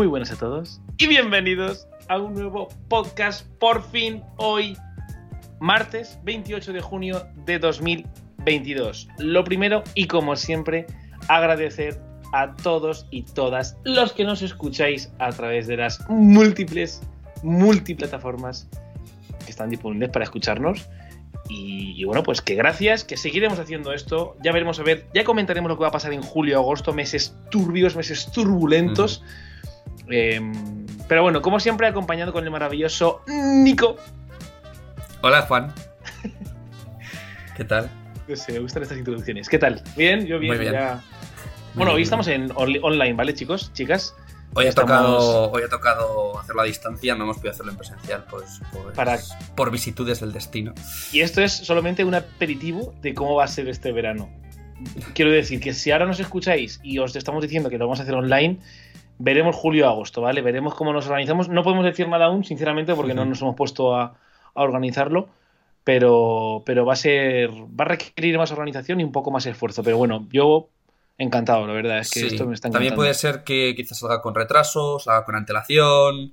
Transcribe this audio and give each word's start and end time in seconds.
Muy 0.00 0.06
buenas 0.06 0.32
a 0.32 0.36
todos 0.36 0.80
y 0.96 1.08
bienvenidos 1.08 1.86
a 2.08 2.16
un 2.16 2.32
nuevo 2.32 2.68
podcast 2.88 3.46
por 3.58 3.82
fin 3.90 4.22
hoy, 4.38 4.74
martes 5.60 6.18
28 6.22 6.72
de 6.72 6.80
junio 6.80 7.26
de 7.44 7.58
2022. 7.58 9.08
Lo 9.18 9.44
primero 9.44 9.84
y 9.94 10.06
como 10.06 10.36
siempre, 10.36 10.86
agradecer 11.28 12.00
a 12.32 12.56
todos 12.56 13.08
y 13.10 13.24
todas 13.24 13.76
los 13.84 14.14
que 14.14 14.24
nos 14.24 14.40
escucháis 14.40 15.12
a 15.18 15.28
través 15.32 15.66
de 15.66 15.76
las 15.76 16.00
múltiples, 16.08 17.02
multiplataformas 17.42 18.70
que 19.44 19.50
están 19.50 19.68
disponibles 19.68 20.08
para 20.08 20.24
escucharnos. 20.24 20.88
Y, 21.50 22.04
bueno, 22.04 22.22
pues 22.22 22.40
que 22.40 22.54
gracias, 22.54 23.04
que 23.04 23.18
seguiremos 23.18 23.58
haciendo 23.58 23.92
esto. 23.92 24.34
Ya 24.42 24.52
veremos 24.52 24.80
a 24.80 24.82
ver, 24.82 25.08
ya 25.12 25.24
comentaremos 25.24 25.68
lo 25.68 25.76
que 25.76 25.82
va 25.82 25.88
a 25.88 25.92
pasar 25.92 26.14
en 26.14 26.22
julio, 26.22 26.56
agosto, 26.56 26.94
meses 26.94 27.36
turbios, 27.50 27.96
meses 27.96 28.32
turbulentos. 28.32 29.22
Eh, 30.10 30.40
pero 31.08 31.22
bueno, 31.22 31.42
como 31.42 31.60
siempre, 31.60 31.86
acompañado 31.86 32.32
con 32.32 32.44
el 32.44 32.50
maravilloso 32.50 33.22
Nico. 33.26 33.96
Hola, 35.22 35.42
Juan. 35.42 35.72
¿Qué 37.56 37.64
tal? 37.64 37.90
No 38.28 38.36
sé, 38.36 38.52
me 38.52 38.58
gustan 38.60 38.82
estas 38.82 38.98
introducciones. 38.98 39.48
¿Qué 39.48 39.58
tal? 39.58 39.82
¿Bien? 39.96 40.26
Yo 40.26 40.38
bien. 40.38 40.54
Muy 40.54 40.60
bien. 40.60 40.72
Ya... 40.72 41.02
Bueno, 41.74 41.92
hoy 41.92 42.02
estamos 42.02 42.26
en 42.28 42.50
online, 42.54 43.12
¿vale, 43.14 43.34
chicos? 43.34 43.72
Chicas. 43.74 44.14
Hoy 44.54 44.66
ha, 44.66 44.70
Estamos- 44.70 44.90
tocado, 44.90 45.50
hoy 45.52 45.62
ha 45.62 45.68
tocado 45.68 46.38
hacerlo 46.40 46.62
a 46.62 46.64
distancia, 46.64 47.14
no 47.14 47.22
hemos 47.22 47.36
podido 47.36 47.52
hacerlo 47.52 47.70
en 47.70 47.78
presencial 47.78 48.24
pues, 48.28 48.60
pues, 48.72 48.96
Para- 48.96 49.18
por 49.54 49.70
vicitudes 49.70 50.18
del 50.20 50.32
destino. 50.32 50.74
Y 51.12 51.20
esto 51.20 51.40
es 51.40 51.52
solamente 51.52 52.04
un 52.04 52.16
aperitivo 52.16 52.92
de 53.00 53.14
cómo 53.14 53.36
va 53.36 53.44
a 53.44 53.48
ser 53.48 53.68
este 53.68 53.92
verano. 53.92 54.28
Quiero 55.14 55.30
decir 55.30 55.60
que 55.60 55.72
si 55.72 55.92
ahora 55.92 56.06
nos 56.06 56.18
escucháis 56.18 56.80
y 56.82 56.98
os 56.98 57.14
estamos 57.14 57.42
diciendo 57.42 57.70
que 57.70 57.78
lo 57.78 57.84
vamos 57.86 58.00
a 58.00 58.02
hacer 58.02 58.14
online, 58.14 58.58
veremos 59.22 59.54
julio-agosto, 59.54 60.22
¿vale? 60.22 60.40
Veremos 60.42 60.74
cómo 60.74 60.92
nos 60.92 61.06
organizamos. 61.06 61.48
No 61.50 61.62
podemos 61.62 61.84
decir 61.84 62.08
nada 62.08 62.24
aún, 62.24 62.42
sinceramente, 62.42 62.94
porque 62.94 63.12
no 63.14 63.24
nos 63.26 63.40
hemos 63.42 63.54
puesto 63.54 63.94
a, 63.94 64.14
a 64.54 64.62
organizarlo. 64.62 65.28
Pero, 65.84 66.62
pero 66.66 66.84
va 66.84 66.92
a 66.92 66.96
ser. 66.96 67.50
Va 67.50 67.84
a 67.84 67.88
requerir 67.88 68.36
más 68.38 68.52
organización 68.52 69.00
y 69.00 69.04
un 69.04 69.12
poco 69.12 69.30
más 69.30 69.46
esfuerzo. 69.46 69.82
Pero 69.82 69.96
bueno, 69.96 70.26
yo 70.30 70.68
encantado, 71.16 71.66
la 71.66 71.72
verdad. 71.72 71.98
Es 71.98 72.10
que 72.10 72.20
Sí. 72.20 72.26
esto 72.26 72.46
me 72.46 72.54
está 72.54 72.68
encantando. 72.68 72.78
También 72.90 72.94
puede 72.96 73.14
ser 73.14 73.44
que 73.44 73.74
quizás 73.76 73.98
salga 73.98 74.20
con 74.20 74.34
retraso, 74.34 74.98
salga 74.98 75.24
con 75.24 75.36
antelación. 75.36 76.32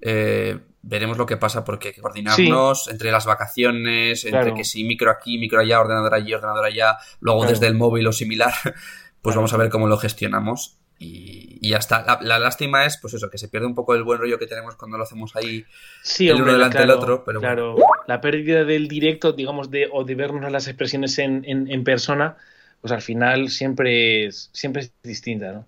eh, 0.00 0.58
veremos 0.82 1.16
lo 1.18 1.24
que 1.26 1.36
pasa 1.38 1.64
porque 1.64 1.88
hay 1.88 1.94
que 1.94 2.00
coordinarnos 2.02 2.88
entre 2.88 3.10
las 3.10 3.24
vacaciones, 3.26 4.24
entre 4.26 4.52
que 4.54 4.62
si 4.62 4.84
micro 4.84 5.10
aquí, 5.10 5.36
micro 5.38 5.58
allá, 5.60 5.80
ordenador 5.80 6.14
allí, 6.14 6.32
ordenador 6.34 6.64
allá, 6.66 6.98
luego 7.20 7.40
Claro. 7.40 7.52
desde 7.52 7.66
el 7.66 7.74
móvil 7.74 8.06
o 8.06 8.12
similar, 8.12 8.52
pues 8.62 8.74
Claro. 9.22 9.36
vamos 9.36 9.52
a 9.54 9.56
ver 9.56 9.68
cómo 9.70 9.88
lo 9.88 9.96
gestionamos. 9.96 10.76
Y, 10.98 11.58
y 11.60 11.70
ya 11.70 11.78
está. 11.78 12.04
La, 12.06 12.18
la 12.22 12.38
lástima 12.38 12.86
es, 12.86 12.98
pues 12.98 13.14
eso, 13.14 13.28
que 13.30 13.38
se 13.38 13.48
pierde 13.48 13.66
un 13.66 13.74
poco 13.74 13.94
el 13.94 14.02
buen 14.02 14.18
rollo 14.18 14.38
que 14.38 14.46
tenemos 14.46 14.76
cuando 14.76 14.96
lo 14.96 15.02
hacemos 15.04 15.36
ahí. 15.36 15.64
Sí, 16.02 16.28
el 16.28 16.34
hombre, 16.36 16.52
uno 16.52 16.58
delante 16.58 16.78
claro, 16.78 16.92
del 16.92 16.98
otro, 17.02 17.24
pero 17.24 17.40
claro, 17.40 17.76
la 18.06 18.20
pérdida 18.20 18.64
del 18.64 18.88
directo, 18.88 19.32
digamos, 19.32 19.70
de, 19.70 19.88
o 19.92 20.04
de 20.04 20.14
vernos 20.14 20.50
las 20.50 20.68
expresiones 20.68 21.18
en, 21.18 21.44
en- 21.46 21.70
en 21.70 21.84
persona, 21.84 22.36
pues 22.80 22.92
al 22.92 23.02
final 23.02 23.50
siempre 23.50 24.26
es, 24.26 24.50
siempre 24.52 24.82
es 24.82 24.92
distinta, 25.02 25.52
¿no? 25.52 25.66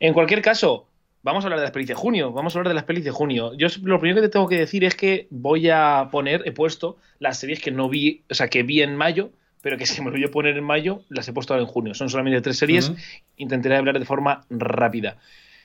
En 0.00 0.14
cualquier 0.14 0.42
caso, 0.42 0.86
vamos 1.22 1.42
a 1.44 1.46
hablar 1.46 1.58
de 1.60 1.64
las 1.64 1.72
pelis 1.72 1.88
de 1.88 1.94
junio, 1.94 2.32
vamos 2.32 2.54
a 2.54 2.58
hablar 2.58 2.68
de 2.68 2.74
las 2.74 2.84
pelis 2.84 3.04
de 3.04 3.10
junio. 3.10 3.54
Yo 3.54 3.66
lo 3.82 3.98
primero 3.98 4.20
que 4.20 4.28
te 4.28 4.32
tengo 4.32 4.48
que 4.48 4.58
decir 4.58 4.84
es 4.84 4.94
que 4.94 5.26
voy 5.30 5.68
a 5.70 6.08
poner, 6.12 6.42
he 6.46 6.52
puesto 6.52 6.98
las 7.18 7.38
series 7.40 7.60
que 7.60 7.70
no 7.72 7.88
vi, 7.88 8.22
o 8.30 8.34
sea, 8.34 8.48
que 8.48 8.62
vi 8.62 8.82
en 8.82 8.94
mayo, 8.96 9.30
pero 9.68 9.76
que 9.76 9.84
se 9.84 10.00
me 10.00 10.08
olvidó 10.08 10.30
poner 10.30 10.56
en 10.56 10.64
mayo, 10.64 11.02
las 11.10 11.28
he 11.28 11.34
puesto 11.34 11.52
ahora 11.52 11.66
en 11.66 11.68
junio. 11.68 11.92
Son 11.92 12.08
solamente 12.08 12.40
tres 12.40 12.56
series, 12.56 12.90
intentaré 13.36 13.76
hablar 13.76 13.98
de 13.98 14.06
forma 14.06 14.46
rápida. 14.48 15.18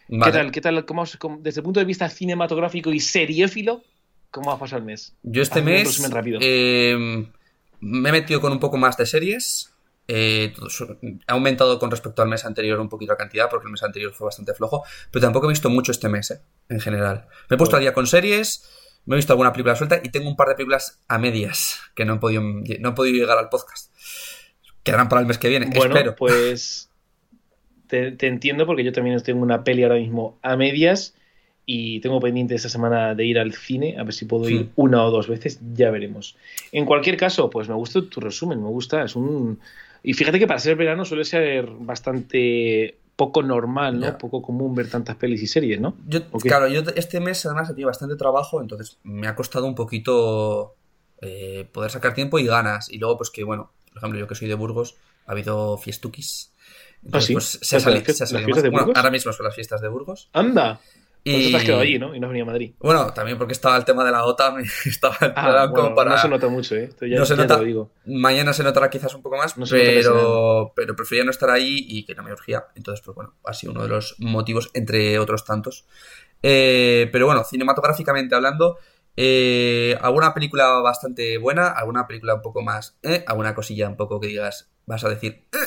Vale. 0.10 0.26
¿Qué 0.26 0.38
tal? 0.38 0.52
¿Qué 0.52 0.60
tal? 0.60 0.86
¿Cómo, 0.86 1.06
desde 1.40 1.62
el 1.62 1.64
punto 1.64 1.80
de 1.80 1.86
vista 1.86 2.10
cinematográfico 2.10 2.92
y 2.92 3.00
seriéfilo, 3.00 3.82
cómo 4.30 4.52
ha 4.52 4.60
pasado 4.60 4.80
el 4.80 4.86
mes? 4.86 5.16
Yo 5.24 5.42
este 5.42 5.60
Hazme 5.60 5.72
mes 5.72 6.12
eh, 6.42 6.98
me 7.80 8.10
he 8.10 8.12
metido 8.12 8.42
con 8.42 8.52
un 8.52 8.60
poco 8.60 8.76
más 8.76 8.98
de 8.98 9.06
series. 9.06 9.74
Eh, 10.10 10.54
ha 11.26 11.32
aumentado 11.32 11.80
con 11.80 11.90
respecto 11.90 12.22
al 12.22 12.28
mes 12.28 12.44
anterior 12.44 12.82
un 12.82 12.90
poquito 12.90 13.14
la 13.14 13.18
cantidad, 13.18 13.50
porque 13.50 13.68
el 13.68 13.72
mes 13.72 13.84
anterior 13.84 14.12
fue 14.12 14.26
bastante 14.26 14.54
flojo, 14.54 14.84
pero 15.12 15.24
tampoco 15.24 15.46
he 15.46 15.50
visto 15.50 15.70
mucho 15.70 15.94
este 15.94 16.10
mes, 16.10 16.30
eh, 16.32 16.42
en 16.68 16.82
general. 16.82 17.28
Me 17.50 17.56
he 17.56 17.58
puesto 17.58 17.78
al 17.78 17.82
día 17.82 17.94
con 17.94 18.06
series, 18.06 18.70
me 19.06 19.16
he 19.16 19.18
visto 19.18 19.32
alguna 19.32 19.54
película 19.54 19.78
suelta 19.78 20.02
y 20.04 20.10
tengo 20.10 20.28
un 20.28 20.36
par 20.36 20.50
de 20.50 20.56
películas 20.56 21.00
a 21.08 21.18
medias 21.18 21.80
que 21.96 22.04
no 22.04 22.16
he 22.16 22.18
podido, 22.18 22.42
no 22.42 22.90
he 22.90 22.92
podido 22.92 23.16
llegar 23.16 23.38
al 23.38 23.48
podcast. 23.48 23.93
Quedarán 24.84 25.10
para 25.10 25.22
el 25.22 25.28
mes 25.28 25.38
que 25.38 25.50
viene, 25.50 25.68
Bueno, 25.76 25.96
espero. 25.96 26.16
pues 26.18 26.90
te, 27.88 28.12
te 28.12 28.28
entiendo 28.28 28.66
porque 28.66 28.84
yo 28.84 28.92
también 28.92 29.22
tengo 29.22 29.42
una 29.42 29.64
peli 29.64 29.84
ahora 29.84 29.96
mismo 29.96 30.38
a 30.42 30.56
medias 30.56 31.16
y 31.66 32.02
tengo 32.02 32.20
pendiente 32.20 32.56
esta 32.56 32.68
semana 32.68 33.16
de 33.16 33.26
ir 33.26 33.40
al 33.40 33.54
cine, 33.54 33.96
a 33.98 34.04
ver 34.04 34.14
si 34.14 34.26
puedo 34.26 34.50
ir 34.50 34.64
Hmm. 34.66 34.70
una 34.76 35.06
o 35.06 35.12
dos 35.12 35.28
veces, 35.30 35.60
ya 35.74 35.92
veremos. 35.92 36.36
En 36.74 36.86
cualquier 36.86 37.16
caso, 37.16 37.50
pues 37.50 37.70
me 37.70 37.76
gusta 37.76 38.02
tu 38.10 38.20
resumen, 38.20 38.62
me 38.62 38.68
gusta, 38.70 39.04
es 39.04 39.16
un... 39.16 39.60
Y 40.04 40.14
fíjate 40.14 40.38
que 40.40 40.48
para 40.48 40.60
ser 40.60 40.76
verano 40.76 41.06
suele 41.06 41.24
ser 41.24 41.66
bastante 41.68 42.98
poco 43.16 43.42
normal, 43.44 44.00
¿no? 44.00 44.08
Ya. 44.08 44.18
Poco 44.18 44.42
común 44.42 44.76
ver 44.76 44.90
tantas 44.90 45.16
pelis 45.16 45.42
y 45.42 45.48
series, 45.48 45.80
¿no? 45.80 45.96
Yo. 46.08 46.30
Claro, 46.42 46.68
yo 46.68 46.82
este 46.98 47.22
mes 47.22 47.46
además 47.46 47.70
he 47.70 47.74
tenido 47.74 47.88
bastante 47.88 48.18
trabajo, 48.18 48.60
entonces 48.62 48.98
me 49.04 49.28
ha 49.28 49.36
costado 49.36 49.66
un 49.66 49.76
poquito 49.76 50.76
eh, 51.22 51.66
poder 51.72 51.92
sacar 51.92 52.14
tiempo 52.14 52.40
y 52.40 52.46
ganas. 52.46 52.92
Y 52.92 52.98
luego, 52.98 53.18
pues 53.18 53.30
que 53.30 53.46
bueno, 53.46 53.72
por 53.94 54.00
ejemplo, 54.00 54.20
yo 54.20 54.28
que 54.28 54.36
soy 54.36 54.48
de 54.48 54.56
Burgos, 54.56 54.96
ha 55.26 55.32
habido 55.32 55.78
fiestuquis. 55.78 56.52
Entonces, 57.04 57.26
¿Ah, 57.26 57.28
sí? 57.28 57.34
pues 57.34 57.60
se 57.62 57.76
ha 57.76 57.78
¿Las 57.78 57.84
sali- 57.84 57.96
fiestas- 58.02 58.18
se 58.18 58.24
ha 58.24 58.28
salido 58.28 58.50
más. 58.50 58.64
de 58.64 58.70
Bueno, 58.70 58.92
ahora 58.96 59.12
mismo 59.12 59.32
son 59.34 59.46
las 59.46 59.56
fiestas 59.56 59.82
de 59.82 59.88
Burgos. 59.90 60.30
¡Anda! 60.34 60.80
Por 61.26 61.32
eso 61.36 61.50
te 61.52 61.56
has 61.56 61.64
Y 61.64 61.66
quedado 61.68 61.82
allí, 61.82 62.00
¿no? 62.00 62.14
Y 62.14 62.20
no 62.20 62.28
has 62.28 62.32
venido 62.32 62.44
a 62.44 62.52
Madrid. 62.52 62.74
bueno, 62.80 63.14
también 63.14 63.38
porque 63.38 63.54
estaba 63.54 63.78
el 63.78 63.86
tema 63.86 64.04
de 64.04 64.12
la 64.12 64.26
OTAN 64.26 64.56
y 64.60 64.64
estaba 64.90 65.16
el 65.22 65.32
Ah, 65.38 65.68
bueno, 65.70 65.74
como 65.74 65.96
para... 65.96 66.12
no 66.12 66.18
se 66.18 66.28
nota 66.28 66.48
mucho, 66.50 66.76
¿eh? 66.76 66.90
Ya, 67.02 67.20
No 67.20 67.26
se 67.26 67.36
ya 67.38 67.42
nota. 67.44 67.58
lo 67.58 67.64
digo. 67.64 67.92
Mañana 68.06 68.52
se 68.52 68.62
notará 68.64 68.90
quizás 68.90 69.14
un 69.16 69.22
poco 69.22 69.38
más, 69.38 69.58
No 69.58 69.66
pero, 69.70 70.74
pero 70.76 70.96
prefería 70.98 71.24
no 71.24 71.32
estar 71.32 71.50
ahí 71.50 71.86
y 71.88 72.04
que 72.06 72.14
no 72.16 72.24
me 72.24 72.34
urgía. 72.34 72.66
Entonces, 72.76 73.04
pues 73.06 73.16
bueno, 73.16 73.36
ha 73.46 73.54
sido 73.54 73.72
uno 73.72 73.84
de 73.84 73.88
los 73.90 74.16
motivos, 74.20 74.70
entre 74.74 75.18
otros 75.20 75.46
tantos. 75.46 75.86
Eh, 76.42 77.08
pero 77.14 77.26
bueno, 77.26 77.44
cinematográficamente 77.46 78.36
hablando, 78.36 78.78
eh, 79.16 79.98
alguna 80.02 80.34
película 80.34 80.68
bastante 80.82 81.38
buena, 81.38 81.68
alguna 81.68 82.08
película 82.08 82.36
un 82.36 82.42
poco 82.42 82.62
más, 82.62 82.98
eh, 83.04 83.24
alguna 83.28 83.54
cosilla 83.56 83.88
un 83.88 83.96
poco 83.98 84.20
que 84.20 84.28
digas, 84.28 84.72
vas 84.86 85.04
a 85.04 85.10
decir, 85.10 85.46
eh, 85.54 85.58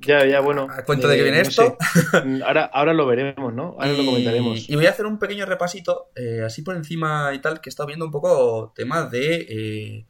Ya, 0.00 0.26
ya, 0.26 0.40
bueno. 0.40 0.66
¿A 0.70 0.82
cuento 0.84 1.06
de 1.06 1.16
que 1.16 1.22
viene 1.22 1.38
no 1.42 1.48
esto? 1.48 1.76
sé. 2.12 2.42
Ahora, 2.44 2.64
ahora 2.64 2.92
lo 2.94 3.06
veremos, 3.06 3.54
¿no? 3.54 3.76
Ahora 3.78 3.92
lo 3.92 4.04
comentaremos. 4.04 4.68
Y 4.68 4.74
voy 4.74 4.86
a 4.86 4.90
hacer 4.90 5.06
un 5.06 5.18
pequeño 5.20 5.46
repasito, 5.46 6.10
así 6.44 6.62
por 6.62 6.74
encima 6.74 7.32
y 7.32 7.38
tal, 7.40 7.60
que 7.60 7.68
he 7.68 7.70
estado 7.70 7.86
viendo 7.86 8.04
un 8.04 8.10
poco 8.10 8.72
temas 8.74 9.08
de 9.12 10.04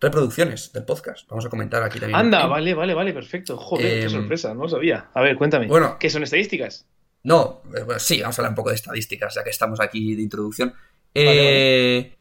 reproducciones 0.00 0.72
del 0.72 0.84
podcast. 0.84 1.28
Vamos 1.28 1.44
a 1.44 1.48
comentar 1.50 1.82
aquí 1.82 1.98
también. 1.98 2.18
Anda, 2.18 2.46
vale, 2.46 2.72
vale, 2.74 2.94
vale, 2.94 3.12
perfecto. 3.12 3.56
Joder, 3.58 3.84
qué 4.00 4.02
Em, 4.04 4.10
sorpresa, 4.10 4.54
no 4.54 4.62
lo 4.62 4.68
sabía. 4.68 5.10
A 5.12 5.20
ver, 5.22 5.36
cuéntame. 5.36 5.66
Bueno. 5.66 5.96
¿Qué 5.98 6.08
son 6.08 6.22
estadísticas? 6.22 6.86
No, 7.24 7.60
bueno, 7.64 7.98
sí, 7.98 8.20
vamos 8.22 8.38
a 8.38 8.42
hablar 8.42 8.52
un 8.52 8.56
poco 8.56 8.68
de 8.70 8.76
estadísticas, 8.76 9.34
ya 9.34 9.42
que 9.44 9.50
estamos 9.50 9.80
aquí 9.80 10.14
de 10.14 10.22
introducción. 10.22 10.72
Vale, 11.14 11.98
Eh, 11.98 12.18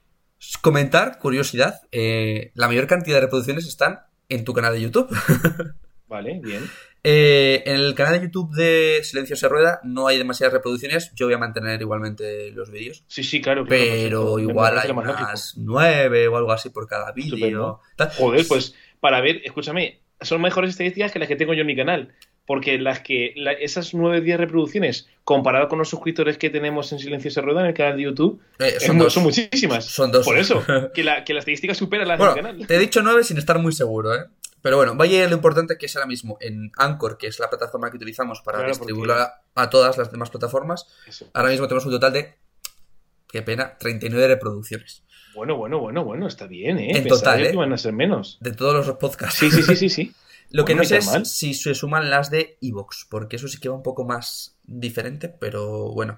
Comentar, 0.62 1.18
curiosidad, 1.20 1.82
eh, 1.92 2.52
la 2.54 2.68
mayor 2.68 2.88
cantidad 2.88 3.18
de 3.18 3.22
reproducciones 3.22 3.68
están 3.68 4.02
en 4.30 4.44
tu 4.44 4.54
canal 4.54 4.74
de 4.74 4.82
YouTube. 4.82 5.10
Vale, 6.08 6.40
bien. 6.42 6.64
Eh, 7.04 7.64
en 7.66 7.76
el 7.76 7.96
canal 7.96 8.14
de 8.20 8.26
YouTube 8.28 8.54
de 8.56 9.00
Silencio 9.04 9.36
se 9.36 9.48
rueda 9.48 9.80
no 9.84 10.08
hay 10.08 10.18
demasiadas 10.18 10.54
reproducciones, 10.54 11.12
yo 11.16 11.26
voy 11.26 11.36
a 11.36 11.38
mantener 11.38 11.82
igualmente 11.82 12.52
los 12.52 12.70
vídeos. 12.70 13.04
Sí, 13.08 13.24
sí, 13.24 13.42
claro. 13.42 13.66
claro, 13.66 13.82
Pero 13.82 14.40
igual 14.40 14.78
hay 14.78 14.92
unas 14.92 15.56
nueve 15.58 16.28
o 16.28 16.38
algo 16.38 16.52
así 16.52 16.70
por 16.70 16.88
cada 16.88 17.12
vídeo. 17.12 17.82
Joder, 18.18 18.46
pues 18.48 18.76
para 19.00 19.22
ver, 19.22 19.42
escúchame, 19.44 20.02
son 20.22 20.42
mejores 20.42 20.72
estadísticas 20.72 21.12
que 21.12 21.20
las 21.20 21.28
que 21.28 21.36
tengo 21.36 21.54
yo 21.54 21.62
en 21.62 21.68
mi 21.68 21.76
canal. 21.76 22.14
Porque 22.48 22.80
las 22.80 23.02
que 23.02 23.34
la- 23.36 23.52
esas 23.52 23.94
9 23.94 24.22
10 24.22 24.38
reproducciones, 24.40 25.08
comparado 25.24 25.68
con 25.68 25.78
los 25.78 25.90
suscriptores 25.90 26.38
que 26.40 26.50
tenemos 26.50 26.92
en 26.94 26.98
Silencio 27.00 27.30
se 27.30 27.42
rueda 27.42 27.60
en 27.60 27.68
el 27.68 27.74
canal 27.76 27.98
de 27.98 28.04
YouTube, 28.04 28.42
Eh, 28.58 28.80
son, 28.80 28.98
dos. 28.98 29.14
son 29.14 29.24
muchísimas. 29.24 29.86
Son 29.86 30.12
dos. 30.12 30.26
Por 30.26 30.38
eso, 30.40 30.64
que 30.96 31.04
la, 31.04 31.24
que 31.26 31.34
la 31.34 31.40
estadística 31.40 31.76
supera 31.76 32.06
las 32.06 32.18
Bueno, 32.18 32.34
del 32.34 32.44
canal. 32.44 32.66
te 32.68 32.76
he 32.76 32.80
dicho 32.80 33.02
nueve 33.04 33.24
sin 33.26 33.38
estar 33.38 33.60
muy 33.60 33.74
seguro, 33.74 34.16
¿eh? 34.16 34.26
Pero 34.62 34.78
bueno, 34.78 34.96
vaya 34.96 35.28
lo 35.28 35.36
importante 35.36 35.78
que 35.78 35.86
es 35.86 35.96
ahora 35.96 36.08
mismo 36.08 36.38
en 36.42 36.72
Anchor, 36.78 37.18
que 37.18 37.28
es 37.28 37.38
la 37.40 37.50
plataforma 37.50 37.92
que 37.92 37.98
utilizamos 37.98 38.42
para 38.42 38.58
Claro, 38.60 38.72
distribuirlo 38.74 39.14
a, 39.14 39.42
a 39.56 39.70
todas 39.70 39.98
las 39.98 40.12
demás 40.12 40.30
plataformas. 40.32 40.88
Eso. 41.06 41.30
Ahora 41.34 41.50
mismo 41.52 41.68
tenemos 41.68 41.86
un 41.86 41.92
total 41.92 42.14
de, 42.14 42.34
qué 43.32 43.42
pena, 43.44 43.78
39 43.78 44.28
reproducciones. 44.28 45.04
Bueno, 45.36 45.56
bueno, 45.58 45.80
bueno, 45.80 46.04
bueno, 46.04 46.28
está 46.28 46.48
bien, 46.48 46.80
¿eh? 46.80 46.88
En 46.98 47.04
Pensaba 47.04 47.20
total, 47.20 47.40
yo 47.54 47.62
¿eh? 47.64 47.68
que 47.68 47.74
a 47.74 47.78
ser 47.78 47.94
menos. 47.94 48.38
De 48.40 48.52
todos 48.52 48.88
los 48.88 48.98
podcasts. 48.98 49.38
Sí, 49.38 49.52
sí, 49.52 49.62
sí, 49.64 49.76
sí, 49.76 49.90
sí. 49.90 50.14
Lo 50.52 50.64
que 50.66 50.76
no 50.76 50.84
sé 50.84 51.02
mal. 51.02 51.22
es 51.24 51.32
si 51.32 51.54
se 51.54 51.76
suman 51.76 52.10
las 52.10 52.30
de 52.32 52.58
Evox, 52.62 53.06
porque 53.10 53.36
eso 53.36 53.48
sí 53.48 53.60
que 53.60 53.70
va 53.70 53.76
un 53.76 53.84
poco 53.84 54.06
más 54.06 54.58
diferente, 54.64 55.28
pero 55.30 55.92
bueno. 55.92 56.18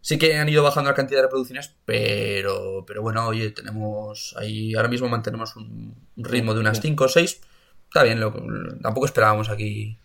Sí 0.00 0.18
que 0.18 0.36
han 0.36 0.48
ido 0.48 0.62
bajando 0.62 0.90
la 0.90 0.94
cantidad 0.96 1.18
de 1.20 1.22
reproducciones, 1.26 1.74
pero, 1.86 2.84
pero 2.86 3.00
bueno, 3.00 3.26
oye, 3.26 3.50
tenemos 3.52 4.34
ahí, 4.38 4.74
ahora 4.74 4.88
mismo 4.88 5.08
mantenemos 5.08 5.56
un 5.56 5.94
ritmo 6.16 6.52
de 6.52 6.60
unas 6.60 6.76
Ya. 6.78 6.82
5 6.82 7.04
o 7.04 7.08
6. 7.08 7.40
Está 7.88 8.02
bien, 8.02 8.20
lo- 8.20 8.32
tampoco 8.82 9.06
esperábamos 9.06 9.48
aquí 9.48 9.96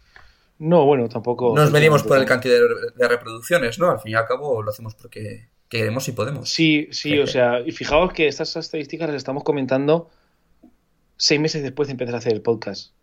No, 0.60 0.86
bueno, 0.86 1.10
tampoco. 1.10 1.54
Nos 1.56 1.72
medimos 1.72 2.04
por 2.04 2.18
el 2.18 2.26
cantidad 2.26 2.56
de 2.96 3.08
reproducciones, 3.08 3.78
¿no? 3.80 3.90
Al 3.92 4.00
fin 4.00 4.12
y 4.12 4.16
al 4.16 4.26
cabo 4.26 4.62
lo 4.62 4.70
hacemos 4.72 4.96
porque 4.96 5.50
queremos 5.68 6.08
y 6.08 6.12
podemos. 6.14 6.50
Sí, 6.50 6.88
sí, 6.92 7.18
o 7.20 7.28
sea, 7.34 7.60
y 7.60 7.72
fijaos 7.72 8.14
que 8.14 8.28
estas 8.28 8.56
estadísticas 8.56 9.08
las 9.10 9.18
estamos 9.18 9.44
comentando 9.44 10.10
seis 11.18 11.40
meses 11.42 11.62
después 11.64 11.88
de 11.88 11.94
empezar 11.94 12.16
a 12.16 12.20
hacer 12.20 12.34
el 12.34 12.42
podcast. 12.42 12.94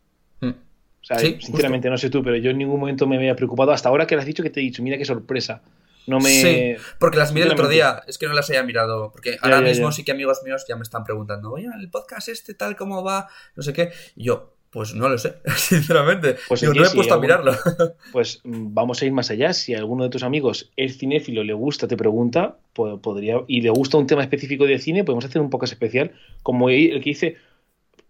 Mm. 0.41 0.49
O 0.49 1.05
sea, 1.07 1.19
sinceramente, 1.19 1.89
no 1.89 1.99
sé 1.99 2.11
tú, 2.11 2.23
pero 2.23 2.37
yo 2.37 2.51
en 2.51 2.59
ningún 2.59 2.81
momento 2.81 3.07
me 3.07 3.17
había 3.17 3.37
preocupado. 3.37 3.71
Hasta 3.71 3.89
ahora 3.89 4.07
que 4.07 4.17
le 4.17 4.23
has 4.23 4.27
dicho 4.27 4.43
que 4.43 4.51
te 4.51 4.61
he 4.61 4.63
dicho, 4.63 4.83
mira 4.83 4.99
qué 4.99 5.05
sorpresa. 5.05 5.63
No 6.07 6.19
me... 6.19 6.31
Sí, 6.31 6.83
porque 6.99 7.19
las 7.19 7.33
miré 7.33 7.47
el 7.47 7.53
otro 7.53 7.69
día, 7.69 8.03
es 8.07 8.17
que 8.19 8.27
no 8.27 8.33
las 8.33 8.49
había 8.49 8.63
mirado. 8.63 9.11
Porque 9.13 9.39
ahora 9.41 9.61
mismo 9.61 9.91
sí 9.93 10.05
que 10.05 10.13
amigos 10.13 10.41
míos 10.45 10.65
ya 10.69 10.77
me 10.77 10.83
están 10.83 11.05
preguntando, 11.05 11.53
oye, 11.53 11.69
el 11.79 11.91
podcast 11.91 12.29
este 12.29 12.55
tal, 12.55 12.77
¿cómo 12.77 13.03
va? 13.03 13.29
No 13.55 13.63
sé 13.63 13.73
qué. 13.73 13.91
Y 14.15 14.25
yo, 14.25 14.57
pues 14.71 14.95
no 14.95 15.09
lo 15.09 15.17
sé, 15.17 15.37
sinceramente. 15.57 16.37
Pues 16.49 16.61
yo 16.61 16.75
no 16.75 16.85
he 16.85 16.91
puesto 16.91 17.15
a 17.15 17.19
mirarlo. 17.19 17.53
Pues 18.13 18.41
mm, 18.45 18.75
vamos 18.75 19.01
a 19.01 19.07
ir 19.07 19.13
más 19.13 19.31
allá. 19.31 19.53
Si 19.53 19.75
a 19.75 19.79
alguno 19.79 20.05
de 20.05 20.11
tus 20.11 20.23
amigos 20.23 20.71
es 20.77 20.99
cinéfilo, 20.99 21.45
le 21.45 21.53
gusta, 21.53 21.89
te 21.89 21.97
pregunta, 21.97 22.59
podría, 22.73 23.37
y 23.47 23.61
le 23.61 23.71
gusta 23.71 23.97
un 23.97 24.07
tema 24.07 24.23
específico 24.23 24.65
de 24.67 24.79
cine, 24.79 25.05
podemos 25.05 25.25
hacer 25.25 25.41
un 25.41 25.51
podcast 25.51 25.73
especial, 25.73 26.13
como 26.43 26.69
el 26.71 27.01
que 27.03 27.11
hice. 27.11 27.37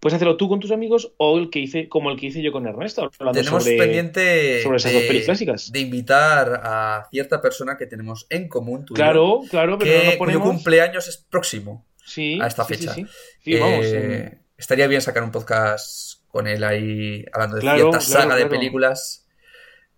Puedes 0.07 0.15
hacerlo 0.15 0.37
tú 0.37 0.47
con 0.47 0.61
tus 0.61 0.71
amigos 0.71 1.11
o 1.17 1.37
el 1.37 1.49
que 1.49 1.59
hice, 1.59 1.89
como 1.89 2.09
el 2.09 2.17
que 2.17 2.27
hice 2.27 2.41
yo 2.41 2.53
con 2.53 2.65
Ernesto, 2.65 3.11
tenemos 3.33 3.61
sobre, 3.61 3.77
pendiente 3.77 4.63
sobre 4.63 4.77
esas 4.77 4.93
dos 4.93 5.03
pelis 5.03 5.25
clásicas. 5.25 5.69
De 5.69 5.81
invitar 5.81 6.61
a 6.63 7.09
cierta 7.11 7.41
persona 7.41 7.75
que 7.77 7.87
tenemos 7.87 8.25
en 8.29 8.47
común. 8.47 8.85
claro, 8.85 9.41
claro, 9.49 9.77
pero 9.77 9.91
que, 9.91 10.11
no 10.11 10.17
ponemos... 10.17 10.41
cuyo 10.41 10.55
cumpleaños 10.55 11.09
es 11.09 11.17
próximo 11.17 11.85
sí, 12.05 12.39
a 12.41 12.47
esta 12.47 12.63
fecha. 12.63 12.93
Sí, 12.93 13.05
sí, 13.43 13.59
vamos. 13.59 13.85
Eh, 13.85 14.37
estaría 14.55 14.87
bien 14.87 15.01
sacar 15.01 15.23
un 15.23 15.31
podcast 15.31 16.23
con 16.29 16.47
él 16.47 16.63
ahí 16.63 17.25
hablando 17.33 17.57
de 17.57 17.63
cierta 17.63 17.99
saga 17.99 18.37
de 18.37 18.45
películas. 18.45 19.27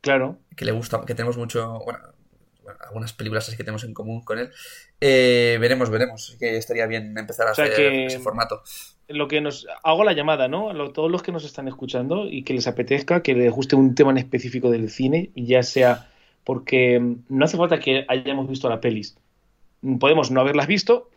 Claro. 0.02 0.40
Que 0.56 0.66
le 0.66 0.72
gusta, 0.72 1.04
que 1.06 1.14
tenemos 1.14 1.38
mucho. 1.38 1.82
Bueno, 1.86 2.00
algunas 2.80 3.14
películas 3.14 3.48
así 3.48 3.58
que 3.58 3.64
tenemos 3.64 3.84
en 3.84 3.94
común 3.94 4.24
con 4.24 4.40
él. 4.40 4.50
Eh, 5.02 5.58
veremos, 5.60 5.90
veremos. 5.90 6.36
Que 6.40 6.58
estaría 6.58 6.86
bien 6.86 7.18
empezar 7.18 7.48
a 7.48 7.52
hacer 7.52 7.72
ese 7.72 8.20
formato. 8.20 8.62
Lo 9.08 9.28
que 9.28 9.42
nos 9.42 9.68
hago 9.84 10.04
la 10.04 10.14
llamada, 10.14 10.48
¿no? 10.48 10.70
A 10.70 10.94
todos 10.94 11.10
los 11.10 11.24
que 11.24 11.32
nos 11.32 11.44
están 11.44 11.68
escuchando 11.68 12.28
y 12.30 12.44
que 12.44 12.54
les 12.54 12.68
apetezca, 12.68 13.24
que 13.24 13.34
les 13.34 13.52
guste 13.52 13.76
un 13.76 13.96
tema 13.96 14.12
en 14.12 14.18
específico 14.18 14.70
del 14.70 14.90
cine, 14.90 15.32
ya 15.36 15.64
sea 15.64 16.10
porque 16.44 17.00
no 17.28 17.46
hace 17.46 17.58
falta 17.58 17.80
que 17.80 18.06
hayamos 18.08 18.48
visto 18.48 18.70
la 18.70 18.82
pelis. 18.82 19.18
Podemos 20.00 20.32
no 20.32 20.42
haberlas 20.42 20.68
visto, 20.68 21.10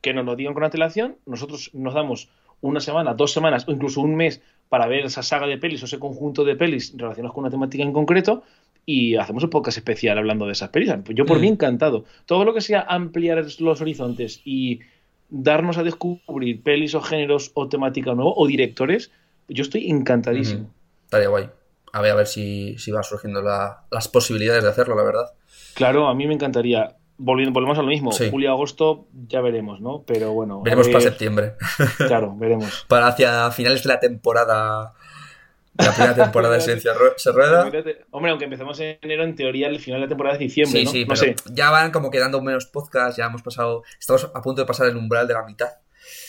que 0.00 0.14
nos 0.14 0.24
lo 0.24 0.36
digan 0.36 0.54
con 0.54 0.64
antelación, 0.64 1.16
nosotros 1.26 1.70
nos 1.74 1.94
damos 1.94 2.30
una 2.60 2.80
semana, 2.80 3.14
dos 3.14 3.32
semanas 3.32 3.66
o 3.68 3.72
incluso 3.72 4.00
un 4.00 4.16
mes 4.16 4.40
para 4.68 4.86
ver 4.86 5.04
esa 5.06 5.22
saga 5.22 5.46
de 5.46 5.58
pelis 5.58 5.82
o 5.82 5.86
ese 5.86 5.98
conjunto 5.98 6.44
de 6.44 6.56
pelis 6.56 6.94
relacionados 6.96 7.34
con 7.34 7.44
una 7.44 7.50
temática 7.50 7.82
en 7.82 7.92
concreto 7.92 8.42
y 8.84 9.16
hacemos 9.16 9.42
un 9.42 9.50
podcast 9.50 9.78
especial 9.78 10.16
hablando 10.18 10.46
de 10.46 10.52
esas 10.52 10.70
pelis. 10.70 10.92
Yo 11.08 11.26
por 11.26 11.38
mm. 11.38 11.40
mí 11.40 11.48
encantado. 11.48 12.04
Todo 12.24 12.44
lo 12.44 12.54
que 12.54 12.60
sea 12.60 12.86
ampliar 12.88 13.44
los 13.58 13.80
horizontes 13.80 14.40
y 14.44 14.80
darnos 15.28 15.76
a 15.76 15.82
descubrir 15.82 16.62
pelis 16.62 16.94
o 16.94 17.00
géneros 17.00 17.50
o 17.54 17.68
temática 17.68 18.14
nuevo 18.14 18.34
o 18.36 18.46
directores, 18.46 19.10
yo 19.48 19.62
estoy 19.62 19.90
encantadísimo. 19.90 20.70
Estaría 21.04 21.28
guay. 21.28 21.48
A 21.92 22.00
ver, 22.00 22.12
a 22.12 22.14
ver 22.14 22.26
si, 22.26 22.78
si 22.78 22.92
van 22.92 23.04
surgiendo 23.04 23.42
las 23.42 24.08
posibilidades 24.08 24.62
de 24.62 24.68
hacerlo, 24.68 24.94
la 24.94 25.02
verdad. 25.02 25.32
Claro, 25.74 26.08
a 26.08 26.14
mí 26.14 26.26
me 26.26 26.34
encantaría 26.34 26.96
volvemos 27.18 27.78
a 27.78 27.82
lo 27.82 27.88
mismo. 27.88 28.10
Julio, 28.12 28.50
agosto, 28.50 29.06
ya 29.28 29.40
veremos, 29.40 29.80
¿no? 29.80 30.04
Pero 30.06 30.32
bueno. 30.32 30.62
Veremos 30.62 30.88
para 30.88 31.00
septiembre. 31.00 31.54
Claro, 31.96 32.34
veremos. 32.36 32.84
para 32.88 33.08
hacia 33.08 33.50
finales 33.50 33.82
de 33.82 33.88
la 33.88 34.00
temporada. 34.00 34.94
la 35.78 35.92
primera 35.92 36.14
temporada 36.14 36.54
de 36.54 36.60
Esencia 36.60 36.92
se 37.16 37.32
rueda. 37.32 37.70
Hombre, 38.10 38.30
aunque 38.30 38.44
empezamos 38.44 38.78
en 38.80 38.98
enero, 39.02 39.24
en 39.24 39.34
teoría 39.34 39.68
el 39.68 39.80
final 39.80 40.00
de 40.00 40.06
la 40.06 40.08
temporada 40.08 40.34
es 40.34 40.40
diciembre. 40.40 40.80
Sí, 40.80 40.84
¿no? 40.84 41.16
sí, 41.16 41.34
pero 41.34 41.34
ya 41.52 41.70
van 41.70 41.90
como 41.90 42.10
quedando 42.10 42.40
menos 42.42 42.66
podcasts, 42.66 43.16
ya 43.16 43.26
hemos 43.26 43.42
pasado. 43.42 43.82
Estamos 43.98 44.30
a 44.34 44.42
punto 44.42 44.62
de 44.62 44.66
pasar 44.66 44.88
el 44.88 44.96
umbral 44.96 45.26
de 45.26 45.34
la 45.34 45.44
mitad. 45.44 45.70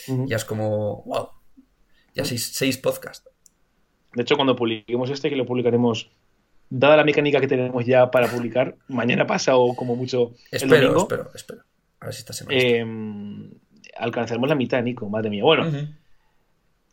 Ya 0.08 0.36
es 0.36 0.46
como. 0.46 1.04
¡Wow! 1.06 1.30
Ya 2.16 2.26
seis, 2.26 2.52
seis 2.54 2.78
podcasts. 2.78 3.30
De 4.14 4.24
hecho, 4.24 4.36
cuando 4.36 4.56
publiquemos 4.56 5.10
este, 5.10 5.30
que 5.30 5.36
lo 5.36 5.46
publicaremos 5.46 6.10
dada 6.70 6.98
la 6.98 7.04
mecánica 7.04 7.40
que 7.40 7.48
tenemos 7.48 7.86
ya 7.86 8.12
para 8.12 8.28
publicar, 8.28 8.76
mañana 8.88 9.26
pasa 9.26 9.56
o 9.56 9.76
como 9.76 9.96
mucho 9.96 10.34
espero, 10.52 10.76
el 10.76 10.82
domingo, 10.82 11.02
espero, 11.02 11.32
espero. 11.34 11.62
A 12.00 12.06
ver 12.06 12.14
si 12.14 12.20
esta 12.20 12.34
semana. 12.34 12.58
Eh, 12.58 12.86
alcanzaremos 13.96 14.50
la 14.50 14.56
mitad, 14.56 14.82
Nico, 14.82 15.10
madre 15.10 15.30
mía. 15.30 15.44
Bueno, 15.44 15.72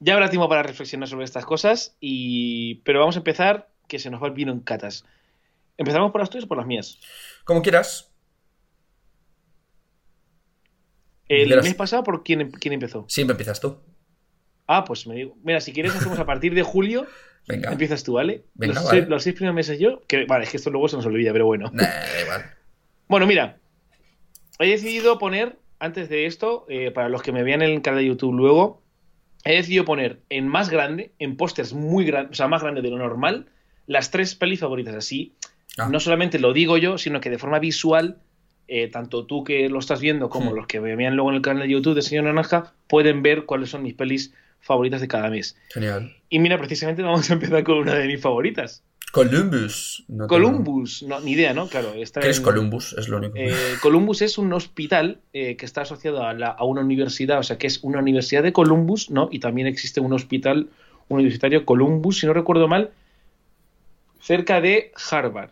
ya 0.01 0.15
habrá 0.15 0.31
tiempo 0.31 0.49
para 0.49 0.63
reflexionar 0.63 1.09
sobre 1.09 1.25
estas 1.25 1.45
cosas, 1.45 1.97
y 2.01 2.77
pero 2.85 3.01
vamos 3.01 3.17
a 3.17 3.21
empezar, 3.21 3.69
que 3.89 3.99
se 3.99 4.11
nos 4.11 4.23
va 4.23 4.29
el 4.29 4.33
vino 4.33 4.53
en 4.53 4.61
catas. 4.61 5.05
¿Empezamos 5.77 6.13
por 6.13 6.21
las 6.21 6.31
tuyas 6.31 6.45
o 6.45 6.49
por 6.49 6.59
las 6.59 6.67
mías? 6.67 6.99
Como 7.45 7.63
quieras. 7.63 8.11
El 11.29 11.49
mes 11.63 11.75
pasado, 11.75 12.05
¿por 12.05 12.23
quién, 12.23 12.51
quién 12.53 12.75
empezó? 12.75 13.07
Siempre 13.09 13.33
empiezas 13.33 13.61
tú. 13.61 13.79
Ah, 14.67 14.85
pues 14.85 15.07
me 15.07 15.15
digo. 15.15 15.37
Mira, 15.43 15.61
si 15.61 15.73
quieres, 15.73 15.95
hacemos 15.95 16.19
a 16.19 16.27
partir 16.27 16.55
de 16.55 16.63
julio 16.63 17.07
Venga. 17.47 17.73
Empiezas 17.73 18.03
tú, 18.05 18.15
¿vale? 18.15 18.45
Venga, 18.55 18.75
los, 18.75 18.89
Seis, 18.89 19.09
los, 19.09 19.23
Seis, 19.23 19.35
primeros 19.35 19.55
meses 19.55 19.79
yo. 19.79 20.03
Que, 20.07 20.25
vale, 20.25 20.45
es 20.45 20.51
que 20.51 20.57
esto 20.57 20.71
luego 20.71 20.89
se 20.89 20.97
nos 20.97 21.07
olvida, 21.07 21.33
pero 21.33 21.47
bueno. 21.47 21.71
Bueno, 23.09 23.27
mira. 23.27 23.59
He 24.59 24.69
decidido 24.69 25.19
poner, 25.19 25.59
antes 25.79 26.09
de 26.09 26.27
esto, 26.27 26.65
eh, 26.69 26.91
para 26.91 27.09
los 27.09 27.23
que 27.23 27.33
me 27.33 27.43
vean 27.43 27.63
en 27.63 27.71
el 27.71 27.83
canal 27.83 28.01
de 28.01 28.07
YouTube 28.07 28.35
luego, 28.35 28.83
he 29.45 29.57
decidido 29.57 29.85
poner 29.85 30.21
en 30.31 30.49
más 30.49 30.71
grande, 30.71 31.13
en 31.19 31.37
pósters 31.37 31.75
muy 31.75 32.05
grandes, 32.05 32.33
o 32.33 32.35
sea, 32.37 32.49
más 32.49 32.63
grande 32.63 32.81
de 32.81 32.91
lo 32.91 32.99
normal, 32.99 33.47
las 33.87 34.11
tres 34.11 34.35
pelis 34.35 34.61
favoritas. 34.61 34.95
Así, 34.95 35.35
ah. 35.77 35.89
no 35.91 36.01
solamente 36.01 36.39
lo 36.39 36.53
digo 36.53 36.79
yo, 36.79 36.99
sino 36.99 37.21
que 37.21 37.31
de 37.31 37.39
forma 37.39 37.59
visual, 37.59 38.19
eh, 38.69 38.89
tanto 38.89 39.27
tú 39.27 39.45
que 39.45 39.69
lo 39.69 39.81
estás 39.81 40.01
viendo 40.01 40.31
como 40.31 40.53
hmm. 40.53 40.55
los 40.55 40.67
que 40.67 40.81
me 40.81 40.97
vean 40.97 41.17
luego 41.17 41.31
en 41.31 41.37
el 41.37 41.43
canal 41.43 41.65
de 41.65 41.73
YouTube 41.73 41.95
de 41.95 42.03
Señor 42.03 42.25
Naranja, 42.25 42.73
pueden 42.89 43.23
ver 43.23 43.45
cuáles 43.45 43.71
son 43.71 43.83
mis 43.83 43.95
pelis 43.95 44.33
favoritas 44.65 45.01
de 45.01 45.09
cada 45.09 45.31
mes. 45.31 45.57
Genial. 45.69 46.17
Y 46.29 46.39
mira, 46.39 46.59
precisamente 46.59 47.03
vamos 47.05 47.31
a 47.31 47.35
empezar 47.35 47.63
con 47.63 47.79
una 47.79 47.95
de 47.95 48.07
mis 48.07 48.21
favoritas. 48.21 48.83
Columbus. 49.13 50.05
Columbus, 50.27 51.05
no, 51.05 51.21
ni 51.21 51.33
idea, 51.33 51.55
¿no? 51.55 51.69
Claro. 51.69 51.95
Está 51.95 52.19
¿Qué 52.19 52.31
es 52.31 52.41
Columbus? 52.41 52.95
Es 52.99 53.09
lo 53.09 53.19
único. 53.19 53.37
Eh, 53.37 53.55
Columbus 53.81 54.23
es 54.23 54.39
un 54.39 54.53
hospital 54.53 55.21
eh, 55.33 55.57
que 55.57 55.65
está 55.65 55.83
asociado 55.83 56.25
a, 56.25 56.35
la, 56.35 56.49
a, 56.49 56.65
una 56.65 56.81
universidad, 56.81 57.39
o 57.39 57.45
sea, 57.45 57.57
que 57.57 57.69
es 57.69 57.79
una 57.85 58.01
universidad 58.01 58.43
de 58.43 58.53
Columbus, 58.53 59.11
¿no? 59.11 59.29
Y 59.31 59.39
también 59.39 59.69
existe 59.69 60.01
un 60.01 60.13
hospital 60.13 60.69
universitario 61.09 61.65
Columbus, 61.65 62.19
si 62.19 62.27
no 62.27 62.33
recuerdo 62.33 62.67
mal, 62.67 62.91
cerca 64.21 64.61
de 64.61 64.91
Harvard. 65.11 65.51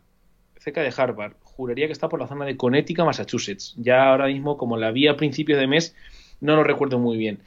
Cerca 0.58 0.82
de 0.82 0.92
Harvard. 0.96 1.34
Juraría 1.44 1.86
que 1.86 1.92
está 1.92 2.08
por 2.08 2.18
la 2.18 2.26
zona 2.26 2.44
de 2.46 2.56
Connecticut, 2.56 3.04
Massachusetts. 3.04 3.74
Ya 3.76 4.10
ahora 4.10 4.26
mismo, 4.26 4.56
como 4.56 4.76
la 4.76 4.90
vi 4.90 5.06
a 5.06 5.16
principios 5.16 5.60
de 5.60 5.68
mes, 5.68 5.94
no 6.40 6.56
lo 6.56 6.64
recuerdo 6.64 6.98
muy 6.98 7.16
bien. 7.16 7.38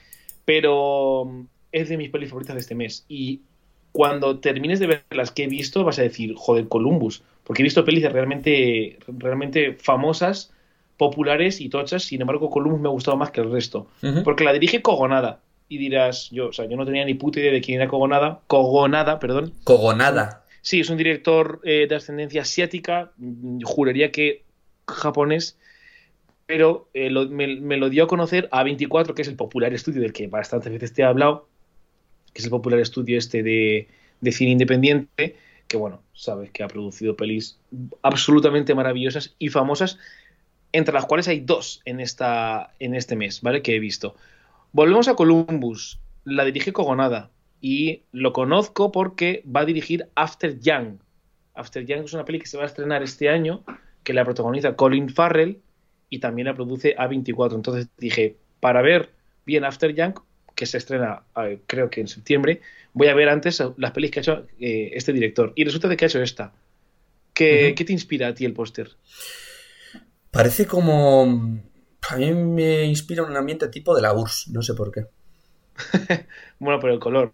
Pero 0.46 1.46
es 1.76 1.90
de 1.90 1.98
mis 1.98 2.10
pelis 2.10 2.30
favoritas 2.30 2.56
de 2.56 2.62
este 2.62 2.74
mes. 2.74 3.06
Y 3.10 3.42
cuando 3.92 4.40
termines 4.40 4.80
de 4.80 4.88
ver 4.88 5.04
las 5.12 5.32
que 5.32 5.44
he 5.44 5.48
visto, 5.48 5.84
vas 5.84 6.00
a 6.00 6.04
decir, 6.04 6.34
joder, 6.36 6.68
Columbus. 6.70 7.22
Porque 7.44 7.62
he 7.62 7.66
visto 7.66 7.84
pelis 7.84 8.10
realmente, 8.12 8.98
realmente 9.08 9.74
famosas, 9.74 10.54
populares 10.98 11.60
y 11.60 11.68
tochas. 11.68 12.04
Sin 12.04 12.22
embargo, 12.22 12.50
Columbus 12.50 12.80
me 12.80 12.88
ha 12.88 12.92
gustado 12.92 13.18
más 13.18 13.32
que 13.32 13.42
el 13.42 13.52
resto. 13.52 13.88
Porque 14.24 14.46
la 14.46 14.54
dirige 14.54 14.82
Cogonada. 14.82 15.42
Y 15.68 15.78
dirás, 15.78 16.30
yo, 16.32 16.48
o 16.48 16.54
sea, 16.54 16.66
yo 16.66 16.78
no 16.78 16.86
tenía 16.86 17.04
ni 17.04 17.16
puta 17.16 17.40
idea 17.40 17.52
de 17.52 17.62
quién 17.62 17.82
era 17.82 17.90
Cogonada. 17.90 18.40
Cogonada, 18.48 19.20
perdón. 19.20 19.54
Cogonada. 19.66 20.46
Sí, 20.62 20.80
es 20.80 20.90
un 20.90 20.98
director 20.98 21.60
eh, 21.66 21.88
de 21.90 21.96
ascendencia 21.96 22.44
asiática. 22.44 23.12
Juraría 23.64 24.12
que 24.12 24.44
japonés 24.88 25.58
pero 26.46 26.90
eh, 26.94 27.10
me, 27.10 27.78
lo 27.78 27.90
dio 27.90 28.04
a 28.04 28.08
conocer 28.08 28.50
A24, 28.52 29.14
que 29.14 29.24
es 29.24 29.28
el 29.28 29.36
popular 29.36 29.74
estudio 29.74 30.02
del 30.02 30.14
que 30.14 30.28
bastantes 30.28 30.72
veces 30.72 30.94
te 30.94 31.02
he 31.02 31.06
hablado, 31.06 31.48
que 32.36 32.42
es 32.42 32.46
el 32.46 32.52
popular 32.52 32.82
estudio 32.82 33.18
este 33.18 33.44
de, 33.44 33.88
cine 34.30 34.52
independiente, 34.52 35.38
que 35.70 35.78
bueno, 35.78 36.02
sabes 36.14 36.52
que 36.52 36.64
ha 36.64 36.68
producido 36.68 37.16
pelis 37.16 37.58
absolutamente 38.02 38.76
maravillosas 38.76 39.36
y 39.40 39.48
famosas, 39.48 39.98
entre 40.74 40.94
las 40.94 41.06
cuales 41.06 41.30
hay 41.30 41.40
dos 41.40 41.82
en, 41.86 42.02
esta, 42.02 42.74
en 42.80 42.94
este 42.94 43.16
mes, 43.16 43.42
¿vale? 43.42 43.62
Que 43.62 43.78
he 43.78 43.80
visto. 43.80 44.18
Volvemos 44.74 45.08
a 45.08 45.16
Columbus, 45.16 45.98
la 46.26 46.44
dirige 46.44 46.74
Cogonada 46.74 47.32
y 47.62 48.02
lo 48.12 48.34
conozco 48.34 48.92
porque 48.92 49.42
va 49.48 49.62
a 49.62 49.66
dirigir 49.66 50.10
After 50.16 50.60
Young. 50.60 50.98
After 51.54 51.86
Young 51.86 52.04
es 52.04 52.12
una 52.12 52.26
peli 52.26 52.40
que 52.40 52.48
se 52.48 52.58
va 52.58 52.64
a 52.64 52.68
estrenar 52.68 53.02
este 53.02 53.30
año, 53.30 53.64
que 54.04 54.14
la 54.14 54.26
protagoniza 54.26 54.76
Colin 54.76 55.08
Farrell 55.08 55.62
y 56.10 56.20
también 56.20 56.48
la 56.48 56.54
produce 56.54 56.98
A24. 56.98 57.56
Entonces 57.56 57.88
dije, 57.98 58.36
para 58.60 58.82
ver 58.82 59.14
bien 59.46 59.64
After 59.64 59.96
Young, 59.96 60.16
que 60.56 60.66
se 60.66 60.78
estrena 60.78 61.24
creo 61.68 61.90
que 61.90 62.02
en 62.02 62.08
septiembre, 62.08 62.62
voy 62.94 63.08
a 63.08 63.14
ver 63.14 63.30
antes 63.30 63.62
las 63.78 63.92
pelis 63.92 64.12
que 64.12 64.20
ha 64.20 64.22
hecho 64.22 64.48
eh, 64.60 64.92
este 64.94 65.14
director. 65.14 65.54
Y 65.56 65.66
resulta 65.66 65.88
de 65.88 65.98
que 65.98 66.06
ha 66.06 66.08
hecho 66.08 66.22
esta. 66.22 66.54
¿Qué, 67.34 67.74
¿Qué 67.76 67.84
te 67.84 67.94
inspira 67.94 68.30
a 68.30 68.34
ti 68.34 68.46
el 68.46 68.54
póster? 68.54 68.92
Parece 70.32 70.66
como... 70.66 71.62
A 72.10 72.18
mí 72.18 72.34
me 72.34 72.86
inspira 72.86 73.24
un 73.24 73.36
ambiente 73.36 73.68
tipo 73.68 73.96
de 73.96 74.02
la 74.02 74.14
URSS, 74.14 74.50
no 74.50 74.62
sé 74.62 74.74
por 74.76 74.92
qué. 74.92 75.06
bueno, 76.60 76.80
por 76.80 76.92
el 76.92 77.00
color. 77.00 77.34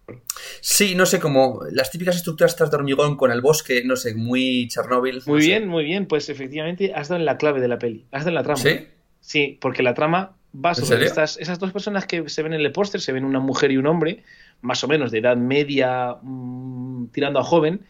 Sí, 0.62 0.96
no 0.96 1.06
sé, 1.06 1.20
como 1.20 1.62
las 1.72 1.92
típicas 1.92 2.16
estructuras 2.16 2.52
estas 2.52 2.72
de 2.72 2.78
hormigón 2.78 3.18
con 3.18 3.32
el 3.32 3.42
bosque, 3.42 3.84
no 3.86 3.96
sé, 3.96 4.16
muy 4.16 4.68
Chernóbil. 4.68 5.22
Muy 5.26 5.40
no 5.40 5.42
sé. 5.42 5.48
bien, 5.48 5.68
muy 5.68 5.84
bien. 5.84 6.08
Pues 6.08 6.30
efectivamente 6.30 6.94
has 6.94 7.10
dado 7.10 7.20
en 7.20 7.26
la 7.26 7.38
clave 7.38 7.60
de 7.60 7.68
la 7.68 7.78
peli. 7.78 8.06
Has 8.12 8.22
dado 8.22 8.30
en 8.30 8.36
la 8.36 8.44
trama. 8.44 8.62
¿Sí? 8.62 8.88
Sí, 9.20 9.58
porque 9.62 9.84
la 9.84 9.94
trama 9.94 10.38
va 10.54 10.74
sobre 10.76 10.98
estas, 11.08 11.38
esas 11.38 11.60
dos 11.60 11.72
personas 11.72 12.06
que 12.06 12.28
se 12.30 12.44
ven 12.44 12.54
en 12.54 12.62
el 12.62 12.72
póster, 12.72 13.02
se 13.02 13.12
ven 13.12 13.26
una 13.26 13.40
mujer 13.40 13.72
y 13.72 13.78
un 13.78 13.88
hombre, 13.88 14.24
más 14.62 14.84
o 14.84 14.88
menos 14.88 15.12
de 15.12 15.20
edad 15.20 15.38
media, 15.38 16.18
mm, 16.22 17.08
tirando 17.08 17.40
a 17.40 17.44
joven, 17.44 17.82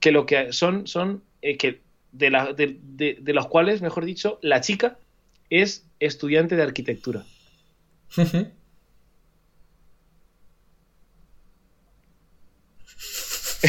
que 0.00 0.12
lo 0.12 0.26
que 0.26 0.52
son, 0.52 0.86
son 0.86 1.22
eh, 1.42 1.56
que 1.56 1.80
de, 2.12 2.30
la- 2.30 2.52
de- 2.52 2.78
de- 2.82 3.18
de 3.20 3.32
los 3.34 3.46
cuales, 3.48 3.82
mejor 3.82 4.04
dicho, 4.04 4.38
la 4.42 4.60
chica 4.60 4.98
es 5.50 5.86
estudiante 6.00 6.56
de 6.56 6.62
arquitectura. 6.62 7.24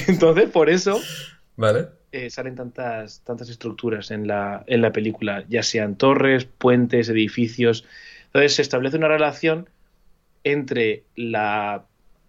Entonces, 0.08 0.50
por 0.50 0.70
eso 0.70 1.00
vale. 1.56 1.88
eh, 2.12 2.30
salen 2.30 2.56
tantas, 2.56 3.22
tantas 3.24 3.50
estructuras 3.50 4.12
en 4.12 4.28
la, 4.28 4.64
en 4.68 4.82
la 4.82 4.92
película, 4.92 5.46
ya 5.50 5.64
sean 5.64 5.96
torres, 5.98 6.46
puentes, 6.46 7.10
edificios. 7.10 7.86
Entonces 8.30 8.56
se 8.56 8.62
establece 8.62 8.98
una 8.98 9.08
relación 9.08 9.70
entre 10.44 11.04
la, 11.16 11.86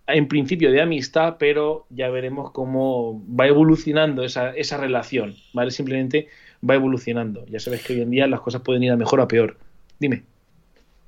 en 0.06 0.28
principio, 0.28 0.70
de 0.72 0.80
amistad, 0.80 1.36
pero 1.38 1.86
ya 1.90 2.08
veremos 2.10 2.50
cómo 2.52 3.22
va 3.28 3.46
evolucionando 3.46 4.24
esa, 4.24 4.50
esa 4.50 4.76
relación, 4.76 5.36
¿vale? 5.52 5.70
Simplemente 5.70 6.28
va 6.68 6.74
evolucionando. 6.74 7.44
Ya 7.46 7.60
sabes 7.60 7.82
que 7.82 7.92
hoy 7.94 8.02
en 8.02 8.10
día 8.10 8.26
las 8.26 8.40
cosas 8.40 8.62
pueden 8.62 8.82
ir 8.82 8.92
a 8.92 8.96
mejor 8.96 9.20
o 9.20 9.22
a 9.22 9.28
peor. 9.28 9.56
Dime, 9.98 10.24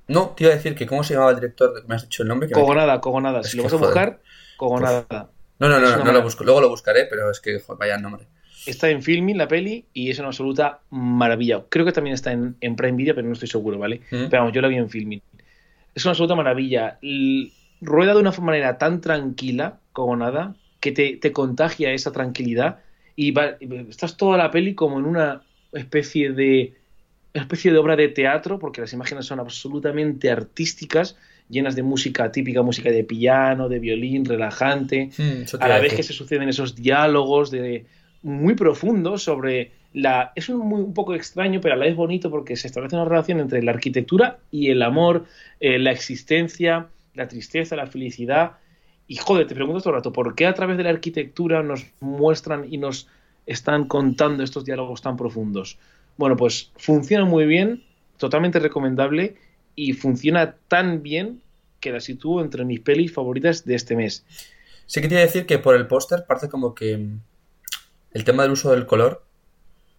No, 0.09 0.31
te 0.37 0.45
iba 0.45 0.53
a 0.53 0.57
decir 0.57 0.75
que 0.75 0.87
cómo 0.87 1.05
se 1.05 1.15
llamaba 1.15 1.31
el 1.33 1.37
director, 1.37 1.85
me 1.87 1.95
has 1.95 2.03
dicho 2.03 2.23
el 2.23 2.29
nombre. 2.29 2.49
Que 2.49 2.55
me- 2.55 2.61
Cogonada, 2.61 3.01
Cogonada. 3.01 3.43
Si 3.43 3.57
lo 3.57 3.65
vas 3.65 3.73
a 3.73 3.79
joder. 3.79 3.95
buscar, 3.95 4.21
Cogonada. 4.57 5.31
No, 5.59 5.69
no, 5.69 5.81
no, 5.81 6.05
no, 6.05 6.13
lo 6.13 6.23
busco. 6.23 6.45
Luego 6.45 6.61
lo 6.61 6.69
buscaré, 6.69 7.07
pero 7.07 7.31
es 7.31 7.41
que, 7.41 7.61
joder, 7.61 7.79
vaya 7.79 7.99
nombre. 7.99 8.27
Está 8.67 8.91
en 8.91 9.03
Filming 9.03 9.37
la 9.39 9.49
peli 9.49 9.85
y 9.93 10.11
es 10.11 10.19
una 10.19 10.29
absoluta 10.29 10.81
maravilla. 10.91 11.65
Creo 11.69 11.85
que 11.85 11.93
también 11.93 12.15
está 12.15 12.33
en, 12.33 12.57
en 12.61 12.77
Prime 12.77 12.97
Video, 12.97 13.15
pero 13.15 13.27
no 13.27 13.33
estoy 13.33 13.49
seguro, 13.49 13.79
¿vale? 13.79 13.97
Mm. 14.11 14.29
Pero 14.31 14.43
vamos, 14.43 14.53
yo 14.53 14.61
la 14.61 14.69
vi 14.69 14.77
en 14.77 14.89
Filming. 14.91 15.21
Es 15.95 16.05
una 16.05 16.11
absoluta 16.13 16.35
maravilla. 16.35 16.99
L- 17.03 17.51
rueda 17.81 18.15
de 18.15 18.21
una 18.21 18.31
manera 18.33 18.79
tan 18.79 19.01
tranquila 19.01 19.81
como 19.93 20.17
nada 20.17 20.55
que 20.81 20.93
te, 20.93 21.17
te 21.17 21.33
contagia 21.33 21.93
esa 21.93 22.13
tranquilidad 22.13 22.79
y 23.17 23.33
va- 23.33 23.57
estás 23.89 24.17
toda 24.17 24.39
la 24.39 24.51
peli 24.51 24.75
como 24.75 24.99
en 24.99 25.05
una 25.07 25.43
especie 25.73 26.33
de 26.33 26.75
una 27.35 27.43
especie 27.43 27.73
de 27.73 27.79
obra 27.79 27.97
de 27.97 28.09
teatro 28.09 28.59
porque 28.59 28.81
las 28.83 28.93
imágenes 28.93 29.25
son 29.27 29.41
absolutamente 29.41 30.31
artísticas 30.31 31.17
llenas 31.49 31.75
de 31.77 31.83
música 31.83 32.31
típica 32.31 32.63
música 32.63 32.91
de 32.91 33.05
piano 33.05 33.69
de 33.69 33.79
violín 33.79 34.25
relajante 34.25 35.11
Mm, 35.19 35.45
a 35.61 35.69
la 35.69 35.79
vez 35.81 35.95
que 35.95 36.03
se 36.03 36.13
suceden 36.13 36.49
esos 36.49 36.75
diálogos 36.77 37.51
de, 37.51 37.87
muy 38.23 38.55
profundos 38.55 39.23
sobre 39.23 39.73
la... 39.93 40.33
Es 40.35 40.49
un, 40.49 40.59
muy, 40.61 40.83
un 40.83 40.95
poco 40.95 41.15
extraño, 41.15 41.61
pero 41.61 41.75
a 41.75 41.77
la 41.77 41.87
vez 41.87 41.97
bonito 41.97 42.31
porque 42.31 42.57
se 42.57 42.67
establece 42.67 42.97
una 42.97 43.05
relación 43.05 43.41
entre 43.41 43.63
la 43.63 43.73
arquitectura 43.73 44.39
y 44.51 44.71
el 44.71 44.83
amor, 44.83 45.27
eh, 45.61 45.79
la 45.79 45.93
existencia, 45.93 46.89
la 47.15 47.29
tristeza, 47.29 47.77
la 47.77 47.87
felicidad. 47.87 48.53
Y 49.07 49.17
joder, 49.17 49.47
te 49.47 49.55
pregunto 49.55 49.81
todo 49.81 49.91
el 49.91 49.97
rato, 49.97 50.13
¿por 50.13 50.35
qué 50.35 50.47
a 50.47 50.55
través 50.55 50.77
de 50.77 50.85
la 50.85 50.91
arquitectura 50.91 51.63
nos 51.63 51.87
muestran 52.01 52.67
y 52.73 52.79
nos 52.79 53.09
están 53.47 53.87
contando 53.87 54.43
estos 54.43 54.65
diálogos 54.65 55.03
tan 55.03 55.17
profundos? 55.17 55.79
Bueno, 56.17 56.37
pues 56.37 56.71
funciona 56.77 57.25
muy 57.25 57.47
bien, 57.47 57.83
totalmente 58.17 58.59
recomendable 58.59 59.37
y 59.75 59.93
funciona 59.95 60.55
tan 60.69 61.03
bien 61.03 61.43
que 61.81 61.91
la 61.91 62.01
sitúo 62.01 62.41
entre 62.41 62.65
mis 62.65 62.81
pelis 62.81 63.13
favoritas 63.13 63.65
de 63.65 63.75
este 63.75 63.97
mes. 63.97 64.25
Sí 64.87 65.01
que 65.01 65.09
decir 65.09 65.47
que 65.47 65.59
por 65.59 65.75
el 65.75 65.87
póster 65.87 66.25
parece 66.27 66.49
como 66.49 66.75
que 66.75 67.09
el 68.15 68.25
tema 68.25 68.43
del 68.43 68.53
uso 68.53 68.71
del 68.73 68.87
color 68.87 69.25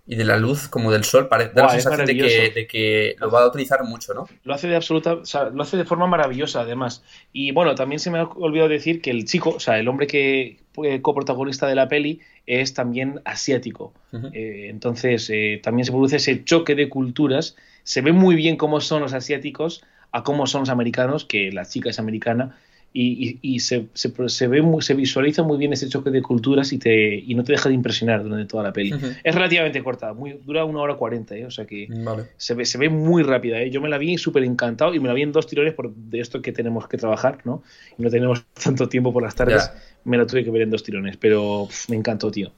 y 0.06 0.16
de 0.16 0.26
la 0.26 0.38
luz 0.38 0.68
como 0.68 0.92
del 0.92 1.06
sol 1.06 1.30
parece, 1.30 1.54
da 1.54 1.64
la 1.64 1.70
sensación 1.70 2.06
de 2.06 2.16
que, 2.16 2.22
maravilloso. 2.24 2.54
de 2.56 2.68
que 2.68 3.16
lo 3.20 3.32
va 3.32 3.44
a 3.44 3.48
utilizar 3.48 3.84
mucho, 3.86 4.14
¿no? 4.14 4.28
Lo 4.44 4.54
hace 4.54 4.68
de 4.68 4.76
absoluta, 4.76 5.14
o 5.14 5.26
sea, 5.26 5.46
lo 5.46 5.64
hace 5.64 5.78
de 5.78 5.86
forma 5.86 6.08
maravillosa, 6.08 6.62
además. 6.62 7.04
Y 7.32 7.52
bueno, 7.52 7.74
también 7.76 8.00
se 8.00 8.12
me 8.12 8.20
ha 8.20 8.24
olvidado 8.24 8.70
decir 8.70 9.02
que 9.02 9.12
el 9.12 9.24
chico, 9.26 9.52
o 9.52 9.60
sea, 9.60 9.80
el 9.80 9.88
hombre 9.88 10.08
que 10.08 10.58
fue 10.74 11.02
coprotagonista 11.02 11.68
de 11.68 11.76
la 11.76 11.88
peli 11.88 12.20
es 12.46 12.74
también 12.74 13.22
asiático. 13.24 13.94
Eh, 14.34 14.68
entonces, 14.70 15.30
eh, 15.30 15.62
también 15.64 15.86
se 15.86 15.92
produce 15.92 16.18
ese 16.18 16.44
choque 16.44 16.76
de 16.76 16.90
culturas. 16.90 17.56
Se 17.84 18.02
ve 18.02 18.12
muy 18.12 18.36
bien 18.36 18.58
cómo 18.58 18.82
son 18.82 19.02
los 19.02 19.14
asiáticos 19.14 19.84
a 20.12 20.24
cómo 20.24 20.46
son 20.48 20.62
los 20.62 20.70
americanos, 20.70 21.26
que 21.26 21.52
la 21.52 21.66
chica 21.66 21.90
es 21.90 22.00
americana, 22.00 22.58
y, 22.96 23.40
y- 23.42 23.56
y 23.56 23.60
se, 23.60 23.88
se- 23.94 24.14
se 24.30 24.48
ve 24.48 24.62
muy- 24.62 24.84
se 24.84 24.94
visualiza 24.94 25.42
muy 25.42 25.58
bien 25.58 25.74
ese 25.74 25.90
choque 25.90 26.12
de 26.12 26.22
culturas 26.22 26.72
y, 26.74 26.78
te, 26.78 27.16
y 27.16 27.34
no 27.34 27.44
te 27.44 27.52
deja 27.54 27.68
de 27.70 27.76
impresionar 27.76 28.22
durante 28.24 28.46
toda 28.46 28.62
la 28.64 28.72
peli. 28.72 28.94
Es 29.24 29.34
relativamente 29.34 29.84
corta, 29.84 30.14
muy, 30.14 30.40
dura 30.46 30.64
una 30.64 30.80
hora 30.80 30.96
cuarenta, 30.96 31.36
¿eh? 31.36 31.46
o 31.46 31.52
sea 31.52 31.66
que 31.66 31.88
Vale. 31.90 32.26
se 32.38 32.54
ve, 32.54 32.66
se 32.66 32.78
ve 32.78 32.90
muy 32.90 33.24
rápida. 33.24 33.60
¿eh? 33.60 33.72
Yo 33.72 33.82
me 33.82 33.90
la 33.90 33.98
vi 33.98 34.18
súper 34.20 34.44
encantado 34.44 34.94
y 34.94 35.00
me 35.00 35.08
la 35.08 35.14
vi 35.16 35.24
en 35.24 35.32
dos 35.32 35.48
tirones 35.48 35.74
por 35.74 35.94
de 35.94 36.20
esto 36.20 36.42
que 36.42 36.52
tenemos 36.52 36.88
que 36.88 36.98
trabajar, 36.98 37.40
¿no? 37.46 37.64
Y 37.98 38.04
no 38.04 38.10
tenemos 38.12 38.44
tanto 38.64 38.88
tiempo 38.88 39.12
por 39.12 39.24
las 39.24 39.34
tardes. 39.36 39.72
Ya. 39.74 39.82
Me 40.06 40.18
la 40.18 40.28
tuve 40.28 40.44
que 40.44 40.52
ver 40.52 40.62
en 40.62 40.70
dos 40.70 40.84
tirones, 40.84 41.18
pero 41.18 41.68
me 41.90 41.96
encantó, 41.96 42.30
tío. 42.30 42.52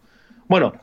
Bueno, 0.48 0.74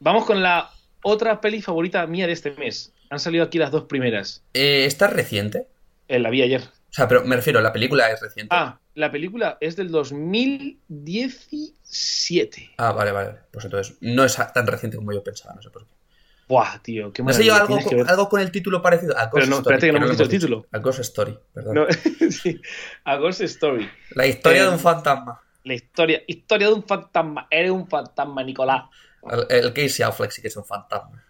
vamos 0.00 0.24
con 0.24 0.42
la 0.42 0.70
otra 1.02 1.40
peli 1.40 1.60
favorita 1.62 2.06
mía 2.06 2.26
de 2.26 2.32
este 2.32 2.52
mes. 2.52 2.92
Han 3.10 3.18
salido 3.18 3.44
aquí 3.44 3.58
las 3.58 3.70
dos 3.70 3.84
primeras. 3.84 4.42
Eh, 4.54 4.84
¿Esta 4.86 5.06
es 5.06 5.12
reciente? 5.12 5.66
Eh, 6.08 6.18
la 6.18 6.30
vi 6.30 6.42
ayer. 6.42 6.62
O 6.94 6.96
sea, 6.96 7.08
pero 7.08 7.24
me 7.24 7.34
refiero, 7.34 7.60
la 7.60 7.72
película 7.72 8.08
es 8.12 8.20
reciente. 8.20 8.54
Ah, 8.54 8.78
la 8.94 9.10
película 9.10 9.58
es 9.60 9.74
del 9.74 9.90
2017. 9.90 12.70
Ah, 12.78 12.92
vale, 12.92 13.10
vale. 13.10 13.34
Pues 13.52 13.64
entonces 13.64 13.96
no 14.00 14.24
es 14.24 14.36
tan 14.52 14.64
reciente 14.66 14.96
como 14.96 15.12
yo 15.12 15.22
pensaba, 15.24 15.54
no 15.56 15.62
sé 15.62 15.70
por 15.70 15.84
qué. 15.86 15.92
Buah, 16.46 16.78
tío, 16.82 17.10
qué 17.12 17.22
¿No 17.22 17.26
maravilla. 17.26 17.56
algo, 17.56 17.78
que 17.78 17.84
con- 17.84 17.96
ver. 17.96 18.08
algo 18.08 18.28
con 18.28 18.40
el 18.40 18.52
título 18.52 18.80
parecido? 18.82 19.16
A 19.18 19.24
Ghost 19.26 19.34
Pero 19.34 19.46
no, 19.46 19.56
Story, 19.56 19.74
espérate 19.74 19.86
que 19.86 19.92
no 19.92 19.98
hemos 19.98 20.10
dicho 20.10 20.22
el 20.22 20.28
título. 20.28 20.66
A 20.70 20.78
Ghost 20.78 21.00
Story, 21.00 21.38
perdón. 21.52 21.74
No, 21.74 21.86
sí, 22.30 22.60
a 23.04 23.16
Ghost 23.16 23.40
Story. 23.40 23.88
La 24.10 24.26
historia 24.26 24.62
Eh, 24.62 24.66
de 24.66 24.70
un 24.70 24.78
fantasma. 24.78 25.40
La 25.64 25.74
historia, 25.74 26.22
historia 26.28 26.68
de 26.68 26.74
un 26.74 26.84
fantasma. 26.86 27.48
Eres 27.50 27.70
un 27.70 27.88
fantasma, 27.88 28.42
Nicolás. 28.44 28.84
El, 29.30 29.46
el 29.64 29.72
Casey 29.72 30.04
Affleck 30.04 30.30
sí 30.30 30.42
que 30.42 30.48
es 30.48 30.56
un 30.56 30.64
fantasma. 30.66 31.24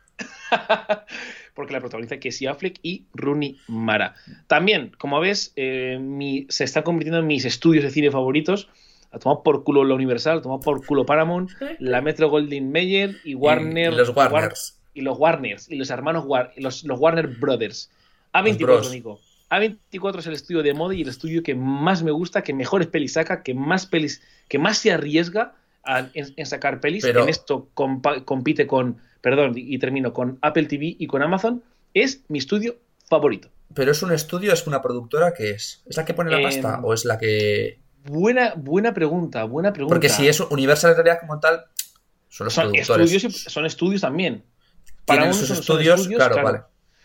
Porque 1.54 1.72
la 1.72 1.80
protagoniza 1.80 2.18
Casey 2.18 2.46
Affleck 2.46 2.78
y 2.82 3.06
Rooney 3.14 3.58
Mara. 3.68 4.14
También, 4.48 4.92
como 4.98 5.20
ves, 5.20 5.52
eh, 5.56 5.98
mi- 6.00 6.46
se 6.48 6.64
está 6.64 6.82
convirtiendo 6.82 7.20
en 7.20 7.26
mis 7.26 7.44
estudios 7.44 7.84
de 7.84 7.90
cine 7.90 8.10
favoritos. 8.10 8.68
A 9.12 9.20
tomar 9.20 9.44
por 9.44 9.62
culo 9.62 9.84
la 9.84 9.94
Universal, 9.94 10.38
a 10.38 10.42
tomar 10.42 10.58
por 10.58 10.84
culo 10.84 11.06
Paramount, 11.06 11.50
la 11.78 12.00
Metro 12.00 12.28
Goldwyn 12.28 12.72
Mayer 12.72 13.16
y 13.24 13.36
Warner. 13.36 13.92
Y 13.92 13.96
los 13.96 14.08
War- 14.16 14.32
Warners. 14.32 14.80
y 14.92 15.00
los 15.02 15.16
Warners, 15.18 15.70
y 15.70 15.76
los 15.76 15.90
hermanos 15.90 16.24
War, 16.26 16.52
y 16.56 16.60
los, 16.62 16.82
los 16.82 16.98
Warner 16.98 17.28
Brothers. 17.28 17.90
Los 18.34 18.42
A24, 18.44 18.58
bros. 18.66 18.90
Nico. 18.92 19.20
A24 19.50 20.18
es 20.18 20.26
el 20.26 20.32
estudio 20.34 20.64
de 20.64 20.74
moda 20.74 20.94
y 20.96 21.02
el 21.02 21.08
estudio 21.08 21.44
que 21.44 21.54
más 21.54 22.02
me 22.02 22.10
gusta, 22.10 22.42
que 22.42 22.52
mejores 22.52 22.88
pelis 22.88 23.12
saca, 23.12 23.44
que 23.44 23.54
más 23.54 23.86
pelis, 23.86 24.20
que 24.48 24.58
más 24.58 24.78
se 24.78 24.90
arriesga 24.90 25.54
a- 25.86 26.08
en, 26.14 26.32
en 26.36 26.46
sacar 26.46 26.80
pelis. 26.80 27.02
Pero- 27.04 27.22
En 27.24 27.28
esto 27.28 27.68
compa- 27.74 28.24
compite 28.24 28.66
con, 28.66 28.98
perdón, 29.20 29.52
y 29.56 29.78
termino 29.78 30.12
con 30.12 30.38
Apple 30.42 30.64
TV 30.66 30.96
y 30.98 31.06
con 31.06 31.22
Amazon. 31.22 31.62
Es 31.92 32.20
mi 32.28 32.38
estudio 32.38 32.76
favorito. 33.08 33.48
Pero 33.74 33.90
es 33.92 34.02
un 34.02 34.12
estudio, 34.12 34.52
es 34.52 34.66
una 34.66 34.80
productora 34.82 35.32
que 35.34 35.50
es. 35.50 35.82
¿Es 35.86 35.96
la 35.96 36.04
que 36.04 36.14
pone 36.14 36.30
la 36.30 36.38
Em, 36.38 36.42
pasta? 36.44 36.80
¿O 36.82 36.92
es 36.94 37.04
la 37.04 37.18
que.? 37.18 37.78
Buena, 38.04 38.54
buena 38.56 38.92
pregunta, 38.92 39.44
buena 39.44 39.72
pregunta. 39.72 39.94
Porque 39.94 40.08
si 40.10 40.28
es 40.28 40.38
Universal 40.40 40.90
en 40.90 40.96
realidad 40.98 41.18
como 41.20 41.40
tal, 41.40 41.64
son 42.28 42.44
los 42.46 42.54
son 42.54 42.70
productores. 42.72 43.12
estudios, 43.12 43.42
son 43.44 43.66
estudios 43.66 44.00
también. 44.02 44.44
Unos 45.08 45.36
sus 45.36 45.48
son- 45.48 45.56
son 45.62 45.80
estudios, 45.80 46.06
claro, 46.16 46.36
vale. 46.36 46.58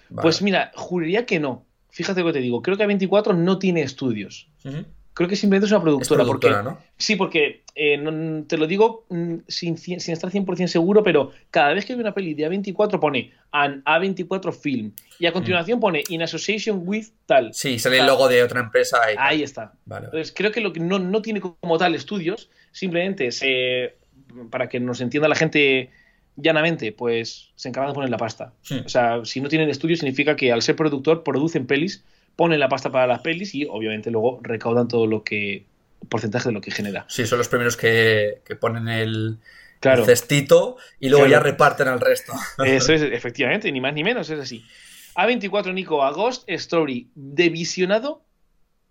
Vale. 0.09 0.21
Pues 0.23 0.41
mira, 0.41 0.71
juraría 0.75 1.25
que 1.25 1.39
no. 1.39 1.65
Fíjate 1.91 2.19
lo 2.21 2.27
que 2.27 2.33
te 2.33 2.39
digo. 2.39 2.61
Creo 2.61 2.77
que 2.77 2.83
A24 2.85 3.35
no 3.35 3.59
tiene 3.59 3.81
estudios. 3.81 4.49
Ujú. 4.65 4.85
Creo 5.19 5.27
que 5.27 5.35
simplemente 5.35 5.65
es 5.65 5.71
una 5.73 5.79
Es 5.79 5.83
productora. 5.83 6.23
productora, 6.23 6.63
porque, 6.63 6.69
¿no? 6.69 6.79
Sí, 6.97 7.17
porque 7.17 7.63
eh, 7.75 7.97
no- 7.97 8.45
te 8.45 8.57
lo 8.57 8.67
digo 8.67 9.05
mm, 9.09 9.35
sin, 9.49 9.75
cien- 9.75 9.99
sin 9.99 10.13
estar 10.13 10.31
100% 10.31 10.67
seguro, 10.67 11.03
pero 11.03 11.31
cada 11.51 11.73
vez 11.73 11.83
que 11.85 11.91
hay 11.91 11.99
una 11.99 12.13
peli 12.13 12.33
de 12.35 12.47
A24 12.49 12.99
pone 13.01 13.31
an 13.51 13.83
A24 13.83 14.53
Film 14.53 14.93
y 15.19 15.25
a 15.25 15.33
continuación 15.33 15.81
pone 15.81 16.03
In 16.07 16.21
Association 16.21 16.83
with 16.85 17.07
tal. 17.25 17.53
Sí, 17.53 17.79
sale 17.79 17.99
el 17.99 18.05
logo 18.07 18.29
de 18.29 18.43
otra 18.43 18.61
empresa. 18.61 18.97
y. 19.11 19.15
Ahí 19.19 19.43
está. 19.43 19.73
Vale, 19.83 19.83
vale. 19.85 20.05
Entonces 20.05 20.33
creo 20.33 20.51
que 20.53 20.61
lo 20.61 20.71
que 20.71 20.79
no, 20.79 20.99
no 20.99 21.21
tiene 21.21 21.41
como 21.41 21.77
tal 21.77 21.95
estudios, 21.95 22.49
simplemente 22.71 23.33
se, 23.33 23.97
para 24.49 24.69
que 24.69 24.79
nos 24.79 25.01
entienda 25.01 25.27
la 25.27 25.35
gente 25.35 25.89
llanamente, 26.37 26.93
pues 26.93 27.49
se 27.55 27.67
encargan 27.67 27.91
de 27.91 27.95
poner 27.95 28.09
la 28.09 28.17
pasta. 28.17 28.53
Hmm. 28.69 28.85
O 28.85 28.89
sea, 28.89 29.25
si 29.25 29.41
no 29.41 29.49
tienen 29.49 29.69
estudios 29.69 29.99
significa 29.99 30.37
que 30.37 30.53
al 30.53 30.61
ser 30.61 30.77
productor 30.77 31.23
producen 31.23 31.67
pelis, 31.67 32.05
ponen 32.39 32.57
la 32.61 32.69
pasta 32.69 32.89
para 32.89 33.05
las 33.05 33.19
pelis 33.19 33.53
y 33.53 33.65
obviamente 33.65 34.09
luego 34.11 34.39
recaudan 34.41 34.87
todo 34.87 35.05
lo 35.07 35.25
que 35.25 35.65
porcentaje 36.07 36.47
de 36.47 36.53
lo 36.53 36.61
que 36.61 36.71
genera. 36.71 37.05
Sí, 37.09 37.27
son 37.27 37.37
los 37.37 37.49
primeros 37.49 37.75
que, 37.75 38.41
que 38.45 38.55
ponen 38.55 38.87
el, 38.87 39.39
Claro. 39.81 40.03
el 40.03 40.05
cestito 40.05 40.77
y 41.01 41.09
luego 41.09 41.25
Claro. 41.25 41.43
ya 41.43 41.49
reparten 41.51 41.89
al 41.89 41.99
resto. 41.99 42.31
Eso 42.65 42.93
es, 42.93 43.01
efectivamente, 43.01 43.69
ni 43.73 43.81
más 43.81 43.93
ni 43.93 44.05
menos, 44.05 44.29
es 44.29 44.39
así. 44.39 44.63
A24, 45.15 45.73
Nico, 45.73 46.01
a 46.01 46.11
Ghost 46.13 46.43
Story, 46.47 47.09
de 47.13 47.49
visionado 47.49 48.23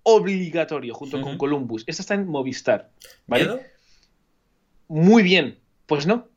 obligatorio 0.03 0.93
junto 0.93 1.23
con. 1.23 1.39
Columbus. 1.39 1.85
Esta 1.87 2.03
está 2.03 2.15
en 2.15 2.27
Movistar. 2.27 2.91
¿vale? 3.27 3.45
¿Miedo? 3.45 3.61
Muy 4.89 5.23
bien. 5.23 5.59
Pues 5.87 6.07
no. 6.07 6.29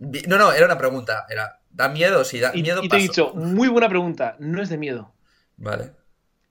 No, 0.00 0.38
no, 0.38 0.52
era 0.52 0.66
una 0.66 0.78
pregunta. 0.78 1.24
Era, 1.30 1.60
¿da 1.70 1.88
miedo? 1.88 2.24
Si 2.24 2.40
da 2.40 2.50
Y, 2.52 2.62
miedo, 2.62 2.82
y 2.82 2.88
te 2.88 2.96
he 2.96 3.00
dicho, 3.00 3.32
muy 3.34 3.68
buena 3.68 3.88
pregunta. 3.88 4.34
No 4.40 4.60
es 4.60 4.68
de 4.68 4.76
miedo. 4.78 5.12
Vale. 5.56 5.92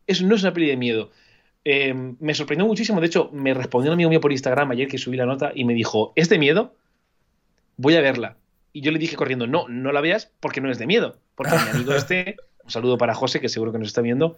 Eso 0.08 0.26
no 0.26 0.36
es 0.36 0.42
una 0.44 0.54
peli 0.54 0.68
de 0.68 0.78
miedo. 0.78 1.12
Eh, 1.66 1.94
me 1.94 2.34
sorprendió 2.34 2.66
muchísimo. 2.66 3.02
De 3.02 3.08
hecho, 3.08 3.30
me 3.34 3.54
respondió 3.54 3.92
un 3.92 3.96
amigo 3.96 4.10
mío 4.10 4.22
por 4.22 4.32
Instagram 4.32 4.72
ayer 4.72 4.88
que 4.88 4.98
subí 4.98 5.18
la 5.18 5.26
nota 5.26 5.52
y 5.54 5.66
me 5.66 5.74
dijo, 5.74 6.14
¿es 6.16 6.30
de 6.30 6.40
miedo? 6.40 6.74
Voy 7.76 7.96
a 7.96 8.02
verla. 8.02 8.38
Y 8.72 8.82
yo 8.82 8.92
le 8.92 9.00
dije 9.00 9.16
corriendo, 9.16 9.48
no, 9.48 9.68
no 9.68 9.92
la 9.92 10.02
veas 10.02 10.32
porque 10.40 10.62
no 10.62 10.72
es 10.72 10.80
de 10.80 10.88
miedo. 10.88 11.18
Porque 11.36 11.56
mi 11.58 11.70
amigo 11.70 11.94
este, 11.96 12.38
un 12.64 12.72
saludo 12.72 12.98
para 12.98 13.14
José, 13.14 13.42
que 13.42 13.50
seguro 13.50 13.72
que 13.72 13.80
nos 13.80 13.90
está 13.90 14.02
viendo, 14.02 14.38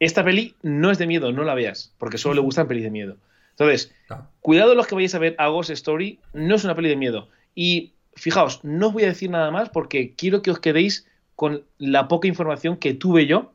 esta 0.00 0.24
peli 0.24 0.54
no 0.62 0.90
es 0.90 0.98
de 0.98 1.06
miedo, 1.06 1.32
no 1.32 1.44
la 1.44 1.54
veas, 1.54 1.94
porque 1.98 2.18
solo 2.18 2.34
le 2.34 2.40
gustan 2.40 2.68
pelis 2.68 2.84
de 2.84 2.90
miedo. 2.90 3.16
Entonces, 3.50 3.94
cuidado 4.40 4.74
los 4.74 4.86
que 4.86 4.94
vayáis 4.94 5.14
a 5.14 5.18
ver 5.18 5.34
a 5.38 5.48
Ghost 5.48 5.70
Story, 5.70 6.20
no 6.34 6.56
es 6.56 6.64
una 6.64 6.74
peli 6.74 6.90
de 6.90 6.96
miedo. 6.96 7.28
Y 7.54 7.94
fijaos, 8.14 8.62
no 8.64 8.88
os 8.88 8.92
voy 8.92 9.04
a 9.04 9.08
decir 9.08 9.30
nada 9.30 9.50
más 9.50 9.70
porque 9.70 10.14
quiero 10.14 10.42
que 10.42 10.50
os 10.50 10.58
quedéis 10.58 11.06
con 11.34 11.64
la 11.78 12.08
poca 12.08 12.28
información 12.28 12.76
que 12.76 12.92
tuve 12.92 13.26
yo 13.26 13.52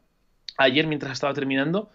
ayer 0.63 0.87
mientras 0.87 1.13
estaba 1.13 1.33
terminando, 1.33 1.89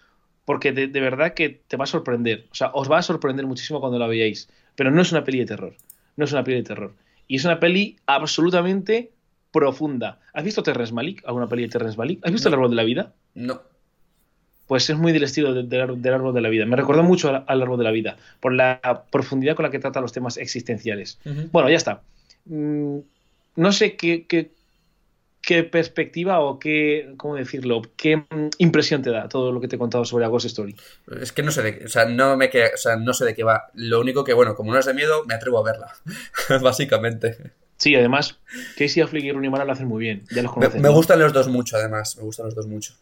porque 0.44 0.72
de, 0.72 0.86
de 0.86 1.00
verdad 1.00 1.34
que 1.34 1.48
te 1.66 1.76
va 1.76 1.84
a 1.84 1.88
sorprender. 1.88 2.46
O 2.50 2.54
sea, 2.54 2.70
os 2.74 2.90
va 2.90 2.98
a 2.98 3.02
sorprender 3.02 3.46
muchísimo 3.46 3.80
cuando 3.80 3.98
la 3.98 4.06
veáis. 4.06 4.48
Pero 4.74 4.90
no 4.90 5.00
es 5.02 5.10
una 5.12 5.24
peli 5.24 5.38
de 5.40 5.46
terror. 5.46 5.74
No 6.16 6.24
es 6.24 6.32
una 6.32 6.44
peli 6.44 6.58
de 6.58 6.62
terror. 6.62 6.92
Y 7.28 7.36
es 7.36 7.44
una 7.44 7.58
peli 7.58 7.96
absolutamente 8.06 9.10
profunda. 9.50 10.20
¿Has 10.34 10.44
visto 10.44 10.62
Terrence 10.62 10.92
Malick? 10.92 11.22
¿Alguna 11.26 11.48
peli 11.48 11.62
de 11.62 11.68
Terrence 11.68 11.96
Malick? 11.96 12.24
¿Has 12.24 12.30
visto 12.32 12.48
No. 12.48 12.54
El 12.54 12.58
árbol 12.60 12.70
de 12.70 12.76
la 12.76 12.82
vida? 12.84 13.12
No. 13.34 13.60
Pues 14.66 14.90
es 14.90 14.96
muy 14.96 15.12
del 15.12 15.22
estilo 15.22 15.54
de- 15.54 15.62
de- 15.62 15.96
del 15.96 16.12
árbol 16.14 16.34
de 16.34 16.40
la 16.40 16.48
vida. 16.48 16.66
Me 16.66 16.76
recordó 16.76 17.02
mucho 17.02 17.28
al, 17.28 17.44
al 17.46 17.62
árbol 17.62 17.78
de 17.78 17.84
la 17.84 17.90
vida, 17.92 18.16
por 18.40 18.52
la 18.52 19.04
profundidad 19.10 19.54
con 19.54 19.62
la 19.64 19.70
que 19.70 19.78
trata 19.78 20.00
los 20.00 20.12
temas 20.12 20.36
existenciales. 20.36 21.18
Bueno, 21.52 21.70
ya 21.70 21.76
está. 21.76 22.02
Mm, 22.46 22.98
no 23.56 23.72
sé 23.72 23.96
qué, 23.96 24.26
qué, 24.26 24.50
qué 25.46 25.62
perspectiva 25.62 26.40
o 26.40 26.58
qué, 26.58 27.14
¿cómo 27.16 27.36
decirlo? 27.36 27.80
¿Qué 27.96 28.16
mm, 28.16 28.48
impresión 28.58 29.00
te 29.02 29.10
da 29.10 29.28
todo 29.28 29.52
lo 29.52 29.60
que 29.60 29.68
te 29.68 29.76
he 29.76 29.78
contado 29.78 30.04
sobre 30.04 30.24
A 30.24 30.28
Ghost 30.28 30.46
Story? 30.46 30.74
Es 31.22 31.30
que 31.30 31.42
no 31.44 31.52
sé 31.52 31.62
de, 31.62 31.84
o 31.84 31.88
sea, 31.88 32.04
no 32.04 32.36
me 32.36 32.50
queda- 32.50 32.70
o 32.74 32.76
sea, 32.76 32.96
no 32.96 33.14
sé 33.14 33.24
de 33.24 33.34
qué 33.34 33.44
va. 33.44 33.70
Lo 33.74 34.00
único 34.00 34.24
que, 34.24 34.34
bueno, 34.34 34.56
como 34.56 34.72
no 34.72 34.78
es 34.78 34.86
de 34.86 34.92
miedo, 34.92 35.24
me 35.24 35.34
atrevo 35.34 35.58
a 35.60 35.62
verla. 35.62 35.92
Básicamente. 36.62 37.52
Sí, 37.76 37.94
además, 37.94 38.40
Casey 38.76 39.02
Affleck 39.02 39.22
y 39.22 39.30
Rooney 39.30 39.48
Mara 39.48 39.64
lo 39.64 39.72
hacen 39.72 39.86
muy 39.86 40.00
bien. 40.02 40.24
Ya 40.34 40.42
los 40.42 40.50
conocen. 40.52 40.82
me 40.82 40.88
gustan 40.88 41.20
los 41.20 41.32
dos 41.32 41.46
mucho, 41.46 41.76
además. 41.76 42.16
Me 42.16 42.24
gustan 42.24 42.46
los 42.46 42.54
dos 42.56 42.66
mucho. 42.66 42.94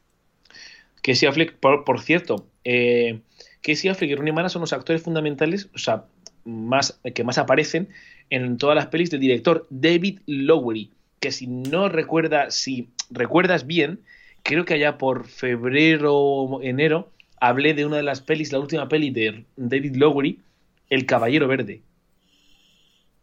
Casey 1.02 1.26
Affleck, 1.26 1.54
por, 1.56 1.84
por 1.84 2.00
cierto, 2.02 2.46
eh, 2.64 3.20
Casey 3.62 3.88
Affleck 3.88 4.10
y 4.10 4.14
Rooney 4.16 4.32
Mara 4.34 4.50
son 4.50 4.60
los 4.60 4.72
actores 4.74 5.02
fundamentales, 5.02 5.68
o 5.74 5.78
sea, 5.78 6.04
más, 6.44 7.00
que 7.14 7.24
más 7.24 7.38
aparecen 7.38 7.88
en 8.28 8.58
todas 8.58 8.76
las 8.76 8.86
pelis 8.88 9.10
del 9.10 9.20
director 9.20 9.66
David 9.70 10.20
Lowery, 10.26 10.90
que 11.20 11.32
si 11.32 11.46
no 11.46 11.88
recuerda, 11.88 12.50
si 12.50 12.90
recuerdas 13.10 13.66
bien, 13.66 14.00
creo 14.42 14.64
que 14.64 14.74
allá 14.74 14.98
por 14.98 15.26
febrero 15.26 16.14
o 16.14 16.62
enero 16.62 17.10
hablé 17.40 17.74
de 17.74 17.86
una 17.86 17.96
de 17.96 18.02
las 18.02 18.20
pelis, 18.20 18.52
la 18.52 18.58
última 18.58 18.88
peli 18.88 19.10
de 19.10 19.44
David 19.56 19.96
Lowery, 19.96 20.40
El 20.88 21.06
Caballero 21.06 21.48
Verde. 21.48 21.82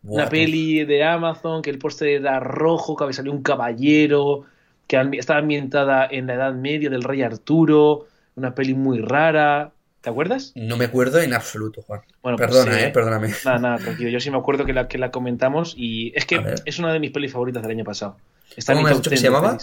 Una 0.04 0.30
peli 0.30 0.84
de 0.84 1.04
Amazon, 1.04 1.62
que 1.62 1.69
el 1.69 1.77
póster 1.77 2.08
era 2.10 2.39
rojo, 2.39 2.95
que 2.95 3.04
había 3.04 3.13
salido 3.13 3.36
un 3.36 3.43
caballero, 3.43 4.45
que 4.88 4.97
estaba 5.13 5.39
ambientada 5.39 6.08
en 6.10 6.27
la 6.27 6.34
Edad 6.34 6.54
Media 6.54 6.89
del 6.89 7.04
rey 7.04 7.21
Arturo, 7.21 8.08
una 8.36 8.56
peli 8.56 8.73
muy 8.73 8.99
rara. 8.99 9.71
¿Te 10.01 10.09
acuerdas? 10.09 10.51
No 10.55 10.77
me 10.77 10.85
acuerdo 10.85 11.19
en 11.19 11.33
absoluto, 11.33 11.83
Juan. 11.83 12.01
Bueno, 12.23 12.37
pues, 12.37 12.49
Perdona, 12.49 12.79
eh, 12.81 12.85
eh, 12.87 12.89
perdóname. 12.89 13.29
Nada, 13.45 13.59
nada, 13.59 13.77
tranquilo. 13.77 14.09
Yo 14.09 14.19
sí 14.19 14.31
me 14.31 14.37
acuerdo 14.37 14.65
que 14.65 14.73
la, 14.73 14.87
que 14.87 14.97
la 14.97 15.11
comentamos 15.11 15.75
y 15.77 16.11
es 16.15 16.25
que 16.25 16.41
es 16.65 16.79
una 16.79 16.91
de 16.91 16.99
mis 16.99 17.11
pelis 17.11 17.31
favoritas 17.31 17.61
del 17.61 17.71
año 17.71 17.83
pasado. 17.83 18.17
Está 18.57 18.73
¿Cómo 18.73 18.81
mi 18.81 18.85
me 18.85 18.89
has 18.91 18.95
top 18.97 19.03
dicho 19.03 19.09
que 19.11 19.15
10 19.15 19.21
se 19.21 19.27
llamaba? 19.27 19.57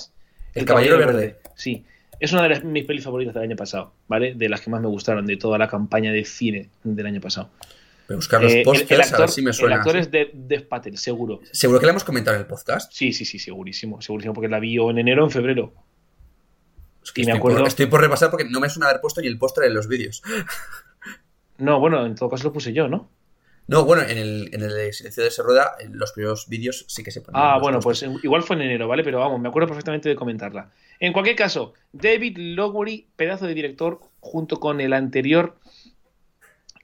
El 0.54 0.64
Caballero 0.64 0.98
Verde. 0.98 1.38
Sí. 1.56 1.84
Es 2.20 2.32
una 2.32 2.42
de 2.44 2.48
las- 2.50 2.64
mis 2.64 2.84
pelis 2.84 3.04
favoritas 3.04 3.34
del 3.34 3.42
año 3.44 3.56
pasado, 3.56 3.92
¿vale? 4.08 4.34
De 4.34 4.48
las 4.48 4.60
que 4.60 4.70
más 4.70 4.80
me 4.80 4.88
gustaron 4.88 5.26
de 5.26 5.36
toda 5.36 5.58
la 5.58 5.68
campaña 5.68 6.12
de 6.12 6.24
cine 6.24 6.68
del 6.84 7.06
año 7.06 7.20
pasado. 7.20 7.50
Voy 8.08 8.14
a 8.14 8.16
buscar 8.16 8.42
los 8.42 8.52
Eh, 8.52 8.62
el- 8.62 9.02
a 9.02 9.18
ver 9.18 9.28
si 9.28 9.42
me 9.42 9.52
suena. 9.52 9.74
el 9.74 9.80
actor 9.80 9.96
es 9.96 10.10
de 10.10 10.30
Dev 10.32 10.66
Patel, 10.68 10.96
seguro. 10.98 11.40
Seguro 11.52 11.78
que 11.80 11.86
la 11.86 11.90
hemos 11.90 12.04
comentado 12.04 12.36
en 12.36 12.42
el 12.42 12.46
podcast. 12.46 12.90
Sí, 12.92 13.12
sí, 13.12 13.24
sí, 13.24 13.38
segurísimo, 13.38 14.00
segurísimo, 14.00 14.34
porque 14.34 14.48
la 14.48 14.58
vi 14.60 14.76
en 14.78 14.98
enero 14.98 15.24
o 15.24 15.26
en 15.26 15.30
febrero. 15.32 15.72
Es 17.08 17.12
que 17.12 17.22
Y 17.22 17.24
me 17.24 17.30
estoy, 17.32 17.38
acuerdo- 17.38 17.58
por, 17.60 17.68
estoy 17.68 17.86
por 17.86 18.00
repasar 18.02 18.30
porque 18.30 18.44
no 18.44 18.60
me 18.60 18.68
suena 18.68 18.88
haber 18.90 19.00
puesto 19.00 19.22
ni 19.22 19.28
el 19.28 19.38
póster 19.38 19.64
en 19.64 19.74
los 19.74 19.88
vídeos. 19.88 20.22
No, 21.58 21.80
bueno, 21.80 22.06
en 22.06 22.14
todo 22.14 22.28
caso 22.30 22.44
lo 22.44 22.52
puse 22.52 22.72
yo, 22.72 22.86
¿no? 22.86 23.10
No, 23.66 23.84
bueno, 23.84 24.02
en 24.02 24.16
el, 24.16 24.48
en 24.52 24.62
el 24.62 24.68
de 24.72 24.92
Silencio 24.92 25.24
de 25.24 25.30
Rueda, 25.42 25.72
en 25.80 25.98
los 25.98 26.12
primeros 26.12 26.48
vídeos 26.48 26.84
sí 26.86 27.02
que 27.02 27.10
se 27.10 27.20
ponen. 27.20 27.40
Ah, 27.42 27.58
bueno, 27.60 27.80
pues 27.80 28.04
igual 28.22 28.44
fue 28.44 28.54
en 28.56 28.62
enero, 28.62 28.86
¿vale? 28.86 29.02
Pero 29.02 29.18
vamos, 29.18 29.40
me 29.40 29.48
acuerdo 29.48 29.66
perfectamente 29.66 30.08
de 30.08 30.14
comentarla. 30.14 30.70
En 31.00 31.12
cualquier 31.12 31.34
caso, 31.34 31.74
David 31.92 32.36
Lowery, 32.38 33.08
pedazo 33.16 33.46
de 33.46 33.54
director, 33.54 34.00
junto 34.20 34.60
con 34.60 34.80
el 34.80 34.92
anterior 34.92 35.56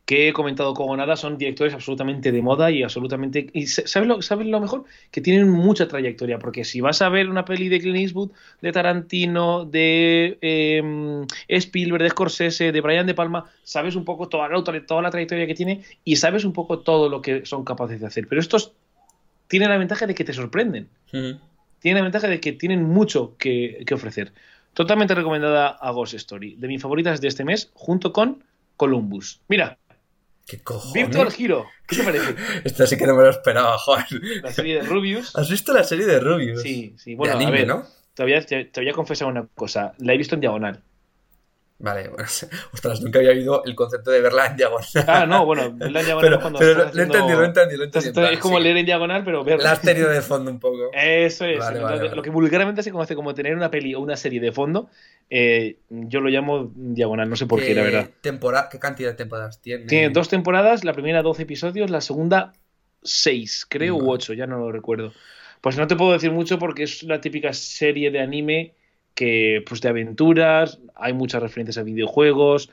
que 0.04 0.28
he 0.28 0.32
comentado 0.34 0.74
como 0.74 0.94
nada, 0.96 1.16
son 1.16 1.38
directores 1.38 1.72
absolutamente 1.72 2.30
de 2.30 2.42
moda 2.42 2.70
y 2.70 2.82
absolutamente... 2.82 3.48
y 3.54 3.66
¿sabes 3.66 4.06
lo, 4.06 4.20
¿Sabes 4.20 4.46
lo 4.46 4.60
mejor? 4.60 4.84
Que 5.10 5.22
tienen 5.22 5.48
mucha 5.48 5.88
trayectoria, 5.88 6.38
porque 6.38 6.64
si 6.64 6.82
vas 6.82 7.00
a 7.00 7.08
ver 7.08 7.30
una 7.30 7.46
peli 7.46 7.70
de 7.70 7.80
Clint 7.80 7.98
Eastwood, 7.98 8.30
de 8.60 8.72
Tarantino, 8.72 9.64
de 9.64 10.38
eh, 10.42 11.26
Spielberg, 11.48 12.02
de 12.02 12.10
Scorsese, 12.10 12.70
de 12.70 12.80
Brian 12.82 13.06
De 13.06 13.14
Palma, 13.14 13.50
sabes 13.62 13.96
un 13.96 14.04
poco 14.04 14.28
toda 14.28 14.48
la, 14.48 14.62
toda 14.86 15.00
la 15.00 15.10
trayectoria 15.10 15.46
que 15.46 15.54
tiene 15.54 15.82
y 16.04 16.16
sabes 16.16 16.44
un 16.44 16.52
poco 16.52 16.80
todo 16.80 17.08
lo 17.08 17.22
que 17.22 17.46
son 17.46 17.64
capaces 17.64 17.98
de 17.98 18.06
hacer. 18.06 18.28
Pero 18.28 18.42
estos 18.42 18.72
tienen 19.48 19.70
la 19.70 19.78
ventaja 19.78 20.06
de 20.06 20.14
que 20.14 20.24
te 20.24 20.34
sorprenden 20.34 20.88
Ujú. 21.14 21.38
tiene 21.78 22.00
la 22.00 22.04
ventaja 22.04 22.28
de 22.28 22.40
que 22.40 22.52
tienen 22.52 22.82
mucho 22.82 23.36
que, 23.38 23.84
que 23.86 23.94
ofrecer. 23.94 24.32
Totalmente 24.74 25.14
recomendada 25.14 25.68
a 25.68 25.90
Ghost 25.92 26.14
Story, 26.14 26.56
de 26.56 26.68
mis 26.68 26.82
favoritas 26.82 27.22
de 27.22 27.28
este 27.28 27.44
mes, 27.44 27.70
junto 27.74 28.12
con 28.12 28.42
Columbus. 28.76 29.40
Mira, 29.48 29.78
¿Qué 30.46 30.62
cojones? 30.62 30.94
Virtual 30.94 31.28
Hero, 31.38 31.66
¿qué 31.86 31.96
te 31.96 32.02
parece? 32.04 32.34
Esto 32.64 32.86
sí 32.86 32.96
que 32.96 33.06
no 33.06 33.14
me 33.16 33.22
lo 33.22 33.30
esperaba, 33.30 33.78
Juan. 33.78 34.04
La 34.42 34.52
serie 34.52 34.76
de 34.76 34.82
Rubius. 34.82 35.34
¿Has 35.36 35.50
visto 35.50 35.72
la 35.72 35.84
serie 35.84 36.06
de 36.06 36.20
Rubius? 36.20 36.62
Sí, 36.62 36.94
sí, 36.98 37.10
De 37.12 37.16
bueno, 37.16 37.34
anime, 37.36 37.48
a 37.50 37.52
ver, 37.52 37.66
¿no? 37.66 37.86
te 38.14 38.22
voy 38.22 38.88
a 38.88 38.92
confesar 38.92 39.28
una 39.28 39.46
cosa, 39.54 39.94
la 39.98 40.14
he 40.14 40.18
visto 40.18 40.34
en 40.34 40.40
diagonal. 40.42 40.82
Vale, 41.84 42.08
bueno, 42.08 42.24
ostras, 42.72 43.02
nunca 43.02 43.18
había 43.18 43.32
oído 43.32 43.62
el 43.64 43.74
concepto 43.74 44.10
de 44.10 44.22
verla 44.22 44.46
en 44.46 44.56
diagonal. 44.56 44.86
Ah, 45.06 45.26
no, 45.26 45.44
bueno, 45.44 45.70
verla 45.76 46.00
en 46.00 46.06
diagonal 46.06 46.22
pero 46.22 46.36
es 46.36 46.40
cuando 46.40 46.58
pero 46.58 46.74
lo, 46.74 46.84
haciendo- 46.86 47.02
entendido, 47.02 47.38
lo 47.38 47.44
he 47.44 47.46
entendido, 47.48 47.76
lo 47.78 47.84
he 47.84 47.86
estás- 47.86 48.06
entendido. 48.06 48.28
en 48.28 48.34
es 48.34 48.40
como 48.40 48.56
sí. 48.56 48.62
leer 48.64 48.76
en 48.78 48.86
diagonal, 48.86 49.22
pero 49.24 49.44
verla. 49.44 49.64
La 49.64 49.72
has 49.72 49.82
tenido 49.82 50.08
de 50.08 50.22
fondo 50.22 50.50
un 50.50 50.58
poco. 50.60 50.90
Eso 50.94 51.44
es. 51.44 51.58
Vale, 51.58 51.76
Entonces, 51.76 51.82
vale, 51.82 51.98
vale. 52.04 52.16
Lo 52.16 52.22
que 52.22 52.30
vulgarmente 52.30 52.82
se 52.82 52.90
conoce 52.90 53.14
como 53.14 53.34
tener 53.34 53.54
una 53.54 53.70
peli 53.70 53.94
o 53.94 54.00
una 54.00 54.16
serie 54.16 54.40
de 54.40 54.50
fondo, 54.50 54.88
eh, 55.28 55.76
yo 55.90 56.20
lo 56.20 56.30
llamo 56.30 56.72
diagonal, 56.74 57.28
no 57.28 57.36
sé 57.36 57.46
por 57.46 57.60
qué, 57.60 57.74
la 57.74 57.82
verdad. 57.82 58.10
Tempora... 58.22 58.68
¿Qué 58.70 58.78
cantidad 58.78 59.10
de 59.10 59.16
temporadas 59.16 59.60
tiene? 59.60 59.84
Tiene 59.84 60.08
dos 60.08 60.28
temporadas, 60.30 60.84
la 60.84 60.94
primera 60.94 61.20
12 61.22 61.42
episodios, 61.42 61.90
la 61.90 62.00
segunda 62.00 62.54
6, 63.02 63.66
creo, 63.68 63.96
Vale. 63.96 64.08
u 64.08 64.12
8, 64.12 64.32
ya 64.32 64.46
no 64.46 64.58
lo 64.58 64.72
recuerdo. 64.72 65.12
Pues 65.60 65.76
no 65.76 65.86
te 65.86 65.96
puedo 65.96 66.12
decir 66.12 66.30
mucho 66.30 66.58
porque 66.58 66.84
es 66.84 67.02
la 67.02 67.20
típica 67.20 67.52
serie 67.52 68.10
de 68.10 68.20
anime 68.20 68.74
que, 69.14 69.62
pues 69.68 69.80
de 69.80 69.88
aventuras, 69.88 70.78
hay 70.94 71.12
muchas 71.12 71.42
referencias 71.42 71.78
a 71.78 71.82
videojuegos, 71.82 72.70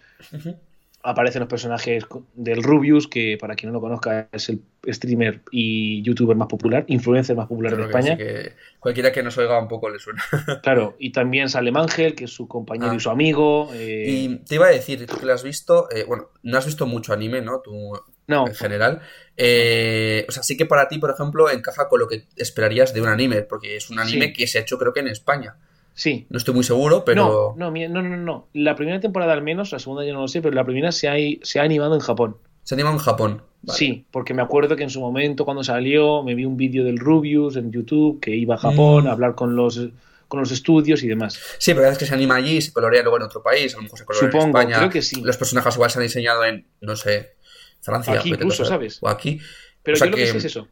aparecen 1.03 1.39
los 1.39 1.49
personajes 1.49 2.05
del 2.35 2.61
Rubius, 2.61 3.07
que 3.07 3.35
para 3.39 3.55
quien 3.55 3.71
no 3.71 3.73
lo 3.73 3.81
conozca 3.81 4.27
es 4.31 4.49
el 4.49 4.61
streamer 4.87 5.41
y 5.51 6.01
youtuber 6.03 6.37
más 6.37 6.47
popular, 6.47 6.83
influencer 6.87 7.35
más 7.35 7.47
popular 7.47 7.71
de 7.75 7.77
que 7.77 7.83
España. 7.85 8.17
que 8.17 8.53
cualquiera 8.79 9.11
que 9.11 9.23
nos 9.23 9.35
oiga 9.39 9.59
un 9.59 9.67
poco 9.67 9.89
le 9.89 9.97
suena. 9.97 10.23
Claro, 10.61 10.95
y 10.99 11.11
también 11.11 11.49
sale 11.49 11.71
Ángel, 11.75 12.13
que 12.13 12.25
es 12.25 12.31
su 12.31 12.47
compañero 12.47 12.91
Ah. 12.91 12.95
y 12.95 12.99
su 12.99 13.09
amigo. 13.09 13.69
eh, 13.73 14.05
Y 14.07 14.35
te 14.45 14.55
iba 14.55 14.67
a 14.67 14.71
decir, 14.71 15.03
tú 15.07 15.17
que 15.17 15.25
lo 15.25 15.33
has 15.33 15.43
visto, 15.43 15.89
eh, 15.91 16.03
bueno, 16.07 16.29
no 16.43 16.57
has 16.59 16.65
visto 16.67 16.85
mucho 16.85 17.13
anime, 17.13 17.41
¿no? 17.41 17.61
Tú 17.61 17.93
no, 18.27 18.47
en 18.47 18.53
general. 18.53 19.01
Eh, 19.37 20.25
o 20.29 20.31
sea, 20.31 20.43
sí 20.43 20.55
que 20.55 20.67
para 20.67 20.87
ti, 20.87 20.99
por 20.99 21.09
ejemplo, 21.09 21.49
encaja 21.49 21.89
con 21.89 21.99
lo 21.99 22.07
que 22.07 22.25
esperarías 22.37 22.93
de 22.93 23.01
un 23.01 23.07
anime, 23.07 23.41
porque 23.41 23.75
es 23.75 23.89
un 23.89 23.97
anime 23.99 24.27
Sí. 24.27 24.33
que 24.33 24.47
se 24.47 24.59
ha 24.59 24.61
hecho 24.61 24.77
creo 24.77 24.93
que 24.93 24.99
en 24.99 25.07
España. 25.07 25.55
Sí, 25.93 26.25
No 26.29 26.37
estoy 26.37 26.53
muy 26.53 26.63
seguro, 26.63 27.03
pero... 27.05 27.53
No, 27.57 27.71
no, 27.71 27.87
no, 27.89 28.01
no, 28.01 28.17
no. 28.17 28.47
La 28.53 28.75
primera 28.75 28.99
temporada 28.99 29.33
al 29.33 29.41
menos, 29.43 29.71
la 29.71 29.79
segunda 29.79 30.05
ya 30.05 30.13
no 30.13 30.21
lo 30.21 30.27
sé, 30.27 30.41
pero 30.41 30.55
la 30.55 30.63
primera 30.65 30.91
se 30.91 31.07
ha, 31.09 31.15
se 31.41 31.59
ha 31.59 31.63
animado 31.63 31.93
en 31.95 32.01
Japón. 32.01 32.37
Se 32.63 32.75
anima 32.75 32.91
en 32.91 32.97
Japón. 32.99 33.41
Vale. 33.63 33.77
Sí, 33.77 34.05
porque 34.11 34.33
me 34.33 34.41
acuerdo 34.41 34.75
que 34.75 34.83
en 34.83 34.89
su 34.89 34.99
momento 35.01 35.45
cuando 35.45 35.63
salió 35.63 36.23
me 36.23 36.33
vi 36.35 36.45
un 36.45 36.57
vídeo 36.57 36.83
del 36.83 36.97
Rubius 36.97 37.55
en 37.57 37.71
YouTube 37.71 38.19
que 38.19 38.35
iba 38.35 38.55
a 38.55 38.57
Japón 38.57 39.03
Mm. 39.03 39.07
a 39.07 39.11
hablar 39.11 39.35
con 39.35 39.55
los 39.55 39.79
con 40.27 40.39
los 40.39 40.51
estudios 40.53 41.03
y 41.03 41.09
demás. 41.09 41.37
Sí, 41.57 41.73
pero 41.73 41.81
veces 41.83 41.97
que 41.97 42.05
se 42.05 42.13
anima 42.13 42.35
allí 42.35 42.55
y 42.57 42.61
se 42.61 42.71
colorea 42.71 43.01
luego 43.01 43.17
en 43.17 43.23
otro 43.23 43.43
país, 43.43 43.73
a 43.73 43.77
lo 43.77 43.83
mejor 43.83 43.99
se 43.99 44.05
colorea 44.05 44.31
Supongo, 44.31 44.45
en 44.45 44.49
España. 44.69 44.77
creo 44.77 44.89
que 44.89 45.01
sí. 45.01 45.21
Los 45.21 45.35
personajes 45.35 45.75
igual 45.75 45.91
se 45.91 45.99
han 45.99 46.03
diseñado 46.03 46.45
en, 46.45 46.65
no 46.79 46.95
sé, 46.95 47.33
Francia. 47.81 48.13
Aquí 48.13 48.29
incluso. 48.29 48.63
¿sabes? 48.63 48.99
O 49.01 49.09
aquí. 49.09 49.41
Pero 49.83 49.95
O 49.95 49.97
sea 49.97 50.07
yo 50.07 50.11
lo 50.11 50.17
que 50.17 50.27
sé 50.27 50.37
es 50.37 50.45
eso. 50.45 50.67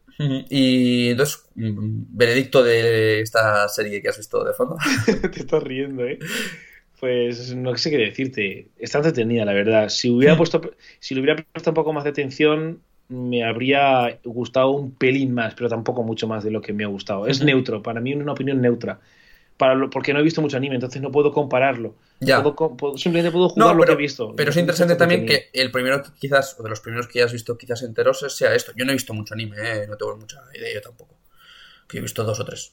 Y 0.48 1.10
entonces, 1.10 1.44
mm, 1.54 2.02
veredicto 2.10 2.62
de 2.62 3.20
esta 3.20 3.68
serie 3.68 4.00
que 4.00 4.08
has 4.08 4.18
visto 4.18 4.44
de 4.44 4.52
fondo. 4.52 4.76
Te 5.32 5.40
estás 5.40 5.62
riendo, 5.62 6.06
¿eh? 6.06 6.18
Pues 7.00 7.54
no 7.54 7.76
sé 7.76 7.90
qué 7.90 7.98
decirte. 7.98 8.68
Está 8.78 8.98
entretenida, 8.98 9.44
la 9.44 9.54
verdad. 9.54 9.88
Si 9.88 10.10
hubiera 10.10 10.36
puesto, 10.36 10.60
si 10.98 11.14
le 11.14 11.22
hubiera 11.22 11.42
puesto 11.42 11.70
un 11.70 11.74
poco 11.74 11.92
más 11.92 12.04
de 12.04 12.10
atención, 12.10 12.80
me 13.08 13.42
habría 13.42 14.20
gustado 14.22 14.70
un 14.70 14.92
pelín 14.94 15.34
más, 15.34 15.54
pero 15.54 15.68
tampoco 15.68 16.02
mucho 16.04 16.28
más 16.28 16.44
de 16.44 16.50
lo 16.50 16.60
que 16.60 16.72
me 16.72 16.84
ha 16.84 16.88
gustado. 16.88 17.26
Es 17.26 17.42
neutro, 17.42 17.82
para 17.82 18.00
mí 18.00 18.14
una 18.14 18.32
opinión 18.32 18.60
neutra. 18.60 19.00
Para 19.60 19.74
lo, 19.74 19.90
porque 19.90 20.14
no 20.14 20.20
he 20.20 20.22
visto 20.22 20.40
mucho 20.40 20.56
anime, 20.56 20.76
entonces 20.76 21.02
no 21.02 21.10
puedo 21.12 21.32
compararlo. 21.32 21.94
Ya. 22.20 22.42
Puedo- 22.42 22.76
puedo- 22.78 22.96
simplemente 22.96 23.30
puedo 23.30 23.50
jugar 23.50 23.68
No, 23.68 23.74
lo 23.74 23.80
pero, 23.82 23.92
que 23.96 24.02
he 24.02 24.04
visto. 24.06 24.34
pero 24.34 24.50
es 24.50 24.56
interesante 24.56 24.96
también 24.96 25.26
que 25.26 25.50
el 25.52 25.70
primero 25.70 26.02
quizás, 26.18 26.56
o 26.58 26.62
de 26.62 26.70
los 26.70 26.80
primeros 26.80 27.06
que 27.08 27.18
hayas 27.20 27.32
visto 27.32 27.58
quizás 27.58 27.82
enteros 27.82 28.20
sea 28.34 28.54
esto. 28.54 28.72
Yo 28.74 28.86
no 28.86 28.92
he 28.92 28.94
visto 28.94 29.12
mucho 29.12 29.34
anime, 29.34 29.56
¿eh? 29.60 29.86
no 29.86 29.96
tengo 29.98 30.16
mucha 30.16 30.40
idea 30.54 30.72
yo 30.74 30.80
tampoco. 30.80 31.14
Que 31.86 31.98
he 31.98 32.00
visto 32.00 32.24
dos 32.24 32.40
o 32.40 32.44
tres. 32.46 32.72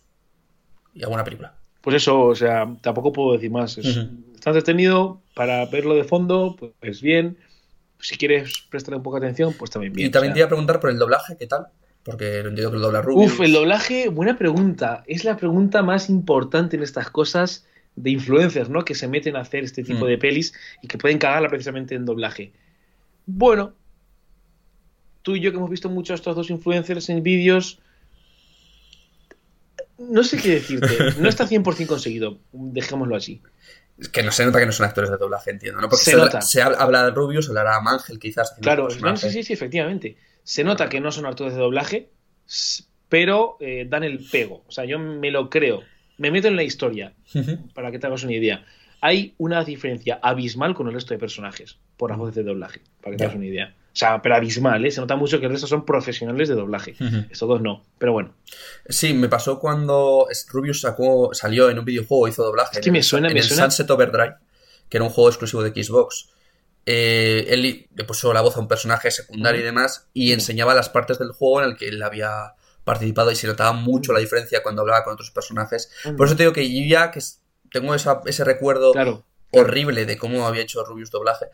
Y 0.93 1.03
alguna 1.03 1.23
película. 1.25 1.55
Pues 1.81 1.97
eso, 1.97 2.21
o 2.21 2.35
sea, 2.35 2.65
tampoco 2.81 3.11
puedo 3.11 3.33
decir 3.33 3.51
más. 3.51 3.77
Es- 3.77 3.97
Ujú. 3.97 4.07
Está 4.35 4.51
entretenido 4.51 5.21
para 5.35 5.65
verlo 5.65 5.93
de 5.95 6.05
fondo, 6.05 6.55
pues 6.79 7.01
bien. 7.01 7.37
Si 7.99 8.15
quieres 8.17 8.63
prestarle 8.69 8.97
un 8.97 9.03
poco 9.03 9.19
de 9.19 9.25
atención, 9.25 9.53
pues 9.59 9.71
también 9.71 9.91
bien. 9.91 10.07
y 10.07 10.11
también 10.11 10.31
o 10.31 10.33
te 10.35 10.37
sea. 10.37 10.41
iba 10.41 10.45
a 10.45 10.49
preguntar 10.49 10.79
por 10.79 10.89
el 10.89 10.97
doblaje, 10.99 11.35
¿qué 11.37 11.47
tal? 11.47 11.67
Porque 12.07 12.37
entiendo 12.39 12.71
que 12.71 12.77
el 12.77 12.81
dobla 12.81 13.01
Rubius. 13.01 13.33
Uf, 13.33 13.41
el 13.41 13.51
doblaje, 13.51 14.07
buena 14.07 14.37
pregunta. 14.37 15.03
Es 15.07 15.25
la 15.25 15.35
pregunta 15.35 15.83
más 15.83 16.09
importante 16.09 16.77
en 16.77 16.83
estas 16.83 17.09
cosas 17.09 17.65
de 17.97 18.11
influencers, 18.11 18.69
¿no? 18.69 18.85
Que 18.85 18.95
se 18.95 19.09
meten 19.09 19.35
a 19.35 19.41
hacer 19.41 19.65
este 19.65 19.83
tipo 19.83 20.05
Mm. 20.05 20.07
de 20.07 20.17
pelis 20.17 20.53
y 20.81 20.87
que 20.87 20.97
pueden 20.97 21.17
cagarla 21.17 21.49
precisamente 21.49 21.95
en 21.95 22.05
doblaje. 22.05 22.53
Bueno, 23.25 23.73
tú 25.21 25.35
y 25.35 25.41
yo 25.41 25.51
que 25.51 25.57
hemos 25.57 25.69
visto 25.69 25.89
mucho 25.89 26.13
a 26.13 26.15
estos 26.15 26.33
dos 26.33 26.49
influencers 26.49 27.09
en 27.09 27.21
vídeos, 27.23 27.79
no 29.97 30.23
sé 30.23 30.37
qué 30.37 30.49
decirte. 30.51 30.87
No 31.19 31.27
está 31.27 31.45
100% 31.45 31.87
conseguido, 31.87 32.37
dejémoslo 32.53 33.17
así. 33.17 33.41
Es 33.97 34.09
que 34.09 34.21
no 34.23 34.31
se 34.31 34.45
nota 34.45 34.59
que 34.59 34.65
no 34.67 34.71
son 34.71 34.85
actores 34.85 35.09
de 35.09 35.17
doblaje, 35.17 35.49
entiendo, 35.51 35.81
¿no? 35.81 35.89
Porque 35.89 36.05
Se 36.05 36.11
se, 36.11 36.17
nota. 36.17 36.39
se 36.41 36.61
habla, 36.61 37.03
de 37.03 37.11
Rubius, 37.11 37.49
hablará 37.49 37.75
a 37.77 37.81
Mangel 37.81 38.19
quizás. 38.19 38.53
Claro, 38.61 38.87
no, 39.01 39.17
sí, 39.17 39.29
sí, 39.31 39.43
sí, 39.43 39.51
efectivamente. 39.53 40.15
Se 40.47 40.63
nota 40.63 40.87
que 40.87 41.01
no 41.01 41.11
son 41.11 41.25
actores 41.25 41.53
de 41.55 41.59
doblaje, 41.59 42.07
pero 43.09 43.57
eh, 43.59 43.85
dan 43.89 44.03
el 44.05 44.19
pego. 44.31 44.63
O 44.65 44.71
sea, 44.71 44.85
yo 44.85 44.97
me 44.97 45.29
lo 45.29 45.49
creo. 45.49 45.83
Me 46.17 46.31
meto 46.31 46.47
en 46.47 46.55
la 46.55 46.63
historia. 46.63 47.13
Para 47.73 47.91
que 47.91 47.99
te 47.99 48.07
hagas 48.07 48.23
una 48.23 48.31
idea. 48.33 48.65
Hay 49.01 49.35
una 49.37 49.65
diferencia 49.65 50.19
abismal 50.23 50.73
con 50.73 50.87
el 50.87 50.93
resto 50.93 51.13
de 51.13 51.19
personajes 51.19 51.77
por 51.97 52.11
las 52.11 52.17
voces 52.17 52.35
de 52.35 52.43
doblaje, 52.43 52.79
para 53.01 53.11
que 53.11 53.17
te 53.17 53.23
hagas 53.25 53.35
una 53.35 53.45
idea. 53.45 53.75
O 53.93 53.99
sea, 53.99 54.21
pero 54.21 54.35
abismal, 54.35 54.85
¿eh? 54.85 54.91
Se 54.91 55.01
nota 55.01 55.17
mucho 55.17 55.39
que 55.41 55.47
el 55.47 55.51
resto 55.51 55.67
son 55.67 55.83
profesionales 55.85 56.47
de 56.47 56.55
doblaje. 56.55 56.95
Ujú. 56.99 57.25
Estos 57.29 57.49
dos 57.49 57.61
no, 57.61 57.83
pero 57.97 58.13
bueno. 58.13 58.33
Sí, 58.87 59.13
me 59.13 59.27
pasó 59.27 59.59
cuando 59.59 60.27
Rubius 60.49 60.79
sacó, 60.81 61.31
salió 61.33 61.69
en 61.69 61.79
un 61.79 61.83
videojuego, 61.85 62.27
hizo 62.29 62.43
doblaje. 62.43 62.71
Es 62.77 62.79
que 62.79 62.89
en 62.89 62.93
me 62.93 63.03
suena- 63.03 63.27
en 63.27 63.33
me 63.33 63.39
el 63.41 63.45
suena- 63.45 63.63
Sunset 63.63 63.89
Overdrive, 63.91 64.35
que 64.87 64.97
era 64.97 65.03
un 65.03 65.09
juego 65.09 65.29
exclusivo 65.29 65.61
de 65.63 65.83
Xbox. 65.83 66.29
Eh, 66.89 67.45
él 67.49 67.87
le 67.93 68.03
puso 68.05 68.31
la 68.31 68.39
voz 68.39 68.55
a 68.55 68.61
un 68.61 68.69
personaje 68.69 69.11
secundario 69.11 69.59
y 69.59 69.63
demás, 69.65 70.07
y 70.13 70.31
enseñaba 70.31 70.73
las 70.73 70.87
partes 70.87 71.19
del 71.19 71.33
juego 71.33 71.61
en 71.61 71.69
el 71.71 71.75
que 71.77 71.89
él 71.89 72.01
había 72.01 72.53
participado 72.85 73.29
y 73.29 73.35
se 73.35 73.45
notaba 73.45 73.73
mucho 73.73 74.13
la 74.13 74.19
diferencia 74.19 74.63
cuando 74.63 74.83
hablaba 74.83 75.03
con 75.03 75.11
otros 75.13 75.31
personajes. 75.31 75.91
Por 76.15 76.27
eso 76.27 76.37
te 76.37 76.43
digo 76.43 76.53
que 76.53 76.67
yo 76.73 76.87
ya 76.87 77.11
que 77.11 77.19
tengo 77.73 77.93
esa- 77.93 78.21
ese 78.25 78.45
recuerdo 78.45 78.93
Claro. 78.93 79.25
horrible 79.51 80.05
de 80.05 80.17
cómo 80.17 80.47
había 80.47 80.61
hecho 80.61 80.85
Rubius 80.85 81.11
doblaje. 81.11 81.47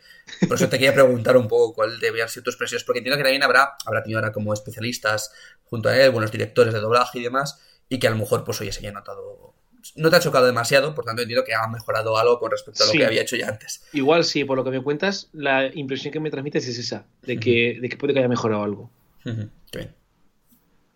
Por 0.47 0.57
eso 0.57 0.69
te 0.69 0.77
quería 0.77 0.93
preguntar 0.93 1.35
un 1.37 1.47
poco 1.47 1.73
cuál 1.73 1.99
debían 1.99 2.29
ser 2.29 2.43
tus 2.43 2.53
expresiones, 2.53 2.83
porque 2.83 2.99
entiendo 2.99 3.17
que 3.17 3.23
también 3.23 3.41
habrá, 3.41 3.75
habrá 3.87 4.03
tenido 4.03 4.19
ahora 4.19 4.31
como 4.31 4.53
especialistas 4.53 5.31
junto 5.63 5.89
a 5.89 5.97
él, 5.97 6.11
buenos 6.11 6.31
directores 6.31 6.71
de 6.75 6.79
doblaje 6.79 7.17
y 7.17 7.23
demás, 7.23 7.59
y 7.89 7.97
que 7.97 8.05
a 8.07 8.11
lo 8.11 8.17
mejor 8.17 8.43
pues 8.43 8.61
oye 8.61 8.71
se 8.71 8.79
haya 8.81 8.91
notado. 8.91 9.52
No 9.95 10.09
te 10.09 10.15
ha 10.15 10.19
chocado 10.19 10.45
demasiado, 10.45 10.95
por 10.95 11.03
tanto 11.05 11.21
entiendo 11.23 11.43
que 11.43 11.53
ha 11.53 11.67
mejorado 11.67 12.17
algo 12.17 12.39
con 12.39 12.51
respecto 12.51 12.83
a 12.83 12.85
lo 12.87 12.91
Sí. 12.93 12.97
que 12.99 13.05
había 13.05 13.21
hecho 13.21 13.35
ya 13.35 13.47
antes. 13.49 13.83
Igual 13.93 14.23
sí, 14.23 14.43
por 14.45 14.57
lo 14.57 14.63
que 14.63 14.69
me 14.71 14.81
cuentas, 14.81 15.29
la 15.33 15.67
impresión 15.73 16.11
que 16.13 16.19
me 16.19 16.31
transmites 16.31 16.67
es 16.67 16.77
esa, 16.79 17.05
de 17.23 17.37
que, 17.37 17.79
de 17.81 17.89
que 17.89 17.97
puede 17.97 18.13
que 18.13 18.19
haya 18.19 18.29
mejorado 18.29 18.63
algo. 18.63 18.89
Bien. 19.25 19.49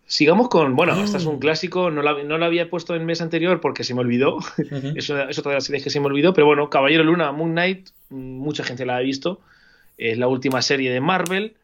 Sigamos 0.06 0.48
con, 0.48 0.74
bueno, 0.74 0.94
Ah. 0.96 1.02
esta 1.04 1.18
es 1.18 1.26
un 1.26 1.38
clásico, 1.38 1.90
no 1.90 2.00
la, 2.02 2.22
no 2.24 2.38
la 2.38 2.46
había 2.46 2.70
puesto 2.70 2.94
en 2.94 3.02
el 3.02 3.06
mes 3.06 3.20
anterior 3.20 3.60
porque 3.60 3.84
se 3.84 3.92
me 3.94 4.00
olvidó, 4.00 4.38
es, 4.96 5.10
una- 5.10 5.24
es 5.24 5.38
otra 5.38 5.50
de 5.50 5.56
las 5.56 5.64
series 5.64 5.84
que 5.84 5.90
se 5.90 6.00
me 6.00 6.06
olvidó, 6.06 6.32
pero 6.32 6.46
bueno, 6.46 6.70
Caballero 6.70 7.04
Luna, 7.04 7.30
Moon 7.32 7.50
Knight, 7.52 7.90
mucha 8.08 8.64
gente 8.64 8.86
la 8.86 8.96
ha 8.96 9.00
visto, 9.00 9.40
es 9.98 10.16
la 10.16 10.28
última 10.28 10.62
serie 10.62 10.90
de 10.90 11.00
Marvel 11.02 11.56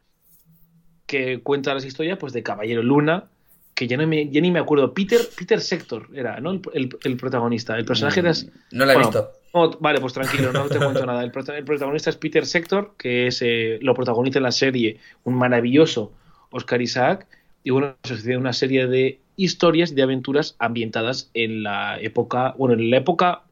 que 1.07 1.41
cuenta 1.43 1.73
las 1.73 1.85
historias 1.87 2.19
pues 2.19 2.33
de 2.35 2.43
Caballero 2.43 2.83
Luna, 2.83 3.31
que 3.75 3.87
ya, 3.89 3.97
no 3.97 4.07
me, 4.07 4.29
ya 4.31 4.41
ni 4.41 4.51
me 4.51 4.61
acuerdo, 4.61 4.95
Peter, 4.95 5.21
Peter 5.37 5.61
Sector 5.61 6.09
era, 6.15 6.41
¿no? 6.41 6.53
El, 6.53 6.61
el- 6.75 6.97
el 7.03 7.17
protagonista, 7.17 7.77
el 7.77 7.85
personaje 7.85 8.21
era... 8.21 8.33
No 8.71 8.85
la 8.85 8.93
he 8.93 8.97
bueno, 8.97 9.11
visto. 9.11 9.79
Vale, 9.81 10.01
pues 10.01 10.13
tranquilo, 10.13 10.53
no 10.53 10.69
te 10.69 10.79
cuento 10.79 11.05
nada. 11.07 11.23
El, 11.23 11.33
el 11.57 11.65
protagonista 11.65 12.11
es 12.11 12.17
Peter 12.17 12.45
Sector, 12.45 12.95
que 12.99 13.29
es, 13.29 13.41
eh, 13.43 13.79
lo 13.83 13.95
protagoniza 13.95 14.39
en 14.39 14.45
la 14.45 14.53
serie 14.53 14.99
un 15.25 15.35
maravilloso 15.35 16.13
Oscar 16.51 16.83
Isaac. 16.83 17.27
Y 17.63 17.71
bueno, 17.71 17.97
se 18.03 18.17
sucede 18.17 18.37
una 18.37 18.53
serie 18.53 18.87
de 18.87 19.21
historias, 19.37 19.95
de 19.95 20.03
aventuras 20.03 20.55
ambientadas 20.59 21.31
en 21.35 21.63
la 21.63 21.99
época, 22.01 22.55
bueno, 22.59 22.75
en 22.75 22.91
la 22.91 22.99
época, 22.99 23.43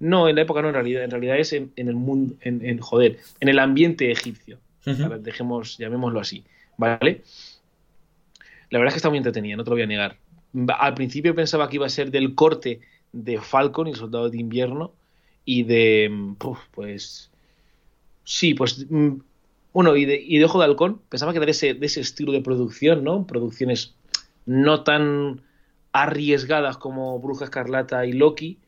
no, 0.00 0.28
en 0.28 0.36
la 0.36 0.42
época 0.42 0.60
no, 0.62 0.68
en 0.68 0.74
realidad, 0.74 1.04
en 1.04 1.10
realidad 1.10 1.38
es 1.38 1.52
en, 1.52 1.72
en 1.76 1.88
el 1.88 1.94
mundo, 1.94 2.34
en, 2.40 2.64
en, 2.64 2.78
joder, 2.78 3.18
en 3.38 3.48
el 3.48 3.58
ambiente 3.58 4.10
egipcio. 4.10 4.58
Ujú. 4.86 5.04
A 5.04 5.08
ver, 5.08 5.20
dejemos, 5.20 5.78
llamémoslo 5.78 6.20
así, 6.20 6.42
¿vale? 6.78 7.22
La 8.70 8.78
verdad 8.78 8.88
es 8.88 8.94
que 8.94 8.98
está 8.98 9.08
muy 9.08 9.18
entretenida, 9.18 9.56
no 9.56 9.64
te 9.64 9.70
lo 9.70 9.76
voy 9.76 9.82
a 9.82 9.86
negar. 9.86 10.18
Al 10.78 10.94
principio 10.94 11.34
pensaba 11.34 11.68
que 11.68 11.76
iba 11.76 11.86
a 11.86 11.90
ser 11.90 12.10
del 12.10 12.34
corte 12.34 12.80
de 13.12 13.40
Falcon 13.40 13.88
y 13.88 13.90
el 13.90 13.96
Soldado 13.96 14.30
de 14.30 14.38
Invierno 14.38 14.92
y 15.44 15.64
de, 15.64 16.08
mm, 16.10 16.34
pues, 16.70 17.30
sí, 18.24 18.54
pues, 18.54 18.86
mm, 18.88 19.16
bueno, 19.72 19.96
y 19.96 20.04
de, 20.04 20.20
y 20.20 20.38
de 20.38 20.44
Ojo 20.44 20.58
de 20.58 20.64
Halcón, 20.64 21.00
pensaba 21.08 21.32
que 21.32 21.38
era 21.38 21.46
de 21.46 21.52
ese, 21.52 21.74
de 21.74 21.86
ese 21.86 22.00
estilo 22.00 22.32
de 22.32 22.40
producción, 22.40 23.04
¿no? 23.04 23.26
Producciones 23.26 23.94
no 24.46 24.82
tan 24.82 25.42
arriesgadas 25.92 26.76
como 26.76 27.18
Bruja 27.18 27.44
Escarlata 27.44 28.06
y 28.06 28.12
Loki, 28.12 28.58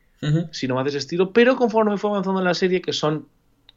sino 0.51 0.75
más 0.75 0.85
de 0.85 0.89
ese 0.91 0.99
estilo, 0.99 1.33
pero 1.33 1.57
conforme 1.57 1.97
fue 1.97 2.09
avanzando 2.09 2.39
en 2.39 2.45
la 2.45 2.53
serie, 2.53 2.81
que 2.81 2.93
son 2.93 3.27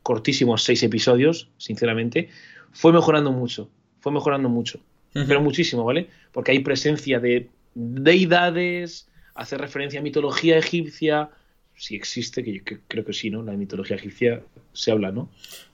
cortísimos 0.05 0.63
seis 0.63 0.81
episodios, 0.85 1.49
sinceramente, 1.57 2.29
fue 2.71 2.93
mejorando 2.93 3.33
mucho, 3.33 3.69
fue 3.99 4.13
mejorando 4.13 4.49
mucho, 4.49 4.79
Pero 5.27 5.41
muchísimo, 5.41 5.85
¿vale? 5.85 6.09
Porque 6.33 6.53
hay 6.53 6.61
presencia 6.61 7.21
de 7.21 7.49
deidades, 7.75 9.09
hace 9.35 9.57
referencia 9.59 10.01
a 10.01 10.03
mitología 10.03 10.59
egipcia, 10.59 11.31
si 11.75 11.95
existe, 11.97 12.43
que 12.43 12.53
yo 12.55 12.63
creo 12.89 13.05
que 13.05 13.13
sí, 13.13 13.31
¿no? 13.31 13.43
La 13.43 13.53
mitología 13.53 13.97
egipcia 13.97 14.43
se 14.73 14.91
habla, 14.91 15.13
¿no? 15.13 15.31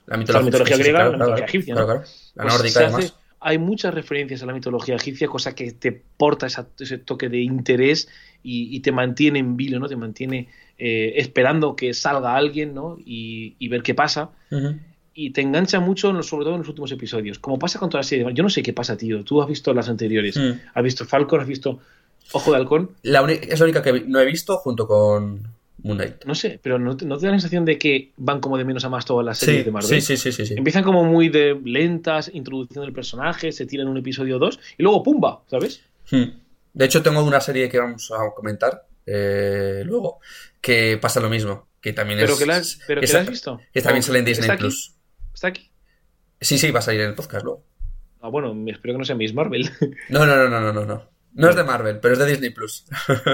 La 0.06 0.16
la 0.16 0.40
mitología 0.42 0.76
sí, 0.76 0.82
sí, 0.82 0.82
griega, 0.82 0.98
claro, 0.98 1.10
la 1.12 1.18
mitología 1.18 1.44
claro, 1.44 1.50
egipcia, 1.56 1.74
claro, 1.74 1.86
¿no? 1.88 1.92
claro. 1.94 2.10
La 2.34 2.42
Pues 2.42 2.52
nórdica, 2.56 2.80
además. 2.80 3.04
hace- 3.04 3.22
hay 3.44 3.58
muchas 3.58 3.92
referencias 3.94 4.42
a 4.42 4.46
la 4.46 4.52
mitología 4.52 4.94
egipcia, 4.96 5.26
cosa 5.28 5.54
que 5.54 5.72
te 5.72 5.92
porta 5.92 6.46
esa- 6.46 6.68
ese 6.78 6.98
toque 6.98 7.28
de 7.28 7.40
interés 7.40 8.08
y, 8.42 8.74
y 8.76 8.80
te 8.80 8.92
mantiene 8.92 9.40
en 9.40 9.56
vilo, 9.56 9.78
¿no? 9.80 9.88
Te 9.88 9.96
mantiene 9.96 10.48
eh, 10.78 11.14
esperando 11.16 11.74
que 11.76 11.92
salga 11.94 12.36
alguien, 12.36 12.74
¿no? 12.74 12.96
Y, 13.04 13.56
y 13.58 13.68
ver 13.68 13.82
qué 13.82 13.94
pasa. 13.94 14.30
Ujú. 14.50 14.78
Y 15.14 15.30
te 15.30 15.40
engancha 15.42 15.78
mucho, 15.80 16.10
en 16.10 16.16
los- 16.16 16.26
sobre 16.26 16.44
todo 16.44 16.54
en 16.54 16.60
los 16.60 16.68
últimos 16.68 16.90
episodios. 16.92 17.38
Como 17.38 17.58
pasa 17.58 17.78
con 17.78 17.90
toda 17.90 18.00
la 18.00 18.04
serie. 18.04 18.26
Yo 18.32 18.42
no 18.42 18.48
sé 18.50 18.62
qué 18.62 18.72
pasa, 18.72 18.96
tío. 18.96 19.22
Tú 19.24 19.42
has 19.42 19.48
visto 19.48 19.74
las 19.74 19.88
anteriores. 19.88 20.36
Mm. 20.36 20.52
Has 20.74 20.82
visto 20.84 21.04
Falcon, 21.04 21.40
has 21.40 21.46
visto 21.46 21.80
Ojo 22.32 22.50
de 22.52 22.56
Halcón. 22.56 22.90
La 23.02 23.20
es 23.30 23.58
la 23.58 23.64
única 23.64 23.82
que 23.82 24.04
no 24.06 24.20
he 24.20 24.24
visto 24.24 24.56
junto 24.58 24.86
con 24.86 25.42
Moon 25.82 25.98
Knight. 25.98 26.24
No 26.24 26.34
sé, 26.34 26.58
pero 26.62 26.78
¿no 26.78 26.96
te, 26.96 27.04
no 27.04 27.18
te 27.18 27.26
da 27.26 27.32
la 27.32 27.38
sensación 27.38 27.64
de 27.64 27.76
que 27.78 28.12
van 28.16 28.40
como 28.40 28.56
de 28.56 28.64
menos 28.64 28.84
a 28.84 28.88
más 28.88 29.04
todas 29.04 29.26
las 29.26 29.38
series 29.38 29.58
Sí, 29.60 29.64
de 29.64 29.70
Marvel? 29.72 29.88
sí, 29.90 30.00
sí, 30.00 30.16
sí, 30.16 30.32
sí, 30.32 30.46
sí. 30.46 30.54
Empiezan 30.56 30.84
como 30.84 31.04
muy 31.04 31.28
de 31.28 31.60
lentas, 31.64 32.30
introducción 32.32 32.84
del 32.84 32.94
personaje, 32.94 33.52
se 33.52 33.66
tiran 33.66 33.88
un 33.88 33.96
episodio 33.98 34.36
o 34.36 34.38
dos 34.38 34.58
y 34.78 34.82
luego 34.82 35.02
¡pumba! 35.02 35.42
¿Sabes? 35.50 35.82
Hmm. 36.10 36.24
De 36.72 36.84
hecho, 36.86 37.02
tengo 37.02 37.22
una 37.22 37.40
serie 37.40 37.68
que 37.68 37.78
vamos 37.78 38.10
a 38.12 38.30
comentar 38.34 38.86
eh, 39.04 39.82
luego 39.84 40.20
que 40.60 40.96
pasa 40.98 41.20
lo 41.20 41.28
mismo. 41.28 41.66
Que 41.80 41.92
también 41.92 42.20
Pero 42.20 42.34
es. 42.34 42.38
que 42.38 42.46
la 42.46 42.56
has, 42.56 42.78
pero 42.86 43.00
que 43.00 43.12
la 43.12 43.20
has 43.22 43.28
visto. 43.28 43.60
que 43.74 43.82
también 43.82 44.04
¿O 44.04 44.06
sale 44.06 44.20
en 44.20 44.24
Disney 44.24 44.48
¿Está 44.48 44.54
aquí? 44.54 44.74
Plus. 45.42 45.46
¿Está 45.46 45.48
aquí? 45.48 45.70
Sí, 46.40 46.58
sí, 46.58 46.70
va 46.70 46.78
a 46.78 46.82
salir 46.82 47.00
en 47.00 47.08
el 47.08 47.14
podcast 47.14 47.44
luego. 47.44 47.64
Ah, 48.20 48.28
bueno, 48.28 48.54
espero 48.70 48.94
que 48.94 48.98
no 48.98 49.04
sea 49.04 49.16
Miss 49.16 49.34
Marvel. 49.34 49.68
No, 50.08 50.24
no, 50.24 50.36
no, 50.36 50.48
no, 50.48 50.60
no, 50.60 50.72
no. 50.72 50.84
No, 50.84 51.10
no 51.32 51.48
es 51.48 51.56
de 51.56 51.64
Marvel, 51.64 51.98
pero 51.98 52.12
es 52.12 52.18
de 52.20 52.26
Disney 52.26 52.50
Plus. 52.50 52.84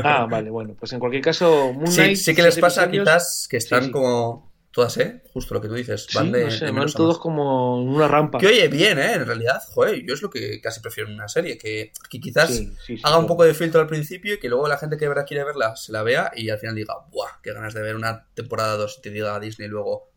ah, 0.05 0.27
vale, 0.31 0.51
bueno. 0.51 0.75
Pues 0.79 0.93
en 0.93 1.01
cualquier 1.01 1.23
caso, 1.23 1.73
Moon 1.73 1.89
Sí, 1.89 1.97
Knight, 2.01 2.17
sí 2.17 2.35
que 2.35 2.43
les 2.43 2.59
pasa 2.59 2.85
episodios, 2.85 3.05
quizás 3.09 3.49
que 3.51 3.57
están 3.57 3.85
sí. 3.87 3.91
como 3.91 4.53
todas, 4.71 4.97
¿eh? 4.99 5.23
Justo 5.33 5.55
lo 5.55 5.61
que 5.61 5.69
tú 5.69 5.75
dices. 5.75 6.07
Sí, 6.09 6.17
Van 6.17 6.31
de, 6.31 6.45
no 6.45 6.51
sé, 6.51 6.67
de 6.67 6.71
van 6.71 6.93
todos 6.93 7.19
como 7.19 7.83
en 7.83 7.89
una 7.89 8.07
rampa. 8.07 8.39
Que 8.39 8.47
oye, 8.47 8.69
bien, 8.69 8.99
¿eh? 8.99 9.15
En 9.15 9.27
realidad, 9.27 9.61
joder, 9.75 10.03
yo 10.07 10.15
es 10.15 10.23
lo 10.23 10.31
que 10.31 10.61
casi 10.61 10.81
prefiero 10.81 11.11
en 11.11 11.17
una 11.17 11.29
serie. 11.29 11.59
Que, 11.59 11.93
que 12.09 12.21
quizás 12.21 12.49
Sí, 12.55 12.73
sí, 12.87 12.97
sí, 12.97 13.03
haga 13.05 13.19
un 13.19 13.27
poco 13.27 13.45
de 13.45 13.53
filtro 13.53 13.81
al 13.81 13.89
principio 13.89 14.35
y 14.35 14.39
que 14.39 14.49
luego 14.49 14.69
la 14.69 14.79
gente 14.79 14.97
que 14.97 15.05
de 15.05 15.09
verdad 15.09 15.27
quiere 15.27 15.45
verla 15.45 15.75
se 15.75 15.93
la 15.93 16.03
vea 16.03 16.31
y 16.37 16.51
al 16.51 16.59
final 16.59 16.77
diga, 16.77 16.95
¡buah! 17.11 17.41
Qué 17.43 17.53
ganas 17.53 17.75
de 17.75 17.83
ver 17.83 17.97
una 17.97 18.29
temporada 18.35 18.77
2 18.77 18.99
y 18.99 19.03
te 19.03 19.11
diga 19.11 19.41
Disney 19.41 19.69
luego, 19.69 20.13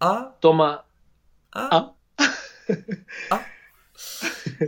¡ah! 0.00 0.36
Toma. 0.40 0.86
¡Ah! 1.52 1.94
Ah. 2.18 2.26
ah". 3.30 3.46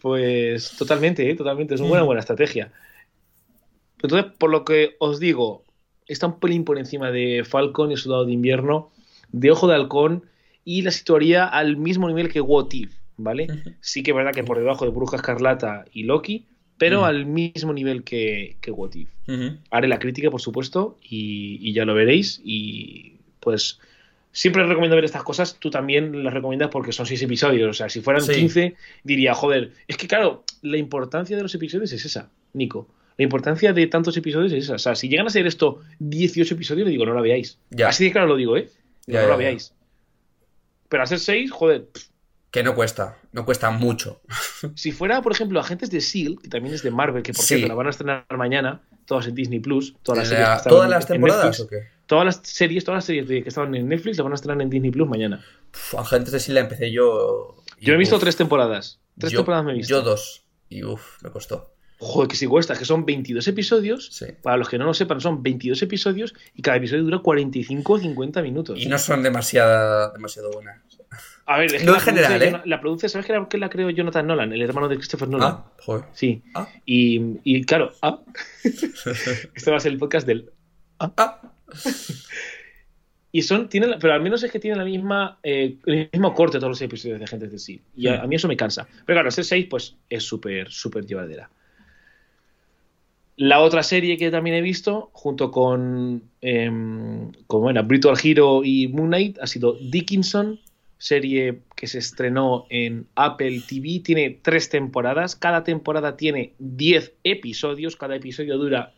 Pues 0.00 0.76
totalmente, 0.76 1.30
¿eh? 1.30 1.34
totalmente. 1.34 1.74
Es 1.74 1.80
una 1.80 1.88
buena, 1.88 2.02
Mm. 2.04 2.06
buena 2.06 2.20
estrategia. 2.20 2.72
Entonces, 4.02 4.30
por 4.38 4.50
lo 4.50 4.64
que 4.64 4.96
os 4.98 5.18
digo, 5.18 5.64
está 6.06 6.26
un 6.26 6.38
pelín 6.40 6.64
por 6.64 6.76
encima 6.78 7.10
de 7.10 7.42
Falcon 7.44 7.90
y 7.90 7.94
el 7.94 7.98
Soldado 8.00 8.26
de 8.26 8.32
Invierno, 8.32 8.90
de 9.32 9.50
Ojo 9.50 9.66
de 9.66 9.74
Halcón 9.76 10.24
y 10.62 10.82
la 10.82 10.90
situaría 10.90 11.46
al 11.46 11.78
mismo 11.78 12.06
nivel 12.06 12.28
que 12.30 12.42
What 12.42 12.68
If, 12.72 12.92
¿vale? 13.16 13.46
Sí 13.80 14.02
que 14.02 14.10
es 14.10 14.16
verdad 14.16 14.32
que 14.34 14.44
por 14.44 14.58
debajo 14.58 14.84
de 14.84 14.90
Bruja 14.90 15.16
Escarlata 15.16 15.86
y 15.92 16.02
Loki, 16.02 16.46
pero 16.76 17.06
al 17.06 17.24
mismo 17.24 17.72
nivel 17.72 18.04
que, 18.04 18.58
que 18.60 18.70
What 18.70 18.94
If. 18.94 19.08
Haré 19.70 19.88
la 19.88 19.98
crítica, 19.98 20.30
por 20.30 20.42
supuesto, 20.42 20.98
y, 21.02 21.58
y 21.66 21.72
ya 21.72 21.86
lo 21.86 21.94
veréis 21.94 22.42
y 22.44 23.20
pues 23.40 23.80
siempre 24.34 24.66
recomiendo 24.66 24.96
ver 24.96 25.04
estas 25.04 25.22
cosas, 25.22 25.56
tú 25.58 25.70
también 25.70 26.24
las 26.24 26.34
recomiendas 26.34 26.68
porque 26.68 26.92
son 26.92 27.06
seis 27.06 27.22
episodios. 27.22 27.70
O 27.70 27.72
sea, 27.72 27.88
si 27.88 28.02
fueran 28.02 28.26
15, 28.26 28.74
diría, 29.04 29.32
joder, 29.32 29.70
es 29.88 29.96
que 29.96 30.08
claro, 30.08 30.44
la 30.60 30.76
importancia 30.76 31.36
de 31.36 31.42
los 31.42 31.54
episodios 31.54 31.92
es 31.92 32.04
esa, 32.04 32.28
Nico. 32.52 32.88
La 33.16 33.22
importancia 33.22 33.72
de 33.72 33.86
tantos 33.86 34.16
episodios 34.16 34.52
es 34.52 34.64
esa. 34.64 34.74
O 34.74 34.78
sea, 34.78 34.96
si 34.96 35.08
llegan 35.08 35.28
a 35.28 35.30
ser 35.30 35.46
esto 35.46 35.80
18 36.00 36.54
episodios, 36.54 36.84
le 36.84 36.90
digo, 36.90 37.06
no 37.06 37.14
la 37.14 37.20
veáis. 37.20 37.58
Así 37.86 38.04
de 38.04 38.12
claro 38.12 38.26
lo 38.26 38.36
digo, 38.36 38.56
¿eh? 38.56 38.68
no 39.06 39.26
la 39.26 39.36
veáis. 39.36 39.72
Pero 40.88 41.04
a 41.04 41.06
ser 41.06 41.20
6, 41.20 41.50
joder. 41.52 41.86
Que 42.50 42.64
no 42.64 42.74
cuesta, 42.74 43.18
no 43.32 43.44
cuesta 43.44 43.70
mucho. 43.70 44.20
si 44.74 44.90
fuera, 44.90 45.22
por 45.22 45.30
ejemplo, 45.30 45.60
Agentes 45.60 45.90
de 45.90 45.98
S.E.A.L., 45.98 46.38
que 46.42 46.48
también 46.48 46.74
es 46.74 46.82
de 46.82 46.90
Marvel, 46.90 47.22
que 47.22 47.32
por 47.32 47.44
cierto 47.44 47.68
la 47.68 47.74
van 47.74 47.86
a 47.86 47.90
estrenar 47.90 48.26
mañana, 48.36 48.82
todas 49.06 49.28
en 49.28 49.36
Disney 49.36 49.60
Plus, 49.60 49.94
todas 50.02 50.28
las 50.30 50.64
¿Todas 50.64 50.90
las 50.90 51.06
temporadas 51.06 51.60
o 51.60 51.68
qué? 51.68 51.93
Todas 52.14 52.26
las 52.26 52.40
series, 52.44 52.84
todas 52.84 52.98
las 52.98 53.06
series 53.06 53.26
que 53.26 53.48
estaban 53.48 53.74
en 53.74 53.88
Netflix 53.88 54.18
las 54.18 54.22
van 54.22 54.30
a 54.30 54.36
estrenar 54.36 54.62
en 54.62 54.70
Disney 54.70 54.92
Plus 54.92 55.08
mañana. 55.08 55.44
Agentes 55.98 56.30
de 56.30 56.38
S.E.A.L. 56.38 56.60
la 56.60 56.60
empecé 56.60 56.92
yo. 56.92 57.56
yo 57.80 57.94
he 57.94 57.96
visto 57.96 58.20
tres 58.20 58.36
temporadas. 58.36 59.00
Tres 59.18 59.32
temporadas 59.32 59.64
me 59.64 59.72
he 59.72 59.74
visto. 59.74 59.90
Yo 59.90 60.02
dos. 60.02 60.44
Y 60.68 60.84
uff, 60.84 61.20
me 61.24 61.30
costó. 61.30 61.74
Joder, 61.98 62.28
que 62.28 62.36
si 62.36 62.46
cuesta, 62.46 62.76
que 62.76 62.84
son 62.84 63.04
22 63.04 63.48
episodios. 63.48 64.24
Para 64.44 64.58
los 64.58 64.68
que 64.68 64.78
no 64.78 64.84
lo 64.84 64.94
sepan, 64.94 65.20
son 65.20 65.42
22 65.42 65.82
episodios 65.82 66.36
y 66.54 66.62
cada 66.62 66.76
episodio 66.76 67.02
dura 67.02 67.18
45 67.18 67.92
o 67.92 67.98
50 67.98 68.42
minutos. 68.42 68.80
Y 68.80 68.86
no 68.86 68.96
son 68.96 69.24
demasiada, 69.24 70.12
demasiado 70.12 70.52
buenas. 70.52 70.82
A 71.46 71.58
ver, 71.58 71.74
es 71.74 71.84
no 71.84 71.94
en 71.94 72.00
general, 72.00 72.40
¿eh? 72.40 72.62
La 72.64 72.80
produce, 72.80 73.08
¿sabes 73.08 73.26
qué 73.26 73.58
la, 73.58 73.68
creó 73.68 73.90
Jonathan 73.90 74.24
Nolan, 74.24 74.52
el 74.52 74.62
hermano 74.62 74.86
de 74.88 74.98
Christopher 74.98 75.28
Nolan? 75.28 75.50
Ah, 75.50 75.72
joder. 75.80 76.04
Sí. 76.12 76.44
Ah. 76.54 76.68
Y, 76.86 77.40
y, 77.42 77.64
claro, 77.64 77.90
ah. 78.02 78.20
este 78.62 79.70
va 79.72 79.78
a 79.78 79.80
ser 79.80 79.90
el 79.90 79.98
podcast 79.98 80.28
del. 80.28 80.52
Ah. 81.00 81.12
ah. 81.16 81.53
Y 83.32 83.42
son, 83.42 83.68
tienen, 83.68 83.94
pero 84.00 84.12
al 84.12 84.22
menos 84.22 84.42
es 84.42 84.50
que 84.50 84.60
tienen 84.60 84.78
la 84.78 84.84
misma, 84.84 85.38
eh, 85.42 85.76
el 85.86 86.08
mismo 86.12 86.34
corte 86.34 86.58
todos 86.58 86.70
los 86.70 86.82
episodios 86.82 87.18
de 87.18 87.24
Agentes 87.24 87.50
de 87.50 87.58
sí. 87.58 87.80
Y 87.96 88.08
a, 88.08 88.24
mí 88.26 88.36
eso 88.36 88.48
me 88.48 88.56
cansa. 88.56 88.86
Pero 89.04 89.16
claro, 89.16 89.28
ese 89.28 89.42
6 89.42 89.66
pues 89.68 89.96
es 90.08 90.22
súper, 90.22 90.70
súper 90.70 91.06
llevadera. 91.06 91.50
La 93.36 93.60
otra 93.60 93.82
serie 93.82 94.16
que 94.16 94.30
también 94.30 94.54
he 94.54 94.60
visto, 94.60 95.10
junto 95.12 95.50
con, 95.50 96.22
eh, 96.40 96.70
bueno, 97.48 97.82
Brutal 97.82 98.16
Hero 98.22 98.62
y 98.62 98.86
Moon 98.86 99.08
Knight, 99.08 99.38
ha 99.40 99.48
sido 99.48 99.76
Dickinson, 99.80 100.60
serie 100.98 101.60
que 101.76 101.86
se 101.86 101.98
estrenó 101.98 102.66
en 102.70 103.06
Apple 103.14 103.62
TV. 103.68 104.00
Tiene 104.02 104.38
tres 104.40 104.70
temporadas. 104.70 105.36
Cada 105.36 105.64
temporada 105.64 106.16
tiene 106.16 106.54
10 106.58 107.12
episodios. 107.24 107.96
Cada 107.96 108.16
episodio 108.16 108.56
dura 108.56 108.94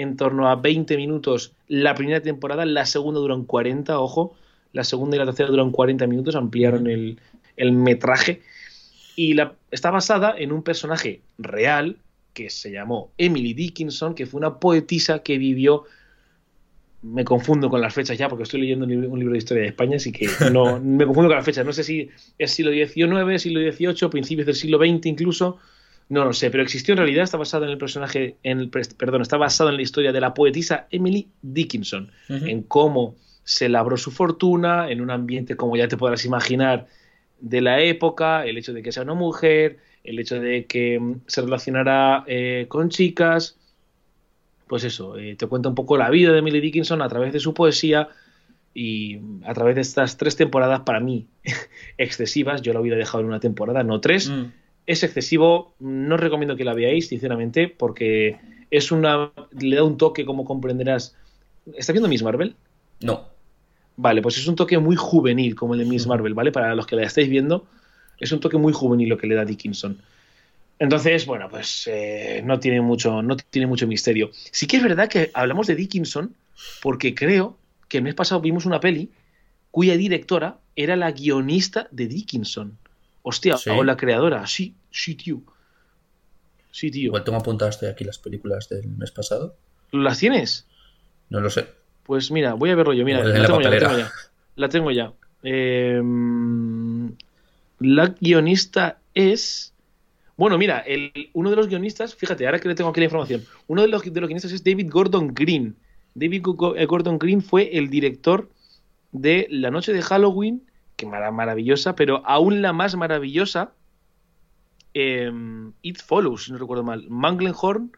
en 0.00 0.16
torno 0.16 0.48
a 0.48 0.56
20 0.56 0.96
minutos 0.96 1.52
la 1.68 1.94
primera 1.94 2.20
temporada. 2.20 2.64
La 2.64 2.86
segunda 2.86 3.20
duran 3.20 3.44
40, 3.44 3.98
ojo. 4.00 4.34
La 4.72 4.84
segunda 4.84 5.16
y 5.16 5.18
la 5.18 5.26
tercera 5.26 5.48
duran 5.48 5.70
40 5.70 6.06
minutos. 6.06 6.34
Ampliaron 6.34 6.86
el, 6.86 7.18
el 7.56 7.72
metraje. 7.72 8.42
Y 9.16 9.34
la, 9.34 9.54
está 9.70 9.90
basada 9.90 10.34
en 10.36 10.52
un 10.52 10.62
personaje 10.62 11.20
real 11.38 11.96
que 12.32 12.50
se 12.50 12.70
llamó 12.70 13.10
Emily 13.18 13.54
Dickinson, 13.54 14.14
que 14.14 14.26
fue 14.26 14.38
una 14.38 14.58
poetisa 14.58 15.20
que 15.20 15.38
vivió 15.38 15.84
me 17.02 17.24
confundo 17.24 17.70
con 17.70 17.80
las 17.80 17.94
fechas 17.94 18.18
ya 18.18 18.28
porque 18.28 18.42
estoy 18.42 18.60
leyendo 18.60 18.84
un 18.84 19.18
libro, 19.18 19.32
de 19.32 19.38
historia 19.38 19.62
de 19.62 19.68
España, 19.70 19.96
así 19.96 20.12
que 20.12 20.28
no 20.52 20.80
me 20.80 21.04
confundo 21.06 21.28
con 21.28 21.36
las 21.36 21.44
fechas. 21.44 21.64
No 21.64 21.72
sé 21.72 21.84
si 21.84 22.10
es 22.38 22.50
siglo 22.50 22.72
XIX, 22.72 23.40
siglo 23.40 23.60
XVIII, 23.60 24.10
principios 24.10 24.46
del 24.46 24.54
siglo 24.54 24.78
XX 24.78 25.06
incluso, 25.06 25.58
no 26.10 26.24
lo 26.24 26.32
sé, 26.32 26.50
pero 26.50 26.62
existió 26.62 26.92
en 26.92 26.98
realidad, 26.98 27.22
está 27.22 27.36
basado 27.36 27.64
en 27.64 27.70
el 27.70 27.78
personaje, 27.78 28.36
en 28.42 28.58
el, 28.58 28.68
perdón, 28.68 29.22
está 29.22 29.36
basado 29.36 29.70
en 29.70 29.76
la 29.76 29.82
historia 29.82 30.12
de 30.12 30.20
la 30.20 30.34
poetisa 30.34 30.88
Emily 30.90 31.28
Dickinson, 31.40 32.10
en 32.28 32.62
cómo 32.64 33.14
se 33.44 33.68
labró 33.68 33.96
su 33.96 34.10
fortuna 34.10 34.90
en 34.90 35.00
un 35.00 35.10
ambiente, 35.10 35.56
como 35.56 35.76
ya 35.76 35.86
te 35.86 35.96
podrás 35.96 36.24
imaginar, 36.24 36.88
de 37.40 37.60
la 37.60 37.80
época, 37.80 38.44
el 38.44 38.58
hecho 38.58 38.72
de 38.72 38.82
que 38.82 38.90
sea 38.90 39.04
una 39.04 39.14
mujer, 39.14 39.78
el 40.02 40.18
hecho 40.18 40.40
de 40.40 40.66
que 40.66 40.98
mm, 40.98 41.20
se 41.26 41.42
relacionara 41.42 42.24
eh, 42.26 42.66
con 42.68 42.88
chicas, 42.88 43.56
pues 44.66 44.82
eso, 44.82 45.16
eh, 45.16 45.36
te 45.36 45.46
cuenta 45.46 45.68
un 45.68 45.76
poco 45.76 45.96
la 45.96 46.10
vida 46.10 46.32
de 46.32 46.40
Emily 46.40 46.60
Dickinson 46.60 47.02
a 47.02 47.08
través 47.08 47.32
de 47.32 47.38
su 47.38 47.54
poesía 47.54 48.08
y 48.74 49.18
a 49.44 49.54
través 49.54 49.76
de 49.76 49.80
estas 49.80 50.16
tres 50.16 50.34
temporadas 50.36 50.80
para 50.80 50.98
mí 50.98 51.28
excesivas, 51.98 52.62
yo 52.62 52.72
la 52.72 52.80
hubiera 52.80 52.96
dejado 52.96 53.20
en 53.20 53.28
una 53.28 53.40
temporada, 53.40 53.84
no 53.84 54.00
tres. 54.00 54.28
Mm. 54.28 54.59
Es 54.86 55.02
excesivo, 55.02 55.74
no 55.78 56.16
recomiendo 56.16 56.56
que 56.56 56.64
la 56.64 56.74
veáis, 56.74 57.08
sinceramente, 57.08 57.68
porque 57.68 58.38
es 58.70 58.90
una. 58.90 59.32
le 59.58 59.76
da 59.76 59.84
un 59.84 59.98
toque, 59.98 60.24
como 60.24 60.44
comprenderás. 60.44 61.14
¿Estás 61.74 61.92
viendo 61.92 62.08
Miss 62.08 62.22
Marvel? 62.22 62.56
No. 63.00 63.28
Vale, 63.96 64.22
pues 64.22 64.38
es 64.38 64.46
un 64.46 64.56
toque 64.56 64.78
muy 64.78 64.96
juvenil, 64.96 65.54
como 65.54 65.74
el 65.74 65.80
de 65.80 65.86
Miss 65.86 66.06
Marvel, 66.06 66.34
¿vale? 66.34 66.52
Para 66.52 66.74
los 66.74 66.86
que 66.86 66.96
la 66.96 67.02
estáis 67.02 67.28
viendo, 67.28 67.66
es 68.18 68.32
un 68.32 68.40
toque 68.40 68.56
muy 68.56 68.72
juvenil 68.72 69.08
lo 69.08 69.18
que 69.18 69.26
le 69.26 69.34
da 69.34 69.44
Dickinson. 69.44 69.98
Entonces, 70.78 71.26
bueno, 71.26 71.48
pues 71.50 71.86
eh, 71.86 72.42
no, 72.44 72.58
tiene 72.58 72.80
mucho, 72.80 73.20
no 73.20 73.36
tiene 73.36 73.66
mucho 73.66 73.86
misterio. 73.86 74.30
Sí 74.32 74.66
que 74.66 74.78
es 74.78 74.82
verdad 74.82 75.08
que 75.08 75.30
hablamos 75.34 75.66
de 75.66 75.76
Dickinson 75.76 76.34
porque 76.80 77.14
creo 77.14 77.58
que 77.88 77.98
el 77.98 78.04
mes 78.04 78.14
pasado 78.14 78.40
vimos 78.40 78.64
una 78.64 78.80
peli 78.80 79.10
cuya 79.70 79.96
directora 79.96 80.58
era 80.76 80.96
la 80.96 81.12
guionista 81.12 81.86
de 81.90 82.06
Dickinson. 82.06 82.78
Hostia, 83.22 83.56
o 83.76 83.84
la 83.84 83.96
creadora. 83.96 84.46
Sí, 84.46 84.74
sí, 84.90 85.14
tío. 85.14 85.42
Sí, 86.70 86.90
tío. 86.90 87.06
Igual 87.06 87.24
tengo 87.24 87.38
apuntado 87.38 87.68
estoy 87.68 87.88
aquí 87.88 88.04
las 88.04 88.18
películas 88.18 88.68
del 88.68 88.88
mes 88.88 89.10
pasado. 89.10 89.56
¿Las 89.92 90.18
tienes? 90.18 90.66
No 91.28 91.40
lo 91.40 91.50
sé. 91.50 91.66
Pues 92.04 92.30
mira, 92.30 92.54
voy 92.54 92.70
a 92.70 92.74
verlo 92.74 92.92
yo. 92.92 93.04
Mira, 93.04 93.22
la, 93.24 93.46
tengo 93.46 93.60
ya, 93.60 93.70
la, 93.70 93.78
tengo 93.78 93.98
ya, 93.98 94.12
la 94.56 94.68
tengo 94.68 94.90
ya. 94.90 95.12
La 97.80 98.14
guionista 98.20 98.98
es. 99.14 99.74
Bueno, 100.36 100.56
mira, 100.56 100.78
el, 100.80 101.12
uno 101.34 101.50
de 101.50 101.56
los 101.56 101.68
guionistas, 101.68 102.14
fíjate, 102.14 102.46
ahora 102.46 102.58
que 102.58 102.68
le 102.68 102.74
tengo 102.74 102.90
aquí 102.90 103.00
la 103.00 103.04
información, 103.04 103.44
uno 103.66 103.82
de 103.82 103.88
los, 103.88 104.02
de 104.02 104.20
los 104.20 104.28
guionistas 104.28 104.52
es 104.52 104.64
David 104.64 104.88
Gordon 104.90 105.34
Green. 105.34 105.76
David 106.14 106.42
eh, 106.76 106.86
Gordon 106.86 107.18
Green 107.18 107.42
fue 107.42 107.76
el 107.76 107.90
director 107.90 108.48
de 109.12 109.46
La 109.50 109.70
Noche 109.70 109.92
de 109.92 110.02
Halloween, 110.02 110.62
que 111.00 111.06
maravillosa, 111.06 111.94
pero 111.96 112.22
aún 112.26 112.60
la 112.62 112.72
más 112.72 112.94
maravillosa, 112.94 113.72
em, 114.92 115.72
It 115.82 115.98
Follows, 115.98 116.44
si 116.44 116.52
no 116.52 116.58
recuerdo 116.58 116.84
mal. 116.84 117.06
Manglenhorn, 117.08 117.92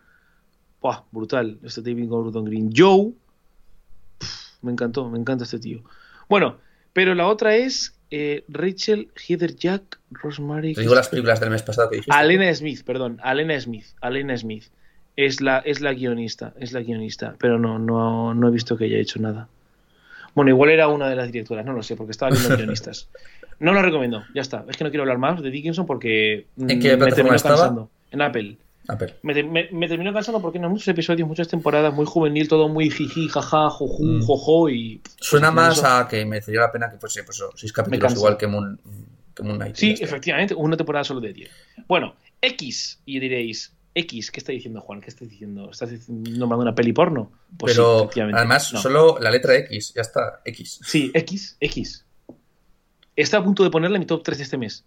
brutal, 1.10 1.58
este 1.62 1.82
David 1.82 2.08
Gordon 2.08 2.44
Green. 2.44 2.70
Joe, 2.74 3.12
me 4.62 4.72
encantó, 4.72 5.08
me 5.08 5.18
encanta 5.18 5.44
este 5.44 5.58
tío. 5.58 5.82
Bueno, 6.28 6.58
pero 6.92 7.14
la 7.14 7.26
otra 7.26 7.56
es 7.56 7.98
eh, 8.10 8.44
Rachel, 8.48 9.10
Heather 9.16 9.56
Jack, 9.56 9.98
Rosemary. 10.10 10.74
Te 10.74 10.82
digo 10.82 10.94
las 10.94 11.08
películas 11.08 11.40
del 11.40 11.50
mes 11.50 11.62
pasado 11.62 11.90
que 11.90 11.96
dijiste. 11.96 12.14
Alena 12.16 12.54
Smith, 12.54 12.84
perdón, 12.84 13.18
Alena 13.22 13.60
Smith, 13.60 13.86
Alena 14.00 14.36
Smith. 14.36 14.64
Es 15.14 15.42
la, 15.42 15.58
es 15.58 15.82
la 15.82 15.92
guionista, 15.92 16.54
es 16.58 16.72
la 16.72 16.80
guionista, 16.80 17.34
pero 17.38 17.58
no, 17.58 17.78
no, 17.78 18.32
no 18.32 18.48
he 18.48 18.50
visto 18.50 18.78
que 18.78 18.84
haya 18.84 18.96
hecho 18.96 19.20
nada. 19.20 19.48
Bueno, 20.34 20.50
igual 20.50 20.70
era 20.70 20.88
una 20.88 21.08
de 21.08 21.16
las 21.16 21.30
directoras, 21.30 21.64
no 21.64 21.72
lo 21.72 21.82
sé, 21.82 21.96
porque 21.96 22.12
estaba 22.12 22.30
viendo 22.32 22.56
guionistas. 22.56 23.08
No 23.58 23.72
lo 23.72 23.82
recomiendo, 23.82 24.24
ya 24.34 24.42
está. 24.42 24.64
Es 24.68 24.76
que 24.76 24.84
no 24.84 24.90
quiero 24.90 25.02
hablar 25.02 25.18
más 25.18 25.40
de 25.42 25.50
Dickinson 25.50 25.86
porque 25.86 26.46
¿En 26.58 26.80
qué 26.80 26.96
me 26.96 27.12
terminó 27.12 27.36
cansando. 27.38 27.90
En 28.10 28.20
Apple. 28.20 28.56
Me, 29.22 29.68
me, 29.70 29.88
terminó 29.88 30.12
cansando 30.12 30.42
porque 30.42 30.58
no 30.58 30.68
muchos 30.68 30.88
episodios, 30.88 31.28
muchas 31.28 31.46
temporadas, 31.46 31.94
muy 31.94 32.04
juvenil, 32.04 32.48
todo 32.48 32.68
muy 32.68 32.90
jiji, 32.90 33.28
jaja, 33.28 33.70
joju, 33.70 34.04
mm. 34.04 34.22
jojo 34.22 34.68
y... 34.68 35.00
Suena 35.20 35.52
más 35.52 35.84
a 35.84 36.08
que 36.08 36.24
me 36.26 36.40
dio 36.40 36.60
la 36.60 36.72
pena 36.72 36.90
que 36.90 36.98
fuese 36.98 37.22
pues, 37.22 37.42
seis 37.54 37.72
capítulos 37.72 38.14
igual 38.14 38.36
que 38.36 38.48
Moon, 38.48 38.80
que 39.34 39.42
Moon 39.44 39.56
Knight. 39.56 39.76
Sí, 39.76 39.94
efectivamente, 40.00 40.54
una 40.54 40.76
temporada 40.76 41.04
solo 41.04 41.20
de 41.20 41.32
10. 41.32 41.50
Bueno, 41.86 42.16
X, 42.40 43.00
y 43.06 43.20
diréis, 43.20 43.72
X, 43.94 44.30
¿qué 44.30 44.40
está 44.40 44.52
diciendo 44.52 44.80
Juan? 44.80 45.00
¿Qué 45.00 45.10
estás 45.10 45.28
diciendo? 45.28 45.70
¿Estás 45.70 46.08
nombrando 46.08 46.62
una 46.62 46.74
peli 46.74 46.92
porno? 46.92 47.30
Pues 47.58 47.74
Pero 47.74 48.10
además, 48.32 48.66
solo 48.66 49.18
la 49.20 49.30
letra 49.30 49.56
X, 49.56 49.92
ya 49.94 50.02
está, 50.02 50.40
X. 50.44 50.80
Sí, 50.82 51.10
X, 51.14 51.56
X. 51.60 52.06
Está 53.14 53.38
a 53.38 53.44
punto 53.44 53.62
de 53.62 53.70
ponerla 53.70 53.96
en 53.96 54.00
mi 54.00 54.06
top 54.06 54.22
3 54.22 54.38
de 54.38 54.44
este 54.44 54.56
mes. 54.56 54.84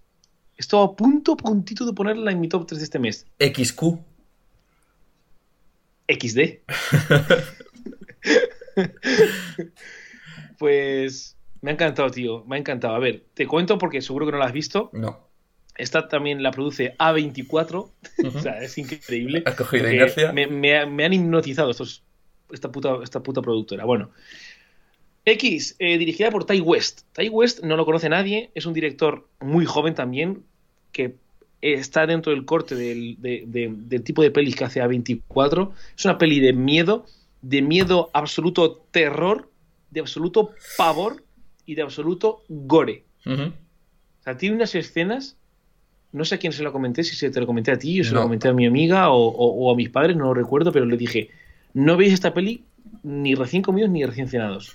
Estoy 0.58 0.84
a 0.84 0.96
punto, 0.96 1.38
puntito 1.38 1.86
de 1.86 1.94
ponerla 1.94 2.32
en 2.32 2.40
mi 2.40 2.48
top 2.48 2.66
3 2.66 2.80
de 2.80 2.84
este 2.86 3.00
mes. 3.00 3.28
XQ. 3.40 4.00
XD. 6.08 6.40
pues 10.58 11.38
me 11.62 11.72
ha 11.72 11.74
encantado, 11.74 12.10
tío. 12.10 12.44
Me 12.46 12.56
ha 12.56 12.60
encantado. 12.60 12.96
A 12.96 13.00
ver, 13.00 13.26
te 13.34 13.48
cuento 13.48 13.78
porque 13.78 14.02
seguro 14.02 14.26
que 14.26 14.32
no 14.32 14.38
la 14.40 14.46
has 14.46 14.54
visto. 14.54 14.90
No. 14.94 15.28
Esta 15.78 16.08
también 16.08 16.42
la 16.42 16.52
produce 16.52 16.96
A24. 16.98 17.74
o 18.26 18.42
sea, 18.42 18.62
es 18.62 18.78
increíble. 18.78 19.44
Has 19.46 19.56
cogido 19.56 19.92
inercia. 19.92 20.32
Me, 20.32 20.48
me, 20.48 20.76
han 21.06 21.14
hipnotizado 21.14 21.72
estos, 21.72 22.04
esta 22.52 22.72
puta, 22.72 22.98
esta 23.04 23.22
puta 23.22 23.42
productora. 23.42 23.86
Bueno. 23.86 24.12
X, 25.26 25.76
eh, 25.80 25.98
dirigida 25.98 26.30
por 26.30 26.46
Ty 26.46 26.62
West. 26.62 27.02
Ty 27.14 27.30
West 27.30 27.64
no 27.64 27.76
lo 27.76 27.86
conoce 27.86 28.10
nadie, 28.10 28.52
es 28.54 28.68
un 28.68 28.74
director 28.74 29.28
muy 29.40 29.66
joven 29.66 29.96
también, 29.96 30.44
que 30.92 31.16
está 31.62 32.06
dentro 32.06 32.32
del 32.32 32.46
corte 32.46 32.76
del, 32.76 33.18
del 33.20 34.04
tipo 34.04 34.22
de 34.22 34.30
pelis 34.30 34.56
que 34.56 34.66
hace 34.66 34.84
A24. 34.84 35.72
Es 35.98 36.06
una 36.06 36.20
peli 36.20 36.40
de 36.40 36.54
miedo, 36.54 37.06
de 37.42 37.64
miedo 37.64 38.12
absoluto 38.14 38.86
terror, 38.92 39.50
de 39.90 40.02
absoluto 40.02 40.52
pavor 40.78 41.24
y 41.66 41.76
de 41.76 41.82
absoluto 41.82 42.44
gore. 42.50 43.04
O 43.26 43.52
sea, 44.24 44.38
tiene 44.38 44.56
unas 44.56 44.76
escenas, 44.76 45.38
no 46.16 46.24
sé 46.24 46.36
a 46.36 46.38
quién 46.38 46.54
se 46.54 46.64
lo 46.64 46.72
comenté, 46.72 47.04
si 47.04 47.14
se 47.14 47.30
te 47.30 47.42
lo 47.42 47.46
comenté 47.46 47.72
a 47.72 47.78
ti, 47.78 48.00
o 48.00 48.04
se 48.06 48.14
lo 48.14 48.24
comenté 48.24 48.48
a 48.48 48.54
mi 48.54 48.66
amiga 48.66 49.10
o, 49.10 49.28
o, 49.28 49.72
a 49.72 49.76
mis 49.76 49.90
padres, 49.90 50.16
no 50.16 50.26
lo 50.26 50.34
recuerdo, 50.34 50.72
pero 50.72 50.86
le 50.86 50.96
dije, 50.96 51.30
no 51.74 51.98
veis 51.98 52.14
esta 52.14 52.34
peli 52.34 52.64
ni 53.04 53.36
recién 53.36 53.62
comidos 53.62 53.90
ni 53.90 54.06
recién 54.06 54.30
cenados. 54.30 54.74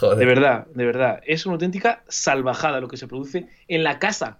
De 0.00 0.26
verdad, 0.26 0.66
de 0.74 0.86
verdad. 0.86 1.20
Es 1.24 1.46
una 1.46 1.54
auténtica 1.54 2.02
salvajada 2.08 2.80
lo 2.80 2.88
que 2.88 2.96
se 2.96 3.06
produce 3.06 3.48
en 3.68 3.84
la 3.84 3.98
casa. 3.98 4.38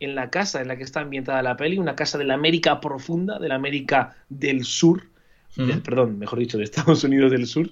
En 0.00 0.14
la 0.14 0.30
casa 0.30 0.60
en 0.60 0.68
la 0.68 0.76
que 0.76 0.82
está 0.82 1.00
ambientada 1.00 1.42
la 1.42 1.56
peli, 1.56 1.78
una 1.78 1.94
casa 1.94 2.18
de 2.18 2.24
la 2.24 2.34
América 2.34 2.80
profunda, 2.80 3.38
de 3.38 3.48
la 3.48 3.56
América 3.56 4.16
del 4.28 4.64
Sur, 4.64 5.02
perdón, 5.84 6.18
mejor 6.18 6.38
dicho, 6.38 6.58
de 6.58 6.64
Estados 6.64 7.04
Unidos 7.04 7.30
del 7.30 7.46
Sur, 7.46 7.70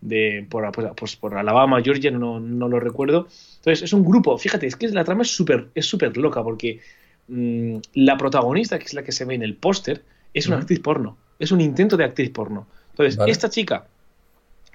de 0.00 0.46
por, 0.48 0.70
pues, 0.72 0.88
pues, 0.96 1.16
por 1.16 1.36
Alabama, 1.36 1.82
Georgia, 1.82 2.10
no, 2.10 2.40
no, 2.40 2.68
lo 2.68 2.80
recuerdo. 2.80 3.28
Entonces, 3.56 3.82
es 3.82 3.92
un 3.92 4.04
grupo, 4.04 4.36
fíjate, 4.38 4.66
es 4.66 4.76
que 4.76 4.88
la 4.88 5.04
trama 5.04 5.22
es 5.22 5.30
súper 5.34 5.68
es 5.74 5.86
super 5.86 6.16
loca, 6.16 6.42
porque 6.42 6.80
mm, 7.28 7.76
la 7.94 8.16
protagonista, 8.16 8.78
que 8.78 8.84
es 8.84 8.94
la 8.94 9.02
que 9.02 9.12
se 9.12 9.24
ve 9.24 9.34
en 9.34 9.42
el 9.42 9.54
póster, 9.54 10.02
es 10.34 10.46
una 10.46 10.58
actriz 10.58 10.80
porno. 10.80 11.16
Es 11.38 11.52
un 11.52 11.60
intento 11.60 11.96
de 11.96 12.04
actriz 12.04 12.30
porno. 12.30 12.66
Entonces, 12.90 13.18
esta 13.26 13.50
chica 13.50 13.86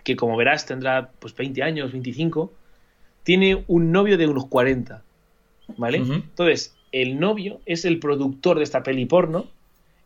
que 0.03 0.15
como 0.15 0.35
verás 0.37 0.65
tendrá 0.65 1.11
pues 1.19 1.35
20 1.35 1.63
años, 1.63 1.91
25, 1.91 2.51
tiene 3.23 3.63
un 3.67 3.91
novio 3.91 4.17
de 4.17 4.27
unos 4.27 4.47
40, 4.47 5.03
¿vale? 5.77 5.97
Entonces, 5.97 6.75
el 6.91 7.19
novio 7.19 7.61
es 7.65 7.85
el 7.85 7.99
productor 7.99 8.57
de 8.57 8.63
esta 8.63 8.83
peli 8.83 9.05
porno 9.05 9.47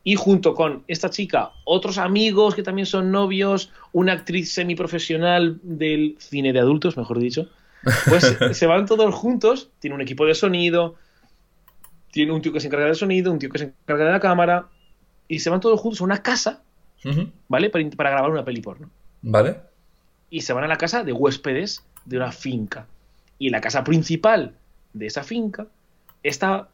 y 0.06 0.16
junto 0.16 0.54
con 0.54 0.86
esta 0.88 1.10
chica, 1.10 1.52
otros 1.66 1.98
amigos 1.98 2.56
que 2.56 2.64
también 2.64 2.86
son 2.86 3.12
novios, 3.12 3.74
una 3.92 4.14
actriz 4.14 4.54
semiprofesional 4.54 5.60
del 5.64 6.16
cine 6.20 6.54
de 6.54 6.60
adultos, 6.60 6.96
mejor 6.96 7.20
dicho, 7.20 7.50
pues 8.08 8.38
se 8.58 8.68
van 8.68 8.86
todos 8.86 9.14
juntos, 9.14 9.72
tiene 9.80 9.96
un 9.96 10.02
equipo 10.02 10.26
de 10.26 10.34
sonido, 10.34 10.96
tiene 12.12 12.32
un 12.32 12.42
tío 12.42 12.54
que 12.54 12.62
se 12.62 12.68
encarga 12.68 12.86
del 12.86 12.96
sonido, 12.96 13.34
un 13.34 13.40
tío 13.40 13.50
que 13.50 13.58
se 13.58 13.66
encarga 13.66 14.06
de 14.06 14.12
la 14.12 14.22
cámara, 14.22 14.70
y 15.28 15.40
se 15.40 15.50
van 15.50 15.60
todos 15.60 15.82
juntos 15.82 16.00
a 16.00 16.06
una 16.06 16.22
casa, 16.22 16.62
¿vale? 17.50 17.70
Para, 17.70 17.90
para 17.90 18.12
grabar 18.12 18.32
una 18.32 18.46
peli 18.46 18.62
porno. 18.62 18.90
¿Vale? 19.22 19.58
y 20.30 20.42
se 20.42 20.52
van 20.52 20.64
a 20.64 20.68
la 20.68 20.78
casa 20.78 21.04
de 21.04 21.14
huéspedes 21.14 21.86
de 22.04 22.18
una 22.18 22.32
finca. 22.32 22.88
Y 23.40 23.50
la 23.50 23.62
casa 23.62 23.84
principal 23.84 24.54
de 24.94 25.08
esa 25.08 25.24
finca 25.24 25.68
está 26.24 26.68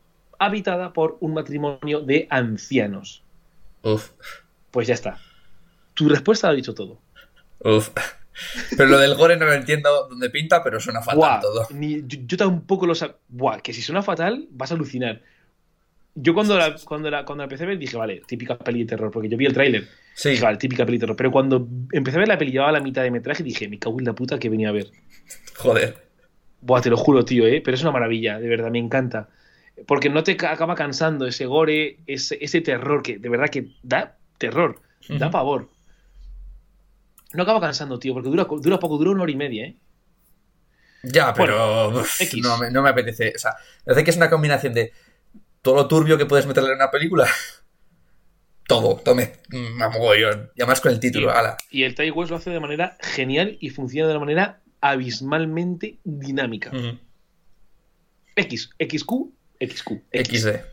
habitada 0.45 0.93
por 0.93 1.17
un 1.19 1.33
matrimonio 1.33 2.01
de 2.01 2.27
ancianos. 2.29 3.23
Uf. 3.83 4.09
Pues 4.71 4.87
ya 4.87 4.93
está. 4.93 5.19
Tu 5.93 6.09
respuesta 6.09 6.47
lo 6.47 6.53
ha 6.53 6.55
dicho 6.55 6.73
todo. 6.73 6.99
Uf. 7.59 7.89
Pero 8.75 8.89
lo 8.89 8.97
del 8.97 9.15
gore 9.15 9.37
no 9.37 9.45
lo 9.45 9.53
entiendo 9.53 10.07
dónde 10.09 10.29
pinta, 10.29 10.63
pero 10.63 10.79
suena 10.79 11.01
fatal 11.01 11.41
todo. 11.41 11.67
yo, 12.07 12.37
tampoco 12.37 12.85
lo 12.85 12.95
sé. 12.95 13.11
Buah, 13.27 13.59
que 13.59 13.73
si 13.73 13.81
suena 13.81 14.01
fatal, 14.01 14.47
vas 14.51 14.71
a 14.71 14.75
alucinar. 14.75 15.21
Yo 16.15 16.33
cuando 16.33 16.57
la, 16.57 16.75
cuando, 16.83 17.09
la, 17.09 17.23
cuando 17.23 17.43
empecé 17.43 17.63
a 17.63 17.67
ver 17.67 17.77
dije, 17.77 17.95
vale, 17.95 18.21
típica 18.25 18.57
peli 18.57 18.79
de 18.79 18.85
terror, 18.85 19.11
porque 19.11 19.29
yo 19.29 19.37
vi 19.37 19.45
el 19.45 19.53
tráiler. 19.53 19.87
Sí. 20.13 20.31
Dije, 20.31 20.43
vale, 20.43 20.57
típica 20.57 20.85
peli 20.85 20.97
de 20.97 21.01
terror. 21.01 21.15
Pero 21.15 21.31
cuando 21.31 21.67
empecé 21.91 22.17
a 22.17 22.19
ver 22.19 22.27
la 22.27 22.37
peli, 22.37 22.51
llevaba 22.51 22.71
la 22.71 22.81
mitad 22.81 23.03
de 23.03 23.11
metraje, 23.11 23.43
dije, 23.43 23.67
me 23.67 23.79
cago 23.79 23.99
en 23.99 24.05
la 24.05 24.13
puta 24.13 24.39
que 24.39 24.49
venía 24.49 24.69
a 24.69 24.73
ver. 24.73 24.87
Joder. 25.57 25.97
Buah, 26.61 26.81
te 26.81 26.89
lo 26.89 26.97
juro, 26.97 27.23
tío, 27.25 27.45
¿eh? 27.47 27.61
Pero 27.63 27.75
es 27.75 27.81
una 27.81 27.91
maravilla, 27.91 28.39
de 28.39 28.47
verdad, 28.47 28.71
me 28.71 28.79
encanta. 28.79 29.29
Porque 29.87 30.09
no 30.09 30.23
te 30.23 30.33
acaba 30.33 30.75
cansando 30.75 31.25
ese 31.25 31.45
gore, 31.45 31.99
ese, 32.07 32.37
ese 32.41 32.61
terror, 32.61 33.01
que 33.03 33.17
de 33.17 33.29
verdad 33.29 33.49
que 33.49 33.73
da 33.83 34.17
terror, 34.37 34.81
da 35.07 35.31
pavor. 35.31 35.69
No 37.33 37.43
acaba 37.43 37.61
cansando, 37.61 37.99
tío, 37.99 38.13
porque 38.13 38.29
dura, 38.29 38.45
dura 38.49 38.79
poco, 38.79 38.97
dura 38.97 39.11
una 39.11 39.23
hora 39.23 39.31
y 39.31 39.35
media, 39.35 39.65
¿eh? 39.65 39.77
Ya, 41.03 41.33
pero 41.33 41.91
no, 41.91 42.57
me, 42.59 42.69
no, 42.69 42.81
me, 42.83 42.89
apetece. 42.89 43.33
O 43.35 43.39
sea, 43.39 43.55
parece 43.83 44.03
que 44.03 44.11
es 44.11 44.17
una 44.17 44.29
combinación 44.29 44.73
de 44.73 44.93
todo 45.61 45.75
lo 45.75 45.87
turbio 45.87 46.17
que 46.17 46.25
puedes 46.25 46.45
meterle 46.45 46.69
en 46.69 46.75
una 46.75 46.91
película. 46.91 47.27
Todo, 48.67 48.95
tome, 49.03 49.33
mogollón. 49.49 50.51
Y 50.55 50.61
además 50.61 50.79
con 50.79 50.93
el 50.93 50.99
título, 50.99 51.27
y, 51.27 51.31
ala. 51.31 51.57
Y 51.71 51.83
el 51.83 51.93
Tai 51.93 52.09
West 52.11 52.29
lo 52.29 52.37
hace 52.37 52.51
de 52.51 52.59
manera 52.61 52.95
genial 53.01 53.57
y 53.59 53.69
funciona 53.69 54.07
de 54.07 54.13
una 54.13 54.21
manera 54.21 54.61
abismalmente 54.79 55.97
dinámica. 56.05 56.71
X, 58.35 58.69
XQ, 58.79 59.33
XQ. 59.61 59.91
XD. 60.11 60.71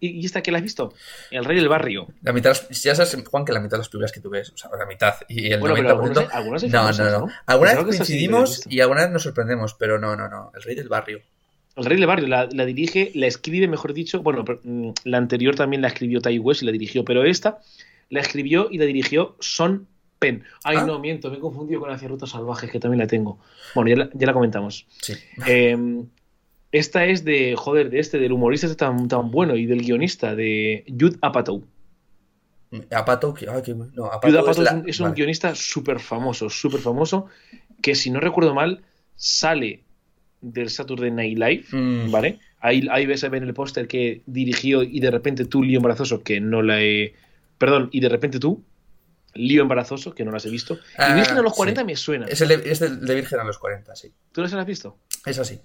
¿Y 0.00 0.24
esta 0.24 0.42
que 0.42 0.52
la 0.52 0.58
has 0.58 0.62
visto? 0.62 0.94
El 1.30 1.44
Rey 1.44 1.56
del 1.56 1.68
Barrio. 1.68 2.06
La 2.22 2.32
mitad, 2.32 2.56
ya 2.70 2.94
sabes, 2.94 3.16
Juan, 3.28 3.44
que 3.44 3.52
la 3.52 3.60
mitad 3.60 3.72
de 3.72 3.78
las 3.78 3.88
películas 3.88 4.12
que 4.12 4.20
tú 4.20 4.30
ves, 4.30 4.50
o 4.50 4.56
sea, 4.56 4.70
la 4.78 4.86
mitad 4.86 5.14
y 5.28 5.52
el 5.52 5.60
bueno, 5.60 5.76
90%. 5.76 6.28
Algunas, 6.32 6.62
no, 6.64 6.92
no, 6.92 7.10
no, 7.10 7.28
Algunas 7.46 7.76
coincidimos 7.76 8.62
y 8.68 8.80
algunas 8.80 9.10
nos 9.10 9.24
sorprendemos, 9.24 9.74
pero 9.74 9.98
no, 9.98 10.16
no, 10.16 10.28
no. 10.28 10.52
El 10.54 10.62
Rey 10.62 10.76
del 10.76 10.88
Barrio. 10.88 11.20
El 11.74 11.84
Rey 11.84 11.96
del 11.96 12.06
Barrio 12.06 12.28
la, 12.28 12.46
dirige, 12.64 13.10
la 13.14 13.26
escribe, 13.26 13.66
mejor 13.66 13.94
dicho, 13.94 14.22
bueno, 14.22 14.44
mm, 14.62 14.90
la 15.04 15.18
anterior 15.18 15.56
también 15.56 15.82
la 15.82 15.88
escribió 15.88 16.20
Tai 16.20 16.38
West 16.38 16.62
y 16.62 16.66
la 16.66 16.72
dirigió, 16.72 17.04
pero 17.04 17.24
esta 17.24 17.58
la 18.10 18.20
escribió 18.20 18.68
y 18.70 18.78
la 18.78 18.84
dirigió 18.84 19.36
Son 19.40 19.88
Penn. 20.18 20.44
Ay, 20.62 20.76
ah. 20.78 20.84
no, 20.84 21.00
miento, 21.00 21.30
me 21.30 21.38
he 21.38 21.40
confundido 21.40 21.80
con 21.80 21.90
Hacia 21.90 22.06
Rutas 22.08 22.30
Salvajes, 22.30 22.70
que 22.70 22.78
también 22.78 23.00
la 23.00 23.06
tengo. 23.06 23.40
Bueno, 23.74 24.08
ya 24.14 24.26
la, 24.26 24.32
comentamos. 24.32 24.86
Sí. 25.00 25.14
Em, 25.46 26.06
esta 26.72 27.04
es 27.04 27.22
de, 27.24 27.54
joder, 27.54 27.90
de 27.90 28.00
este, 28.00 28.18
del 28.18 28.32
humorista 28.32 28.66
este 28.66 28.76
tan, 28.76 29.06
tan 29.06 29.30
bueno 29.30 29.56
y 29.56 29.66
del 29.66 29.82
guionista, 29.82 30.34
de 30.34 30.84
Jude 30.88 31.18
Apatow. 31.20 31.62
Apatow, 32.90 33.34
no, 33.94 34.06
Apatow 34.06 34.50
es, 34.50 34.58
es, 34.86 35.00
un, 35.00 35.12
guionista 35.12 35.54
súper 35.54 36.00
famoso, 36.00 36.48
súper 36.48 36.80
famoso, 36.80 37.26
que 37.82 37.94
si 37.94 38.10
no 38.10 38.20
recuerdo 38.20 38.54
mal, 38.54 38.82
sale 39.14 39.84
del 40.40 40.70
Saturday 40.70 41.10
Night 41.10 41.38
Live, 41.38 41.64
mm. 41.70 42.10
¿vale? 42.10 42.38
Ahí, 42.60 42.88
ahí 42.90 43.04
ves 43.04 43.22
en 43.22 43.34
el 43.34 43.52
póster 43.52 43.86
que 43.86 44.22
dirigió 44.24 44.82
y 44.82 45.00
de 45.00 45.10
repente 45.10 45.44
tú, 45.44 45.62
Lío 45.62 45.76
Embarazoso, 45.76 46.22
que 46.22 46.40
no 46.40 46.62
la 46.62 46.80
he... 46.80 47.14
Perdón, 47.58 47.90
y 47.92 48.00
de 48.00 48.08
repente 48.08 48.38
tú, 48.38 48.64
Lío 49.34 49.62
Embarazoso, 49.62 50.14
que 50.14 50.24
no 50.24 50.30
las 50.30 50.46
he 50.46 50.50
visto. 50.50 50.74
y 50.74 50.78
ah, 50.96 51.14
Virgen 51.14 51.36
a 51.36 51.42
los 51.42 51.52
40 51.52 51.84
me 51.84 51.96
suena. 51.96 52.26
Es, 52.26 52.40
el 52.40 52.48
de, 52.48 52.70
es 52.70 52.80
de 52.80 53.14
Virgen 53.14 53.40
a 53.40 53.44
los 53.44 53.58
40, 53.58 53.94
sí. 53.94 54.12
¿Tú 54.32 54.40
las 54.40 54.54
has 54.54 54.66
visto? 54.66 54.96
Es 55.26 55.38
así. 55.38 55.60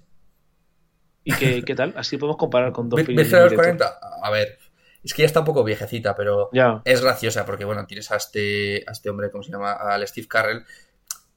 ¿Y 1.28 1.32
qué, 1.34 1.62
qué 1.62 1.74
tal? 1.74 1.92
Así 1.94 2.16
podemos 2.16 2.38
comparar 2.38 2.72
con 2.72 2.88
dos 2.88 3.04
Virgen 3.04 3.34
a 3.34 3.40
los 3.40 3.52
40, 3.52 3.98
a 4.22 4.30
ver, 4.30 4.58
es 5.04 5.12
que 5.12 5.22
ya 5.22 5.26
está 5.26 5.40
un 5.40 5.46
poco 5.46 5.62
viejecita, 5.62 6.16
pero 6.16 6.48
es 6.84 7.02
graciosa 7.02 7.44
porque, 7.44 7.66
bueno, 7.66 7.86
tienes 7.86 8.10
a 8.10 8.16
este, 8.16 8.82
a 8.86 8.92
este 8.92 9.10
hombre, 9.10 9.30
¿cómo 9.30 9.42
se 9.42 9.52
llama? 9.52 9.72
Al 9.72 10.08
Steve 10.08 10.26
Carrell, 10.26 10.64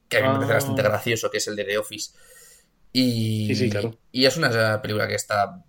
que 0.08 0.18
a 0.18 0.22
mí 0.22 0.28
me 0.28 0.34
parece 0.36 0.52
ah. 0.52 0.56
bastante 0.56 0.84
gracioso, 0.84 1.30
que 1.30 1.38
es 1.40 1.48
el 1.50 1.58
de 1.58 1.66
The 1.66 1.78
Office. 1.78 2.12
Y, 2.94 3.52
y 4.14 4.26
es 4.26 4.38
una 4.38 4.82
película 4.82 5.08
que 5.08 5.16
está 5.16 5.62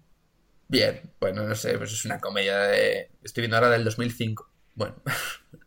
bien. 0.69 1.01
Bueno, 1.21 1.43
no 1.43 1.55
sé, 1.57 1.77
pues 1.79 1.93
es 1.93 2.05
una 2.05 2.21
comedia 2.21 2.59
de... 2.59 3.11
Estoy 3.25 3.43
viendo 3.43 3.57
ahora 3.57 3.71
del 3.71 3.85
2005. 3.85 4.49
Bueno. 4.75 4.95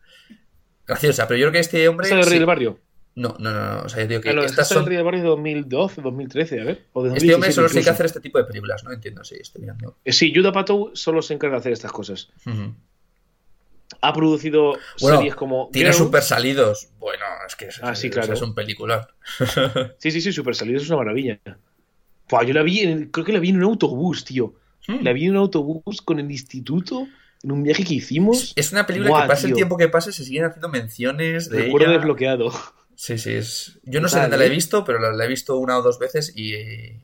Graciosa, 0.88 1.28
pero 1.28 1.38
yo 1.38 1.46
creo 1.46 1.54
que 1.54 1.60
este 1.60 1.88
hombre... 1.90 2.08
¿Es 2.08 2.14
el 2.14 2.24
Rey 2.24 2.40
del 2.40 2.46
Barrio? 2.46 2.80
No, 3.16 3.34
no, 3.40 3.52
no, 3.52 3.84
O 3.84 3.90
sea, 3.90 4.02
yo 4.04 4.10
digo 4.10 4.22
que 4.22 4.30
Claro, 4.30 4.46
estas 4.46 4.68
son... 4.68 4.84
del 4.84 5.02
Barrio 5.02 5.22
de 5.22 5.30
2012, 5.30 6.02
2013, 6.02 6.60
a 6.60 6.64
ver. 6.66 6.86
este 7.16 7.34
hombre 7.34 7.52
solo 7.54 7.70
se 7.70 7.76
dedica 7.76 7.92
a 7.92 7.94
hacer 7.94 8.08
este 8.08 8.20
tipo 8.20 8.38
de 8.38 8.44
películas, 8.44 8.84
¿no? 8.84 8.92
Entiendo, 8.92 9.24
sí, 9.24 9.36
estoy 9.40 9.64
viendo. 9.64 9.98
Eh, 10.04 10.12
sí, 10.12 10.34
Judah 10.36 10.52
Pato 10.52 10.92
solo 10.94 11.22
se 11.22 11.34
encarga 11.34 11.56
de 11.56 11.60
hacer 11.60 11.72
estas 11.72 11.94
cosas. 11.94 12.30
Ha 14.02 14.14
producido 14.14 14.74
series 14.98 15.34
como. 15.36 15.70
Tiene 15.72 15.94
super 15.94 16.24
salidos. 16.24 16.90
Bueno, 17.00 17.24
es 17.48 17.56
que 17.56 17.66
es, 17.66 17.80
ah, 17.82 17.96
sí, 17.96 18.10
claro. 18.10 18.34
es 18.34 18.42
un 18.42 18.54
peliculón. 18.54 19.02
sí, 19.98 20.12
sí, 20.12 20.20
sí, 20.20 20.34
super 20.34 20.54
salidos 20.54 20.84
es 20.84 20.90
una 20.90 20.98
maravilla. 20.98 21.40
yo 22.30 22.54
la 22.54 22.64
vi, 22.64 22.80
en, 22.80 23.06
creo 23.12 23.26
que 23.26 23.32
la 23.32 23.40
vi 23.40 23.50
en 23.50 23.58
un 23.58 23.64
autobús, 23.64 24.26
tío. 24.26 24.56
Hmm. 24.88 25.04
La 25.04 25.14
vi 25.14 25.26
en 25.26 25.32
un 25.32 25.38
autobús 25.38 26.02
con 26.02 26.20
el 26.20 26.30
instituto 26.30 27.08
en 27.44 27.52
un 27.52 27.64
viaje 27.64 27.86
que 27.86 27.94
hicimos. 27.94 28.54
Es 28.56 28.74
una 28.74 28.86
película 28.86 29.22
que 29.22 29.28
pasa 29.28 29.48
el 29.48 29.54
tiempo 29.54 29.78
que 29.78 29.88
pase, 29.88 30.12
se 30.12 30.26
siguen 30.26 30.46
haciendo 30.46 30.68
menciones 30.68 31.50
de. 31.50 31.64
Recuerdo 31.64 31.92
desbloqueado. 31.92 32.52
Sí, 32.96 33.18
sí, 33.18 33.34
es. 33.34 33.80
Yo 33.84 34.02
no 34.02 34.08
sé 34.08 34.20
dónde 34.20 34.38
la 34.38 34.46
he 34.46 34.50
visto, 34.50 34.84
pero 34.86 35.00
la, 35.00 35.26
he 35.26 35.28
visto 35.28 35.58
una 35.58 35.78
o 35.78 35.82
dos 35.82 36.00
veces 36.00 36.34
y, 36.36 36.54
y 36.56 37.00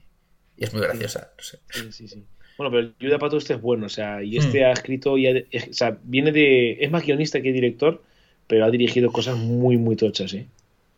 es 0.58 0.74
muy 0.74 0.82
graciosa. 0.82 1.32
Sí, 1.38 1.58
sí, 1.92 2.08
sí. 2.08 2.26
Bueno, 2.58 2.72
pero 2.72 2.94
Judah 3.02 3.20
Pato 3.20 3.38
este 3.38 3.56
es 3.56 3.62
bueno, 3.62 3.88
o 3.88 3.90
sea, 3.90 4.22
y 4.22 4.38
este 4.38 4.62
hmm. 4.62 4.66
ha 4.66 4.72
escrito, 4.72 5.18
y 5.18 5.28
o 5.28 5.44
sea, 5.72 5.98
viene 6.04 6.32
de, 6.32 6.74
es 6.80 6.92
más 6.92 7.04
guionista 7.04 7.42
que 7.42 7.52
director, 7.52 8.04
pero 8.48 8.66
ha 8.66 8.70
dirigido 8.70 9.12
cosas 9.12 9.38
muy, 9.38 9.78
muy 9.78 9.96
tochas, 9.96 10.34
¿eh? 10.34 10.48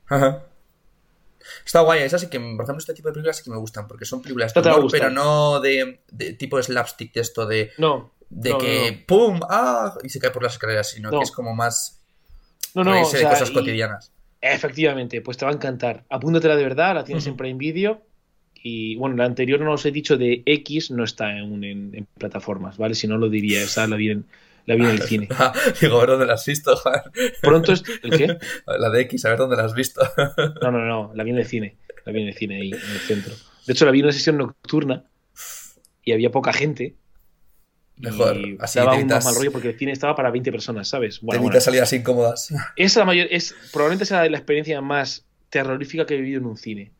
Ajá. 0.07 0.43
Está 1.65 1.81
guay, 1.81 2.03
es 2.03 2.13
así 2.13 2.27
que, 2.27 2.39
por 2.39 2.63
ejemplo, 2.63 2.77
este 2.79 2.93
tipo 2.93 3.09
de 3.09 3.13
películas 3.13 3.37
sí 3.37 3.43
que 3.43 3.51
me 3.51 3.57
gustan, 3.57 3.87
porque 3.87 4.05
son 4.05 4.21
películas 4.21 4.53
de 4.53 4.61
pero 4.91 5.09
no 5.09 5.59
de, 5.59 5.99
tipo 6.37 6.61
slapstick 6.61 7.13
de 7.13 7.21
esto 7.21 7.45
de... 7.45 7.71
No. 7.77 8.11
de 8.29 8.49
No, 8.51 8.57
que 8.57 8.91
no, 8.91 8.97
no. 8.97 9.05
¡pum! 9.05 9.39
¡ah! 9.49 9.97
y 10.03 10.09
se 10.09 10.19
cae 10.19 10.31
por 10.31 10.43
las 10.43 10.53
escaleras, 10.53 10.89
sino 10.89 11.11
No. 11.11 11.19
que 11.19 11.23
es 11.23 11.31
como 11.31 11.53
más 11.53 12.01
No, 12.73 12.83
no, 12.83 12.91
o 12.91 12.93
reírse 12.93 13.17
sea, 13.17 13.29
de 13.29 13.33
cosas 13.35 13.49
y- 13.49 13.53
cotidianas. 13.53 14.12
Efectivamente, 14.45 15.21
pues 15.21 15.37
te 15.37 15.45
va 15.45 15.51
a 15.51 15.55
encantar. 15.55 16.03
Apúntatela 16.09 16.55
de 16.57 16.63
verdad, 16.63 16.95
la 16.95 17.03
tienes 17.05 17.23
Ujú. 17.23 17.31
en 17.31 17.37
Prime 17.37 17.57
Video. 17.57 18.01
Y 18.65 18.95
bueno, 18.97 19.15
la 19.15 19.25
anterior 19.25 19.59
no 19.61 19.73
os 19.73 19.85
he 19.85 19.91
dicho 19.91 20.17
de 20.17 20.43
X, 20.45 20.91
no 20.91 21.03
está 21.03 21.37
en, 21.37 21.63
en- 21.63 21.95
en 21.95 22.07
plataformas, 22.17 22.77
¿vale? 22.77 22.93
Si 22.95 23.07
no 23.07 23.17
lo 23.17 23.29
diría, 23.29 23.61
esa 23.61 23.87
la 23.87 23.95
vi 23.95 24.09
en, 24.11 24.25
la 24.65 24.75
vi 24.75 24.83
en 24.83 24.89
el 24.89 25.01
cine. 25.01 25.27
Digo, 25.81 25.97
a 25.97 25.99
ver 26.01 26.09
dónde 26.11 26.25
la 26.25 26.33
has 26.33 26.45
visto, 26.45 26.75
Juan. 26.75 27.01
Pronto 27.41 27.71
es. 27.73 27.83
¿El 28.03 28.11
qué? 28.11 28.37
La 28.79 28.89
de 28.89 29.01
X, 29.01 29.25
a 29.25 29.29
ver 29.29 29.37
dónde 29.39 29.55
la 29.57 29.63
has 29.65 29.73
visto. 29.73 30.01
No, 30.61 30.71
no, 30.71 30.85
no, 30.85 31.11
la 31.13 31.23
vi 31.23 31.31
en 31.31 31.37
el 31.37 31.45
cine. 31.45 31.75
La 32.05 32.11
vi 32.11 32.21
en 32.21 32.27
el 32.27 32.33
cine 32.33 32.55
ahí, 32.57 32.69
en 32.71 32.73
el 32.91 32.99
centro. 32.99 33.33
De 33.65 33.73
hecho, 33.73 33.85
la 33.85 33.91
vi 33.91 33.99
en 33.99 34.05
una 34.05 34.13
sesión 34.13 34.37
nocturna 34.37 35.03
y 36.03 36.11
había 36.13 36.31
poca 36.31 36.51
gente. 36.53 36.95
Mejor, 37.97 38.37
y 38.37 38.57
así 38.59 38.79
daba 38.79 38.91
te 38.97 39.03
un 39.03 39.07
más 39.07 39.23
mal 39.25 39.35
rollo 39.35 39.51
porque 39.51 39.69
el 39.69 39.77
cine 39.77 39.91
estaba 39.91 40.15
para 40.15 40.31
20 40.31 40.51
personas, 40.51 40.87
¿sabes? 40.87 41.19
Te 41.19 41.25
Bueno, 41.25 41.41
evitas 41.43 41.53
bueno. 41.53 41.61
salidas 41.65 41.93
incómodas. 41.93 42.53
Es 42.75 42.95
la 42.95 43.05
mayor, 43.05 43.27
es, 43.29 43.55
probablemente 43.71 44.05
sea 44.05 44.27
la 44.29 44.37
experiencia 44.37 44.81
más 44.81 45.25
terrorífica 45.49 46.05
que 46.05 46.15
he 46.15 46.17
vivido 46.17 46.39
en 46.39 46.47
un 46.47 46.57
cine. 46.57 46.91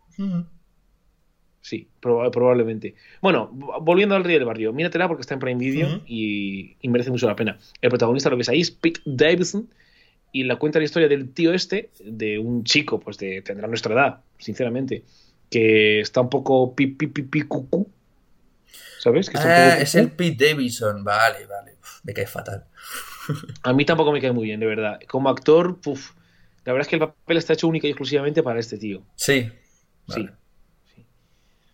Sí, 1.61 1.87
proba- 2.01 2.29
probablemente. 2.29 2.95
Bueno, 3.21 3.49
volviendo 3.81 4.15
al 4.15 4.23
Rey 4.25 4.33
del 4.35 4.45
Barrio, 4.45 4.73
míratela 4.73 5.07
porque 5.07 5.21
está 5.21 5.33
en 5.33 5.39
Prime 5.39 5.59
Video 5.59 6.01
y, 6.05 6.75
y 6.81 6.89
merece 6.89 7.09
mucho 7.09 7.25
la 7.27 7.35
pena. 7.37 7.57
El 7.81 7.89
protagonista 7.89 8.29
lo 8.29 8.35
ves 8.37 8.49
ahí 8.49 8.59
es 8.61 8.69
Pete 8.71 8.99
Davidson 9.05 9.69
y 10.33 10.43
la 10.43 10.57
cuenta 10.57 10.79
la 10.79 10.85
historia 10.85 11.07
del 11.07 11.29
tío 11.33 11.53
este, 11.53 11.89
de 12.03 12.37
un 12.37 12.65
chico, 12.65 12.99
pues 12.99 13.17
de 13.17 13.41
tendrá 13.41 13.67
nuestra 13.67 13.93
edad, 13.93 14.21
sinceramente, 14.39 15.03
que 15.49 16.01
está 16.01 16.19
un 16.21 16.29
poco 16.29 16.75
pi 16.75 16.87
pi 16.87 17.07
pi, 17.07 17.21
pi 17.23 17.41
cucú. 17.43 17.89
¿Sabes? 19.03 19.29
Que 19.29 19.37
Ah, 19.37 19.41
poco 19.71 19.81
es 19.83 19.95
el 19.95 20.11
Pete 20.11 20.45
Davidson. 20.47 21.03
Vale, 21.03 21.45
vale. 21.45 21.75
Uf, 21.81 21.99
me 22.03 22.13
cae 22.13 22.25
fatal. 22.25 22.63
A 23.63 23.73
mí 23.73 23.83
tampoco 23.83 24.13
me 24.13 24.21
cae 24.21 24.31
muy 24.31 24.45
bien, 24.45 24.61
de 24.61 24.65
verdad. 24.65 24.97
Como 25.09 25.29
actor, 25.29 25.81
puf, 25.81 26.11
la 26.63 26.71
verdad 26.71 26.85
es 26.85 26.87
que 26.87 26.95
el 26.95 27.01
papel 27.01 27.35
está 27.37 27.51
hecho 27.51 27.67
única 27.67 27.85
y 27.87 27.89
exclusivamente 27.89 28.41
para 28.43 28.61
este 28.61 28.77
tío. 28.77 29.03
Sí. 29.15 29.41
Sí. 29.43 29.49
Vale. 30.07 30.29
sí. 30.95 31.05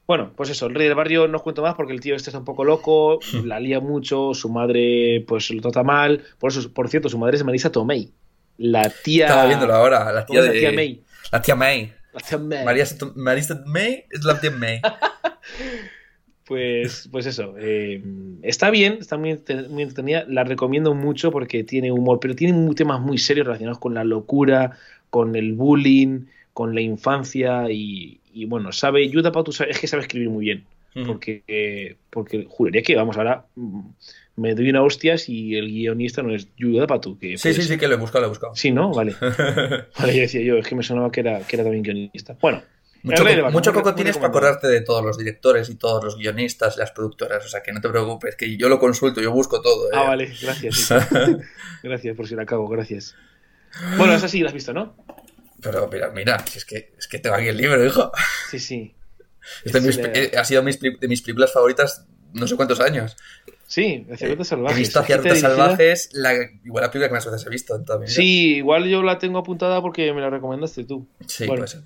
Bueno, 0.08 0.34
pues 0.36 0.50
eso, 0.50 0.66
el 0.66 0.74
rey 0.74 0.88
del 0.88 0.96
barrio 0.96 1.28
no 1.28 1.38
os 1.38 1.44
cuento 1.44 1.62
más 1.62 1.76
porque 1.76 1.94
el 1.94 2.00
tío 2.02 2.16
este 2.16 2.32
está 2.32 2.40
un 2.40 2.46
poco 2.46 2.64
loco, 2.64 3.20
la 3.46 3.60
lía 3.60 3.80
mucho, 3.80 4.34
su 4.34 4.50
madre 4.50 5.24
pues 5.28 5.52
lo 5.52 5.62
trata 5.62 5.84
mal. 5.84 6.24
Por 6.40 6.50
eso, 6.52 6.74
por 6.74 6.90
cierto, 6.90 7.10
su 7.10 7.20
madre 7.20 7.38
es 7.38 7.44
Marisa 7.44 7.72
Tomei. 7.72 8.12
La 8.58 8.90
tía. 8.90 9.26
Estaba 9.28 9.46
viéndolo 9.46 9.76
ahora. 9.76 10.12
La 10.12 10.26
¿Cómo 10.26 10.40
tía 10.42 10.50
de. 10.52 10.56
la 10.56 10.60
tía 10.60 10.72
May? 10.72 11.04
La 11.32 11.42
tía 11.44 11.56
May. 11.56 11.94
La 12.12 12.20
tía 12.22 12.38
May. 12.40 12.66
Marisa 13.16 13.64
May 13.68 14.06
es 14.10 14.24
la 14.24 14.40
tía 14.40 14.50
May. 14.52 14.82
Pues, 16.50 17.08
pues 17.12 17.26
eso. 17.28 17.54
eh, 17.60 18.04
está 18.42 18.70
bien, 18.72 18.98
está 19.00 19.18
muy, 19.18 19.40
muy 19.70 19.84
entretenida. 19.84 20.26
La 20.28 20.44
recomiendo 20.44 20.94
mucho 20.96 21.32
porque 21.32 21.64
tiene 21.64 21.92
humor, 21.92 22.20
pero 22.20 22.36
tiene 22.36 22.74
temas 22.76 23.00
muy 23.00 23.18
serios 23.20 23.46
relacionados 23.46 23.80
con 23.80 23.94
la 23.94 24.04
locura, 24.04 24.72
con 25.12 25.36
el 25.36 25.54
bullying, 25.54 26.26
con 26.54 26.74
la 26.76 26.82
infancia 26.82 27.70
y, 27.72 28.20
y 28.34 28.46
bueno, 28.46 28.72
sabe, 28.72 29.08
Yuda 29.08 29.32
Patu 29.32 29.52
sabe- 29.52 29.70
es 29.72 29.80
que 29.80 29.88
sabe 29.88 30.02
escribir 30.02 30.30
muy 30.30 30.44
bien. 30.46 30.66
porque, 31.06 31.44
eh, 31.48 31.96
porque 32.10 32.46
juraría 32.50 32.82
que, 32.82 32.96
vamos, 32.96 33.16
ahora 33.16 33.46
mm, 33.56 33.82
me 34.38 34.56
doy 34.56 34.70
una 34.72 34.82
hostia 34.82 35.18
si 35.20 35.56
el 35.56 35.68
guionista 35.68 36.24
no 36.24 36.34
es 36.34 36.48
Yuda 36.58 36.88
Patu. 36.88 37.18
Que 37.20 37.38
Sí, 37.38 37.50
puede 37.50 37.62
sí, 37.62 37.68
sí, 37.74 37.78
que 37.78 37.88
lo 37.88 37.94
he 37.94 37.98
buscado, 37.98 38.22
lo 38.22 38.26
he 38.26 38.30
buscado. 38.30 38.56
Sí, 38.56 38.72
¿no? 38.72 38.92
Vale. 38.92 39.14
Vale, 40.00 40.16
yo 40.16 40.22
decía 40.22 40.42
yo, 40.42 40.58
es 40.58 40.68
que 40.68 40.76
me 40.76 40.82
sonaba 40.84 41.12
que 41.12 41.20
era, 41.22 41.40
que 41.42 41.56
era 41.56 41.64
también 41.64 41.84
guionista. 41.84 42.36
Bueno, 42.42 42.64
Mucho, 43.04 43.24
co- 43.24 43.52
mucho 43.52 43.74
coco 43.74 43.96
tienes 43.96 44.18
para 44.18 44.28
acordarte 44.28 44.68
de 44.68 44.82
todos 44.82 45.04
los 45.06 45.18
directores 45.18 45.70
y 45.70 45.76
todos 45.76 46.04
los 46.04 46.18
guionistas 46.18 46.76
y 46.76 46.80
las 46.80 46.92
productoras. 46.92 47.46
O 47.46 47.50
sea, 47.50 47.62
que 47.64 47.72
no 47.72 47.80
te 47.82 47.88
preocupes, 47.90 48.36
que 48.36 48.58
yo 48.58 48.68
lo 48.70 48.78
consulto, 48.80 49.22
yo 49.22 49.32
busco 49.32 49.62
todo. 49.62 49.88
¿eh? 49.88 49.96
Ah, 49.96 50.04
vale, 50.04 50.32
gracias. 50.42 50.76
sí. 50.76 50.94
gracias 51.84 52.16
por 52.16 52.28
si 52.28 52.36
la 52.36 52.46
cago, 52.46 52.68
gracias. 52.68 53.16
Bueno, 53.98 54.14
esa 54.14 54.28
sí 54.28 54.42
la 54.42 54.48
has 54.50 54.54
visto, 54.54 54.74
¿no? 54.74 54.96
Pero 55.62 55.88
mira, 55.92 56.10
mira, 56.12 56.40
si 56.48 56.58
es 56.58 56.66
que, 56.66 56.94
es 56.98 57.08
que 57.08 57.20
tengo 57.20 57.36
aquí 57.36 57.48
el 57.48 57.58
libro, 57.58 57.86
hijo. 57.86 58.12
Sí, 58.50 58.60
sí. 58.60 58.96
Este 59.64 59.78
es 59.78 59.84
mis- 59.86 59.98
eh, 59.98 60.32
ha 60.38 60.44
sido 60.44 60.62
mis 60.64 60.80
de 60.80 61.08
mis 61.08 61.22
películas 61.22 61.54
favoritas 61.54 62.06
no 62.34 62.46
sé 62.48 62.56
cuántos 62.56 62.80
años. 62.82 63.16
Sí, 63.66 64.06
hacia 64.12 64.28
rutas 64.28 64.48
He 64.48 64.50
salvajes. 64.50 64.78
visto 64.78 65.00
Agente 65.00 65.18
rutas 65.30 65.34
dirigida- 65.38 65.50
salvajes, 65.56 66.10
la, 66.14 66.34
igual 66.66 66.84
la 66.84 66.92
película 66.92 67.08
que 67.08 67.14
más 67.14 67.26
veces 67.26 67.46
he 67.48 67.50
visto 67.50 67.76
en 67.76 67.86
toda 67.86 68.00
mi 68.00 68.06
vida. 68.06 68.14
Sí, 68.16 68.56
igual 68.58 68.86
yo 68.88 69.02
la 69.04 69.18
tengo 69.18 69.40
apuntada 69.40 69.82
porque 69.82 70.12
me 70.14 70.22
la 70.22 70.30
recomendaste 70.30 70.84
tú. 70.84 71.08
Sí, 71.28 71.46
Bueno. 71.48 71.62
puede 71.62 71.68
ser. 71.72 71.82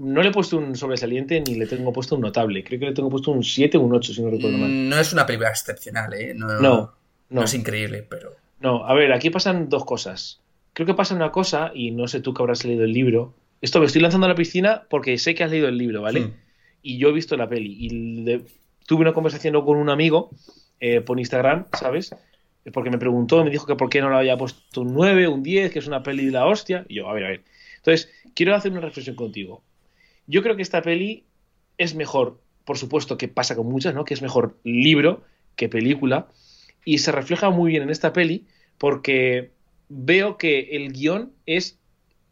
No 0.00 0.22
le 0.22 0.28
he 0.28 0.32
puesto 0.32 0.56
un 0.56 0.74
sobresaliente 0.76 1.40
ni 1.40 1.54
le 1.56 1.66
tengo 1.66 1.92
puesto 1.92 2.14
un 2.14 2.22
notable. 2.22 2.64
Creo 2.64 2.80
que 2.80 2.86
le 2.86 2.92
tengo 2.94 3.10
puesto 3.10 3.30
un 3.32 3.44
7 3.44 3.76
o 3.76 3.82
un 3.82 3.94
8, 3.94 4.14
si 4.14 4.22
no 4.22 4.30
recuerdo 4.30 4.56
mal. 4.58 4.70
Mm, 4.70 4.88
No 4.88 4.98
es 4.98 5.12
una 5.12 5.26
película 5.26 5.50
excepcional, 5.50 6.12
¿eh? 6.14 6.32
No, 6.34 6.46
No, 6.46 6.60
no 6.60 6.92
no. 7.28 7.42
es 7.42 7.54
increíble, 7.54 8.06
pero. 8.08 8.34
No, 8.60 8.86
a 8.86 8.94
ver, 8.94 9.12
aquí 9.12 9.30
pasan 9.30 9.68
dos 9.68 9.84
cosas. 9.84 10.40
Creo 10.72 10.86
que 10.86 10.94
pasa 10.94 11.14
una 11.14 11.30
cosa, 11.32 11.72
y 11.74 11.90
no 11.90 12.08
sé 12.08 12.20
tú 12.20 12.32
que 12.32 12.42
habrás 12.42 12.64
leído 12.64 12.84
el 12.84 12.92
libro. 12.92 13.34
Esto 13.60 13.78
me 13.80 13.86
estoy 13.86 14.00
lanzando 14.00 14.26
a 14.26 14.30
la 14.30 14.34
piscina 14.34 14.84
porque 14.88 15.18
sé 15.18 15.34
que 15.34 15.44
has 15.44 15.50
leído 15.50 15.68
el 15.68 15.76
libro, 15.76 16.00
¿vale? 16.02 16.20
Hmm. 16.20 16.32
Y 16.82 16.96
yo 16.98 17.08
he 17.08 17.12
visto 17.12 17.36
la 17.36 17.48
peli. 17.48 17.76
Y 17.78 17.88
le- 18.24 18.44
tuve 18.86 19.02
una 19.02 19.12
conversación 19.12 19.54
con 19.64 19.76
un 19.76 19.90
amigo 19.90 20.30
eh, 20.80 21.00
por 21.02 21.18
Instagram, 21.18 21.66
¿sabes? 21.78 22.14
Porque 22.72 22.90
me 22.90 22.98
preguntó, 22.98 23.44
me 23.44 23.50
dijo 23.50 23.66
que 23.66 23.74
por 23.76 23.90
qué 23.90 24.00
no 24.00 24.08
le 24.10 24.16
había 24.16 24.36
puesto 24.38 24.80
un 24.80 24.94
9, 24.94 25.28
un 25.28 25.42
10, 25.42 25.70
que 25.72 25.78
es 25.78 25.86
una 25.86 26.02
peli 26.02 26.26
de 26.26 26.32
la 26.32 26.46
hostia. 26.46 26.86
Y 26.88 26.96
yo, 26.96 27.08
a 27.08 27.12
ver, 27.12 27.24
a 27.24 27.28
ver. 27.28 27.44
Entonces, 27.76 28.10
quiero 28.34 28.54
hacer 28.54 28.72
una 28.72 28.80
reflexión 28.80 29.16
contigo. 29.16 29.62
Yo 30.30 30.42
creo 30.44 30.54
que 30.54 30.62
esta 30.62 30.80
peli 30.80 31.24
es 31.76 31.96
mejor, 31.96 32.40
por 32.64 32.78
supuesto 32.78 33.18
que 33.18 33.26
pasa 33.26 33.56
con 33.56 33.66
muchas, 33.66 33.94
¿no? 33.94 34.04
Que 34.04 34.14
es 34.14 34.22
mejor 34.22 34.56
libro 34.62 35.24
que 35.56 35.68
película. 35.68 36.28
Y 36.84 36.98
se 36.98 37.10
refleja 37.10 37.50
muy 37.50 37.72
bien 37.72 37.82
en 37.82 37.90
esta 37.90 38.12
peli 38.12 38.46
porque 38.78 39.50
veo 39.88 40.36
que 40.36 40.76
el 40.76 40.92
guion 40.92 41.32
es 41.46 41.80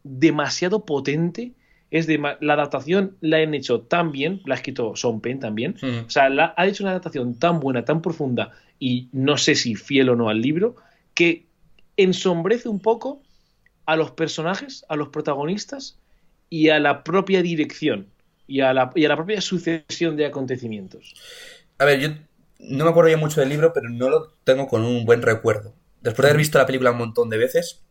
demasiado 0.04 0.84
potente. 0.84 1.54
Es 1.90 2.06
de 2.06 2.18
la 2.40 2.52
adaptación 2.52 3.16
la 3.20 3.38
han 3.38 3.52
hecho 3.52 3.80
tan 3.80 4.12
bien, 4.12 4.42
la 4.44 4.54
ha 4.54 4.58
escrito 4.58 4.94
Sean 4.94 5.20
Penn 5.20 5.40
también. 5.40 5.74
O 6.06 6.10
sea, 6.10 6.28
la, 6.28 6.54
ha 6.56 6.66
hecho 6.68 6.84
una 6.84 6.92
adaptación 6.92 7.34
tan 7.34 7.58
buena, 7.58 7.84
tan 7.84 8.00
profunda 8.00 8.52
y 8.78 9.08
no 9.10 9.36
sé 9.38 9.56
si 9.56 9.74
fiel 9.74 10.10
o 10.10 10.14
no 10.14 10.28
al 10.28 10.40
libro, 10.40 10.76
que 11.14 11.46
ensombrece 11.96 12.68
un 12.68 12.78
poco 12.78 13.22
a 13.86 13.96
los 13.96 14.12
personajes, 14.12 14.84
a 14.88 14.94
los 14.94 15.08
protagonistas 15.08 15.98
y 16.50 16.68
a 16.70 16.78
la 16.80 17.04
propia 17.04 17.42
dirección 17.42 18.12
y 18.46 18.60
a 18.60 18.72
la, 18.72 18.90
y 18.94 19.04
a 19.04 19.08
la 19.08 19.16
propia 19.16 19.40
sucesión 19.40 20.16
de 20.16 20.26
acontecimientos. 20.26 21.14
A 21.78 21.84
ver, 21.84 22.00
yo 22.00 22.08
no 22.58 22.84
me 22.84 22.90
acuerdo 22.90 23.10
ya 23.10 23.16
mucho 23.16 23.40
del 23.40 23.48
libro, 23.50 23.72
pero 23.72 23.88
no 23.88 24.08
lo 24.08 24.32
tengo 24.44 24.66
con 24.66 24.84
un 24.84 25.04
buen 25.04 25.22
recuerdo. 25.22 25.74
Después 26.00 26.24
de 26.24 26.30
haber 26.30 26.38
visto 26.38 26.58
la 26.58 26.66
película 26.66 26.90
un 26.92 26.98
montón 26.98 27.28
de 27.30 27.38
veces, 27.38 27.82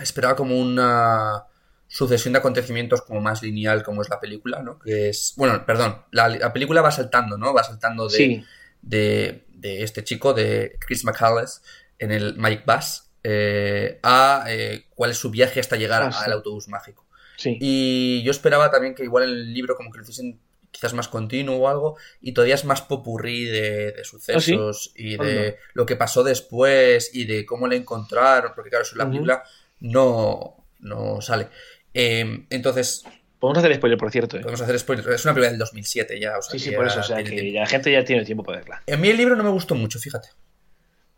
esperaba 0.00 0.36
como 0.36 0.58
una 0.58 1.44
sucesión 1.88 2.32
de 2.32 2.40
acontecimientos 2.40 3.02
como 3.02 3.20
más 3.20 3.42
lineal 3.42 3.82
como 3.84 4.02
es 4.02 4.08
la 4.10 4.20
película, 4.20 4.62
¿no? 4.62 4.78
Que 4.78 5.10
es, 5.10 5.34
bueno, 5.36 5.64
perdón, 5.66 6.02
la, 6.10 6.28
la 6.28 6.52
película 6.52 6.82
va 6.82 6.90
saltando, 6.90 7.38
¿no? 7.38 7.54
Va 7.54 7.62
saltando 7.64 8.08
de, 8.08 8.16
Sí, 8.16 8.44
de, 8.82 9.46
de 9.50 9.82
este 9.82 10.04
chico, 10.04 10.34
de 10.34 10.76
Chris 10.80 11.04
McCallis, 11.04 11.62
en 11.98 12.12
el 12.12 12.36
Magic 12.36 12.64
Bus, 12.66 13.04
eh, 13.22 13.98
a 14.02 14.44
eh, 14.48 14.86
cuál 14.94 15.12
es 15.12 15.18
su 15.18 15.30
viaje 15.30 15.60
hasta 15.60 15.76
llegar 15.76 16.02
Ah, 16.02 16.12
sí. 16.12 16.24
al 16.24 16.32
autobús 16.32 16.68
mágico. 16.68 17.05
Sí. 17.46 17.58
Y 17.60 18.22
yo 18.24 18.30
esperaba 18.30 18.70
también 18.70 18.94
que 18.94 19.04
igual 19.04 19.24
en 19.24 19.30
el 19.30 19.54
libro 19.54 19.76
como 19.76 19.90
que 19.90 19.98
lo 19.98 20.04
hiciesen 20.04 20.38
quizás 20.70 20.92
más 20.92 21.08
continuo 21.08 21.56
o 21.56 21.68
algo, 21.68 21.96
y 22.20 22.32
todavía 22.32 22.54
es 22.54 22.64
más 22.66 22.82
popurrí 22.82 23.44
de, 23.44 23.92
de 23.92 24.04
sucesos 24.04 24.92
y 24.94 25.16
de 25.16 25.56
lo 25.72 25.86
que 25.86 25.96
pasó 25.96 26.22
después 26.22 27.10
y 27.14 27.24
de 27.24 27.46
cómo 27.46 27.66
le 27.66 27.76
encontraron, 27.76 28.52
porque 28.54 28.68
claro, 28.70 28.82
eso 28.84 28.92
en 28.94 28.98
la 28.98 29.04
Ujú. 29.04 29.10
película 29.12 29.42
no, 29.80 30.64
no 30.80 31.20
sale. 31.22 31.48
Eh, 31.94 32.44
entonces, 32.50 33.04
Podemos 33.38 33.58
hacer 33.62 33.76
spoiler, 33.76 33.98
por 33.98 34.10
cierto. 34.10 34.36
¿eh? 34.36 34.40
podemos 34.40 34.60
hacer 34.62 34.78
spoilers. 34.78 35.06
Es 35.08 35.24
una 35.24 35.34
película 35.34 35.50
del 35.50 35.58
2007 35.58 36.18
ya, 36.20 36.38
o 36.38 36.42
sea, 36.42 36.52
Sí, 36.52 36.58
sí, 36.58 36.70
por 36.72 36.86
eso. 36.86 37.00
O 37.00 37.02
sea, 37.02 37.22
que 37.22 37.42
la 37.52 37.66
gente 37.66 37.92
ya 37.92 38.02
tiene 38.04 38.24
tiempo 38.24 38.42
para 38.42 38.58
verla. 38.58 38.82
A 38.92 38.96
mí 38.96 39.08
el 39.08 39.16
libro 39.16 39.36
no 39.36 39.44
me 39.44 39.50
gustó 39.50 39.74
mucho, 39.74 39.98
fíjate. 39.98 40.28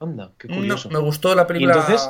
Anda, 0.01 0.33
qué 0.39 0.49
No, 0.49 0.57
curioso. 0.57 0.91
me 0.91 0.99
gustó 0.99 1.35
la 1.35 1.47
película 1.47 1.75
entonces? 1.75 2.09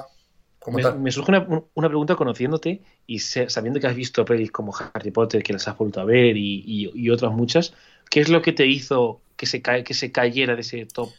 Como 0.59 0.79
me, 0.79 0.83
tal. 0.83 1.05
me 1.05 1.11
surge 1.13 1.31
una, 1.33 1.47
una 1.75 1.89
pregunta 1.89 2.17
conociéndote 2.17 2.83
y 3.07 3.19
sabiendo 3.21 3.81
que 3.81 3.87
has 3.87 3.97
visto 3.97 4.25
pelis 4.25 4.51
como 4.53 4.73
Harry 4.77 5.11
Potter, 5.11 5.43
que 5.43 5.53
las 5.53 5.67
has 5.69 5.77
vuelto 5.79 6.01
a 6.01 6.05
ver 6.05 6.37
y, 6.37 6.63
y- 6.67 6.91
y 6.95 7.11
otras 7.11 7.33
muchas, 7.33 7.75
¿qué 8.11 8.21
es 8.21 8.29
lo 8.29 8.43
que 8.43 8.53
te 8.53 8.67
hizo 8.67 9.23
que 9.37 9.47
se, 9.47 9.63
ca- 9.63 9.85
que 9.85 9.95
se 9.95 10.13
cayera 10.13 10.55
de 10.57 10.63
ese 10.63 10.87
top 10.87 11.17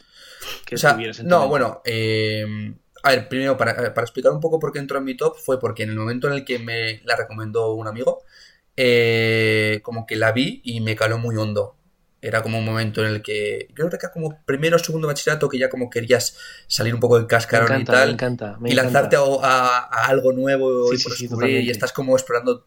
que 0.64 0.76
O 0.76 0.78
sea, 0.78 0.92
tuvieras 0.92 1.20
en 1.20 1.28
no, 1.28 1.48
mente? 1.48 1.48
bueno, 1.48 1.82
eh, 1.84 2.74
a 3.02 3.10
ver, 3.10 3.28
primero, 3.28 3.56
para, 3.56 3.74
para 3.94 4.02
explicar 4.04 4.32
un 4.32 4.40
poco 4.40 4.58
por 4.58 4.72
qué 4.72 4.78
entró 4.78 4.98
en 4.98 5.04
mi 5.04 5.16
top, 5.16 5.36
fue 5.36 5.58
porque 5.60 5.82
en 5.82 5.90
el 5.90 5.96
momento 5.96 6.28
en 6.28 6.34
el 6.34 6.44
que 6.44 6.58
me 6.58 7.00
la 7.04 7.16
recomendó 7.16 7.72
un 7.74 7.86
amigo, 7.88 8.22
eh, 8.76 9.80
como 9.82 10.06
que 10.06 10.16
la 10.16 10.32
vi 10.32 10.60
y 10.64 10.80
me 10.80 10.96
caló 10.96 11.18
muy 11.18 11.36
hondo. 11.36 11.76
Era 12.22 12.42
como 12.42 12.58
un 12.58 12.64
momento 12.66 13.00
en 13.04 13.12
el 13.12 13.22
que. 13.22 13.66
Yo 13.70 13.74
creo 13.86 13.90
que 13.90 13.96
era 13.96 14.12
como 14.12 14.42
primero 14.44 14.76
o 14.76 14.78
segundo 14.78 15.08
bachillerato 15.08 15.48
que 15.48 15.58
ya 15.58 15.70
como 15.70 15.88
querías 15.88 16.36
salir 16.66 16.92
un 16.94 17.00
poco 17.00 17.16
del 17.16 17.26
cascarón 17.26 17.80
y 17.80 17.84
tal. 17.84 18.08
Me 18.08 18.12
encanta, 18.14 18.58
me 18.60 18.70
y 18.70 18.74
lanzarte 18.74 19.16
a, 19.16 19.20
a- 19.20 19.78
a 19.90 20.06
algo 20.08 20.32
nuevo 20.32 20.88
Sí, 20.88 20.96
y 20.96 20.98
sí, 20.98 21.22
descubrir, 21.24 21.62
y 21.64 21.70
estás 21.70 21.92
como 21.92 22.14
explorando. 22.16 22.64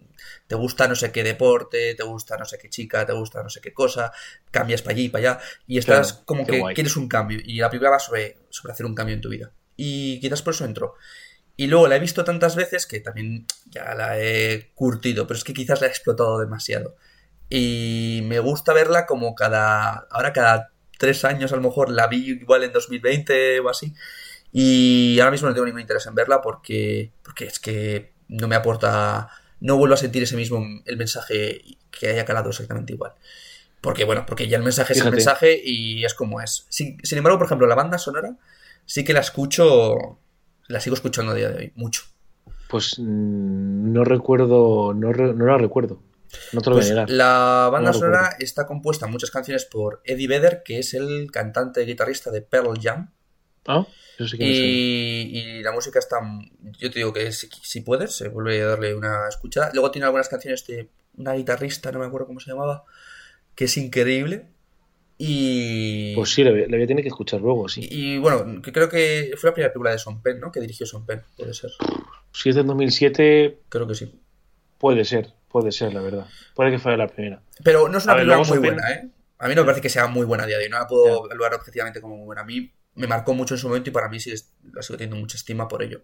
Te 0.48 0.56
gusta 0.56 0.88
no 0.88 0.96
sé 0.96 1.12
qué 1.12 1.24
deporte, 1.24 1.94
te 1.96 2.04
gusta 2.04 2.36
no 2.38 2.46
sé 2.46 2.58
qué 2.58 2.70
chica, 2.70 3.06
te 3.06 3.14
gusta 3.14 3.44
no 3.44 3.50
sé 3.50 3.62
qué 3.62 3.74
cosa, 3.74 4.12
cambias 4.52 4.82
para 4.82 4.94
allí 4.96 5.06
y 5.06 5.10
para 5.10 5.34
allá. 5.34 5.40
Y 5.68 5.78
estás 5.78 6.14
Claro, 6.14 6.26
como 6.26 6.46
que 6.46 6.60
guay. 6.60 6.76
quieres 6.76 6.96
un 6.98 7.08
cambio. 7.08 7.40
Y 7.44 7.58
la 7.60 7.70
película 7.70 7.92
va 7.92 8.00
sobre, 8.00 8.38
sobre 8.50 8.74
hacer 8.74 8.86
un 8.86 8.96
cambio 8.96 9.16
en 9.16 9.22
tu 9.22 9.30
vida. 9.30 9.52
Y 9.78 10.20
quizás 10.20 10.42
por 10.42 10.54
eso 10.54 10.66
entró. 10.66 10.96
Y 11.56 11.68
luego 11.68 11.88
la 11.88 11.98
he 11.98 12.00
visto 12.00 12.24
tantas 12.24 12.56
veces 12.56 12.88
que 12.88 13.00
también 13.00 13.46
ya 13.70 13.94
la 13.96 14.20
he 14.20 14.72
curtido, 14.74 15.28
pero 15.28 15.38
es 15.38 15.44
que 15.44 15.54
quizás 15.54 15.82
la 15.82 15.88
he 15.88 15.90
explotado 15.92 16.40
demasiado. 16.40 16.96
Y 17.56 18.22
me 18.24 18.40
gusta 18.40 18.74
verla 18.74 19.06
como 19.06 19.36
cada. 19.36 20.08
Ahora 20.10 20.34
cada 20.34 20.72
tres 20.98 21.24
años 21.24 21.54
a 21.54 21.56
lo 21.56 21.62
mejor 21.62 21.92
la 21.92 22.08
vi 22.08 22.32
igual 22.32 22.64
en 22.64 22.74
2020 22.74 23.60
o 23.60 23.70
así. 23.70 23.94
Y 24.52 25.20
ahora 25.20 25.30
mismo 25.32 25.48
no 25.48 25.54
tengo 25.54 25.66
ningún 25.68 25.82
interés 25.82 26.08
en 26.08 26.16
verla 26.16 26.42
porque, 26.42 27.12
porque 27.24 27.46
es 27.46 27.60
que 27.60 28.14
no 28.28 28.48
me 28.48 28.56
aporta. 28.56 29.30
No 29.60 29.78
vuelvo 29.78 29.94
a 29.94 29.98
sentir 29.98 30.24
ese 30.24 30.36
mismo 30.36 30.66
el 30.86 30.98
mensaje 30.98 31.62
que 31.92 32.08
haya 32.08 32.26
calado 32.26 32.50
exactamente 32.50 32.94
igual. 32.94 33.14
Porque, 33.82 34.04
bueno, 34.04 34.26
porque 34.26 34.48
ya 34.48 34.58
el 34.58 34.64
mensaje 34.64 34.94
es 34.94 35.00
el 35.00 35.06
mensaje 35.18 35.62
y 35.64 36.06
es 36.06 36.14
como 36.16 36.42
es. 36.42 36.66
Sin, 36.70 36.98
sin 37.04 37.18
embargo, 37.20 37.38
por 37.38 37.46
ejemplo, 37.48 37.68
la 37.68 37.76
banda 37.76 37.98
sonora 38.00 38.36
sí 38.86 39.04
que 39.04 39.14
la 39.14 39.20
escucho. 39.20 40.18
La 40.70 40.80
sigo 40.80 40.96
escuchando 40.96 41.34
a 41.34 41.36
día 41.36 41.50
de 41.50 41.58
hoy, 41.58 41.72
mucho. 41.76 42.02
Pues 42.70 42.96
mm, 42.98 43.92
no 43.94 44.04
recuerdo, 44.06 44.94
no, 44.96 45.14
re- 45.14 45.34
no 45.34 45.46
la 45.46 45.58
recuerdo. 45.58 46.02
No 46.52 46.62
te 46.62 46.70
lo 46.70 46.76
Pues 46.76 46.88
voy 46.88 46.92
a 46.92 47.06
negar. 47.06 47.10
la 47.10 47.70
banda 47.72 47.92
No 47.92 47.94
la 47.94 48.00
sonora 48.00 48.36
está 48.40 48.66
compuesta 48.66 49.06
en 49.06 49.12
muchas 49.12 49.32
canciones 49.32 49.66
por 49.66 50.02
Eddie 50.06 50.28
Vedder, 50.28 50.62
que 50.64 50.80
es 50.80 50.94
el 50.94 51.30
cantante 51.32 51.84
y 51.84 51.86
guitarrista 51.86 52.32
de 52.32 52.42
Pearl 52.42 52.80
Jam. 52.82 53.12
Ah, 53.68 53.86
eso 54.18 54.28
sí 54.28 54.38
que. 54.38 54.44
Y, 54.46 55.40
y 55.40 55.64
la 55.64 55.72
música 55.72 56.00
está. 56.00 56.18
Yo 56.80 56.90
te 56.92 57.00
digo 57.00 57.14
que 57.14 57.32
si, 57.32 57.48
si 57.62 57.82
puedes, 57.82 58.16
se 58.16 58.28
vuelve 58.30 58.62
a 58.62 58.68
darle 58.68 58.94
una 58.96 59.28
escuchada. 59.30 59.72
Luego 59.74 59.90
tiene 59.92 60.06
algunas 60.06 60.28
canciones 60.30 60.66
de 60.68 60.90
una 61.18 61.34
guitarrista, 61.34 61.92
no 61.92 62.00
me 62.00 62.06
acuerdo 62.06 62.28
cómo 62.28 62.40
se 62.40 62.50
llamaba, 62.52 62.84
que 63.56 63.66
es 63.66 63.78
increíble. 63.78 64.48
Y. 65.18 66.16
Pues 66.16 66.32
sí, 66.34 66.44
le, 66.44 66.52
voy- 66.68 66.84
a 66.84 66.88
tener 66.88 67.04
que 67.04 67.08
escuchar 67.10 67.40
luego, 67.40 67.70
sí. 67.70 67.88
Y, 67.90 68.16
y 68.16 68.18
bueno, 68.18 68.62
que 68.62 68.72
creo 68.74 68.90
que 68.90 69.32
fue 69.38 69.52
la 69.52 69.54
primera 69.54 69.72
película 69.72 69.92
de 69.92 70.00
Son 70.00 70.22
Penn, 70.22 70.40
¿no? 70.40 70.52
Que 70.52 70.60
dirigió 70.60 70.86
Son 70.86 71.06
Penn, 71.06 71.22
puede 71.38 71.54
ser. 71.54 71.72
Si 72.34 72.50
es 72.50 72.56
del 72.56 72.66
2007, 72.66 73.60
Creo 73.70 73.88
que 73.88 73.96
sí. 73.96 74.20
puede 74.80 75.06
ser, 75.06 75.34
puede 75.54 75.72
ser, 75.72 75.94
la 75.94 76.02
verdad. 76.02 76.26
Puede 76.56 76.72
que 76.72 76.80
fuera 76.80 76.98
la 76.98 77.08
primera. 77.08 77.42
Pero 77.64 77.88
no 77.88 78.00
es 78.00 78.04
una 78.04 78.14
A 78.14 78.16
película 78.18 78.44
muy 78.44 78.58
buena, 78.58 78.92
¿eh? 78.92 79.08
A 79.38 79.48
mí 79.48 79.56
no 79.56 79.62
me 79.62 79.66
parece 79.68 79.82
que 79.82 79.90
sea 79.90 80.08
muy 80.08 80.26
buena 80.26 80.44
a 80.44 80.48
día 80.48 80.58
de 80.58 80.66
hoy. 80.66 80.70
No 80.70 80.80
la 80.80 80.88
puedo 80.88 81.26
evaluar 81.28 81.54
objetivamente 81.54 82.02
como 82.02 82.18
muy 82.18 82.26
buena. 82.26 82.42
A 82.42 82.46
mí 82.46 82.72
me 82.96 83.08
marcó 83.08 83.34
mucho 83.34 83.54
en 83.54 83.60
su 83.60 83.68
momento 83.68 83.90
y 83.90 83.94
para 83.94 84.10
mí 84.10 84.20
sí 84.20 84.34
la 84.74 84.82
sigo 84.82 84.98
teniendo 84.98 85.16
mucha 85.16 85.38
estima 85.38 85.68
por 85.68 85.84
ello. 85.84 86.02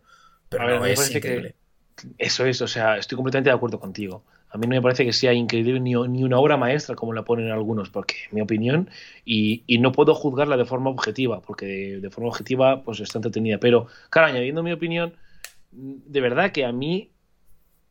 Pero 0.49 0.63
A 0.63 0.67
no 0.79 0.85
es 0.85 1.13
increíble. 1.13 1.55
Eso 2.17 2.45
es, 2.45 2.61
o 2.61 2.67
sea, 2.67 2.97
estoy 2.97 3.15
completamente 3.17 3.49
de 3.49 3.55
acuerdo 3.55 3.79
contigo. 3.79 4.23
A 4.51 4.57
mí 4.57 4.67
no 4.67 4.75
me 4.75 4.81
parece 4.81 5.03
que 5.03 5.13
sea 5.13 5.33
increíble 5.33 5.79
ni, 5.79 5.93
ni 5.93 6.23
una 6.23 6.39
obra 6.39 6.57
maestra 6.57 6.95
como 6.95 7.13
la 7.13 7.23
ponen 7.23 7.51
algunos, 7.51 7.89
porque 7.89 8.15
mi 8.31 8.41
opinión, 8.41 8.89
y, 9.25 9.63
y 9.67 9.79
no 9.79 9.91
puedo 9.91 10.15
juzgarla 10.15 10.57
de 10.57 10.65
forma 10.65 10.89
objetiva, 10.89 11.41
porque 11.41 11.65
de, 11.65 11.99
de 12.01 12.09
forma 12.09 12.29
objetiva 12.29 12.83
pues 12.83 12.99
está 12.99 13.17
entretenida. 13.17 13.57
Pero, 13.59 13.87
claro, 14.09 14.29
añadiendo 14.29 14.63
mi 14.63 14.71
opinión, 14.71 15.13
de 15.71 16.21
verdad 16.21 16.51
que 16.51 16.65
a 16.65 16.71
mí 16.71 17.11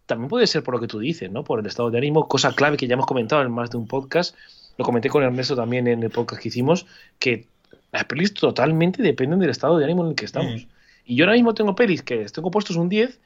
también 0.08 0.28
puede 0.30 0.46
ser 0.46 0.62
por 0.64 0.74
lo 0.74 0.80
que 0.80 0.88
tú 0.88 0.98
dices, 0.98 1.30
¿no? 1.30 1.44
Por 1.44 1.60
el 1.60 1.66
estado 1.66 1.90
de 1.90 1.98
ánimo, 1.98 2.26
cosa 2.26 2.54
clave 2.54 2.78
que 2.78 2.88
ya 2.88 2.94
hemos 2.94 3.06
comentado 3.06 3.42
en 3.42 3.52
más 3.52 3.70
de 3.70 3.76
un 3.76 3.86
podcast, 3.86 4.34
lo 4.78 4.84
comenté 4.84 5.10
con 5.10 5.22
Ernesto 5.22 5.54
también 5.54 5.86
en 5.86 6.02
el 6.02 6.10
podcast 6.10 6.42
que 6.42 6.48
hicimos, 6.48 6.86
que 7.18 7.46
las 7.92 8.04
pelis 8.04 8.32
totalmente 8.32 9.02
dependen 9.02 9.38
del 9.38 9.50
estado 9.50 9.76
de 9.76 9.84
ánimo 9.84 10.02
en 10.04 10.10
el 10.10 10.14
que 10.16 10.24
estamos. 10.24 10.64
Mm. 10.64 10.68
Y 11.04 11.16
yo 11.16 11.24
ahora 11.24 11.34
mismo 11.34 11.52
tengo 11.52 11.74
pelis 11.76 12.02
que 12.02 12.24
tengo 12.26 12.50
puestos 12.50 12.76
un 12.76 12.88
10 12.88 13.20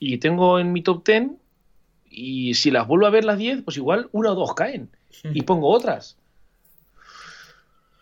y 0.00 0.18
tengo 0.18 0.58
en 0.58 0.72
mi 0.72 0.82
top 0.82 1.06
10 1.06 1.30
y 2.10 2.54
si 2.54 2.70
las 2.72 2.86
vuelvo 2.86 3.06
a 3.06 3.10
ver 3.10 3.24
las 3.24 3.38
10, 3.38 3.62
pues 3.62 3.76
igual 3.76 4.08
una 4.12 4.32
o 4.32 4.34
dos 4.34 4.54
caen 4.54 4.90
y 5.22 5.42
pongo 5.42 5.68
otras. 5.68 6.16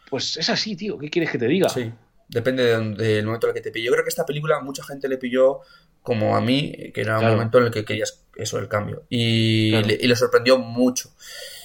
Pues 0.08 0.36
es 0.36 0.48
así, 0.48 0.74
tío. 0.74 0.98
¿Qué 0.98 1.10
quieres 1.10 1.30
que 1.30 1.38
te 1.38 1.48
diga? 1.48 1.68
Sí, 1.68 1.92
depende 2.28 2.64
de 2.64 2.72
donde- 2.76 3.04
del 3.04 3.26
momento 3.26 3.46
en 3.46 3.50
el 3.50 3.54
que 3.54 3.60
te 3.60 3.70
pilló. 3.70 3.86
Yo 3.86 3.92
creo 3.92 4.04
que 4.04 4.10
esta 4.10 4.24
película 4.24 4.60
mucha 4.60 4.82
gente 4.84 5.08
le 5.08 5.18
pilló 5.18 5.60
como 6.06 6.36
a 6.36 6.40
mí, 6.40 6.72
que 6.94 7.00
era 7.00 7.18
un 7.18 7.26
momento 7.26 7.58
en 7.58 7.64
el 7.64 7.70
que 7.72 7.84
querías 7.84 8.22
eso, 8.36 8.58
el 8.60 8.68
cambio. 8.68 9.02
Y, 9.10 9.70
Claro. 9.72 9.86
le, 9.88 9.98
y 10.00 10.06
le 10.06 10.14
sorprendió 10.16 10.56
mucho. 10.56 11.10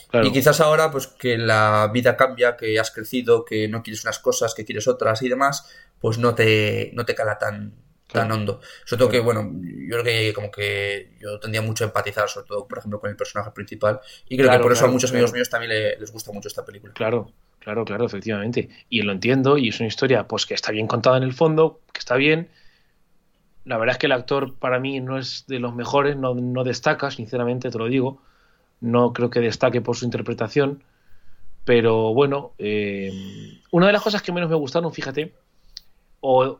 Claro. 0.09 0.25
Y 0.27 0.31
quizás 0.33 0.59
ahora, 0.59 0.89
pues 0.91 1.05
que 1.07 1.37
la 1.37 1.89
vida 1.93 2.17
cambia, 2.17 2.57
que 2.57 2.79
has 2.79 2.89
crecido, 2.89 3.45
que 3.45 3.67
no 3.67 3.83
quieres 3.83 4.03
unas 4.03 4.17
cosas, 4.19 4.55
que 4.55 4.65
quieres 4.65 4.87
otras 4.87 5.21
y 5.21 5.29
demás, 5.29 5.69
pues 5.99 6.17
no 6.17 6.33
te, 6.33 6.89
no 6.95 7.05
te 7.05 7.13
cala 7.13 7.37
tan, 7.37 7.73
tan 8.11 8.31
hondo. 8.31 8.59
Sobre 8.83 8.97
todo 8.99 9.09
que, 9.09 9.19
bueno, 9.19 9.47
yo 9.61 10.01
creo 10.01 10.03
que 10.03 10.33
como 10.33 10.49
que 10.49 11.11
yo 11.21 11.39
tendría 11.39 11.61
mucho 11.61 11.83
a 11.83 11.87
empatizar, 11.87 12.27
sobre 12.27 12.47
todo, 12.47 12.67
por 12.67 12.79
ejemplo, 12.79 12.99
con 12.99 13.11
el 13.11 13.15
personaje 13.15 13.51
principal. 13.51 13.99
Y 14.27 14.37
creo 14.37 14.49
que 14.49 14.57
por 14.59 14.71
eso 14.73 14.85
a 14.85 14.87
muchos 14.89 15.11
amigos 15.11 15.31
míos 15.33 15.49
también 15.51 15.69
le- 15.71 15.97
les 15.99 16.11
gusta 16.11 16.31
mucho 16.31 16.47
esta 16.47 16.65
película. 16.65 16.93
Claro, 16.93 17.31
claro, 17.59 17.85
claro, 17.85 18.05
efectivamente. 18.07 18.69
Y 18.89 19.03
lo 19.03 19.11
entiendo, 19.11 19.57
y 19.57 19.69
es 19.69 19.79
una 19.79 19.87
historia 19.87 20.27
pues 20.27 20.45
que 20.47 20.55
está 20.55 20.71
bien 20.71 20.87
contada 20.87 21.17
en 21.17 21.23
el 21.23 21.33
fondo, 21.33 21.79
que 21.93 21.99
está 21.99 22.15
bien. 22.15 22.49
La 23.65 23.77
verdad 23.77 23.93
es 23.93 23.99
que 23.99 24.07
el 24.07 24.11
actor 24.11 24.55
para 24.55 24.79
mí 24.79 24.99
no 24.99 25.17
es 25.17 25.45
de 25.47 25.59
los 25.59 25.75
mejores, 25.75 26.17
no, 26.17 26.33
no 26.33 26.63
destaca, 26.63 27.11
sinceramente, 27.11 27.69
te 27.69 27.77
lo 27.77 27.87
digo. 27.87 28.21
No 28.79 29.13
creo 29.13 29.29
que 29.29 29.39
destaque 29.39 29.81
por 29.81 29.95
su 29.95 30.05
interpretación. 30.05 30.83
Pero 31.63 32.13
bueno, 32.13 32.53
eh, 32.57 33.11
una 33.69 33.87
de 33.87 33.93
las 33.93 34.01
cosas 34.01 34.21
que 34.21 34.31
menos 34.31 34.49
me 34.49 34.55
gustaron, 34.55 34.91
fíjate, 34.91 35.33
o 36.19 36.59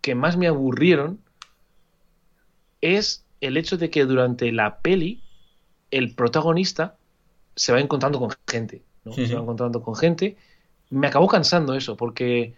que 0.00 0.14
más 0.14 0.36
me 0.36 0.46
aburrieron, 0.46 1.20
es 2.80 3.24
el 3.40 3.56
hecho 3.56 3.76
de 3.76 3.90
que 3.90 4.04
durante 4.04 4.52
la 4.52 4.78
peli 4.78 5.22
el 5.90 6.14
protagonista 6.14 6.96
se 7.54 7.72
va 7.72 7.80
encontrando 7.80 8.18
con 8.18 8.30
gente, 8.48 8.82
¿no? 9.04 9.12
Se 9.12 9.34
va 9.34 9.42
encontrando 9.42 9.82
con 9.82 9.94
gente. 9.96 10.36
Me 10.90 11.08
acabó 11.08 11.28
cansando 11.28 11.74
eso, 11.74 11.96
porque 11.96 12.54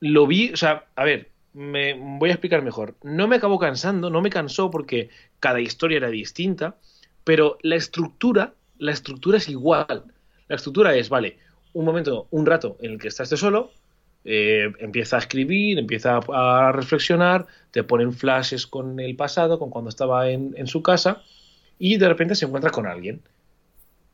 lo 0.00 0.26
vi, 0.26 0.52
o 0.52 0.56
sea, 0.56 0.86
a 0.96 1.04
ver, 1.04 1.31
me 1.54 1.94
voy 1.94 2.30
a 2.30 2.34
explicar 2.34 2.62
mejor. 2.62 2.94
No 3.02 3.28
me 3.28 3.36
acabó 3.36 3.58
cansando, 3.58 4.10
no 4.10 4.22
me 4.22 4.30
cansó 4.30 4.70
porque 4.70 5.10
cada 5.40 5.60
historia 5.60 5.98
era 5.98 6.08
distinta, 6.08 6.76
pero 7.24 7.58
la 7.62 7.76
estructura, 7.76 8.54
la 8.78 8.92
estructura 8.92 9.38
es 9.38 9.48
igual. 9.48 10.04
La 10.48 10.56
estructura 10.56 10.94
es, 10.94 11.08
vale, 11.08 11.38
un 11.72 11.84
momento, 11.84 12.26
un 12.30 12.46
rato 12.46 12.76
en 12.80 12.92
el 12.92 12.98
que 12.98 13.08
estás 13.08 13.28
solo, 13.30 13.72
eh, 14.24 14.70
empieza 14.78 15.16
a 15.16 15.18
escribir, 15.18 15.78
empieza 15.78 16.20
a, 16.32 16.72
reflexionar, 16.72 17.46
te 17.70 17.82
ponen 17.82 18.12
flashes 18.12 18.66
con 18.66 19.00
el 19.00 19.16
pasado, 19.16 19.58
con 19.58 19.70
cuando 19.70 19.88
estaba 19.88 20.30
en, 20.30 20.66
su 20.66 20.82
casa, 20.82 21.22
y 21.78 21.96
de 21.96 22.08
repente 22.08 22.34
se 22.34 22.46
encuentra 22.46 22.70
con 22.70 22.86
alguien. 22.86 23.20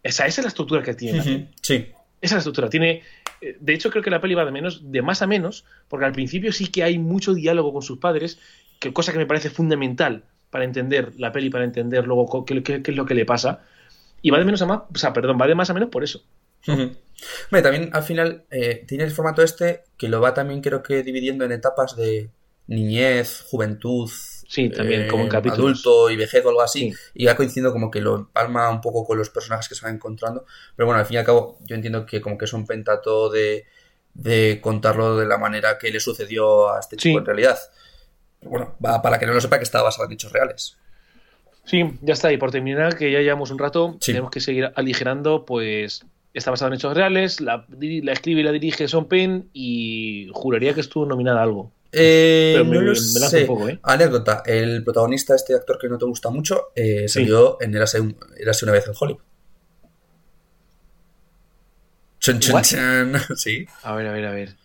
Esa, 0.03 0.26
es 0.26 0.39
la 0.39 0.49
estructura 0.49 0.82
que 0.82 0.95
tiene 0.95 1.49
Sí. 1.61 1.89
Esa 2.21 2.33
es 2.33 2.33
la 2.33 2.39
estructura. 2.39 2.69
Tiene, 2.71 3.03
eh, 3.41 3.57
de 3.61 3.75
hecho, 3.75 3.91
creo 3.91 4.03
que 4.03 4.11
la 4.11 4.21
peli 4.21 4.35
va 4.35 4.45
de 4.45 4.51
menos, 4.51 4.91
de 4.91 5.03
más 5.03 5.23
a 5.23 5.27
menos, 5.27 5.64
porque 5.89 6.07
al 6.07 6.12
principio 6.12 6.53
sí 6.53 6.66
que 6.69 6.83
hay 6.83 6.99
mucho 6.99 7.35
diálogo 7.35 7.73
con 7.73 7.83
sus 7.83 7.99
padres, 7.99 8.39
que 8.81 8.93
cosa 8.93 9.12
que 9.12 9.19
me 9.19 9.27
parece 9.27 9.51
fundamental 9.51 10.25
para 10.51 10.64
entender 10.64 11.12
la 11.19 11.33
peli, 11.33 11.51
para 11.51 11.64
entender 11.64 12.07
luego 12.07 12.45
qué, 12.45 12.62
qué- 12.62 12.83
es 12.85 12.97
lo 12.97 13.07
que 13.07 13.14
le 13.14 13.25
pasa. 13.27 13.64
Y 14.23 14.31
va 14.31 14.39
de 14.39 14.45
menos 14.45 14.62
a 14.62 14.66
más, 14.66 14.81
o 14.93 14.99
sea, 14.99 15.12
perdón, 15.12 15.39
va 15.41 15.47
de 15.47 15.55
más 15.55 15.71
a 15.71 15.75
menos 15.75 15.91
por 15.91 16.03
eso. 16.03 16.25
También 17.51 17.91
al 17.93 18.03
final 18.03 18.45
eh, 18.51 18.85
tiene 18.87 19.05
el 19.05 19.11
formato 19.11 19.43
este 19.43 19.85
que 19.97 20.09
lo 20.09 20.21
va 20.21 20.35
también 20.35 20.61
creo 20.61 20.83
que 20.83 21.03
dividiendo 21.03 21.45
en 21.45 21.53
etapas 21.53 21.97
de 21.97 22.31
niñez, 22.66 23.45
juventud, 23.49 24.11
Sí, 24.51 24.70
también, 24.70 25.07
como 25.09 25.24
en 25.24 25.28
capítulos. 25.28 25.59
adulto 25.84 26.09
y 26.11 26.16
vejez 26.16 26.42
o 26.44 26.49
algo 26.49 26.62
así, 26.62 26.90
Sí. 26.90 26.99
y 27.14 27.26
va 27.26 27.36
coincidiendo 27.36 27.70
como 27.70 27.90
que 27.90 28.01
lo 28.01 28.16
empalma 28.16 28.70
un 28.70 28.80
poco 28.80 29.05
con 29.05 29.18
los 29.18 29.28
personajes 29.28 29.68
que 29.68 29.74
se 29.74 29.84
van 29.84 29.96
encontrando, 29.96 30.46
pero 30.74 30.86
bueno, 30.86 30.99
al 31.01 31.07
fin 31.07 31.16
y 31.16 31.18
al 31.18 31.26
cabo 31.26 31.59
yo 31.66 31.74
entiendo 31.76 32.07
que 32.07 32.22
como 32.22 32.38
que 32.38 32.46
es 32.46 32.53
un 32.55 32.66
pentato 32.66 33.28
de, 33.28 33.66
de 34.14 34.59
contarlo 34.62 35.18
de 35.18 35.26
la 35.26 35.36
manera 35.36 35.76
que 35.78 35.90
le 35.90 36.01
sucedió 36.01 36.70
a 36.72 36.80
este 36.80 36.96
chico 36.96 37.18
Sí. 37.18 37.18
en 37.18 37.26
realidad. 37.26 37.59
Pero 38.40 38.51
bueno, 38.51 38.74
va 38.84 39.03
para 39.03 39.18
que 39.18 39.26
no 39.26 39.34
lo 39.34 39.40
sepa 39.42 39.59
que 39.59 39.64
está 39.64 39.82
basado 39.82 40.07
en 40.07 40.12
hechos 40.12 40.32
reales. 40.32 40.78
Sí, 41.64 41.84
ya 42.01 42.14
está. 42.14 42.32
Y 42.32 42.38
por 42.38 42.51
terminar, 42.51 42.96
que 42.96 43.12
ya 43.12 43.18
llevamos 43.20 43.51
un 43.51 43.59
rato, 43.59 43.99
Sí. 44.01 44.12
tenemos 44.12 44.30
que 44.30 44.40
seguir 44.40 44.72
aligerando, 44.74 45.44
pues 45.44 46.07
está 46.32 46.51
basado 46.51 46.70
en 46.72 46.76
hechos 46.78 46.94
reales, 46.96 47.40
la 47.42 47.66
escribe 48.12 48.40
y 48.40 48.44
la 48.44 48.53
dirige 48.53 48.88
Son 48.88 49.07
Penn 49.09 49.51
y 49.53 50.30
juraría 50.32 50.72
que 50.72 50.80
estuvo 50.80 51.05
nominada 51.05 51.40
a 51.40 51.42
algo. 51.42 51.70
Eh, 51.91 52.53
Pero 52.55 52.64
me- 52.66 52.74
no 52.76 52.80
lo 52.82 52.86
me 52.93 52.93
lanzo 52.93 53.28
sé. 53.30 53.41
un 53.43 53.47
poco, 53.47 53.68
¿eh? 53.68 53.80
Anécdota, 53.82 54.43
el 54.47 54.84
protagonista, 54.84 55.34
este 55.34 55.55
actor 55.55 55.78
que 55.78 55.89
no 55.89 55.97
te 55.99 56.05
gusta 56.05 56.28
mucho, 56.30 56.68
eh, 56.74 57.09
salió 57.09 57.61
en 57.62 57.74
Érase, 57.74 58.01
un- 58.01 58.16
una 58.62 58.72
vez 58.72 58.86
en 58.86 58.95
Hollywood. 58.99 59.22
Chun, 62.20 62.41
chun, 62.41 62.62
chun. 62.62 63.12
Sí. 63.36 63.66
A 63.82 63.95
ver, 63.95 64.07
a 64.07 64.12
ver, 64.12 64.26
a 64.26 64.32
ver. 64.32 64.57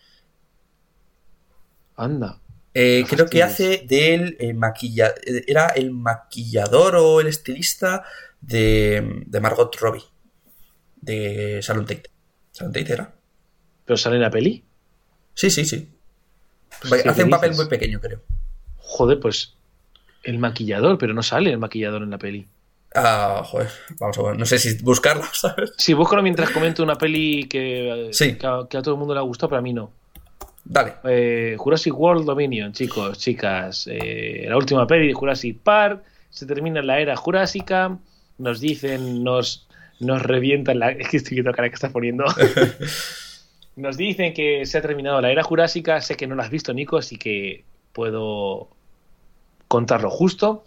Anda. 1.95 2.39
Eh, 2.73 3.05
creo 3.07 3.27
que 3.27 3.43
hace 3.43 3.83
del 3.87 4.35
eh, 4.39 4.53
maquilla... 4.53 5.13
Era 5.47 5.67
el 5.67 5.91
maquillador 5.91 6.95
o 6.95 7.21
el 7.21 7.27
estilista 7.27 8.03
de, 8.41 9.23
de 9.27 9.39
Margot 9.39 9.73
Robbie. 9.79 10.03
De 10.99 11.61
Salon 11.61 11.85
Tate. 11.85 12.09
Sharon 12.53 12.73
Tate 12.73 12.93
era. 12.93 13.13
¿Pero 13.85 13.97
sale 13.97 14.15
en 14.15 14.21
la 14.23 14.31
peli? 14.31 14.65
Sí, 15.35 15.49
sí, 15.51 15.65
sí. 15.65 15.92
Hostia, 16.83 17.11
Hace 17.11 17.19
¿qué 17.21 17.23
un 17.25 17.29
papel 17.29 17.49
dices? 17.51 17.65
muy 17.65 17.69
pequeño, 17.69 17.99
creo. 17.99 18.19
Joder, 18.77 19.19
pues 19.19 19.53
el 20.23 20.37
maquillador, 20.39 20.97
pero 20.97 21.13
no 21.13 21.23
sale 21.23 21.49
el 21.51 21.57
maquillador 21.57 22.03
en 22.03 22.09
la 22.11 22.17
peli. 22.17 22.47
Ah, 22.95 23.41
joder. 23.45 23.69
Vamos 23.99 24.17
a 24.19 24.21
ver. 24.23 24.37
No 24.37 24.45
sé 24.45 24.59
si 24.59 24.77
buscarlo, 24.83 25.23
¿sabes? 25.33 25.73
Sí, 25.77 25.93
búscalo 25.93 26.21
mientras 26.21 26.49
comento 26.51 26.83
una 26.83 26.95
peli 26.95 27.45
que, 27.49 28.09
Sí. 28.11 28.35
que, 28.37 28.45
a, 28.47 28.67
que 28.69 28.77
a 28.77 28.81
todo 28.81 28.93
el 28.93 28.99
mundo 28.99 29.13
le 29.13 29.19
ha 29.19 29.23
gustado, 29.23 29.49
pero 29.49 29.59
a 29.59 29.63
mí 29.63 29.73
no. 29.73 29.91
Dale. 30.65 30.93
Eh, 31.03 31.55
Jurassic 31.57 31.93
World 31.97 32.25
Dominion, 32.25 32.71
chicos, 32.71 33.17
chicas. 33.17 33.87
eh, 33.91 34.45
la 34.47 34.55
última 34.55 34.85
peli 34.87 35.07
de 35.07 35.13
Jurassic 35.13 35.59
Park. 35.59 36.03
Se 36.29 36.45
termina 36.45 36.81
la 36.81 36.99
era 36.99 37.15
jurásica. 37.15 37.97
Nos 38.37 38.59
dicen, 38.59 39.23
nos, 39.23 39.67
nos 39.99 40.21
revientan 40.21 40.79
la. 40.79 40.89
Es 40.91 41.09
que 41.09 41.17
estoy 41.17 41.35
viendo 41.35 41.51
la 41.51 41.55
cara 41.55 41.69
que 41.69 41.75
estás 41.75 41.91
poniendo. 41.91 42.25
nos 43.75 43.97
dicen 43.97 44.33
que 44.33 44.65
se 44.65 44.77
ha 44.77 44.81
terminado 44.81 45.21
la 45.21 45.31
era 45.31 45.43
jurásica. 45.43 46.01
Sé 46.01 46.15
que 46.15 46.27
no 46.27 46.35
la 46.35 46.43
has 46.43 46.49
visto, 46.49 46.73
Nico, 46.73 46.97
así 46.97 47.17
que 47.17 47.63
puedo 47.91 48.69
contarlo 49.67 50.09
justo. 50.09 50.63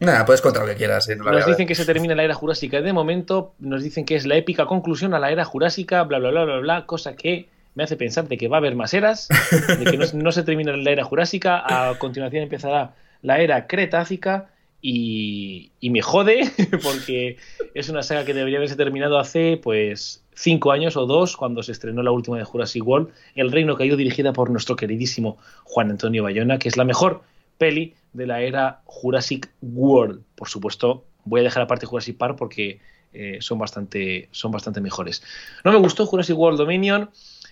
Nada, 0.00 0.24
puedes 0.24 0.40
contar 0.40 0.62
lo 0.62 0.68
que 0.68 0.76
quieras. 0.76 1.08
¿eh? 1.08 1.16
No 1.16 1.24
Nos 1.24 1.46
dicen 1.46 1.66
que 1.66 1.74
se 1.74 1.84
termina 1.84 2.14
la 2.14 2.22
era 2.22 2.34
jurásica 2.34 2.80
de 2.80 2.92
momento, 2.92 3.54
nos 3.58 3.82
dicen 3.82 4.04
que 4.04 4.14
es 4.14 4.26
la 4.26 4.36
épica 4.36 4.66
conclusión 4.66 5.14
a 5.14 5.18
la 5.18 5.30
era 5.30 5.44
jurásica, 5.44 6.02
bla, 6.04 6.18
bla, 6.18 6.30
bla, 6.30 6.44
bla, 6.44 6.58
bla, 6.58 6.86
cosa 6.86 7.16
que 7.16 7.48
me 7.74 7.82
hace 7.82 7.96
pensar 7.96 8.28
de 8.28 8.38
que 8.38 8.48
va 8.48 8.56
a 8.56 8.58
haber 8.58 8.76
más 8.76 8.94
eras, 8.94 9.28
de 9.50 9.84
que 9.84 9.96
no, 9.96 10.04
no 10.14 10.32
se 10.32 10.42
termina 10.42 10.76
la 10.76 10.90
era 10.90 11.04
jurásica, 11.04 11.62
a 11.64 11.98
continuación 11.98 12.44
empezará 12.44 12.94
la 13.22 13.40
era 13.40 13.66
cretácica 13.66 14.48
y, 14.80 15.72
y 15.80 15.90
me 15.90 16.02
jode 16.02 16.50
porque 16.82 17.36
es 17.74 17.88
una 17.88 18.02
saga 18.02 18.24
que 18.24 18.34
debería 18.34 18.58
haberse 18.58 18.76
terminado 18.76 19.18
hace 19.18 19.58
pues 19.62 20.22
cinco 20.38 20.70
años 20.70 20.96
o 20.96 21.04
dos 21.04 21.36
cuando 21.36 21.62
se 21.62 21.72
estrenó 21.72 22.02
la 22.02 22.12
última 22.12 22.38
de 22.38 22.44
Jurassic 22.44 22.86
World, 22.86 23.08
El 23.34 23.50
Reino 23.50 23.76
Caído 23.76 23.96
dirigida 23.96 24.32
por 24.32 24.50
nuestro 24.50 24.76
queridísimo 24.76 25.36
Juan 25.64 25.90
Antonio 25.90 26.22
Bayona, 26.22 26.58
que 26.58 26.68
es 26.68 26.76
la 26.76 26.84
mejor 26.84 27.22
peli 27.58 27.94
de 28.12 28.26
la 28.26 28.40
era 28.40 28.80
Jurassic 28.84 29.50
World. 29.60 30.22
Por 30.36 30.48
supuesto, 30.48 31.04
voy 31.24 31.40
a 31.40 31.44
dejar 31.44 31.64
aparte 31.64 31.86
Jurassic 31.86 32.16
Park 32.16 32.36
porque 32.38 32.80
eh, 33.12 33.38
son, 33.40 33.58
bastante, 33.58 34.28
son 34.30 34.52
bastante 34.52 34.80
mejores. 34.80 35.24
No 35.64 35.72
me 35.72 35.78
gustó 35.78 36.06
Jurassic 36.06 36.38
World 36.38 36.58
Dominion. 36.58 37.10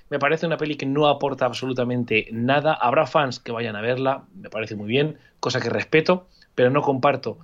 Me 0.08 0.20
parece 0.20 0.46
una 0.46 0.56
peli 0.56 0.76
que 0.76 0.86
no 0.86 1.08
aporta 1.08 1.44
absolutamente 1.44 2.28
nada. 2.30 2.72
Habrá 2.72 3.08
fans 3.08 3.40
que 3.40 3.50
vayan 3.50 3.74
a 3.74 3.80
verla, 3.80 4.26
me 4.32 4.48
parece 4.48 4.76
muy 4.76 4.86
bien, 4.86 5.18
cosa 5.40 5.60
que 5.60 5.70
respeto, 5.70 6.28
pero 6.54 6.70
no 6.70 6.82
comparto. 6.82 7.38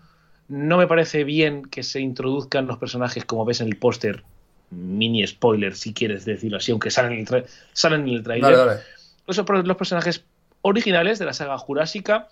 No 0.46 0.76
me 0.76 0.86
parece 0.86 1.24
bien 1.24 1.64
que 1.64 1.82
se 1.82 2.00
introduzcan 2.00 2.68
los 2.68 2.78
personajes 2.78 3.24
como 3.24 3.44
ves 3.44 3.60
en 3.60 3.66
el 3.66 3.76
póster, 3.76 4.22
mini 4.72 5.26
spoiler 5.26 5.74
si 5.76 5.92
quieres 5.94 6.24
decirlo 6.24 6.56
así, 6.56 6.72
aunque 6.72 6.90
salen 6.90 7.12
en 7.12 7.18
el, 7.20 7.26
tra- 7.26 7.44
salen 7.72 8.02
en 8.08 8.08
el 8.16 8.22
trailer 8.22 8.56
Dale, 8.56 8.70
dale. 8.76 8.80
los, 9.26 9.66
los 9.66 9.76
personajes 9.76 10.24
originales 10.62 11.18
de 11.18 11.26
la 11.26 11.32
saga 11.32 11.58
jurásica, 11.58 12.28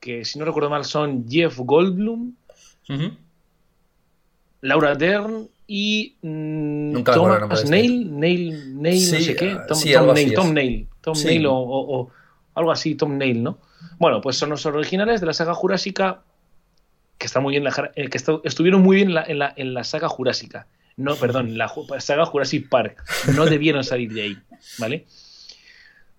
que 0.00 0.24
si 0.24 0.38
no 0.38 0.44
recuerdo 0.44 0.70
mal 0.70 0.84
son 0.84 1.26
Jeff 1.28 1.58
Goldblum. 1.58 2.32
Laura 4.60 4.94
Dern 4.94 5.48
y 5.66 6.14
mm, 6.22 6.92
Nunca 6.92 7.14
Thomas 7.14 7.60
este. 7.60 7.70
Nail, 7.70 8.18
Nail, 8.20 8.80
Nail, 8.80 9.12
no 9.12 9.20
sé 9.20 9.36
qué, 9.36 9.50
ah, 9.58 9.66
Tom, 9.66 9.76
sí, 9.78 9.92
Nail. 9.92 10.34
Tom 10.34 10.52
Nail, 10.54 10.88
Tom 11.00 11.14
Sí. 11.14 11.26
Nail 11.26 11.46
o, 11.46 11.54
o- 11.54 12.00
o 12.02 12.10
algo 12.54 12.70
así, 12.70 12.94
Tom 12.94 13.16
Nail, 13.18 13.42
¿no? 13.42 13.58
Bueno, 13.98 14.20
pues 14.20 14.36
son 14.36 14.50
los 14.50 14.64
originales 14.66 15.20
de 15.20 15.26
la 15.26 15.32
saga 15.32 15.54
jurásica 15.54 16.20
que 17.18 17.26
está 17.26 17.40
muy 17.40 17.52
bien, 17.52 17.64
la, 17.64 17.90
eh, 17.96 18.08
que 18.08 18.18
estu- 18.18 18.40
estuvieron 18.44 18.82
muy 18.82 18.96
bien 18.96 19.08
en 19.08 19.14
la, 19.14 19.24
en 19.24 19.38
la, 19.38 19.52
en 19.56 19.74
la 19.74 19.84
saga 19.84 20.08
jurásica. 20.08 20.66
No, 20.96 21.16
perdón, 21.16 21.56
la 21.56 21.72
saga 21.98 22.26
Jurassic 22.26 22.68
Park. 22.68 23.02
No 23.34 23.46
debieron 23.46 23.84
salir 23.84 24.12
de 24.12 24.22
ahí, 24.22 24.38
¿vale? 24.78 25.06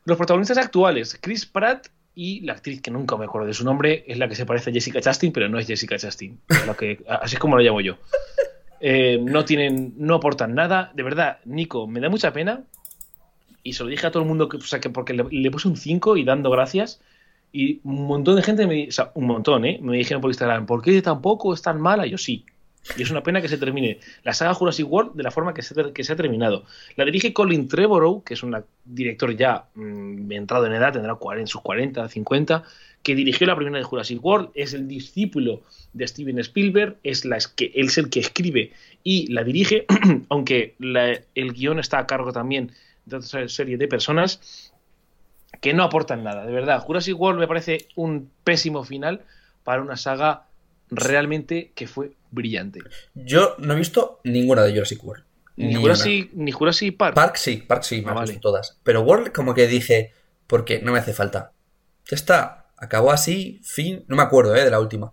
Los 0.06 0.18
protagonistas 0.18 0.58
actuales, 0.58 1.18
Chris 1.22 1.46
Pratt 1.46 1.88
y 2.16 2.42
la 2.42 2.54
actriz 2.54 2.82
que 2.82 2.92
nunca 2.92 3.16
me 3.18 3.26
acuerdo 3.26 3.48
de 3.48 3.54
su 3.54 3.64
nombre, 3.64 4.04
es 4.08 4.18
la 4.18 4.28
que 4.28 4.36
se 4.36 4.46
parece 4.46 4.70
a 4.70 4.74
Jessica 4.74 5.02
Chastain, 5.02 5.32
pero 5.32 5.50
no 5.50 5.58
es 5.58 5.68
Jessica 5.68 5.98
Chastain. 5.98 6.40
así 7.22 7.36
es 7.36 7.40
como 7.40 7.58
la 7.58 7.64
llamo 7.64 7.82
yo. 7.82 7.98
Eh, 8.86 9.18
no 9.18 9.46
tienen, 9.46 9.94
no 9.98 10.16
aportan 10.16 10.54
nada. 10.54 10.92
De 10.94 11.04
verdad, 11.04 11.38
Nico, 11.46 11.88
me 11.88 12.02
da 12.02 12.10
mucha 12.10 12.34
pena. 12.34 12.64
Y 13.64 13.74
se 13.74 13.84
lo 13.84 13.90
dije 13.90 14.06
a 14.08 14.12
todo 14.12 14.24
el 14.24 14.28
mundo 14.28 14.50
o 14.54 14.60
sea, 14.60 14.82
que 14.82 14.90
porque 14.90 15.14
le, 15.14 15.52
puse 15.52 15.70
un 15.70 15.78
5 15.78 16.18
y 16.18 16.26
dando 16.26 16.50
gracias. 16.50 17.02
Y 17.54 17.80
un 17.86 18.08
montón 18.08 18.36
de 18.36 18.42
gente 18.44 18.68
me, 18.68 18.90
un 19.14 19.26
montón, 19.26 19.64
¿eh? 19.64 19.80
Me 19.82 19.96
dijeron 19.96 20.20
por 20.20 20.32
Instagram, 20.32 20.66
¿por 20.66 20.82
qué 20.82 21.02
tampoco 21.02 21.54
es 21.54 21.62
tan 21.62 21.80
mala? 21.80 22.06
Yo 22.06 22.18
sí. 22.18 22.46
Y 22.98 23.02
es 23.02 23.12
una 23.12 23.24
pena 23.24 23.42
que 23.42 23.48
se 23.48 23.58
termine 23.58 24.00
la 24.24 24.34
saga 24.34 24.54
Jurassic 24.54 24.90
World 24.90 25.14
de 25.14 25.24
la 25.24 25.32
forma 25.32 25.54
que 25.54 25.62
se, 25.62 25.94
que 25.94 26.04
se 26.04 26.14
ha 26.14 26.16
terminado. 26.16 26.66
La 26.96 27.06
dirige 27.06 27.34
Colin 27.34 27.68
Trevorrow, 27.68 28.24
que 28.24 28.34
es 28.34 28.44
un 28.44 28.56
director 28.84 29.36
ya 29.36 29.66
mm, 29.76 30.32
entrado 30.32 30.66
en 30.66 30.74
edad, 30.74 30.94
tendrá 30.94 31.16
40, 31.16 31.48
sus 31.50 31.62
40, 31.62 32.10
50, 32.10 32.64
que 33.02 33.16
dirigió 33.16 33.48
la 33.48 33.56
primera 33.56 33.78
de 33.78 33.84
Jurassic 33.84 34.24
World, 34.24 34.50
es 34.54 34.74
el 34.74 34.88
discípulo 34.88 35.62
de 35.94 36.08
Steven 36.08 36.40
Spielberg, 36.40 36.98
es, 37.04 37.26
la, 37.26 37.38
es 37.38 37.48
que, 37.48 37.72
él 37.76 37.88
es 37.88 37.98
el 37.98 38.10
que 38.10 38.20
escribe 38.20 38.72
y 39.04 39.32
la 39.32 39.44
dirige, 39.44 39.86
aunque 40.30 40.76
el 40.80 41.54
guion 41.54 41.80
está 41.80 42.00
a 42.00 42.08
cargo 42.08 42.32
también 42.32 42.72
de 43.06 43.18
otra 43.18 43.48
serie 43.50 43.78
de 43.78 43.88
personas 43.88 44.72
que 45.62 45.74
no 45.74 45.84
aportan 45.84 46.24
nada, 46.24 46.46
de 46.46 46.52
verdad. 46.52 46.80
Jurassic 46.80 47.20
World 47.20 47.40
me 47.40 47.48
parece 47.48 47.88
un 47.96 48.30
pésimo 48.44 48.84
final 48.84 49.22
para 49.64 49.82
una 49.82 49.98
saga 49.98 50.44
realmente 50.90 51.72
que 51.76 51.88
fue 51.88 52.12
brillante. 52.34 52.80
Yo 53.14 53.56
no 53.60 53.74
he 53.74 53.78
visto 53.78 54.20
ninguna 54.24 54.64
de 54.64 54.74
Jurassic 54.74 55.04
World. 55.04 55.24
Ni, 55.56 55.76
Jurassic, 55.76 56.32
ni 56.34 56.52
Jurassic 56.52 56.98
Park. 56.98 57.16
Park 57.16 57.36
sí, 57.38 57.58
Park 57.58 57.84
sí, 57.84 58.02
me 58.02 58.12
Ah, 58.12 58.14
vale. 58.16 58.32
visto 58.32 58.42
todas. 58.42 58.80
Pero 58.84 59.02
World 59.02 59.32
como 59.32 59.54
que 59.54 59.68
dije, 59.68 60.12
porque 60.48 60.80
no 60.82 60.92
me 60.92 61.00
hace 61.00 61.14
falta. 61.14 61.52
Ya 62.10 62.16
está, 62.16 62.68
acabó 62.78 63.12
así, 63.12 63.62
fin, 63.64 64.04
no 64.08 64.16
me 64.16 64.24
acuerdo, 64.24 64.56
eh, 64.56 64.64
de 64.66 64.72
la 64.72 64.80
última 64.80 65.12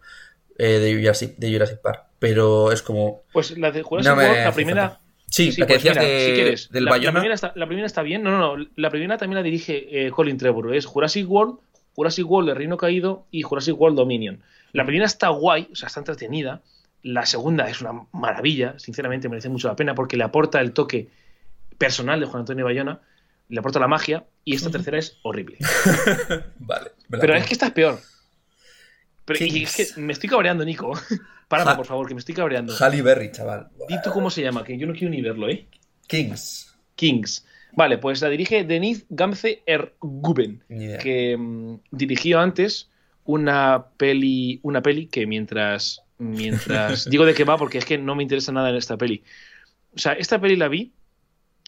eh, 0.59 0.79
de, 0.79 0.95
Jurassic, 0.99 1.37
de 1.37 1.53
Jurassic 1.53 1.81
Park. 1.81 2.05
Pero 2.19 2.73
es 2.73 2.83
como... 2.83 3.23
Pues 3.33 3.57
la 3.59 3.71
de 3.71 3.83
Jurassic 3.83 4.11
No 4.13 4.17
World, 4.19 4.45
la 4.45 4.53
primera... 4.53 4.89
falta. 4.89 5.05
Sí, 5.29 5.53
Sí, 5.53 5.61
la 5.61 5.67
que 5.67 5.75
pues 5.75 5.85
decías 5.85 5.97
mira, 6.05 6.09
de- 6.09 6.27
si 6.27 6.33
quieres, 6.33 6.71
del 6.71 6.85
la, 6.87 6.99
la 6.99 7.13
primera 7.13 7.35
está, 7.35 7.53
la 7.55 7.67
primera 7.67 7.87
está 7.87 8.03
bien. 8.03 8.23
No, 8.25 8.31
no, 8.33 8.57
no. 8.57 8.67
La 8.77 8.91
primera 8.91 9.17
también 9.17 9.37
la 9.37 9.43
dirige 9.45 10.07
eh, 10.07 10.11
Colin 10.11 10.37
Trevorrow. 10.37 10.73
Es 10.75 10.87
Jurassic 10.87 11.31
World, 11.31 11.59
Jurassic 11.95 12.29
World 12.29 12.49
de 12.49 12.55
Reino 12.57 12.77
Caído 12.77 13.27
y 13.31 13.43
Jurassic 13.43 13.79
World 13.81 13.97
Dominion. 13.97 14.43
La 14.73 14.85
primera 14.85 15.07
está 15.07 15.29
guay, 15.29 15.69
o 15.71 15.77
sea, 15.77 15.87
está 15.87 16.01
entretenida. 16.01 16.63
La 17.03 17.25
segunda 17.27 17.69
es 17.69 17.81
una 17.81 18.07
maravilla, 18.13 18.79
sinceramente 18.79 19.29
merece 19.29 19.49
mucho 19.49 19.69
la 19.69 19.77
pena 19.77 19.95
porque 19.95 20.17
le 20.17 20.25
aporta 20.25 20.61
el 20.61 20.73
toque 20.73 21.09
personal 21.79 22.21
de 22.21 22.27
Juan 22.27 22.41
Antonio 22.41 22.65
Bayona, 22.65 23.01
le 23.49 23.59
aporta 23.59 23.79
la 23.81 23.89
magia 23.89 24.25
y 24.45 24.55
esta 24.55 24.71
tercera 24.71 24.99
es 24.99 25.19
horrible. 25.23 25.57
Vale. 26.59 26.91
Pero 27.09 27.35
es 27.35 27.47
que 27.47 27.55
esta 27.55 27.67
es 27.67 27.73
peor. 27.73 27.99
Pero, 29.25 29.45
y 29.45 29.63
es 29.65 29.77
que 29.95 30.01
me 30.01 30.13
estoy 30.13 30.29
cabreando, 30.29 30.65
Nico. 30.65 30.93
Párame, 31.49 31.71
Ja- 31.71 31.77
por 31.77 31.87
favor, 31.87 32.07
que 32.07 32.15
me 32.15 32.21
estoy 32.21 32.35
cabreando. 32.35 32.75
Halle 32.79 33.03
Berry, 33.03 33.33
chaval. 33.33 33.69
Di 33.89 33.97
tú 34.03 34.11
cómo 34.11 34.31
se 34.31 34.43
llama, 34.43 34.63
que 34.65 34.77
yo 34.79 34.87
no 34.87 34.93
quiero 34.93 35.11
ni 35.11 35.21
verlo, 35.21 35.49
¿eh? 35.49 35.67
Kings. 36.07 36.77
Kings. 36.95 37.45
Vale, 37.73 37.99
pues 37.99 38.21
la 38.21 38.29
dirige 38.29 38.65
Denise 38.65 39.05
Gamze 39.09 39.63
Erguben, 39.67 40.63
que 40.69 41.37
mm, 41.37 41.77
dirigió 41.93 42.41
antes 42.41 42.91
una 43.25 43.87
peli, 43.97 44.59
una 44.65 44.83
peli 44.83 45.07
que 45.07 45.27
mientras, 45.27 46.03
mientras 46.21 47.05
digo 47.11 47.25
de 47.25 47.35
qué 47.35 47.45
va 47.45 47.57
porque 47.59 47.79
es 47.79 47.85
que 47.85 47.99
no 47.99 48.15
me 48.15 48.23
interesa 48.23 48.53
nada 48.53 48.71
en 48.71 48.77
esta 48.77 48.97
peli. 48.97 49.23
O 49.95 49.99
sea, 49.99 50.13
esta 50.13 50.41
peli 50.41 50.55
la 50.57 50.69
vi 50.69 50.93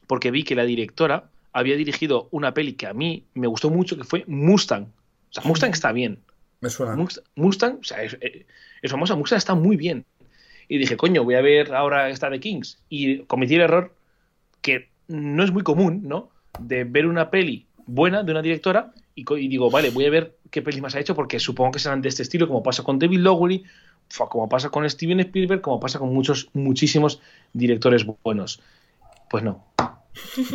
porque 0.06 0.30
vi 0.30 0.44
que 0.44 0.54
la 0.54 0.64
directora 0.64 1.30
había 1.52 1.76
dirigido 1.76 2.28
una 2.30 2.54
peli 2.54 2.74
que 2.74 2.86
a 2.86 2.94
mí 2.94 3.24
me 3.34 3.46
gustó 3.46 3.68
mucho, 3.70 3.96
que 3.96 4.04
fue 4.04 4.24
Mustang. 4.28 4.84
O 4.84 5.32
sea, 5.32 5.42
Mustang 5.44 5.72
está 5.72 5.92
bien. 5.92 6.18
Me 6.60 6.70
suena. 6.70 6.94
Must- 6.94 7.22
Mustang, 7.34 7.78
o 7.80 7.84
sea, 7.84 8.02
es, 8.02 8.16
eh, 8.20 8.46
es 8.80 8.90
famosa, 8.90 9.16
Mustang 9.16 9.38
está 9.38 9.54
muy 9.54 9.76
bien. 9.76 10.04
Y 10.68 10.78
dije, 10.78 10.96
coño, 10.96 11.24
voy 11.24 11.34
a 11.34 11.40
ver 11.42 11.74
ahora 11.74 12.08
esta 12.08 12.30
de 12.30 12.38
Kings. 12.40 12.78
Y 12.88 13.18
cometí 13.24 13.56
el 13.56 13.62
error 13.62 13.94
que 14.60 14.88
no 15.08 15.42
es 15.42 15.50
muy 15.50 15.62
común, 15.62 16.02
¿no? 16.04 16.30
De 16.60 16.84
ver 16.84 17.06
una 17.06 17.30
peli 17.30 17.66
buena 17.86 18.22
de 18.22 18.30
una 18.32 18.42
directora 18.42 18.92
y, 19.14 19.24
y 19.34 19.48
digo, 19.48 19.70
vale, 19.70 19.90
voy 19.90 20.06
a 20.06 20.10
ver 20.10 20.36
qué 20.50 20.62
pelis 20.62 20.80
más 20.80 20.94
ha 20.94 21.00
hecho 21.00 21.14
porque 21.14 21.40
supongo 21.40 21.72
que 21.72 21.78
serán 21.80 22.00
de 22.00 22.08
este 22.08 22.22
estilo, 22.22 22.46
como 22.46 22.62
pasa 22.62 22.82
con 22.84 22.98
David 22.98 23.18
Lowery, 23.18 23.64
como 24.28 24.48
pasa 24.48 24.70
con 24.70 24.88
Steven 24.88 25.20
Spielberg, 25.20 25.60
como 25.60 25.80
pasa 25.80 25.98
con 25.98 26.12
muchos, 26.12 26.48
muchísimos 26.52 27.20
directores 27.52 28.04
buenos. 28.22 28.60
Pues 29.30 29.42
no. 29.44 29.64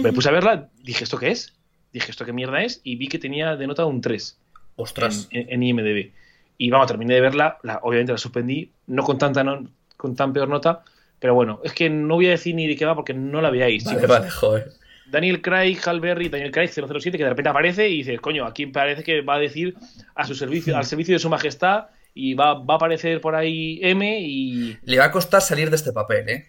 Me 0.03 0.13
puse 0.13 0.29
a 0.29 0.31
verla, 0.31 0.69
dije, 0.83 1.03
¿esto 1.03 1.17
qué 1.17 1.31
es? 1.31 1.53
Dije, 1.93 2.11
¿esto 2.11 2.25
qué 2.25 2.33
mierda 2.33 2.61
es? 2.63 2.81
Y 2.83 2.95
vi 2.95 3.07
que 3.07 3.17
tenía 3.19 3.55
de 3.55 3.65
nota 3.67 3.85
un 3.85 4.01
3 4.01 4.37
Ostras. 4.75 5.27
en, 5.31 5.41
en- 5.41 5.53
en 5.53 5.63
IMDb. 5.63 6.11
Y 6.59 6.69
vamos, 6.69 6.87
terminé 6.87 7.13
de 7.15 7.21
verla, 7.21 7.57
la- 7.63 7.79
obviamente 7.83 8.11
la 8.11 8.17
suspendí, 8.17 8.71
no 8.87 9.03
con 9.03 9.17
tanta 9.17 9.43
no- 9.43 9.67
con 9.95 10.15
tan 10.15 10.33
peor 10.33 10.47
nota, 10.49 10.83
pero 11.19 11.33
bueno, 11.33 11.59
es 11.63 11.73
que 11.73 11.89
no 11.89 12.15
voy 12.15 12.27
a 12.27 12.31
decir 12.31 12.53
ni 12.53 12.67
de 12.67 12.75
qué 12.75 12.85
va 12.85 12.93
porque 12.95 13.13
no 13.15 13.41
la 13.41 13.49
veáis. 13.49 13.83
Vale, 13.85 13.97
chicos. 13.97 14.09
vale, 14.09 14.29
joder. 14.29 14.71
Daniel 15.09 15.41
Craig, 15.41 15.77
Hal 15.85 15.99
Berry, 16.01 16.29
Daniel 16.29 16.51
Craig 16.51 16.67
007, 16.69 17.17
que 17.17 17.23
de 17.23 17.29
repente 17.29 17.49
aparece 17.49 17.87
y 17.89 17.97
dices, 17.99 18.19
coño, 18.19 18.45
aquí 18.45 18.65
parece 18.67 19.03
que 19.03 19.21
va 19.21 19.35
a 19.35 19.39
decir 19.39 19.75
a 20.13 20.25
su 20.27 20.35
servicio, 20.35 20.75
al 20.77 20.85
servicio 20.85 21.15
de 21.15 21.19
su 21.19 21.29
majestad 21.29 21.85
y 22.17 22.33
va, 22.33 22.55
va 22.55 22.73
a 22.75 22.77
aparecer 22.77 23.21
por 23.21 23.35
ahí 23.35 23.79
M 23.81 24.19
y. 24.21 24.77
Le 24.83 24.97
va 24.99 25.05
a 25.05 25.11
costar 25.11 25.41
salir 25.41 25.69
de 25.69 25.75
este 25.75 25.91
papel, 25.91 26.27
¿eh? 26.29 26.47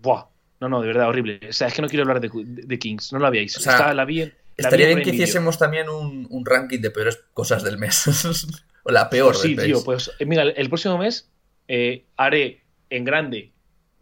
Buah. 0.00 0.24
No, 0.60 0.68
no, 0.68 0.80
de 0.80 0.86
verdad, 0.88 1.08
horrible. 1.08 1.40
O 1.48 1.52
sea, 1.52 1.68
es 1.68 1.74
que 1.74 1.82
no 1.82 1.88
quiero 1.88 2.02
hablar 2.02 2.20
de, 2.20 2.30
de 2.32 2.78
Kings, 2.78 3.12
no 3.12 3.18
la 3.18 3.30
veáis. 3.30 3.56
O 3.56 3.60
sea, 3.60 3.72
Está- 3.72 3.94
la 3.94 4.04
vi 4.04 4.22
en- 4.22 4.28
la 4.58 4.68
Estaría 4.68 4.86
vi 4.86 4.94
bien 4.94 5.04
que 5.04 5.10
Video. 5.10 5.24
hiciésemos 5.24 5.58
también 5.58 5.88
un, 5.90 6.26
un 6.30 6.46
ranking 6.46 6.80
de 6.80 6.90
peores 6.90 7.18
cosas 7.34 7.62
del 7.62 7.76
mes. 7.76 8.06
o 8.84 8.90
la 8.90 9.10
peor 9.10 9.32
Pues 9.32 9.40
sí, 9.42 9.48
del 9.48 9.56
mes. 9.56 9.66
tío, 9.66 9.84
pues 9.84 10.10
eh, 10.18 10.24
mira, 10.24 10.44
el 10.44 10.68
próximo 10.68 10.96
mes 10.96 11.28
eh, 11.68 12.04
haré 12.16 12.62
en 12.88 13.04
grande, 13.04 13.52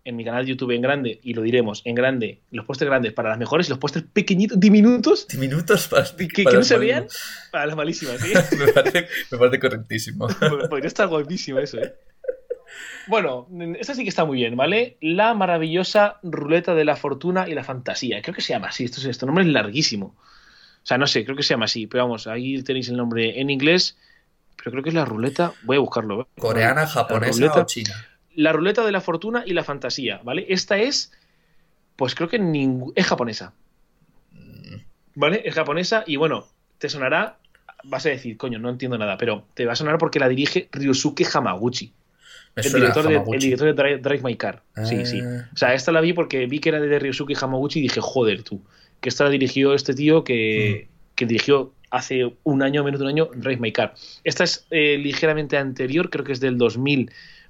en 0.05 0.17
mi 0.17 0.25
canal 0.25 0.45
de 0.45 0.51
YouTube 0.51 0.73
en 0.73 0.83
grande, 0.83 1.19
y 1.23 1.33
lo 1.33 1.43
diremos 1.43 1.81
en 1.85 1.95
grande, 1.95 2.41
los 2.51 2.67
pósters 2.67 2.91
grandes 2.91 3.13
para 3.15 3.31
las 3.31 3.39
mejores 3.39 3.67
y 3.69 3.71
los 3.71 3.79
pósters 3.79 4.05
pequeñitos, 4.13 4.61
diminutos, 4.61 5.27
Minutos 5.39 5.89
para, 5.89 6.05
que, 6.17 6.45
no 6.45 6.63
se 6.63 6.77
vean, 6.79 7.07
para 7.51 7.67
las 7.67 7.77
malísimas, 7.77 8.21
¿sí? 8.21 8.33
me, 8.59 8.73
parece, 8.73 9.09
me 9.31 9.39
parece 9.39 9.59
correctísimo. 9.59 10.29
Podría 10.71 10.89
estar 10.89 11.09
guapísimo 11.09 11.59
eso, 11.59 11.79
¿eh? 11.79 11.95
Bueno, 13.07 13.47
esta 13.79 13.95
sí 13.95 14.03
que 14.03 14.09
está 14.09 14.25
muy 14.25 14.39
bien, 14.39 14.57
¿vale? 14.57 14.97
La 15.01 15.35
maravillosa 15.35 16.19
ruleta 16.23 16.75
de 16.75 16.85
la 16.85 16.97
fortuna 16.97 17.49
y 17.49 17.55
la 17.55 17.63
fantasía. 17.63 18.21
Creo 18.23 18.35
que 18.35 18.41
se 18.41 18.53
llama 18.53 18.69
así, 18.69 18.85
esto, 18.85 19.01
es- 19.01 19.07
este 19.07 19.27
nombre 19.27 19.45
es 19.45 19.51
larguísimo. 19.51 20.07
O 20.17 20.87
sea, 20.87 20.99
no 20.99 21.07
sé, 21.07 21.25
creo 21.25 21.37
que 21.37 21.43
se 21.43 21.55
llama 21.55 21.65
así, 21.67 21.87
pero 21.87 22.05
vamos, 22.05 22.27
ahí 22.27 22.63
tenéis 22.63 22.89
el 22.89 22.97
nombre 22.97 23.41
en 23.41 23.49
inglés, 23.51 23.97
pero 24.57 24.71
creo 24.71 24.83
que 24.83 24.89
es 24.91 24.95
la 24.95 25.05
ruleta, 25.05 25.53
voy 25.63 25.77
a 25.77 25.81
buscarlo. 25.81 26.23
¿eh? 26.23 26.27
Coreana, 26.41 26.87
japonesa 26.87 27.55
o 27.61 27.65
china. 27.67 27.95
La 28.35 28.53
ruleta 28.53 28.85
de 28.85 28.93
la 28.93 29.01
fortuna 29.01 29.43
y 29.47 29.53
la 29.53 29.65
fantasía, 29.65 30.21
¿vale? 30.25 30.47
Esta 30.49 30.77
es, 30.79 31.13
pues 31.97 32.15
creo 32.15 32.29
que 32.29 32.41
ningú- 32.41 32.93
es 32.97 33.07
japonesa, 33.07 33.53
Mm, 34.33 34.77
¿vale? 35.15 35.43
Es 35.45 35.55
japonesa 35.55 36.05
y 36.07 36.17
bueno, 36.17 36.47
te 36.79 36.89
sonará, 36.89 37.39
vas 37.85 38.05
a 38.07 38.09
decir, 38.09 38.37
coño, 38.37 38.59
no 38.59 38.71
entiendo 38.71 38.99
nada, 38.99 39.17
pero 39.19 39.47
te 39.55 39.65
va 39.67 39.73
a 39.73 39.77
sonar 39.77 39.99
porque 39.99 40.19
la 40.19 40.29
dirige 40.29 40.69
Ryosuke 40.73 41.25
Hamaguchi. 41.33 41.93
El 42.57 42.73
director, 42.73 43.09
de, 43.09 43.17
el 43.35 43.41
director 43.41 43.67
de 43.67 43.73
Drive, 43.83 43.99
Drive 43.99 44.23
My 44.23 44.37
Car. 44.37 44.63
Sí, 44.85 45.05
sí. 45.07 45.21
Ah. 45.21 45.49
O 45.53 45.57
sea, 45.57 45.75
esta 45.75 45.91
la 45.91 46.01
vi 46.01 46.13
porque 46.13 46.47
vi 46.47 46.61
que 46.61 46.69
era 46.69 46.81
de 46.81 46.99
Ryosuke 47.01 47.35
Hamaguchi 47.41 47.81
y 47.81 47.83
dije, 47.83 48.01
joder, 48.01 48.45
tú, 48.45 48.63
que 49.01 49.09
esta 49.09 49.25
la 49.25 49.31
dirigió 49.31 49.75
este 49.75 49.93
tío 49.95 50.23
que, 50.25 50.89
Mm. 50.89 51.15
que 51.17 51.27
dirigió 51.27 51.73
hace 51.91 52.33
un 52.45 52.63
año, 52.63 52.83
menos 52.85 53.01
de 53.01 53.05
un 53.07 53.11
año, 53.11 53.29
Drive 53.35 53.61
My 53.61 53.73
Car. 53.73 53.95
Esta 54.25 54.45
es 54.45 54.67
eh, 54.71 54.99
ligeramente 54.99 55.57
anterior, 55.57 56.11
creo 56.11 56.25
que 56.25 56.33
es 56.33 56.41
del 56.41 56.57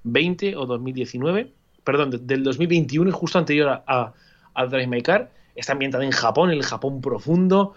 2020 0.05 0.57
o 0.57 0.67
2019. 0.67 1.53
Perdón, 1.83 2.11
de- 2.11 2.19
del 2.19 2.45
2021, 2.45 3.11
es 3.11 3.17
justo 3.17 3.39
anterior 3.39 3.69
a, 3.69 3.85
a, 3.87 4.13
a 4.55 4.67
Drive 4.67 4.87
My 4.87 5.03
Car. 5.03 5.31
Está 5.55 5.73
ambientada 5.73 6.05
en 6.05 6.11
Japón, 6.13 6.51
el 6.51 6.63
Japón 6.63 7.01
profundo. 7.01 7.75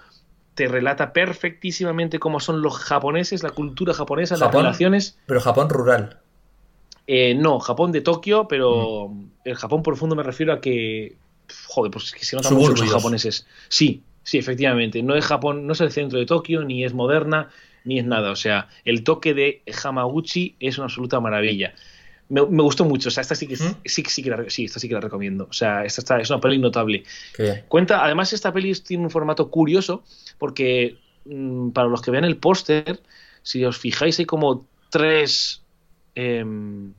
Te 0.55 0.67
relata 0.67 1.13
perfectísimamente 1.13 2.19
cómo 2.19 2.39
son 2.39 2.61
los 2.61 2.77
japoneses, 2.77 3.43
la 3.43 3.51
cultura 3.51 3.93
japonesa, 3.93 4.35
las 4.37 4.51
relaciones. 4.53 5.17
Pero 5.25 5.39
Japón 5.41 5.69
rural. 5.69 6.19
Eh, 7.05 7.35
no, 7.35 7.59
Japón 7.59 7.91
de 7.91 8.01
Tokio, 8.01 8.47
pero 8.47 9.09
Mm. 9.09 9.25
el 9.45 9.55
Japón 9.55 9.83
profundo 9.83 10.15
me 10.15 10.23
refiero 10.23 10.53
a 10.53 10.59
que. 10.61 11.15
Joder, 11.67 11.91
pues 11.91 12.05
es 12.05 12.13
que 12.13 12.25
se 12.25 12.35
notan 12.35 12.53
mucho 12.55 12.67
Suburbios. 12.75 12.91
japoneses. 12.93 13.47
Sí, 13.69 14.03
sí, 14.23 14.37
efectivamente. 14.37 15.01
No 15.03 15.15
es 15.15 15.25
Japón, 15.25 15.65
no 15.67 15.73
es 15.73 15.79
el 15.81 15.91
centro 15.91 16.19
de 16.19 16.25
Tokio, 16.25 16.63
ni 16.65 16.83
es 16.83 16.93
moderna, 16.93 17.49
ni 17.85 17.99
es 17.99 18.05
nada. 18.05 18.31
O 18.31 18.35
sea, 18.35 18.67
el 18.83 19.03
toque 19.03 19.33
de 19.33 19.61
Hamaguchi 19.83 20.55
es 20.59 20.77
una 20.77 20.85
absoluta 20.85 21.19
maravilla. 21.21 21.73
Me, 22.29 22.45
me 22.45 22.63
gustó 22.63 22.83
mucho. 22.85 23.09
O 23.09 23.11
sea, 23.11 23.21
esta 23.21 23.35
sí 23.35 23.47
que, 23.47 23.55
¿Mm? 23.55 23.75
sí, 23.85 24.03
sí 24.07 24.21
que 24.23 24.29
la, 24.29 24.49
sí, 24.49 24.65
esta 24.65 24.79
sí 24.79 24.87
que 24.87 24.93
la 24.95 25.01
recomiendo. 25.01 25.47
O 25.49 25.53
sea, 25.53 25.85
esta, 25.85 26.01
está- 26.01 26.19
es 26.19 26.29
una 26.29 26.39
peli 26.41 26.57
notable. 26.57 27.03
Qué. 27.35 27.63
Cuenta, 27.67 28.03
además, 28.03 28.33
esta 28.33 28.51
peli 28.51 28.73
tiene 28.75 29.03
un 29.03 29.09
formato 29.09 29.49
curioso, 29.49 30.03
porque 30.37 30.97
mm, 31.25 31.69
para 31.69 31.87
los 31.87 32.01
que 32.01 32.11
vean 32.11 32.25
el 32.25 32.37
póster, 32.37 33.01
si 33.43 33.63
os 33.63 33.77
fijáis, 33.77 34.19
hay 34.19 34.25
como 34.25 34.65
tres. 34.89 35.61
em, 36.15 36.93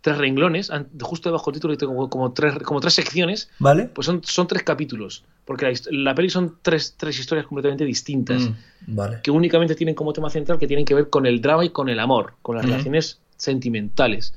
tres 0.00 0.16
renglones, 0.16 0.70
justo 1.00 1.28
debajo 1.28 1.50
del 1.50 1.54
título, 1.60 1.72
hay 1.72 1.78
como, 1.78 2.08
como 2.08 2.32
tres, 2.32 2.54
como 2.60 2.80
tres 2.80 2.94
secciones, 2.94 3.50
¿Vale? 3.58 3.86
pues 3.92 4.06
son, 4.06 4.22
son 4.24 4.46
tres 4.46 4.62
capítulos, 4.62 5.24
porque 5.44 5.74
la, 5.90 6.14
peli 6.14 6.30
son 6.30 6.56
tres, 6.62 6.94
tres 6.96 7.18
historias 7.18 7.46
completamente 7.48 7.84
distintas, 7.84 8.42
Mm, 8.48 8.94
vale. 8.94 9.18
que 9.24 9.30
únicamente 9.32 9.74
tienen 9.74 9.96
como 9.96 10.12
tema 10.12 10.30
central 10.30 10.56
que 10.58 10.68
tienen 10.68 10.84
que 10.86 10.94
ver 10.94 11.10
con 11.10 11.26
el 11.26 11.40
drama 11.42 11.64
y 11.64 11.70
con 11.70 11.88
el 11.88 11.98
amor, 11.98 12.34
con 12.42 12.56
las 12.56 12.64
relaciones 12.64 13.18
sentimentales. 13.36 14.34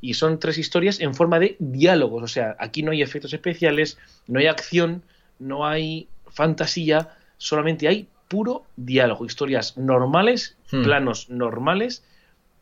Y 0.00 0.14
son 0.14 0.38
tres 0.38 0.58
historias 0.58 1.00
en 1.00 1.14
forma 1.14 1.38
de 1.38 1.56
diálogos, 1.58 2.22
o 2.22 2.28
sea, 2.28 2.56
aquí 2.58 2.82
no 2.82 2.90
hay 2.92 3.02
efectos 3.02 3.32
especiales, 3.32 3.98
no 4.26 4.38
hay 4.38 4.46
acción, 4.46 5.02
no 5.38 5.66
hay 5.66 6.08
fantasía, 6.28 7.16
solamente 7.38 7.88
hay 7.88 8.08
puro 8.28 8.64
diálogo, 8.76 9.24
historias 9.24 9.76
normales, 9.76 10.56
Hmm. 10.70 10.82
planos 10.82 11.30
normales, 11.30 12.02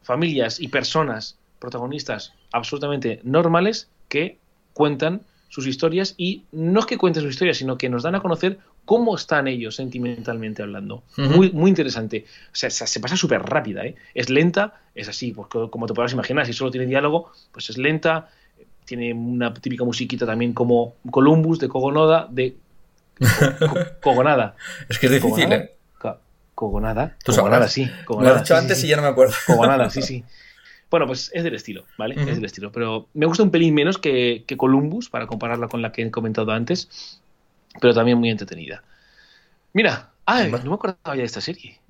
familias 0.02 0.60
y 0.60 0.68
personas 0.68 1.38
protagonistas 1.58 2.34
absolutamente 2.52 3.20
normales 3.22 3.88
que 4.08 4.38
cuentan 4.74 5.22
sus 5.48 5.66
historias 5.66 6.14
y 6.18 6.44
no 6.52 6.80
es 6.80 6.86
que 6.86 6.98
cuenten 6.98 7.22
sus 7.22 7.32
historias, 7.32 7.56
sino 7.56 7.78
que 7.78 7.88
nos 7.88 8.02
dan 8.02 8.14
a 8.14 8.20
conocer 8.20 8.58
cómo 8.84 9.16
están 9.16 9.48
ellos 9.48 9.76
sentimentalmente 9.76 10.62
hablando. 10.62 11.02
Ujú. 11.18 11.22
Muy, 11.30 11.52
muy 11.52 11.68
interesante. 11.70 12.24
O 12.52 12.54
sea, 12.56 12.70
se 12.70 12.86
se 12.86 13.00
pasa 13.00 13.16
súper 13.16 13.42
rápida, 13.42 13.84
¿eh? 13.84 13.94
Es 14.14 14.30
lenta, 14.30 14.80
es 14.94 15.08
así, 15.08 15.32
pues 15.32 15.48
co- 15.48 15.70
como 15.70 15.86
te 15.86 15.94
podrás 15.94 16.12
imaginar, 16.12 16.46
si 16.46 16.52
solo 16.52 16.70
tiene 16.70 16.86
diálogo, 16.86 17.30
pues 17.52 17.70
es 17.70 17.78
lenta, 17.78 18.30
tiene 18.84 19.12
una 19.14 19.52
típica 19.54 19.84
musiquita 19.84 20.26
también 20.26 20.52
como 20.52 20.94
Columbus 21.10 21.58
de 21.58 21.68
Kogonoda, 21.68 22.26
de 22.30 22.56
Co- 23.18 23.78
Kogonada. 24.00 24.56
Es 24.88 24.98
que 24.98 25.06
es 25.06 25.12
difícil, 25.12 25.44
Kogonada. 25.44 25.56
¿eh? 25.64 25.70
Kogonada. 26.54 27.16
Tú 27.24 27.32
Kogonada, 27.32 27.68
sabrás. 27.68 27.72
sí. 27.72 27.82
Me 28.18 28.24
lo 28.28 28.34
has 28.34 28.42
dicho 28.42 28.54
sí, 28.54 28.60
antes 28.60 28.80
sí. 28.80 28.86
y 28.86 28.90
ya 28.90 28.96
no 28.96 29.02
me 29.02 29.08
acuerdo. 29.08 29.34
Como 29.46 29.66
nada, 29.66 29.90
sí, 29.90 30.02
sí. 30.10 30.22
Bueno, 30.90 31.06
pues 31.08 31.30
es 31.34 31.42
del 31.42 31.54
estilo, 31.54 31.84
¿vale? 31.98 32.14
Ujú. 32.16 32.28
Es 32.28 32.36
del 32.36 32.44
estilo. 32.44 32.70
Pero 32.70 33.08
me 33.14 33.26
gusta 33.26 33.42
un 33.42 33.50
pelín 33.50 33.74
menos 33.74 33.98
que, 33.98 34.44
que 34.46 34.56
Columbus, 34.56 35.08
para 35.08 35.26
compararla 35.26 35.66
con 35.66 35.82
la 35.82 35.90
que 35.90 36.02
he 36.02 36.10
comentado 36.12 36.52
antes, 36.52 37.20
pero 37.80 37.94
también 37.94 38.18
muy 38.18 38.30
entretenida. 38.30 38.82
Mira, 39.72 40.12
ay, 40.24 40.50
no 40.50 40.58
me 40.58 40.74
acordaba 40.74 41.14
ya 41.14 41.20
de 41.20 41.24
esta 41.24 41.40
serie. 41.40 41.80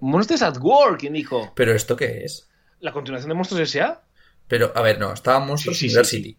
Monsters 0.00 0.42
at 0.42 0.56
Work, 0.60 1.00
¿quién 1.00 1.12
dijo? 1.12 1.52
¿Pero 1.54 1.72
esto 1.72 1.96
qué 1.96 2.24
es? 2.24 2.48
¿La 2.80 2.92
continuación 2.92 3.28
de 3.30 3.34
Monstruos 3.34 3.62
S.A.? 3.62 4.02
Pero, 4.46 4.72
a 4.74 4.82
ver, 4.82 4.98
no, 4.98 5.12
estaba 5.12 5.40
Monsters 5.40 5.76
Sí, 5.76 5.88
sí, 5.88 5.88
sí, 5.90 5.94
University. 5.96 6.38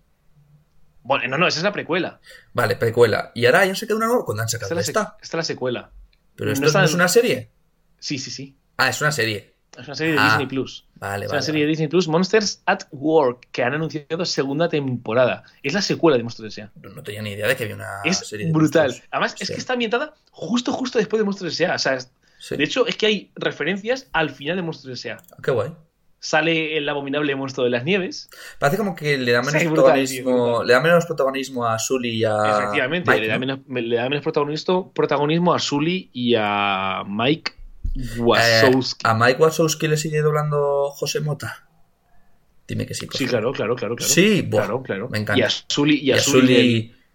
Bueno, 1.04 1.28
no, 1.28 1.38
no, 1.38 1.48
esa 1.48 1.60
es 1.60 1.64
la 1.64 1.72
precuela. 1.74 2.20
Vale, 2.54 2.76
precuela. 2.76 3.32
Y 3.36 3.46
ahora 3.46 3.66
ya 3.66 3.72
han 3.72 3.76
sacado 3.76 3.98
una 3.98 4.08
nueva. 4.08 4.26
¿Cuándo 4.26 4.44
han 4.44 4.50
sacado 4.50 4.80
esta? 4.80 4.90
esta 4.90 5.18
es 5.22 5.34
la 5.34 5.44
secuela. 5.44 5.92
Pero 6.36 6.52
esto 6.52 6.72
no 6.72 6.84
es 6.86 6.94
una 6.94 7.08
serie. 7.08 7.52
Sí, 8.00 8.18
sí, 8.18 8.32
sí. 8.32 8.58
Ah, 8.78 8.90
es 8.90 9.02
una 9.02 9.12
serie. 9.12 9.56
Es 9.78 9.86
una 9.88 9.96
serie 9.96 10.14
de 10.14 10.20
Ah, 10.20 10.26
Disney 10.26 10.48
Plus. 10.48 10.88
Vale, 11.00 11.26
Es 11.26 11.32
vale. 11.32 11.38
una 11.38 11.42
serie 11.42 11.62
de. 11.64 11.68
Disney 11.70 11.88
Plus, 11.88 12.08
Monsters 12.08 12.62
at 12.66 12.82
Work, 12.92 13.48
que 13.52 13.64
han 13.64 13.74
anunciado 13.74 14.26
segunda 14.26 14.68
temporada. 14.70 15.44
Es 15.64 15.74
la 15.74 15.82
secuela 15.82 16.18
de 16.18 16.24
Monsters 16.24 16.58
S.A. 16.58 16.72
No, 16.82 17.02
tenía 17.04 17.22
ni 17.22 17.32
idea 17.32 17.48
de 17.48 17.56
que 17.56 17.64
había 17.64 17.76
una 17.76 18.02
es 18.04 18.18
serie 18.18 18.48
de 18.48 18.52
brutal. 18.52 18.88
monstruos. 18.88 19.08
Además, 19.12 19.36
es 19.40 19.50
que 19.50 19.58
está 19.58 19.74
ambientada 19.74 20.14
justo, 20.32 20.72
justo 20.74 21.00
después 21.00 21.20
de 21.20 21.24
Monsters 21.26 21.54
S.A. 21.54 21.76
O 21.76 21.80
sea, 21.80 22.00
Sí. 22.40 22.56
de 22.56 22.64
hecho, 22.64 22.88
es 22.88 22.96
que 22.96 23.06
hay 23.06 23.32
referencias 23.36 24.08
al 24.14 24.30
final 24.30 24.56
de 24.56 24.62
Monsters 24.62 25.00
S.A. 25.06 25.18
Ah, 25.32 25.38
Qué 25.44 25.52
guay. 25.52 25.72
Sale 26.22 26.76
el 26.78 26.88
abominable 26.90 27.34
monstruo 27.36 27.64
de 27.64 27.70
las 27.70 27.86
nieves. 27.86 28.30
Parece 28.60 28.78
como 28.78 28.94
que 28.94 29.18
le 29.18 29.32
da 29.32 29.42
menos 29.42 29.62
Sí, 29.62 29.68
protagonismo. 29.70 30.48
brutal. 30.48 30.68
le 30.68 30.74
da 30.74 30.80
menos 30.82 31.06
protagonismo 31.06 31.66
a 31.66 31.80
Sully 31.80 32.10
y 32.10 32.24
a. 32.26 32.58
Efectivamente, 32.60 33.10
Mike, 33.10 33.22
le, 33.22 33.28
da 33.30 33.34
¿no? 33.36 33.40
menos, 33.40 33.60
le 33.68 33.96
da 33.96 34.10
menos 34.10 34.24
protagonismo, 34.24 34.92
protagonismo 34.92 35.54
a 35.54 35.60
Sully 35.60 36.10
y 36.12 36.36
a 36.38 37.04
Mike 37.08 37.54
Eh, 37.96 38.20
Wazowski. 38.20 39.02
¿A 39.08 39.14
Mike 39.14 39.42
Wazowski 39.42 39.88
le 39.88 39.98
sigue 39.98 40.22
doblando 40.22 40.92
José 40.92 41.20
Mota? 41.22 41.68
Dime 42.68 42.86
que 42.86 42.94
sí. 42.94 43.08
por 43.08 43.16
sí, 43.18 43.26
claro, 43.26 43.52
claro, 43.52 43.76
claro. 43.76 43.96
claro. 43.96 44.12
Sí, 44.14 44.48
claro, 44.50 44.84
claro. 44.84 45.10
me 45.10 45.18
encanta. 45.20 45.40
Y 45.40 45.44
a 45.44 45.50
Sully, 45.50 46.00
y 46.02 46.12
a. 46.12 46.18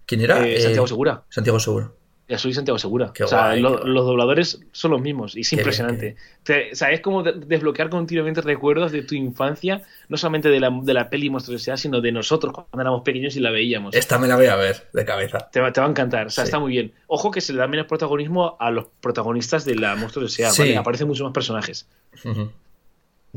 ¿Quién 0.06 0.20
era? 0.20 0.46
eh, 0.46 0.56
Eh, 0.56 0.60
Santiago 0.60 0.86
Segura. 0.86 1.24
Santiago 1.28 1.60
Seguro. 1.60 1.96
Y 2.26 2.32
a 2.32 2.38
Sully 2.38 2.54
Santiago 2.54 2.78
Segura. 2.78 3.12
Qué 3.12 3.24
o 3.24 3.26
sea, 3.28 3.48
guay, 3.48 3.60
lo- 3.60 3.76
qué 3.76 3.82
guay. 3.82 3.92
los 3.92 4.06
dobladores 4.06 4.60
son 4.72 4.92
los 4.92 5.00
mismos 5.02 5.36
y 5.36 5.40
es 5.40 5.50
Qué 5.50 5.56
bien, 5.56 5.60
impresionante. 5.62 6.16
Te- 6.42 6.72
o 6.72 6.74
sea, 6.74 6.90
es 6.90 7.00
como 7.02 7.22
de- 7.22 7.34
desbloquear 7.34 7.90
continuamente 7.90 8.40
recuerdos 8.40 8.92
de 8.92 9.02
tu 9.02 9.14
infancia, 9.14 9.82
no 10.08 10.16
solamente 10.16 10.48
de 10.48 10.58
la, 10.58 10.70
de 10.82 10.94
la 10.94 11.10
peli 11.10 11.28
Monstruos 11.28 11.60
S.A., 11.60 11.76
sino 11.76 12.00
de 12.00 12.12
nosotros 12.12 12.54
cuando 12.54 12.80
éramos 12.80 13.02
pequeños 13.02 13.36
y 13.36 13.40
la 13.40 13.50
veíamos. 13.50 13.94
Esta 13.94 14.18
me 14.18 14.26
la 14.26 14.36
voy 14.36 14.46
a 14.46 14.56
ver 14.56 14.88
de 14.94 15.04
cabeza. 15.04 15.50
Te 15.52 15.60
va, 15.60 15.70
te 15.70 15.80
va 15.82 15.86
a 15.86 15.90
encantar, 15.90 16.28
o 16.28 16.30
sea, 16.30 16.44
Sí. 16.44 16.48
está 16.48 16.58
muy 16.58 16.72
bien. 16.72 16.92
Ojo 17.08 17.30
que 17.30 17.42
se 17.42 17.52
le 17.52 17.58
da 17.58 17.66
menos 17.66 17.86
protagonismo 17.86 18.56
a 18.58 18.70
los 18.70 18.86
protagonistas 19.02 19.66
de 19.66 19.74
la 19.74 19.94
Monstruos 19.94 20.32
S.A., 20.38 20.50
Sí. 20.50 20.62
¿vale? 20.62 20.76
Aparecen 20.78 21.06
muchos 21.08 21.24
más 21.24 21.34
personajes. 21.34 21.86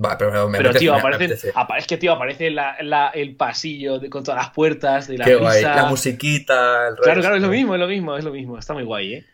Va, 0.03 0.17
pero 0.17 0.47
me 0.47 0.57
Pero, 0.57 0.69
apetece, 0.69 0.79
tío, 0.79 0.93
me 0.93 0.99
aparecen, 0.99 1.25
apetece. 1.31 1.51
apa- 1.55 1.77
es 1.77 1.87
que, 1.87 1.97
tío, 1.97 2.13
aparece 2.13 2.49
la- 2.51 2.77
la- 2.81 3.09
el 3.09 3.35
pasillo 3.35 3.97
de- 3.99 4.09
con 4.09 4.23
todas 4.23 4.39
las 4.43 4.51
puertas 4.53 5.07
de 5.07 5.17
la 5.17 5.25
Qué 5.25 5.35
guay. 5.35 5.53
prisa. 5.63 5.75
La 5.75 5.85
musiquita, 5.85 6.87
el 6.89 6.95
Claro, 6.95 7.03
rollo, 7.15 7.21
claro, 7.21 7.35
es 7.35 7.41
lo 7.41 7.47
sí. 7.47 7.53
mismo, 7.55 7.73
es 7.75 7.79
lo 7.79 7.87
mismo, 7.87 8.17
es 8.17 8.23
lo 8.23 8.31
mismo. 8.31 8.57
Está 8.59 8.73
muy 8.73 8.83
guay, 8.83 9.13
¿eh? 9.15 9.25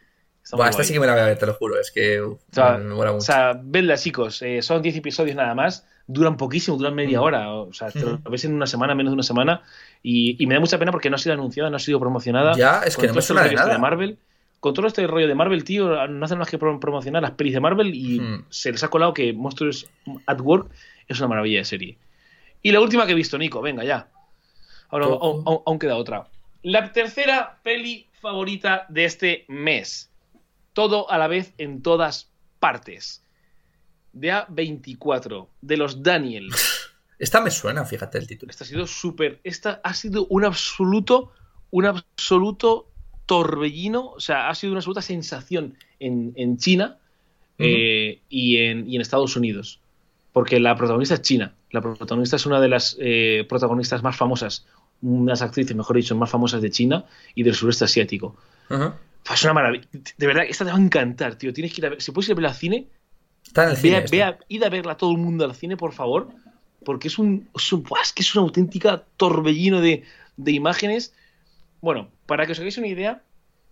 Está 0.44 0.58
Buah, 0.58 0.66
muy 0.66 0.70
esta 0.72 0.78
guay. 0.80 0.88
sí 0.88 0.94
que 0.94 1.00
me 1.00 1.08
la 1.08 1.14
voy 1.14 1.22
a 1.22 1.26
ver, 1.26 1.38
te 1.38 1.46
lo 1.46 1.54
juro. 1.54 1.80
Es 1.80 1.92
que 1.92 2.20
O 2.22 2.40
sea, 2.52 2.78
me 2.78 2.94
mola 2.96 3.12
O 3.12 3.14
mucho. 3.16 3.26
sea, 3.26 3.60
vedla, 3.62 3.98
chicos. 3.98 4.42
eh, 4.42 4.62
son 4.62 4.82
10 4.82 4.96
episodios 4.96 5.36
nada 5.36 5.54
más. 5.56 5.86
Duran 6.06 6.36
poquísimo, 6.36 6.76
duran 6.78 6.96
media 6.96 7.20
Mm. 7.20 7.24
hora. 7.24 7.52
O 7.54 7.72
sea, 7.74 7.90
te 7.92 8.02
lo 8.02 8.20
ves 8.30 8.44
en 8.46 8.54
una 8.54 8.68
semana, 8.68 8.94
menos 8.94 9.12
de 9.12 9.16
una 9.16 9.24
semana. 9.24 9.62
Y, 10.02 10.42
y 10.42 10.48
me 10.48 10.54
da 10.56 10.60
mucha 10.60 10.78
pena 10.78 10.92
porque 10.92 11.10
no 11.10 11.16
ha 11.16 11.20
sido 11.20 11.34
anunciada, 11.34 11.70
no 11.70 11.78
ha 11.78 11.80
sido 11.80 12.00
promocionada. 12.00 12.54
ya, 12.58 12.82
es 12.86 12.98
que 12.98 13.08
no 13.08 13.14
me 13.14 13.20
este 13.20 13.28
suena 13.34 13.44
de 13.44 13.50
este 13.56 13.60
nada. 13.68 13.78
Marvel. 13.78 14.18
Con 14.64 14.74
todo 14.74 14.88
este 14.88 15.06
rollo 15.08 15.28
de 15.28 15.36
Marvel, 15.36 15.66
tío, 15.66 16.08
no 16.08 16.24
hacen 16.26 16.38
más 16.38 16.50
que 16.50 16.58
pro- 16.58 16.80
promocionar 16.80 17.22
las 17.22 17.32
pelis 17.32 17.54
de 17.54 17.60
Marvel 17.60 17.94
y 17.94 18.22
Hmm. 18.22 18.46
se 18.50 18.72
les 18.72 18.82
ha 18.82 18.88
colado 18.88 19.14
que 19.14 19.34
Monsters 19.34 19.90
at 20.26 20.40
Work 20.40 20.72
es 21.10 21.20
una 21.20 21.28
maravilla 21.28 21.58
de 21.60 21.66
serie. 21.66 21.98
Y 22.62 22.72
la 22.72 22.80
última 22.80 23.06
que 23.06 23.12
he 23.12 23.16
visto, 23.16 23.38
Nico, 23.38 23.62
venga 23.62 23.84
ya. 23.84 24.08
Ahora 24.88 25.08
aún, 25.08 25.44
aún- 25.46 25.62
aún 25.66 25.80
queda 25.80 25.98
otra. 25.98 26.30
La 26.62 26.94
tercera 26.94 27.60
peli 27.62 28.08
favorita 28.22 28.86
de 28.88 29.04
este 29.04 29.44
mes. 29.50 30.10
Todo 30.72 31.12
a 31.12 31.18
la 31.18 31.28
vez 31.28 31.54
en 31.58 31.82
todas 31.82 32.32
partes. 32.62 33.22
De 34.14 34.32
A24, 34.32 35.50
de 35.60 35.76
los 35.76 36.02
Daniel. 36.04 36.48
Esta 37.20 37.42
me 37.42 37.52
suena, 37.52 37.84
fíjate 37.84 38.18
el 38.18 38.28
título. 38.28 38.50
Esta 38.50 38.64
ha 38.64 38.68
sido 38.68 38.88
súper. 38.88 39.42
Esta 39.44 39.82
ha 39.84 39.94
sido 39.94 40.26
un 40.28 40.46
absoluto. 40.46 41.34
Un 41.70 41.86
absoluto 41.86 42.93
torbellino. 43.26 44.08
O 44.12 44.20
sea, 44.20 44.50
ha 44.50 44.56
sido 44.56 44.74
una 44.74 44.80
absoluta 44.80 45.02
sensación 45.02 45.76
en, 46.00 46.34
en 46.36 46.58
China 46.58 46.98
eh, 47.60 48.20
y, 48.30 48.58
en, 48.58 48.90
y 48.90 48.96
en 48.96 49.02
Estados 49.02 49.36
Unidos. 49.36 49.80
Porque 50.32 50.60
la 50.60 50.76
protagonista 50.76 51.16
es 51.16 51.22
china. 51.22 51.54
La 51.72 51.82
protagonista 51.82 52.36
es 52.36 52.46
una 52.46 52.60
de 52.60 52.68
las 52.70 52.98
eh, 53.00 53.46
protagonistas 53.48 54.02
más 54.04 54.16
famosas, 54.16 54.66
unas 55.02 55.42
actrices, 55.42 55.76
mejor 55.76 55.96
dicho, 55.96 56.16
más 56.16 56.30
famosas 56.30 56.62
de 56.62 56.72
China 56.72 57.06
y 57.36 57.44
del 57.44 57.54
sureste 57.56 57.86
asiático. 57.86 58.36
Ajá. 58.70 58.98
Pues 59.26 59.40
es 59.40 59.44
una 59.46 59.54
maravilla. 59.54 59.86
De 60.18 60.28
verdad, 60.28 60.44
esta 60.48 60.66
te 60.66 60.72
va 60.72 60.78
a 60.78 60.82
encantar, 60.82 61.36
tío. 61.36 61.54
Tienes 61.54 61.74
que 61.74 61.82
ir 61.82 61.86
a 61.86 61.90
ver. 61.90 62.02
Si 62.02 62.12
puedes 62.12 62.28
ir 62.30 62.34
a 62.34 62.36
verla 62.36 62.50
al 62.50 62.56
cine, 62.56 62.88
Está 63.46 63.64
en 63.66 63.70
el 63.72 63.78
cine. 63.78 64.06
Vea- 64.12 64.38
id 64.48 64.64
a 64.64 64.70
verla 64.70 64.98
todo 64.98 65.12
el 65.12 65.18
mundo 65.18 65.46
al 65.46 65.54
cine, 65.56 65.78
por 65.78 65.94
favor, 65.94 66.30
porque 66.84 67.08
es 67.10 67.18
un, 67.20 67.48
es 67.56 67.72
un- 67.72 67.86
es 68.02 68.12
que 68.14 68.22
es 68.24 68.36
una 68.36 68.44
auténtica 68.44 69.04
torbellino 69.18 69.82
de, 69.82 70.04
de 70.38 70.52
imágenes. 70.52 71.14
Bueno, 71.84 72.08
para 72.26 72.46
que 72.46 72.54
os 72.54 72.60
hagáis 72.60 72.78
una 72.78 72.88
idea, 72.88 73.22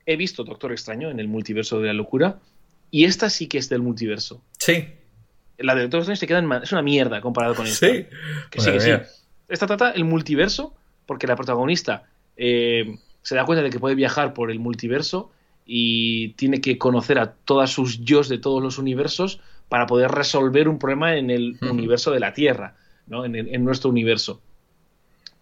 he 0.06 0.18
visto 0.18 0.44
Doctor 0.44 0.74
Extraño 0.74 1.10
en 1.10 1.20
el 1.22 1.30
multiverso 1.30 1.80
de 1.80 1.88
la 1.88 1.94
locura 1.94 2.40
y 2.92 3.06
esta 3.06 3.30
sí 3.30 3.48
que 3.48 3.58
es 3.58 3.70
del 3.70 3.82
multiverso. 3.82 4.44
Sí. 4.60 4.86
La 5.58 5.76
de 5.76 5.84
Doctor 5.84 6.02
Extraño 6.02 6.18
se 6.18 6.28
queda 6.28 6.40
en 6.40 6.52
es 6.62 6.74
una 6.74 6.82
mierda 6.82 7.22
comparado 7.22 7.56
con 7.56 7.66
esta. 7.66 7.88
Sí. 7.88 8.06
Que 8.50 8.60
sí, 8.60 8.72
que 8.74 8.80
sí. 8.82 8.92
Esta 9.48 9.66
trata 9.66 9.92
el 9.92 10.04
multiverso 10.04 10.76
porque 11.06 11.26
la 11.26 11.38
protagonista 11.38 12.04
eh, 12.36 12.98
se 13.22 13.36
da 13.36 13.46
cuenta 13.46 13.64
de 13.64 13.70
que 13.70 13.80
puede 13.80 13.96
viajar 13.96 14.34
por 14.34 14.52
el 14.52 14.60
multiverso 14.60 15.32
y 15.66 16.34
tiene 16.34 16.60
que 16.60 16.78
conocer 16.78 17.18
a 17.18 17.32
todas 17.34 17.70
sus 17.70 18.04
yos 18.04 18.28
de 18.28 18.40
todos 18.40 18.62
los 18.62 18.78
universos 18.78 19.40
para 19.70 19.86
poder 19.86 20.12
resolver 20.12 20.68
un 20.68 20.80
problema 20.80 21.16
en 21.16 21.30
el 21.30 21.58
universo 21.62 22.12
de 22.12 22.20
la 22.20 22.34
Tierra, 22.34 22.76
¿no? 23.08 23.24
en, 23.24 23.36
el- 23.38 23.56
en 23.56 23.64
nuestro 23.64 23.90
universo. 23.90 24.42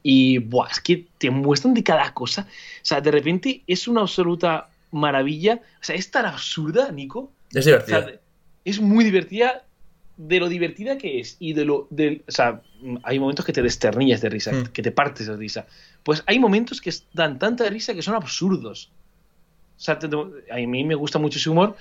Y 0.02 0.38
buah, 0.38 0.70
es 0.72 0.80
que 0.80 1.08
te 1.18 1.30
muestran 1.30 1.74
de 1.74 1.84
cada 1.84 2.14
cosa. 2.14 2.42
O 2.48 2.86
sea, 2.86 3.02
de 3.02 3.12
repente 3.12 3.64
es 3.68 3.88
una 3.88 4.02
absoluta 4.02 4.70
maravilla. 4.92 5.56
O 5.82 5.84
sea, 5.84 5.96
es 5.96 6.10
tan 6.10 6.26
absurda, 6.26 6.92
Nico. 6.92 7.32
Es 7.54 7.66
O 7.66 7.70
divertido. 7.70 8.00
sea, 8.02 8.20
es 8.66 8.80
muy 8.80 9.04
divertida 9.04 9.64
de 10.18 10.40
lo 10.40 10.50
divertida 10.50 10.98
que 10.98 11.20
es 11.20 11.38
y 11.40 11.54
de 11.54 11.64
lo 11.66 11.88
del, 11.90 12.24
o 12.28 12.32
sea, 12.32 12.62
hay 13.04 13.20
momentos 13.20 13.46
que 13.46 13.54
te 13.54 13.62
desternillas 13.62 14.20
de 14.22 14.30
risa, 14.30 14.52
Mm. 14.52 14.64
que 14.68 14.82
te 14.82 14.92
partes 14.92 15.28
de 15.28 15.36
risa. 15.38 15.66
Pues 16.04 16.24
hay 16.28 16.40
momentos 16.40 16.82
que 16.82 16.94
dan 17.14 17.40
tanta 17.40 17.68
risa 17.70 17.94
que 17.94 18.02
son 18.02 18.16
absurdos. 18.16 18.90
O 19.78 19.82
sea, 19.82 19.98
te- 19.98 20.08
a 20.08 20.56
mí 20.68 20.84
me 20.84 20.96
gusta 20.96 21.20
mucho 21.20 21.40
ese 21.40 21.50
humor 21.50 21.76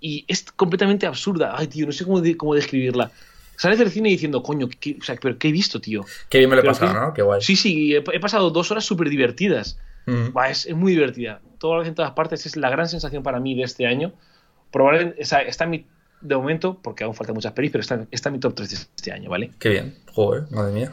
y 0.00 0.24
es 0.26 0.42
completamente 0.52 1.06
absurda. 1.06 1.54
Ay, 1.56 1.68
tío, 1.68 1.86
no 1.86 1.92
sé 1.92 2.04
cómo, 2.04 2.20
de- 2.20 2.36
cómo 2.36 2.54
describirla. 2.54 3.10
Sales 3.56 3.78
del 3.78 3.90
cine 3.90 4.08
diciendo, 4.10 4.42
coño, 4.42 4.68
¿qué, 4.80 4.96
o 5.00 5.04
sea, 5.04 5.16
¿pero 5.20 5.38
qué 5.38 5.48
he 5.48 5.52
visto, 5.52 5.80
tío? 5.80 6.04
Qué 6.28 6.38
bien 6.38 6.50
me 6.50 6.56
lo 6.56 6.62
he 6.62 6.64
pasado, 6.64 6.92
que- 6.92 6.98
¿no? 7.00 7.14
Qué 7.14 7.22
guay. 7.22 7.40
Sí, 7.40 7.56
sí, 7.56 7.94
he, 7.94 8.04
he 8.12 8.20
pasado 8.20 8.50
dos 8.50 8.70
horas 8.70 8.84
súper 8.84 9.08
divertidas. 9.08 9.78
Mm. 10.06 10.38
Es, 10.50 10.66
es 10.66 10.74
muy 10.76 10.92
divertida. 10.92 11.40
Todo 11.58 11.82
en 11.84 11.94
todas 11.94 12.12
partes 12.12 12.46
es 12.46 12.56
la 12.56 12.70
gran 12.70 12.88
sensación 12.88 13.22
para 13.22 13.40
mí 13.40 13.54
de 13.54 13.62
este 13.62 13.86
año. 13.86 14.12
Probablemente 14.70 15.24
sea, 15.24 15.40
está 15.40 15.64
en 15.64 15.70
mi, 15.70 15.86
de 16.20 16.36
momento, 16.36 16.78
porque 16.82 17.04
aún 17.04 17.14
faltan 17.14 17.34
muchas 17.34 17.52
pelis, 17.52 17.70
pero 17.70 17.82
está, 17.82 18.06
está 18.10 18.28
en 18.28 18.34
mi 18.34 18.38
top 18.40 18.54
3 18.54 18.70
de 18.70 18.76
este 18.76 19.12
año, 19.12 19.30
¿vale? 19.30 19.50
Qué 19.58 19.68
bien. 19.70 19.94
Joder, 20.12 20.44
madre 20.50 20.72
mía. 20.72 20.92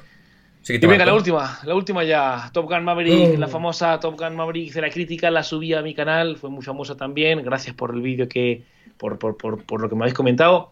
Sí 0.62 0.76
Y 0.76 0.78
venga, 0.78 1.06
la 1.06 1.14
última, 1.14 1.60
la 1.66 1.76
última 1.76 2.04
ya. 2.06 2.50
Top 2.54 2.70
Gun 2.70 2.84
Maverick, 2.86 3.36
Oh. 3.36 3.38
la 3.40 3.48
famosa 3.50 4.00
Top 4.00 4.18
Gun 4.18 4.36
Maverick 4.36 4.74
de 4.74 4.82
la 4.82 4.90
crítica, 4.90 5.30
la 5.30 5.44
subí 5.44 5.74
a 5.74 5.82
mi 5.82 5.94
canal, 5.94 6.38
fue 6.38 6.50
muy 6.50 6.64
famosa 6.64 6.96
también. 6.96 7.44
Gracias 7.44 7.76
por 7.76 7.94
el 7.94 8.02
vídeo 8.02 8.30
que, 8.30 8.64
por, 8.98 9.20
por, 9.20 9.36
por, 9.38 9.64
por 9.66 9.82
lo 9.82 9.90
que 9.90 9.96
me 9.96 10.04
habéis 10.04 10.14
comentado. 10.16 10.72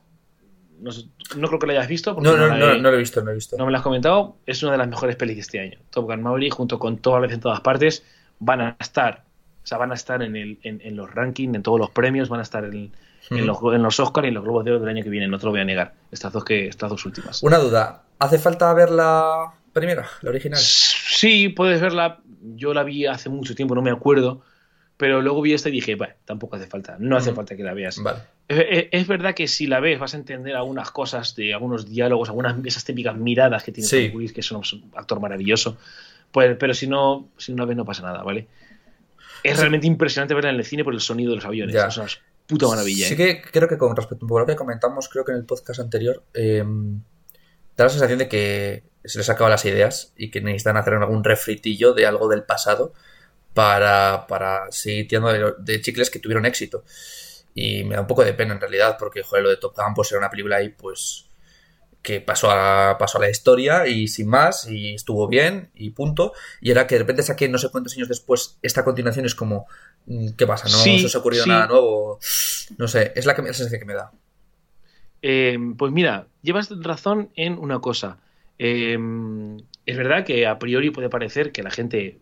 No, 0.81 1.47
creo 1.47 1.59
que 1.59 1.67
lo 1.67 1.71
hayas 1.73 1.87
visto. 1.87 2.13
No, 2.21 2.35
no, 2.35 2.47
la 2.47 2.57
no, 2.57 2.71
he- 2.71 2.79
no 2.79 2.89
lo 2.89 2.95
he 2.95 2.99
visto, 2.99 3.19
no 3.21 3.27
lo 3.27 3.31
he 3.31 3.35
visto. 3.35 3.55
no 3.57 3.65
me 3.65 3.71
lo 3.71 3.77
has 3.77 3.83
comentado, 3.83 4.35
es 4.45 4.61
una 4.63 4.71
de 4.73 4.77
las 4.79 4.87
mejores 4.87 5.15
pelis 5.15 5.35
de 5.35 5.41
este 5.41 5.59
año. 5.59 5.77
Top 5.91 6.05
Gun 6.05 6.21
Maverick, 6.23 6.53
junto 6.53 6.79
con 6.79 6.97
todas 6.97 7.21
las 7.21 7.31
en 7.31 7.39
todas 7.39 7.61
partes, 7.61 8.03
van 8.39 8.61
a 8.61 8.77
estar, 8.79 9.23
o 9.63 9.67
sea, 9.67 9.77
van 9.77 9.91
a 9.91 9.95
estar 9.95 10.21
en, 10.23 10.35
el, 10.35 10.57
en, 10.63 10.81
en 10.83 10.95
los 10.95 11.13
rankings, 11.13 11.55
en 11.55 11.63
todos 11.63 11.79
los 11.79 11.91
premios, 11.91 12.29
van 12.29 12.39
a 12.39 12.43
estar 12.43 12.65
en, 12.65 12.73
en 12.75 12.91
Mm. 13.29 13.45
los, 13.45 13.59
en 13.75 13.83
los 13.83 13.99
Oscars 13.99 14.25
y 14.25 14.29
en 14.29 14.33
los 14.33 14.43
Globos 14.43 14.65
de 14.65 14.71
Oro 14.71 14.79
del 14.79 14.89
año 14.89 15.03
que 15.03 15.09
viene, 15.11 15.27
no 15.27 15.37
te 15.37 15.45
lo 15.45 15.51
voy 15.51 15.61
a 15.61 15.63
negar. 15.63 15.93
Estas 16.11 16.33
dos, 16.33 16.43
que, 16.43 16.67
estas 16.67 16.89
dos 16.89 17.05
últimas. 17.05 17.43
Una 17.43 17.59
duda. 17.59 18.01
¿Hace 18.17 18.39
falta 18.39 18.73
ver 18.73 18.89
la 18.89 19.53
primera, 19.71 20.07
la 20.21 20.29
original? 20.31 20.59
Sí, 20.59 21.49
puedes 21.49 21.79
verla. 21.79 22.19
Yo 22.55 22.73
la 22.73 22.81
vi 22.83 23.05
hace 23.05 23.29
mucho 23.29 23.53
tiempo, 23.53 23.75
no 23.75 23.83
me 23.83 23.91
acuerdo. 23.91 24.41
Pero 25.01 25.19
luego 25.19 25.41
vi 25.41 25.53
esta 25.53 25.69
y 25.69 25.71
dije, 25.71 25.95
bueno, 25.95 26.13
tampoco 26.25 26.57
hace 26.57 26.67
falta. 26.67 26.95
No 26.99 27.17
hace 27.17 27.33
falta 27.33 27.55
que 27.55 27.63
la 27.63 27.73
veas. 27.73 27.97
Vale. 28.03 28.19
Es, 28.47 29.07
verdad 29.07 29.33
que 29.33 29.47
si 29.47 29.65
la 29.65 29.79
ves 29.79 29.97
vas 29.97 30.13
a 30.13 30.17
entender 30.17 30.55
algunas 30.55 30.91
cosas 30.91 31.33
de 31.33 31.55
algunos 31.55 31.89
diálogos, 31.89 32.29
algunas 32.29 32.63
esas 32.65 32.85
típicas 32.85 33.17
miradas 33.17 33.63
que 33.63 33.71
tiene 33.71 33.89
Sí. 33.89 34.03
Tom 34.03 34.11
Cruise, 34.11 34.31
que 34.31 34.41
es 34.41 34.51
un, 34.51 34.91
actor 34.93 35.19
maravilloso. 35.19 35.75
Pues, 36.31 36.55
pero 36.59 36.75
si 36.75 36.85
no, 36.85 37.29
si 37.35 37.51
no 37.51 37.63
la 37.63 37.65
ves 37.65 37.77
no 37.77 37.83
pasa 37.83 38.03
nada, 38.03 38.21
¿vale? 38.21 38.45
Es 39.41 39.57
realmente 39.57 39.87
impresionante 39.87 40.35
verla 40.35 40.51
en 40.51 40.57
el 40.57 40.65
cine 40.65 40.83
por 40.83 40.93
el 40.93 41.01
sonido 41.01 41.31
de 41.31 41.37
los 41.37 41.45
aviones. 41.45 41.73
Ya. 41.73 41.87
Es 41.87 41.97
una 41.97 42.05
puta 42.45 42.67
maravilla. 42.67 43.07
Sí 43.07 43.15
¿eh? 43.15 43.17
que 43.17 43.41
creo 43.41 43.67
que 43.67 43.79
con 43.79 43.95
respecto 43.95 44.27
a 44.37 44.39
lo 44.41 44.45
que 44.45 44.55
comentamos, 44.55 45.09
creo 45.09 45.25
que 45.25 45.31
en 45.31 45.39
el 45.39 45.45
podcast 45.45 45.79
anterior, 45.79 46.21
eh, 46.35 46.63
da 47.75 47.85
la 47.85 47.89
sensación 47.89 48.19
de 48.19 48.29
que 48.29 48.83
se 49.03 49.17
les 49.17 49.31
acaban 49.31 49.49
las 49.49 49.65
ideas 49.65 50.13
y 50.15 50.29
que 50.29 50.41
necesitan 50.41 50.77
hacer 50.77 50.93
algún 50.93 51.23
refritillo 51.23 51.93
de 51.93 52.05
algo 52.05 52.27
del 52.27 52.43
pasado 52.43 52.93
para, 53.53 54.25
para 54.27 54.71
seguir 54.71 55.07
tirando 55.07 55.29
de, 55.31 55.53
de 55.59 55.81
chicles 55.81 56.09
que 56.09 56.19
tuvieron 56.19 56.45
éxito. 56.45 56.83
Y 57.53 57.83
me 57.83 57.95
da 57.95 58.01
un 58.01 58.07
poco 58.07 58.23
de 58.23 58.33
pena 58.33 58.53
en 58.53 58.61
realidad, 58.61 58.95
porque 58.97 59.23
joder, 59.23 59.43
lo 59.43 59.49
de 59.49 59.57
Top 59.57 59.75
Gun 59.75 59.93
pues 59.93 60.11
era 60.11 60.19
una 60.19 60.29
película 60.29 60.57
ahí 60.57 60.69
pues 60.69 61.25
que 62.01 62.19
pasó 62.19 62.49
a, 62.49 62.97
pasó 62.97 63.17
a 63.17 63.21
la 63.21 63.29
historia 63.29 63.87
y 63.87 64.07
sin 64.07 64.27
más, 64.27 64.67
y 64.67 64.95
estuvo 64.95 65.27
bien, 65.27 65.69
y 65.75 65.91
punto. 65.91 66.33
Y 66.59 66.71
era 66.71 66.87
que 66.87 66.95
de 66.95 66.99
repente 66.99 67.23
saqué 67.23 67.47
no 67.47 67.57
sé 67.57 67.69
cuántos 67.69 67.93
años 67.95 68.07
después 68.07 68.57
esta 68.61 68.83
continuación 68.83 69.25
es 69.25 69.35
como, 69.35 69.67
mm, 70.07 70.29
¿qué 70.37 70.47
pasa? 70.47 70.63
¿No 70.65 70.77
Sí, 70.77 70.99
se 70.99 71.05
os 71.05 71.15
ha 71.15 71.19
ocurrido 71.19 71.43
sí. 71.43 71.49
nada 71.49 71.67
nuevo? 71.67 72.19
No 72.77 72.87
sé, 72.87 73.11
es 73.15 73.25
la, 73.25 73.35
que, 73.35 73.41
la 73.43 73.53
sensación 73.53 73.79
que 73.79 73.85
me 73.85 73.93
da. 73.93 74.11
Eh, 75.21 75.57
pues 75.77 75.91
mira, 75.91 76.27
llevas 76.41 76.69
razón 76.81 77.29
en 77.35 77.59
una 77.59 77.79
cosa. 77.79 78.17
Eh, 78.57 78.97
es 79.85 79.97
verdad 79.97 80.25
que 80.25 80.47
a 80.47 80.57
priori 80.57 80.89
puede 80.89 81.09
parecer 81.09 81.51
que 81.51 81.63
la 81.63 81.71
gente 81.71 82.19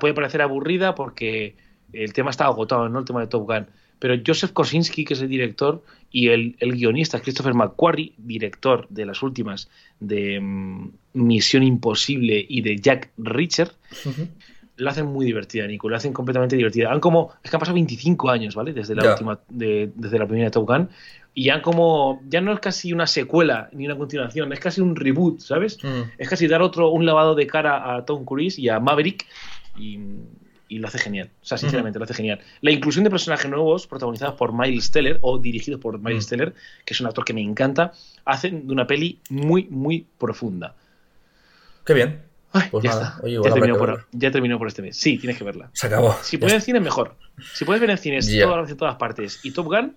puede 0.00 0.14
parecer 0.14 0.42
aburrida 0.42 0.94
porque 0.94 1.56
el 1.92 2.12
tema 2.12 2.30
está 2.30 2.44
agotado, 2.46 2.88
¿no? 2.88 2.98
El 3.00 3.04
tema 3.04 3.20
de 3.20 3.26
Top 3.26 3.46
Gun. 3.46 3.66
Pero 3.98 4.14
Joseph 4.26 4.52
Kosinski, 4.52 5.04
que 5.06 5.14
es 5.14 5.22
el 5.22 5.28
director, 5.28 5.82
y 6.10 6.28
el, 6.28 6.56
el 6.60 6.72
guionista 6.72 7.20
Christopher 7.20 7.54
McQuarrie, 7.54 8.12
director 8.18 8.86
de 8.90 9.06
las 9.06 9.22
últimas 9.22 9.70
de 10.00 10.38
mm, 10.38 10.90
Misión 11.14 11.62
Imposible 11.62 12.44
y 12.46 12.60
de 12.60 12.76
Jack 12.76 13.10
Reacher, 13.16 13.72
lo 14.76 14.90
hacen 14.90 15.06
muy 15.06 15.24
divertida, 15.24 15.66
Nico, 15.66 15.88
lo 15.88 15.96
hacen 15.96 16.12
completamente 16.12 16.54
divertida. 16.56 16.92
Han 16.92 17.00
como, 17.00 17.32
es 17.42 17.50
que 17.50 17.56
han 17.56 17.60
pasado 17.60 17.74
25 17.74 18.28
años, 18.28 18.54
¿vale? 18.54 18.74
Desde 18.74 18.94
la 18.94 19.02
última, 19.12 19.38
de- 19.48 19.90
desde 19.94 20.18
la 20.18 20.26
primera 20.26 20.50
Top 20.50 20.68
Gun, 20.68 20.90
y 21.32 21.48
han 21.48 21.62
como, 21.62 22.22
ya 22.28 22.42
no 22.42 22.52
es 22.52 22.60
casi 22.60 22.92
una 22.92 23.06
secuela 23.06 23.70
ni 23.72 23.86
una 23.86 23.96
continuación, 23.96 24.52
es 24.52 24.60
casi 24.60 24.82
un 24.82 24.94
reboot, 24.96 25.40
¿sabes? 25.40 25.82
Mm. 25.82 26.02
Es 26.18 26.28
casi 26.28 26.46
dar 26.46 26.60
otro, 26.60 26.90
un 26.90 27.06
lavado 27.06 27.34
de 27.34 27.46
cara 27.46 27.94
a 27.96 28.04
Tom 28.04 28.24
Cruise 28.26 28.58
y 28.58 28.68
a 28.68 28.78
Maverick, 28.80 29.26
y, 29.78 29.98
y 30.68 30.78
lo 30.78 30.88
hace 30.88 30.98
genial. 30.98 31.30
O 31.42 31.46
sea, 31.46 31.58
sinceramente, 31.58 31.98
lo 31.98 32.04
hace 32.04 32.14
genial. 32.14 32.40
La 32.60 32.70
inclusión 32.70 33.04
de 33.04 33.10
personajes 33.10 33.50
nuevos, 33.50 33.86
protagonizados 33.86 34.34
por 34.36 34.52
Miles 34.52 34.90
Teller, 34.90 35.18
o 35.22 35.38
dirigidos 35.38 35.80
por 35.80 35.98
Miles 36.00 36.26
Mm. 36.26 36.28
Teller, 36.30 36.54
que 36.84 36.94
es 36.94 37.00
un 37.00 37.06
actor 37.06 37.24
que 37.24 37.32
me 37.34 37.42
encanta, 37.42 37.92
hacen 38.24 38.66
de 38.66 38.72
una 38.72 38.86
peli 38.86 39.20
muy, 39.30 39.66
muy 39.70 40.06
profunda. 40.18 40.74
Qué 41.84 41.94
bien. 41.94 42.22
Ay, 42.52 42.68
Pues 42.70 42.84
ya 42.84 42.90
nada, 42.90 43.08
está. 43.16 43.22
oye, 43.24 43.34
ya, 43.44 43.52
terminó 43.52 43.76
por, 43.76 43.88
verla. 43.90 44.06
ya 44.12 44.30
terminó 44.30 44.58
por 44.58 44.68
este 44.68 44.82
mes. 44.82 44.96
Sí, 44.96 45.18
tienes 45.18 45.36
que 45.36 45.44
verla. 45.44 45.68
Se 45.72 45.86
acabó. 45.88 46.16
Si 46.22 46.38
puedes 46.38 46.54
en 46.54 46.62
cine, 46.62 46.80
mejor. 46.80 47.16
Si 47.54 47.64
puedes 47.64 47.80
ver 47.80 47.90
en 47.90 47.98
cines 47.98 48.26
Ya. 48.28 48.44
todas 48.44 48.58
las 48.60 48.68
de 48.68 48.76
todas 48.76 48.96
partes 48.96 49.40
y 49.44 49.50
Top 49.50 49.66
Gun, 49.66 49.94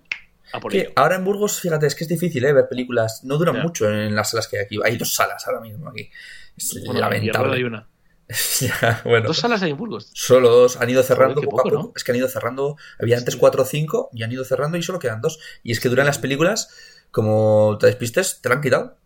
a 0.52 0.60
por 0.60 0.74
ello. 0.74 0.90
ahora 0.96 1.16
en 1.16 1.24
Burgos, 1.24 1.60
fíjate, 1.60 1.86
es 1.86 1.94
que 1.94 2.04
es 2.04 2.08
difícil 2.08 2.44
¿eh? 2.44 2.52
ver 2.52 2.68
películas. 2.68 3.24
No 3.24 3.38
duran 3.38 3.60
mucho 3.62 3.88
en 3.90 4.14
las 4.14 4.30
salas 4.30 4.46
que 4.48 4.58
hay 4.58 4.64
aquí. 4.64 4.78
Hay 4.84 4.96
dos 4.98 5.14
salas 5.14 5.46
ahora 5.46 5.60
mismo 5.60 5.88
aquí. 5.88 6.10
Es 6.56 6.74
Bueno, 6.84 6.94
en 6.94 7.00
lamentable. 7.00 7.56
hay 7.56 7.62
una. 7.64 7.86
Ya, 8.60 9.00
bueno. 9.04 9.26
Dos 9.28 9.38
salas 9.38 9.60
hay 9.62 9.70
en 9.72 9.76
Burgos. 9.76 10.10
Solo 10.14 10.50
dos. 10.50 10.76
Han 10.76 10.88
ido 10.90 11.02
cerrando 11.02 11.34
Joder, 11.36 11.48
poco, 11.50 11.60
a 11.60 11.64
poco. 11.64 11.92
Es 11.96 12.04
que 12.04 12.12
han 12.12 12.16
ido 12.18 12.28
cerrando. 12.28 12.76
Había 13.00 13.16
antes 13.18 13.34
Sí. 13.34 13.40
cuatro 13.40 13.62
o 13.62 13.66
cinco 13.66 14.08
y 14.12 14.22
han 14.22 14.30
ido 14.32 14.44
cerrando 14.44 14.76
y 14.78 14.82
solo 14.82 14.98
quedan 15.00 15.20
dos. 15.20 15.38
Y 15.62 15.72
es 15.72 15.80
que 15.80 15.88
duran 15.88 16.06
las 16.06 16.18
películas, 16.18 16.68
como 17.10 17.76
te 17.80 17.86
despistes, 17.88 18.40
te 18.40 18.48
la 18.48 18.56
han 18.56 18.60
quitado. 18.60 18.96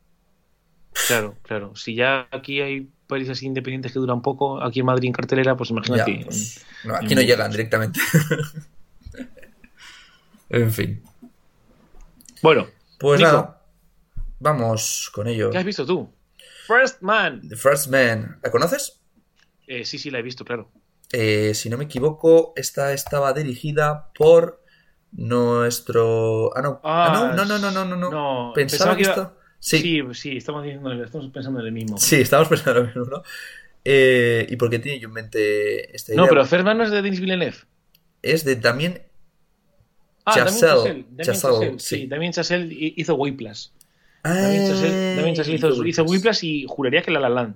Claro, 1.09 1.37
claro. 1.43 1.75
Si 1.75 1.95
ya 1.95 2.29
aquí 2.31 2.61
hay 2.61 2.89
pelis 3.07 3.29
así 3.31 3.47
independientes 3.47 3.93
que 3.93 3.99
duran 3.99 4.21
poco, 4.23 4.63
aquí 4.63 4.81
en 4.81 4.87
Madrid 4.87 5.09
en 5.09 5.13
cartelera, 5.15 5.57
pues 5.57 5.71
Ya, 5.71 5.75
imagínate. 5.75 6.25
pues, 6.27 6.65
no, 6.85 6.95
aquí 6.95 7.13
en 7.13 7.15
no 7.17 7.23
llegan 7.23 7.51
directamente. 7.51 8.01
en 10.51 10.71
fin. 10.73 11.03
Bueno, 12.43 12.67
Pues 12.99 13.21
Nico. 13.21 13.33
nada. 13.33 13.61
Vamos 14.39 15.11
con 15.15 15.27
ello. 15.29 15.51
¿qué 15.51 15.59
has 15.59 15.65
visto 15.65 15.87
tú? 15.87 16.11
First 16.67 17.01
Man. 17.03 17.41
The 17.49 17.57
First 17.57 17.89
Man. 17.89 18.39
¿La 18.43 18.51
conoces? 18.51 19.01
Eh, 19.67 19.85
sí, 19.85 19.99
sí, 19.99 20.11
la 20.11 20.19
he 20.19 20.23
visto, 20.23 20.45
claro. 20.45 20.71
Eh, 21.13 21.55
si 21.55 21.71
no 21.71 21.79
me 21.79 21.85
equivoco, 21.85 22.53
esta 22.57 22.93
estaba 22.93 23.33
dirigida 23.33 24.11
por 24.15 24.63
nuestro. 25.13 26.57
Ah, 26.57 26.63
no. 26.63 26.81
Ah, 26.83 27.13
Ah, 27.15 27.35
no, 27.37 27.45
no, 27.45 27.59
no, 27.59 27.71
no, 27.71 27.85
no, 27.85 27.97
no. 27.97 28.11
no, 28.11 28.53
Pensaba 28.55 28.97
pensaba 28.97 28.97
que 28.97 29.05
que 29.05 29.11
esto. 29.11 29.37
Sí, 29.61 29.79
Sí, 29.79 30.03
sí, 30.13 30.37
estamos, 30.37 30.63
diciendo, 30.65 30.93
estamos 30.93 31.31
pensando 31.31 31.61
en 31.61 31.67
el 31.67 31.73
mismo. 31.73 31.97
sí, 31.99 32.17
estamos 32.17 32.49
pensando 32.49 32.81
lo 32.81 32.87
mismo, 32.87 33.05
¿no? 33.05 33.23
Eh, 33.85 34.47
¿Y 34.49 34.57
por 34.57 34.71
qué 34.71 34.79
tiene 34.79 34.99
yo 34.99 35.09
en 35.09 35.15
mente 35.15 35.95
esta 35.95 36.13
idea? 36.13 36.23
No, 36.23 36.29
pero 36.29 36.45
Ferman 36.45 36.79
no 36.79 36.85
es 36.85 36.91
de 36.91 37.03
Denis 37.03 37.21
Villeneuve. 37.21 37.57
Es 38.23 38.45
de 38.45 38.57
Damien. 38.57 39.01
Ah, 40.27 40.35
Chazelle. 40.35 41.05
Damien 41.11 41.41
Chazelle, 41.41 41.79
sí. 41.79 41.97
sí. 41.97 42.07
Damien 42.07 42.33
hi- 42.71 42.95
hizo 42.97 43.15
Whiplash. 43.15 43.69
Ah, 44.23 44.33
Damien 44.43 44.65
Chazelle, 44.67 45.17
Damien 45.17 45.35
Chazelle 45.35 45.57
hizo, 45.57 45.85
hizo 45.87 46.05
Whiplash 46.05 46.45
y 46.45 46.67
juraría 46.67 47.03
que 47.03 47.11
La 47.11 47.21
La 47.21 47.29
Land. 47.29 47.55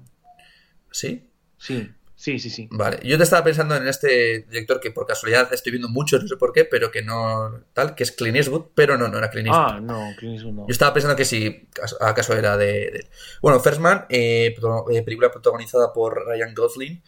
¿Sí? 0.92 1.22
Sí, 1.58 1.90
sí, 2.18 2.38
sí, 2.38 2.50
sí. 2.50 2.68
Vale, 2.72 2.98
yo 3.04 3.16
te 3.16 3.22
estaba 3.22 3.44
pensando 3.44 3.76
en 3.76 3.86
este 3.86 4.40
director 4.50 4.80
que 4.80 4.90
por 4.90 5.06
casualidad 5.06 5.52
estoy 5.54 5.70
viendo 5.72 5.88
mucho, 5.88 6.18
no 6.18 6.26
sé 6.26 6.36
por 6.36 6.52
qué, 6.52 6.64
pero 6.64 6.90
que 6.90 7.02
no 7.02 7.64
tal, 7.72 7.94
que 7.94 8.02
es 8.02 8.10
Clint 8.12 8.36
Eastwood, 8.36 8.66
pero 8.74 8.98
no, 8.98 9.06
no 9.08 9.16
era 9.18 9.30
Clint 9.30 9.46
Eastwood. 9.48 9.72
Ah, 9.76 9.80
no, 9.80 10.14
Clint 10.18 10.34
Eastwood 10.34 10.54
no. 10.54 10.66
Yo 10.66 10.72
estaba 10.72 10.92
pensando 10.92 11.16
que 11.16 11.24
sí, 11.24 11.68
acaso 12.00 12.34
era 12.34 12.56
de... 12.56 12.66
de- 12.90 13.10
Bueno, 13.40 13.60
First 13.60 13.80
Man, 13.80 14.04
eh, 14.08 14.54
eh, 14.92 15.02
película 15.02 15.30
protagonizada 15.30 15.92
por 15.92 16.26
Ryan 16.26 16.54
Gosling, 16.54 17.02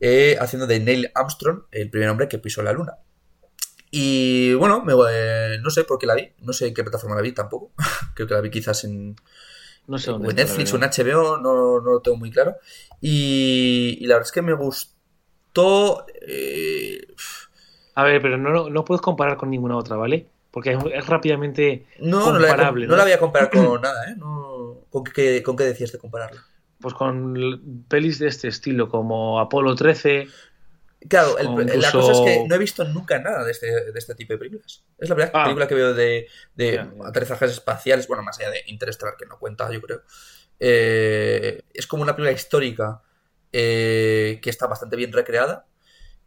eh, 0.00 0.36
haciendo 0.40 0.66
de 0.66 0.80
Neil 0.80 1.10
Armstrong, 1.14 1.64
el 1.70 1.90
primer 1.90 2.08
hombre 2.08 2.26
que 2.28 2.38
pisó 2.38 2.62
la 2.62 2.72
luna. 2.72 2.94
Y 3.90 4.52
bueno, 4.54 4.82
me, 4.84 4.94
eh, 5.10 5.58
no 5.62 5.70
sé 5.70 5.84
por 5.84 5.98
qué 5.98 6.06
la 6.06 6.14
vi, 6.14 6.32
no 6.40 6.52
sé 6.52 6.66
en 6.68 6.74
qué 6.74 6.82
plataforma 6.82 7.14
la 7.16 7.22
vi 7.22 7.32
tampoco, 7.32 7.72
creo 8.14 8.26
que 8.26 8.34
la 8.34 8.40
vi 8.40 8.50
quizás 8.50 8.84
en, 8.84 9.16
No 9.86 9.98
sé 9.98 10.10
o 10.10 10.14
dónde 10.14 10.30
en 10.30 10.36
la 10.36 10.42
Netflix 10.42 10.72
o 10.72 10.76
en. 10.76 10.82
HBO, 10.82 11.36
no, 11.38 11.80
no 11.80 11.92
lo 11.92 12.00
tengo 12.00 12.16
muy 12.16 12.30
claro. 12.30 12.56
Y, 13.00 13.98
y 14.00 14.06
la 14.06 14.14
verdad 14.16 14.28
es 14.28 14.32
que 14.32 14.42
me 14.42 14.54
gustó... 14.54 16.06
eh, 16.22 17.06
A 17.94 18.04
ver, 18.04 18.20
pero 18.22 18.36
no, 18.38 18.68
no, 18.68 18.84
puedes 18.84 19.00
comparar 19.00 19.36
con 19.36 19.50
ninguna 19.50 19.76
otra, 19.76 19.96
¿vale? 19.96 20.26
Porque 20.50 20.72
es, 20.72 20.78
es 20.92 21.06
rápidamente 21.06 21.86
no, 22.00 22.32
no 22.32 22.38
la, 22.38 22.48
comparable, 22.48 22.86
no 22.86 22.96
la 22.96 23.02
voy 23.04 23.12
a 23.12 23.18
comparar 23.18 23.50
con 23.50 23.80
nada, 23.82 24.10
¿eh? 24.10 24.16
¿con, 24.90 25.04
qué, 25.04 25.42
¿Con 25.42 25.56
qué 25.56 25.64
decías 25.64 25.92
de 25.92 25.98
compararla? 25.98 26.42
Pues 26.80 26.94
con 26.94 27.84
pelis 27.88 28.18
de 28.18 28.28
este 28.28 28.48
estilo, 28.48 28.88
como 28.88 29.40
Apolo 29.40 29.74
13. 29.74 30.26
Claro, 31.08 31.38
el- 31.38 31.46
O 31.48 31.56
la 31.58 31.62
incluso- 31.74 32.00
cosa 32.00 32.12
es 32.12 32.20
que 32.20 32.48
no 32.48 32.54
he 32.54 32.58
visto 32.58 32.84
nunca 32.84 33.18
nada 33.18 33.44
de 33.44 33.50
este, 33.52 33.66
de 33.92 33.98
este 33.98 34.14
tipo 34.14 34.32
de 34.32 34.38
películas. 34.38 34.84
Es 34.98 35.08
la 35.08 35.14
primera 35.14 35.32
Ah. 35.34 35.44
película 35.44 35.68
que 35.68 35.74
veo 35.74 35.94
de, 35.94 36.26
de 36.54 36.72
ya. 36.74 36.90
aterrizajes 37.04 37.50
espaciales, 37.52 38.06
bueno, 38.08 38.22
más 38.22 38.38
allá 38.40 38.50
de 38.50 38.62
Interstellar, 38.66 39.16
que 39.16 39.26
no 39.26 39.38
cuenta, 39.38 39.70
yo 39.70 39.80
creo. 39.82 40.02
Eh, 40.60 41.62
es 41.74 41.86
como 41.86 42.02
una 42.02 42.14
película 42.16 42.32
histórica 42.32 43.02
eh, 43.52 44.38
que 44.42 44.50
está 44.50 44.66
bastante 44.66 44.96
bien 44.96 45.12
recreada. 45.12 45.66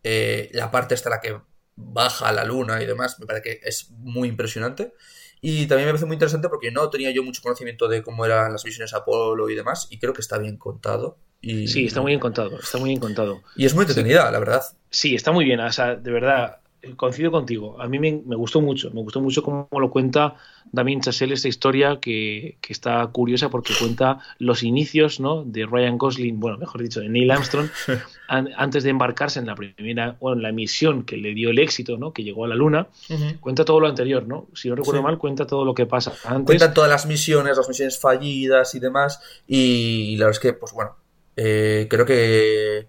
Eh, 0.03 0.49
la 0.53 0.71
parte 0.71 0.95
esta 0.95 1.09
la 1.09 1.19
que 1.19 1.39
baja 1.75 2.29
a 2.29 2.31
la 2.33 2.43
luna 2.43 2.81
y 2.81 2.85
demás, 2.85 3.19
me 3.19 3.25
parece 3.25 3.43
que 3.43 3.67
es 3.67 3.91
muy 3.91 4.27
impresionante. 4.29 4.93
Y 5.41 5.67
también 5.67 5.87
me 5.87 5.91
parece 5.93 6.05
muy 6.05 6.15
interesante 6.15 6.49
porque 6.49 6.71
no 6.71 6.89
tenía 6.89 7.11
yo 7.11 7.23
mucho 7.23 7.41
conocimiento 7.41 7.87
de 7.87 8.01
cómo 8.03 8.25
eran 8.25 8.51
las 8.51 8.65
misiones 8.65 8.93
Apolo 8.93 9.49
y 9.49 9.55
demás, 9.55 9.87
y 9.89 9.99
creo 9.99 10.13
que 10.13 10.21
está 10.21 10.37
bien 10.37 10.57
contado. 10.57 11.17
Y, 11.41 11.67
Sí, 11.67 11.85
está 11.85 12.01
muy 12.01 12.11
bien 12.11 12.19
contado, 12.19 12.59
está 12.59 12.77
muy 12.77 12.89
bien 12.89 12.99
contado. 12.99 13.41
Y 13.55 13.65
es 13.65 13.73
muy 13.73 13.83
entretenida, 13.83 14.29
la 14.31 14.39
verdad. 14.39 14.61
Sí, 14.89 15.15
está 15.15 15.31
muy 15.31 15.45
bien, 15.45 15.59
o 15.59 15.71
sea, 15.71 15.95
de 15.95 16.11
verdad, 16.11 16.57
eh, 16.81 16.95
coincido 16.95 17.31
contigo. 17.31 17.79
A 17.81 17.87
mí 17.87 17.97
me, 17.99 18.21
me 18.25 18.35
gustó 18.35 18.59
mucho, 18.61 18.89
me 18.91 19.01
gustó 19.01 19.21
mucho 19.21 19.41
cómo 19.43 19.67
lo 19.71 19.89
cuenta 19.89 20.35
Damien 20.71 21.01
Chazelle 21.01 21.33
esta 21.33 21.47
historia 21.47 21.99
que, 22.01 22.57
que 22.61 22.73
está 22.73 23.05
curiosa 23.07 23.49
porque 23.49 23.73
cuenta 23.79 24.19
los 24.37 24.63
inicios 24.63 25.19
¿no? 25.19 25.43
de 25.43 25.65
Ryan 25.65 25.97
Gosling, 25.97 26.39
bueno, 26.39 26.57
mejor 26.57 26.81
dicho, 26.81 26.99
de 26.99 27.09
Neil 27.09 27.31
Armstrong, 27.31 27.69
an- 28.27 28.49
antes 28.57 28.83
de 28.83 28.89
embarcarse 28.89 29.39
en 29.39 29.45
la 29.47 29.55
primera, 29.55 30.17
bueno, 30.19 30.37
en 30.37 30.43
la 30.43 30.51
misión 30.51 31.03
que 31.03 31.17
le 31.17 31.33
dio 31.33 31.49
el 31.51 31.59
éxito, 31.59 31.97
¿no? 31.97 32.11
que 32.13 32.23
llegó 32.23 32.45
a 32.45 32.47
la 32.49 32.55
Luna. 32.55 32.87
Cuenta 33.39 33.63
todo 33.65 33.79
lo 33.79 33.87
anterior, 33.87 34.27
¿no? 34.27 34.47
Si 34.53 34.69
no 34.69 34.75
recuerdo 34.75 34.99
Sí. 35.01 35.05
mal, 35.05 35.17
cuenta 35.17 35.47
todo 35.47 35.63
lo 35.65 35.73
que 35.73 35.85
pasa 35.85 36.13
antes. 36.25 36.45
Cuentan 36.45 36.73
todas 36.73 36.89
las 36.89 37.05
misiones, 37.05 37.55
las 37.57 37.67
misiones 37.67 37.97
fallidas 37.99 38.75
y 38.75 38.79
demás. 38.79 39.21
Y 39.47 40.17
la 40.17 40.25
verdad 40.25 40.37
es 40.37 40.39
que, 40.39 40.53
pues 40.53 40.73
bueno, 40.73 40.95
eh, 41.41 41.87
creo 41.89 42.05
que, 42.05 42.87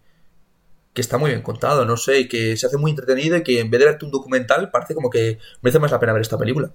que 0.93 1.01
está 1.01 1.19
muy 1.19 1.31
bien 1.31 1.43
contado, 1.43 1.85
no 1.85 1.97
sé, 1.97 2.21
y 2.21 2.29
que 2.29 2.57
se 2.57 2.67
hace 2.67 2.77
muy 2.79 2.91
entretenido 2.91 3.37
y 3.37 3.43
que 3.45 3.61
en 3.61 3.71
vez 3.71 3.79
de 3.81 3.87
verte 3.87 4.05
un 4.05 4.11
documental, 4.11 4.71
parece 4.71 4.95
como 4.95 5.09
que 5.11 5.39
merece 5.63 5.79
más 5.79 5.91
la 5.93 6.01
pena 6.01 6.13
ver 6.13 6.23
esta 6.23 6.39
película. 6.39 6.71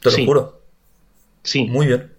Te 0.00 0.10
lo 0.10 0.16
Sí. 0.16 0.26
juro. 0.26 0.60
Sí, 1.44 1.64
Muy 1.66 1.86
bien. 1.86 2.12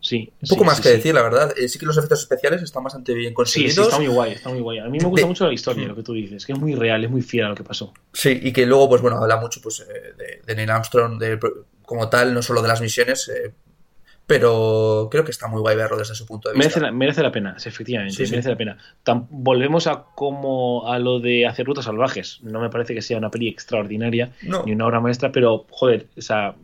sí. 0.00 0.32
Un 0.42 0.48
poco 0.48 0.62
sí, 0.62 0.66
más 0.66 0.76
sí, 0.78 0.82
que 0.82 0.88
decir, 0.90 1.14
la 1.14 1.22
verdad. 1.22 1.52
Eh, 1.56 1.68
sí 1.68 1.78
que 1.78 1.86
los 1.86 1.96
efectos 1.96 2.20
especiales 2.20 2.62
están 2.62 2.82
bastante 2.84 3.12
bien 3.14 3.34
conseguidos. 3.34 3.74
sí, 3.74 3.82
está 3.82 3.98
muy 3.98 4.06
guay, 4.08 4.32
está 4.32 4.48
muy 4.48 4.60
guay. 4.60 4.78
A 4.78 4.84
mí 4.88 4.98
me 4.98 5.04
gusta 5.06 5.22
De- 5.22 5.26
mucho 5.28 5.46
la 5.46 5.52
historia, 5.52 5.86
lo 5.88 5.94
que 5.96 6.02
tú 6.02 6.12
dices, 6.14 6.46
que 6.46 6.52
es 6.52 6.58
muy 6.58 6.74
real, 6.74 7.04
es 7.04 7.10
muy 7.10 7.22
fiel 7.22 7.46
a 7.46 7.48
lo 7.50 7.54
que 7.54 7.64
pasó. 7.64 7.92
Sí, 8.12 8.38
y 8.42 8.52
que 8.52 8.66
luego, 8.66 8.88
pues 8.88 9.02
bueno, 9.02 9.18
habla 9.18 9.36
mucho 9.36 9.60
pues, 9.62 9.80
eh, 9.80 10.14
de, 10.16 10.42
de 10.46 10.54
Neil 10.54 10.70
Armstrong 10.70 11.18
de, 11.18 11.38
como 11.84 12.08
tal, 12.08 12.32
no 12.34 12.42
solo 12.42 12.62
de 12.62 12.68
las 12.68 12.80
misiones, 12.80 13.28
eh, 13.28 13.52
pero 14.30 15.08
creo 15.10 15.24
que 15.24 15.32
está 15.32 15.48
muy 15.48 15.60
guay 15.60 15.76
verlo 15.76 15.96
desde 15.98 16.14
su 16.14 16.24
punto 16.24 16.48
de 16.48 16.54
vista. 16.54 16.64
Merece 16.68 16.80
la, 16.80 16.92
merece 16.92 17.22
la 17.22 17.32
pena, 17.32 17.58
sí, 17.58 17.68
efectivamente, 17.68 18.14
Sí, 18.14 18.26
sí. 18.26 18.30
merece 18.30 18.48
la 18.50 18.56
pena. 18.56 18.78
Volvemos 19.28 19.88
a 19.88 20.04
como 20.14 20.88
a 20.88 21.00
lo 21.00 21.18
de 21.18 21.46
hacer 21.48 21.66
rutas 21.66 21.84
salvajes. 21.86 22.38
No 22.42 22.60
me 22.60 22.70
parece 22.70 22.94
que 22.94 23.02
sea 23.02 23.18
una 23.18 23.30
peli 23.30 23.48
extraordinaria 23.48 24.30
No. 24.42 24.62
ni 24.64 24.72
una 24.72 24.86
obra 24.86 25.00
maestra, 25.00 25.32
pero 25.32 25.66
joder, 25.70 26.06
o 26.16 26.22
sea, 26.22 26.54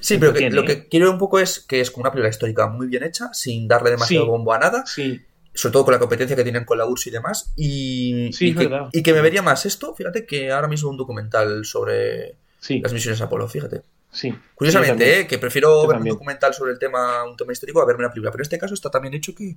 Sí, 0.00 0.18
pero 0.18 0.32
que- 0.34 0.50
lo 0.50 0.62
¿eh? 0.62 0.64
que 0.66 0.88
quiero 0.88 1.10
un 1.12 1.18
poco 1.18 1.38
es 1.38 1.60
que 1.60 1.80
es 1.80 1.90
como 1.92 2.02
una 2.02 2.10
película 2.10 2.28
histórica 2.30 2.66
muy 2.66 2.88
bien 2.88 3.04
hecha, 3.04 3.32
sin 3.32 3.68
darle 3.68 3.90
demasiado 3.90 4.26
bombo 4.26 4.52
a 4.52 4.58
nada, 4.58 4.84
sí, 4.86 5.20
sobre 5.54 5.72
todo 5.74 5.84
con 5.84 5.92
la 5.94 6.00
competencia 6.00 6.34
que 6.36 6.42
tienen 6.44 6.64
con 6.64 6.76
la 6.78 6.86
URSS 6.86 7.06
y 7.06 7.10
demás, 7.10 7.52
y, 7.56 8.30
Sí, 8.32 8.48
y 8.48 8.54
que, 8.54 8.66
verdad. 8.68 8.88
y 8.92 9.02
que 9.02 9.12
me 9.12 9.20
vería 9.20 9.42
más 9.42 9.64
esto, 9.64 9.94
fíjate, 9.94 10.26
que 10.26 10.50
ahora 10.50 10.66
mismo 10.68 10.90
un 10.90 10.96
documental 10.96 11.64
sobre 11.64 12.34
sí, 12.58 12.80
las 12.80 12.92
misiones 12.92 13.20
Apolo, 13.20 13.46
fíjate. 13.48 13.82
Sí. 14.12 14.32
Curiosamente, 14.54 15.04
también. 15.04 15.20
¿eh? 15.22 15.26
que 15.26 15.38
prefiero 15.38 15.68
Yo 15.82 15.88
ver 15.88 15.88
un 15.88 15.94
también. 16.00 16.14
documental 16.14 16.54
sobre 16.54 16.70
el 16.72 16.78
tema, 16.78 17.24
un 17.24 17.36
tema 17.36 17.52
histórico 17.52 17.82
a 17.82 17.86
verme 17.86 18.04
una 18.04 18.10
película, 18.10 18.30
pero 18.30 18.42
en 18.42 18.46
este 18.46 18.58
caso 18.58 18.74
está 18.74 18.90
tan 18.90 19.02
bien 19.02 19.14
hecho 19.14 19.34
que, 19.34 19.56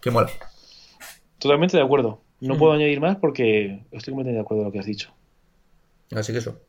que 0.00 0.10
mola. 0.12 0.30
Totalmente 1.38 1.76
de 1.76 1.82
acuerdo. 1.82 2.22
No 2.40 2.54
Mm. 2.54 2.58
puedo 2.58 2.72
añadir 2.74 3.00
más 3.00 3.16
porque 3.16 3.84
estoy 3.90 4.12
completamente 4.12 4.32
de 4.34 4.40
acuerdo 4.40 4.60
con 4.62 4.66
lo 4.66 4.72
que 4.72 4.78
has 4.78 4.86
dicho. 4.86 5.12
Así 6.12 6.32
que 6.32 6.38
eso. 6.38 6.60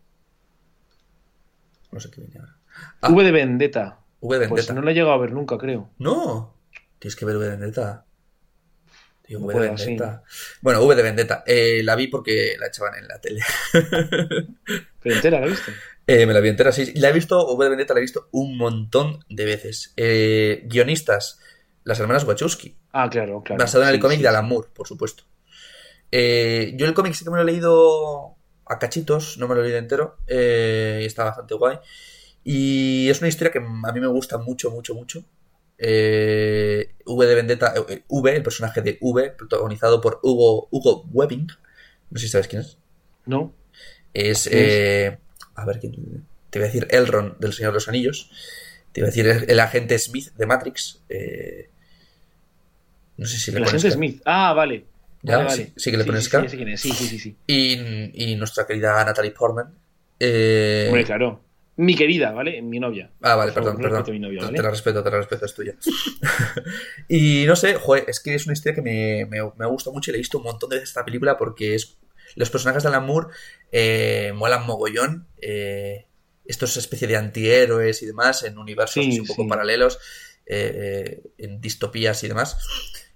No 1.92 2.00
sé 2.00 2.10
qué 2.12 2.22
viene 2.22 2.40
ahora. 2.40 2.56
Ah. 3.02 3.10
V 3.10 3.24
de 3.24 3.32
Vendetta. 3.32 4.00
V 4.22 4.40
de 4.40 4.48
Pues 4.48 4.62
Vendetta. 4.68 4.74
no 4.74 4.82
la 4.82 4.92
he 4.92 4.94
llegado 4.94 5.14
a 5.14 5.18
ver 5.18 5.32
nunca, 5.32 5.58
creo. 5.58 5.90
No, 5.98 6.56
tienes 7.00 7.16
que 7.16 7.26
ver 7.26 7.38
V 7.38 7.46
de 7.46 7.52
Vendetta. 7.52 8.06
Tío, 9.24 9.40
V 9.40 9.48
de 9.48 9.54
puedo, 9.60 9.76
Vendetta. 9.76 10.24
Bueno, 10.62 10.82
V 10.84 10.96
de 10.96 11.04
Vendetta. 11.04 11.44
Eh, 11.48 11.82
la 11.84 11.96
vi 11.96 12.08
porque 12.08 12.56
la 12.60 12.68
echaban 12.68 12.96
en 12.96 13.08
la 13.08 13.20
tele. 13.20 13.42
Pero 15.02 15.16
entera, 15.16 15.40
¿la 15.40 15.48
viste? 15.48 15.72
Eh, 16.08 16.26
me 16.26 16.34
la 16.34 16.40
vi 16.40 16.50
entera, 16.50 16.72
sí. 16.72 16.94
La 16.96 17.10
he 17.10 17.14
visto, 17.14 17.46
V 17.56 17.64
de 17.64 17.70
Vendetta 17.70 17.94
la 17.94 18.00
he 18.00 18.02
visto 18.02 18.30
un 18.32 18.58
montón 18.58 19.20
de 19.30 19.46
veces. 19.46 19.94
Eh, 19.98 20.64
guionistas, 20.66 21.40
las 21.84 22.00
hermanas 22.00 22.24
Wachowski. 22.26 22.78
Ah, 22.92 23.10
claro, 23.10 23.42
claro. 23.44 23.60
basado 23.60 23.84
en 23.84 23.90
el 23.90 23.96
Sí, 23.96 24.02
cómic 24.02 24.18
sí, 24.18 24.24
de. 24.24 24.30
Alan 24.30 24.48
Moore, 24.48 24.70
por 24.74 24.88
supuesto. 24.88 25.24
Eh, 26.12 26.74
yo 26.78 26.86
el 26.86 26.94
cómic 26.94 27.14
sí 27.14 27.24
que 27.24 27.32
me 27.32 27.38
lo 27.38 27.44
he 27.44 27.46
leído 27.46 28.36
a 28.68 28.80
cachitos, 28.80 29.38
no 29.38 29.48
me 29.48 29.56
lo 29.56 29.62
he 29.62 29.64
leído 29.66 29.80
entero. 29.80 30.18
y 30.28 31.06
está 31.06 31.24
bastante 31.24 31.56
guay. 31.56 31.80
Y 32.44 33.10
es 33.10 33.20
una 33.20 33.28
historia 33.28 33.52
que 33.52 33.58
a 33.60 33.92
mí 33.92 34.00
me 34.00 34.08
gusta 34.08 34.38
mucho, 34.38 34.70
mucho, 34.70 34.94
mucho. 34.94 35.24
V 35.78 37.26
de 37.26 37.36
Vendetta, 37.36 37.74
V, 38.08 38.36
el 38.36 38.44
personaje 38.44 38.82
de 38.82 38.98
V, 39.02 39.32
protagonizado 39.32 40.00
por 40.02 40.20
Hugo, 40.22 40.68
Hugo 40.72 41.04
Webbing. 41.12 41.48
No 42.12 42.20
sé 42.20 42.26
si 42.28 42.32
sabes 42.32 42.48
quién 42.48 42.62
es. 42.62 42.78
¿No? 43.26 43.54
Es. 44.14 44.48
¿Quién 44.48 44.64
es? 44.64 45.20
A 45.56 45.66
ver, 45.66 45.80
¿quién- 45.80 46.26
te 46.50 46.60
voy 46.60 46.64
a 46.68 46.72
decir 46.72 46.88
Elrond 46.92 47.38
del 47.40 47.54
Señor 47.54 47.72
de 47.72 47.76
los 47.76 47.88
Anillos. 47.90 48.30
Te 48.92 49.02
iba 49.02 49.08
a 49.08 49.10
decir 49.10 49.28
el, 49.28 49.50
el 49.50 49.60
agente 49.60 49.98
Smith 50.00 50.32
de 50.36 50.46
Matrix. 50.46 51.02
eh, 51.10 51.70
no 53.18 53.26
sé 53.26 53.38
si 53.38 53.52
le 53.52 53.58
El 53.58 53.64
pones 53.64 53.82
agente 53.86 53.88
cara. 53.90 53.96
Smith. 53.98 54.22
Ah, 54.26 54.54
vale. 54.54 54.86
Ya, 55.22 55.38
Vale, 55.38 55.50
sí, 55.50 55.62
vale. 55.64 55.74
sí 55.76 55.92
que 55.92 55.98
le 55.98 56.06
pones 56.06 56.24
sí, 56.26 56.30
cara. 56.30 56.44
ya 56.44 56.50
sé 56.50 56.56
quién 56.58 56.70
es. 56.70 56.82
Sí, 56.82 56.92
sí, 56.92 57.08
sí, 57.08 57.20
sí. 57.20 57.36
Y, 57.48 58.32
y 58.32 58.36
nuestra 58.36 58.66
querida 58.68 59.04
Natalie 59.04 59.32
Portman. 59.32 59.74
eh, 60.20 60.86
Hombre, 60.88 61.04
claro. 61.04 61.42
Mi 61.78 61.94
querida, 61.96 62.32
¿vale? 62.32 62.62
Mi 62.62 62.80
novia. 62.80 63.10
Ah, 63.22 63.36
vale, 63.36 63.52
favor, 63.52 63.76
perdón, 63.76 64.04
perdón. 64.06 64.22
novia, 64.22 64.40
Te- 64.40 64.46
¿vale? 64.46 64.58
Te 64.58 64.64
la 64.64 64.70
respeto, 64.70 65.04
te 65.04 65.12
la 65.12 65.18
respeto, 65.18 65.46
es 65.46 65.54
tuya. 65.54 65.76
y 67.10 67.44
no 67.46 67.56
sé, 67.56 67.76
joder, 67.76 68.06
es 68.08 68.20
que 68.22 68.36
es 68.36 68.46
una 68.46 68.54
historia 68.54 68.76
que 68.76 68.82
me, 68.82 69.26
me, 69.26 69.40
me 69.58 69.66
gusta 69.66 69.92
mucho 69.92 70.10
y 70.10 70.14
le 70.14 70.18
he 70.18 70.20
visto 70.20 70.38
un 70.38 70.46
montón 70.46 70.70
de 70.70 70.78
veces 70.78 70.90
esta 70.90 71.04
película 71.04 71.38
porque 71.38 71.76
es 71.76 71.98
los 72.36 72.50
personajes 72.50 72.84
de 72.84 72.90
Alan 72.90 73.06
Moore 73.06 73.28
eh, 73.72 74.32
molan 74.36 74.66
mogollón. 74.66 75.28
eh, 75.42 76.08
estos 76.46 76.78
especie 76.78 77.08
de 77.08 77.18
antihéroes 77.18 78.04
y 78.04 78.06
demás 78.06 78.44
en 78.44 78.60
universos 78.60 79.04
Sí, 79.04 79.20
un 79.20 79.26
poco 79.26 79.44
sí. 79.44 79.50
paralelos, 79.50 79.98
eh, 80.46 81.24
en 81.40 81.60
distopías 81.60 82.24
y 82.24 82.28
demás. 82.28 82.58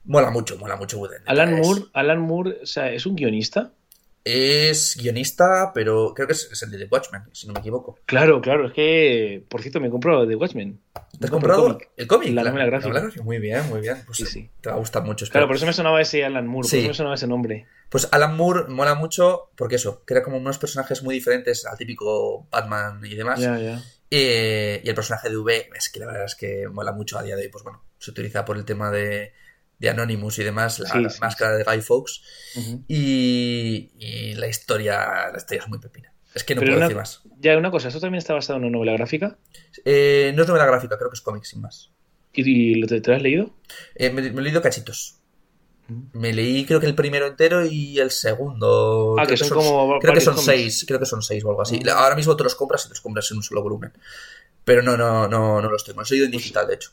Mola 0.04 0.32
mucho, 0.32 0.58
mola 0.58 0.76
mucho. 0.78 0.98
Wood. 0.98 1.12
Alan 1.28 1.54
Moore, 1.60 1.82
Alan 1.94 2.20
Moore, 2.22 2.60
o 2.64 2.66
sea, 2.66 2.92
¿es 2.92 3.06
un 3.06 3.16
guionista? 3.16 3.74
Es 4.24 4.98
guionista, 5.00 5.72
pero 5.74 6.14
creo 6.14 6.28
que 6.28 6.34
es, 6.34 6.50
es 6.52 6.62
el 6.64 6.72
de 6.72 6.78
The 6.80 6.88
Watchmen, 6.92 7.24
si 7.32 7.48
no 7.48 7.54
me 7.54 7.60
equivoco. 7.60 7.98
Claro, 8.06 8.42
claro, 8.42 8.68
es 8.68 8.74
que, 8.74 9.44
por 9.50 9.62
cierto, 9.62 9.80
me 9.80 9.88
he 9.88 9.90
comprado 9.92 10.28
The 10.28 10.36
Watchmen. 10.36 10.80
¿Te 11.18 11.26
has 11.26 11.32
comprado 11.32 11.78
el 11.98 12.08
cómic? 12.08 12.34
La 12.34 12.44
novela 12.44 12.66
gráfica. 12.66 13.10
Muy 13.24 13.40
bien, 13.40 13.68
muy 13.70 13.82
bien. 13.82 13.98
Pues 14.06 14.18
Sí, 14.18 14.26
sí. 14.26 14.50
Te 14.62 14.70
va 14.70 14.76
a 14.76 14.80
gustar 14.80 15.04
mucho. 15.04 15.26
espero. 15.26 15.40
Claro, 15.42 15.48
por 15.48 15.56
eso 15.56 15.66
me 15.66 15.74
sonaba 15.74 16.02
ese 16.02 16.24
Alan 16.26 16.48
Moore, 16.48 16.68
Sí. 16.68 16.76
por 16.78 16.82
eso 16.82 16.90
me 16.90 16.96
sonaba 16.96 17.16
ese 17.16 17.28
nombre. 17.28 17.66
Pues 17.90 18.08
Alan 18.12 18.36
Moore 18.36 18.66
mola 18.70 18.94
mucho 18.96 19.50
porque 19.56 19.76
eso, 19.76 20.04
crea 20.06 20.22
como 20.22 20.38
unos 20.38 20.58
personajes 20.60 21.02
muy 21.02 21.16
diferentes 21.16 21.66
al 21.66 21.78
típico 21.78 22.48
Batman 22.52 23.02
y 23.06 23.16
demás. 23.16 23.40
Ya, 23.40 23.58
ya. 23.58 23.82
Eh, 24.12 24.82
y 24.84 24.90
el 24.90 24.96
personaje 24.96 25.30
de 25.30 25.38
V, 25.38 25.70
es 25.76 25.90
que 25.90 26.00
la 26.00 26.08
verdad 26.08 26.26
es 26.26 26.36
que 26.36 26.68
mola 26.68 26.92
mucho 26.92 27.18
a 27.18 27.24
día 27.24 27.36
de 27.36 27.44
hoy. 27.44 27.50
Pues 27.50 27.64
bueno, 27.64 27.84
se 27.98 28.12
utiliza 28.12 28.46
por 28.46 28.58
el 28.58 28.66
tema 28.66 28.92
de, 28.92 29.34
de 29.80 29.90
Anonymous 29.90 30.38
y 30.40 30.44
demás, 30.44 30.80
la, 30.80 30.90
Sí, 30.90 31.00
la 31.02 31.10
sí, 31.10 31.20
máscara 31.22 31.56
de 31.56 31.64
Guy 31.64 31.82
Fawkes. 31.82 32.22
Y, 32.88 33.92
y 33.98 34.34
la 34.36 34.48
historia, 34.48 35.30
la 35.32 35.38
historia 35.38 35.64
es 35.64 35.70
muy 35.70 35.80
pepina. 35.80 36.14
Es 36.34 36.44
que 36.44 36.54
no 36.56 36.60
Pero 36.62 36.72
puedo 36.74 36.78
una- 36.78 36.86
decir 36.88 36.98
más. 36.98 37.22
Ya, 37.40 37.58
una 37.58 37.72
cosa, 37.72 37.88
¿esto 37.88 38.00
también 38.00 38.20
está 38.20 38.34
basado 38.34 38.58
en 38.58 38.66
una 38.66 38.72
novela 38.74 38.94
gráfica? 38.94 39.38
Eh, 39.86 40.32
no 40.36 40.42
es 40.44 40.48
novela 40.48 40.66
gráfica, 40.66 40.98
creo 40.98 41.10
que 41.10 41.16
es 41.16 41.22
cómic 41.22 41.44
sin 41.44 41.62
más. 41.62 41.92
¿Y, 42.34 42.76
lo 42.76 42.88
te, 42.88 43.02
te 43.02 43.10
lo 43.10 43.16
has 43.18 43.24
leído? 43.24 43.56
Eh, 43.96 44.12
me, 44.12 44.22
me 44.32 44.40
he 44.42 44.44
leído 44.44 44.62
cachitos. 44.62 45.16
Me 46.14 46.34
leí 46.34 46.66
creo 46.66 46.80
que 46.80 46.86
el 46.86 46.94
primero 46.94 47.26
entero 47.26 47.66
y 47.66 47.98
el 47.98 48.12
segundo. 48.12 49.16
Ah, 49.18 49.24
Creo 49.26 49.38
que 49.40 49.44
son 49.44 49.58
como 49.58 50.00
Creo 50.00 50.14
que 50.14 50.22
son 50.22 50.36
cómics. 50.36 50.46
seis, 50.46 50.86
creo 50.88 51.00
que 51.00 51.08
son 51.08 51.24
seis 51.24 51.44
o 51.44 51.50
algo 51.50 51.64
así. 51.64 51.80
Ah. 51.90 52.04
Ahora 52.04 52.16
mismo 52.16 52.36
te 52.38 52.44
los 52.44 52.54
compras 52.54 52.82
y 52.84 52.90
te 52.90 52.90
los 52.90 53.02
compras 53.02 53.32
en 53.32 53.38
un 53.38 53.44
solo 53.44 53.64
volumen. 53.64 53.92
Pero 54.64 54.84
no, 54.84 54.96
no, 54.96 55.28
no, 55.28 55.60
no 55.62 55.70
los 55.72 55.84
tengo. 55.84 56.02
Los 56.02 56.12
he 56.12 56.14
leído 56.14 56.26
en 56.26 56.32
digital, 56.32 56.68
de 56.68 56.76
hecho. 56.76 56.92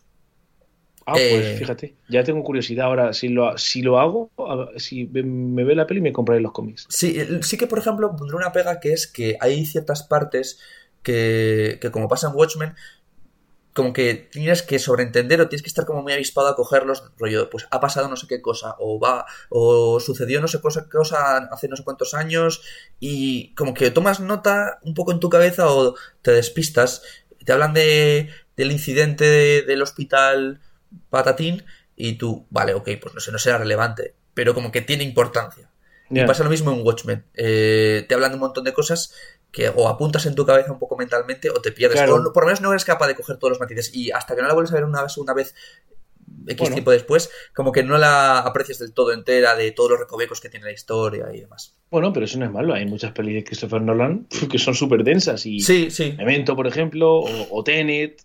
Ah, 1.09 1.13
pues 1.13 1.25
Eh. 1.47 1.57
fíjate, 1.59 1.95
ya 2.09 2.25
tengo 2.25 2.43
curiosidad 2.43 2.87
ahora. 2.87 3.13
Si 3.13 3.29
lo, 3.29 3.57
si 3.59 3.81
lo 3.83 4.01
hago, 4.01 4.31
si 4.77 5.07
me- 5.07 5.63
ve 5.65 5.75
la 5.77 5.87
peli, 5.87 6.01
me 6.01 6.13
compraré 6.13 6.41
los 6.41 6.53
cómics. 6.53 6.87
Sí, 6.89 7.17
sí 7.43 7.57
que, 7.57 7.67
por 7.69 7.79
ejemplo, 7.79 8.15
pondré 8.17 8.37
una 8.37 8.51
pega 8.53 8.81
que 8.81 8.93
es 8.93 9.07
que 9.07 9.37
hay 9.41 9.65
ciertas 9.67 10.03
partes 10.03 10.59
que, 11.05 11.79
que 11.81 11.91
como 11.93 12.09
pasa 12.09 12.29
en 12.29 12.35
Watchmen, 12.35 12.75
como 13.73 13.93
que 13.93 14.15
tienes 14.15 14.63
que 14.63 14.79
sobreentender 14.79 15.39
o 15.41 15.49
tienes 15.49 15.63
que 15.63 15.69
estar 15.69 15.85
como 15.85 16.03
muy 16.03 16.13
avispado 16.15 16.49
a 16.49 16.57
cogerlos, 16.57 17.05
rollo, 17.19 17.51
pues 17.51 17.69
ha 17.71 17.79
pasado 17.79 18.09
no 18.09 18.17
sé 18.17 18.27
qué 18.27 18.41
cosa, 18.41 18.75
o 18.79 18.99
va, 18.99 19.27
o 19.51 20.01
sucedió 20.01 20.41
no 20.41 20.49
sé 20.49 20.61
cosa, 20.63 20.89
cosa 20.89 21.37
hace 21.53 21.69
no 21.69 21.77
sé 21.77 21.85
cuántos 21.85 22.15
años, 22.15 22.63
y 23.01 23.55
como 23.55 23.75
que 23.75 23.91
tomas 23.91 24.19
nota 24.21 24.79
un 24.83 24.95
poco 24.95 25.13
en 25.13 25.21
tu 25.21 25.29
cabeza 25.29 25.71
o 25.71 25.95
te 26.23 26.31
despistas, 26.33 27.03
te 27.45 27.53
hablan 27.53 27.75
de, 27.75 28.31
del 28.57 28.73
incidente 28.73 29.25
de- 29.27 29.63
del 29.63 29.83
hospital 29.83 30.61
patatín, 31.11 31.65
y 31.97 32.15
tú, 32.15 32.47
vale, 32.51 32.75
ok, 32.75 32.89
pues 33.01 33.15
no 33.15 33.21
sé, 33.21 33.33
no 33.33 33.39
será 33.39 33.59
relevante, 33.59 34.15
pero 34.35 34.55
como 34.55 34.71
que 34.71 34.83
tiene 34.83 35.05
importancia. 35.05 35.71
Y 36.09 36.25
pasa 36.25 36.45
lo 36.45 36.51
mismo 36.51 36.71
en 36.73 36.87
Watchmen. 36.87 37.25
Eh, 37.35 38.05
te 38.09 38.15
hablan 38.15 38.31
de 38.31 38.35
un 38.37 38.41
montón 38.41 38.63
de 38.63 38.73
cosas 38.73 39.13
que 39.51 39.69
o 39.71 39.89
apuntas 39.89 40.25
en 40.27 40.37
tu 40.37 40.47
cabeza 40.47 40.71
un 40.71 40.79
poco 40.79 40.97
mentalmente 40.97 41.51
o 41.51 41.61
te 41.61 41.73
pierdes. 41.73 41.97
Claro. 41.99 42.15
O 42.17 42.33
por 42.33 42.45
lo 42.45 42.47
menos 42.47 42.61
no 42.61 42.71
eres 42.71 42.85
capaz 42.85 43.09
de 43.09 43.17
coger 43.17 43.39
todos 43.39 43.51
los 43.51 43.61
matices. 43.61 43.93
Y 43.93 44.13
hasta 44.13 44.37
que 44.37 44.43
no 44.43 44.47
la 44.47 44.55
vuelves 44.55 44.71
a 44.71 44.77
ver 44.77 44.85
una 44.85 45.09
segunda 45.09 45.35
vez, 45.35 45.55
X 46.47 46.59
Bueno. 46.59 46.75
tiempo 46.75 46.91
después, 46.93 47.29
como 47.55 47.73
que 47.73 47.83
no 47.83 47.99
la 47.99 48.39
aprecias 48.39 48.79
del 48.79 48.93
todo 48.93 49.13
entera 49.13 49.57
de 49.57 49.73
todos 49.73 49.91
los 49.91 49.99
recovecos 49.99 50.41
que 50.41 50.49
tiene 50.49 50.67
la 50.67 50.73
historia 50.73 51.27
y 51.35 51.41
demás. 51.41 51.75
Bueno, 51.91 52.13
pero 52.13 52.27
eso 52.27 52.39
no 52.39 52.45
es 52.45 52.53
malo. 52.53 52.75
Hay 52.75 52.87
muchas 52.87 53.11
pelis 53.11 53.35
de 53.35 53.45
Christopher 53.45 53.83
Nolan 53.83 54.29
que 54.51 54.59
son 54.61 54.77
súper 54.77 55.03
densas. 55.03 55.45
Y 55.45 55.59
Sí, 55.59 55.91
sí. 55.91 56.15
Memento, 56.17 56.55
por 56.55 56.69
ejemplo, 56.69 57.15
o, 57.17 57.49
o 57.51 57.65
Tenet. 57.65 58.23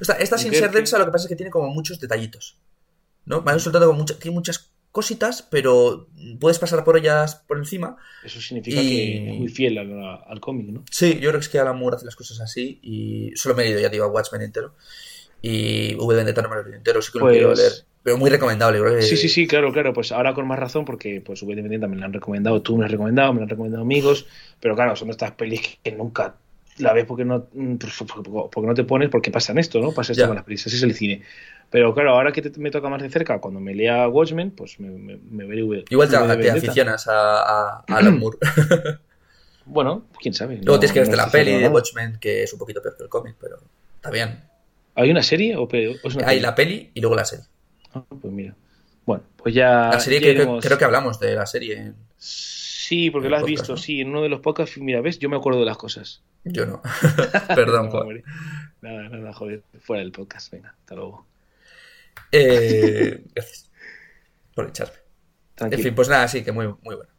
O 0.00 0.04
sea, 0.04 0.16
esta 0.16 0.38
sin 0.38 0.52
ser 0.52 0.70
densa, 0.70 0.98
lo 0.98 1.04
que 1.06 1.10
pasa 1.12 1.24
es 1.24 1.28
que 1.28 1.36
tiene 1.36 1.50
como 1.50 1.68
muchos 1.68 2.00
detallitos. 2.00 2.56
¿No? 3.24 3.42
Me 3.42 3.50
han 3.52 3.60
soltado 3.60 3.86
como 3.86 3.98
mucha- 4.00 4.18
tiene 4.18 4.34
muchas 4.34 4.70
cositas, 4.92 5.42
pero 5.50 6.08
puedes 6.40 6.58
pasar 6.58 6.82
por 6.84 6.96
ellas 6.96 7.42
por 7.46 7.58
encima. 7.58 7.96
Eso 8.24 8.40
significa 8.40 8.80
Y- 8.80 8.88
que 8.88 9.30
es 9.32 9.38
muy 9.38 9.48
fiel 9.48 9.76
al, 9.78 10.20
al 10.26 10.40
cómic, 10.40 10.68
¿no? 10.68 10.84
Sí, 10.90 11.14
yo 11.14 11.28
creo 11.28 11.32
que 11.32 11.38
es 11.44 11.48
que 11.48 11.58
Alan 11.58 11.76
Moore 11.78 11.96
hace 11.96 12.06
las 12.06 12.16
cosas 12.16 12.40
así 12.40 12.78
y 12.82 13.32
solo 13.36 13.54
me 13.54 13.62
he 13.62 13.66
leído, 13.66 13.80
ya 13.80 13.88
te 13.90 13.96
digo, 13.96 14.06
a 14.06 14.08
Watchmen 14.08 14.42
entero. 14.42 14.74
Y 15.42 15.94
V 15.96 16.14
de 16.14 16.16
Vendetta 16.16 16.40
no 16.42 16.48
me 16.48 16.54
lo 16.54 16.60
he 16.62 16.64
leído 16.64 16.78
entero, 16.78 17.02
sí 17.02 17.12
que 17.12 17.18
lo 17.18 17.24
Pues- 17.26 17.34
quiero 17.36 17.54
leer. 17.54 17.72
Pero 18.02 18.18
muy 18.18 18.30
recomendable, 18.30 18.78
creo 18.78 18.94
que... 18.94 19.02
Sí, 19.02 19.16
sí, 19.16 19.28
sí, 19.28 19.48
claro, 19.48 19.72
claro. 19.72 19.92
Pues 19.92 20.12
ahora 20.12 20.32
con 20.32 20.46
más 20.46 20.60
razón, 20.60 20.84
porque 20.84 21.20
pues 21.20 21.42
V 21.42 21.56
de 21.56 21.62
Vendetta 21.62 21.88
me 21.88 21.96
la 21.96 22.06
han 22.06 22.12
recomendado, 22.12 22.62
tú 22.62 22.74
me 22.76 22.82
la 22.82 22.86
has 22.86 22.92
recomendado, 22.92 23.32
me 23.32 23.40
la 23.40 23.44
han 23.44 23.48
recomendado 23.50 23.82
amigos. 23.82 24.26
Pero 24.60 24.76
claro, 24.76 24.94
son 24.94 25.08
de 25.08 25.12
estas 25.12 25.32
pelis 25.32 25.78
que 25.82 25.90
nunca 25.90 26.36
la 26.78 26.92
ves 26.92 27.04
porque 27.06 27.24
no, 27.24 27.46
mm, 27.52 27.76
porque, 28.50 28.66
no 28.66 28.74
te 28.74 28.84
pones 28.84 29.08
porque 29.08 29.30
pasan 29.30 29.58
esto, 29.58 29.80
¿no? 29.80 29.92
Pasa 29.92 30.12
esto 30.12 30.22
Ya. 30.24 30.26
con 30.28 30.36
las 30.36 30.44
pelis, 30.44 30.66
así 30.66 30.76
es 30.76 30.82
el 30.82 30.94
cine. 30.94 31.22
Pero 31.70 31.92
claro, 31.94 32.10
ahora 32.12 32.32
que 32.32 32.42
te- 32.42 32.60
me 32.60 32.70
toca 32.70 32.88
más 32.88 33.02
de 33.02 33.10
cerca, 33.10 33.40
cuando 33.40 33.58
me 33.60 33.74
lea 33.74 34.08
Watchmen, 34.08 34.50
pues 34.52 34.78
me, 34.78 34.90
me, 34.90 35.16
me 35.16 35.44
veré. 35.46 35.84
Igual 35.90 36.08
te, 36.08 36.50
aficionas 36.50 37.08
a, 37.08 37.40
a- 37.78 37.84
Alan 37.88 38.18
Moore. 38.18 38.38
Bueno, 39.68 40.06
quién 40.20 40.32
sabe. 40.32 40.56
Luego 40.58 40.74
no- 40.74 40.78
tienes 40.78 40.92
que 40.92 41.00
verte 41.00 41.16
no 41.16 41.22
la 41.24 41.28
peli 41.30 41.52
de. 41.58 41.68
Watchmen, 41.68 42.18
que 42.20 42.44
es 42.44 42.52
un 42.52 42.58
poquito 42.60 42.80
peor 42.80 42.96
que 42.96 43.02
el 43.02 43.08
cómic, 43.08 43.34
pero 43.40 43.56
está 43.96 44.10
bien. 44.10 44.44
¿Hay 44.94 45.10
una 45.10 45.22
serie 45.24 45.56
o, 45.56 45.62
o 45.64 45.68
es 45.74 46.14
una 46.14 46.24
Hay 46.28 46.36
peli? 46.36 46.40
la 46.40 46.54
peli 46.54 46.90
y 46.94 47.00
luego 47.00 47.16
la 47.16 47.24
serie. 47.24 47.46
Ah, 47.92 48.04
pues 48.08 48.32
mira. 48.32 48.54
Bueno, 49.04 49.24
pues 49.36 49.54
ya. 49.56 49.90
La 49.92 49.98
serie 50.00 50.20
ya 50.20 50.26
que, 50.26 50.32
iremos- 50.44 50.62
creo 50.64 50.78
que 50.78 50.84
hablamos 50.84 51.18
de 51.18 51.34
la 51.34 51.46
serie. 51.46 51.76
en- 51.78 51.96
Sí, 52.88 53.10
porque 53.10 53.26
en 53.26 53.30
lo 53.30 53.36
has 53.36 53.42
podcast, 53.42 53.60
visto, 53.60 53.72
¿no? 53.72 53.76
sí, 53.78 54.00
en 54.00 54.08
uno 54.10 54.22
de 54.22 54.28
los 54.28 54.40
podcasts. 54.40 54.78
Mira, 54.78 55.00
ves, 55.00 55.18
yo 55.18 55.28
me 55.28 55.36
acuerdo 55.36 55.60
de 55.60 55.66
las 55.66 55.76
cosas. 55.76 56.22
Yo 56.44 56.66
no. 56.66 56.80
Perdón, 57.54 57.90
Juan. 57.90 58.22
Nada, 58.80 59.08
nada, 59.08 59.32
joder. 59.32 59.62
Fuera 59.80 60.02
del 60.02 60.12
podcast, 60.12 60.52
venga, 60.52 60.74
hasta 60.78 60.94
luego. 60.94 61.26
Eh, 62.32 63.24
gracias 63.34 63.70
por 64.54 64.68
echarme. 64.68 64.94
En 64.94 65.56
Tranquilo. 65.56 65.82
fin, 65.82 65.94
pues 65.94 66.08
nada, 66.08 66.28
sí, 66.28 66.44
que 66.44 66.52
muy, 66.52 66.66
muy 66.66 66.94
bueno. 66.96 67.10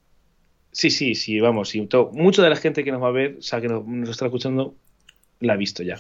Sí, 0.72 0.90
sí, 0.92 1.16
sí, 1.16 1.40
vamos. 1.40 1.70
Sí, 1.70 1.86
to- 1.88 2.12
mucha 2.14 2.44
de 2.44 2.50
la 2.50 2.56
gente 2.56 2.84
que 2.84 2.92
nos 2.92 3.02
va 3.02 3.08
a 3.08 3.12
ver, 3.12 3.38
o 3.40 3.42
sea, 3.42 3.60
que 3.62 3.68
nos, 3.68 3.86
nos 3.86 4.10
está 4.10 4.26
escuchando, 4.26 4.76
la 5.40 5.54
ha 5.54 5.58
visto 5.58 5.82
ya. 5.84 5.98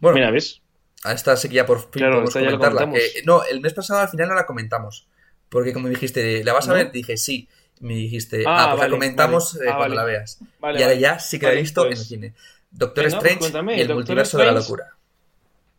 Bueno, 0.00 0.14
Mira, 0.16 0.30
¿ves? 0.30 0.62
A 1.04 1.12
esta 1.12 1.34
ya 1.34 1.66
por 1.66 1.80
fin 1.80 1.88
Claro, 1.92 2.22
podemos 2.24 2.34
comentarla. 2.34 2.92
que- 2.92 3.22
no, 3.24 3.42
el 3.44 3.60
mes 3.60 3.74
pasado 3.74 4.00
al 4.00 4.08
final 4.08 4.28
no 4.28 4.34
la 4.34 4.46
comentamos. 4.46 5.06
Porque 5.48 5.72
como 5.72 5.88
dijiste, 5.88 6.44
¿la 6.44 6.52
vas 6.52 6.66
a 6.68 6.72
¿No? 6.72 6.76
ver? 6.76 6.92
Dije, 6.92 7.16
sí. 7.16 7.48
Me 7.80 7.94
dijiste, 7.94 8.42
Ah, 8.46 8.64
ah, 8.64 8.66
pues 8.70 8.78
vale, 8.80 8.90
la 8.90 8.96
comentamos 8.96 9.54
vale. 9.54 9.66
eh, 9.66 9.70
Ah, 9.72 9.76
cuando 9.76 9.96
vale. 9.96 10.12
la 10.12 10.18
veas. 10.18 10.38
Vale, 10.60 10.80
y 10.80 10.82
ahora 10.82 10.94
ya 10.94 11.18
sí 11.18 11.38
que 11.38 11.46
la 11.46 11.52
he 11.52 11.60
visto 11.60 11.82
en 11.82 11.88
pues- 11.88 12.00
el 12.00 12.06
cine. 12.06 12.34
Doctor 12.70 13.04
pues 13.04 13.14
Strange 13.14 13.38
cuéntame, 13.38 13.76
y 13.76 13.80
el 13.80 13.86
Doctor 13.88 13.96
multiverso 13.96 14.38
de 14.38 14.44
la 14.46 14.52
locura. 14.52 14.94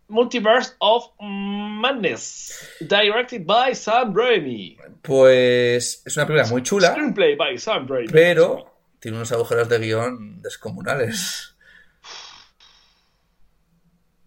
Multiverse 0.07 0.73
of 0.79 1.05
Madness. 1.19 2.67
Directed 2.79 3.43
by 3.45 3.75
Sam 3.75 4.13
Raimi. 4.15 4.75
Pues 5.03 6.01
es 6.03 6.17
una 6.17 6.25
película 6.25 6.49
muy 6.49 6.63
chula, 6.63 6.91
Screenplay 6.91 7.35
by 7.35 7.57
Sam 7.59 7.87
Raimi. 7.87 8.07
pero 8.11 8.73
tiene 8.99 9.17
unos 9.17 9.31
agujeros 9.31 9.69
de 9.69 9.77
guion 9.79 10.41
descomunales. 10.41 11.53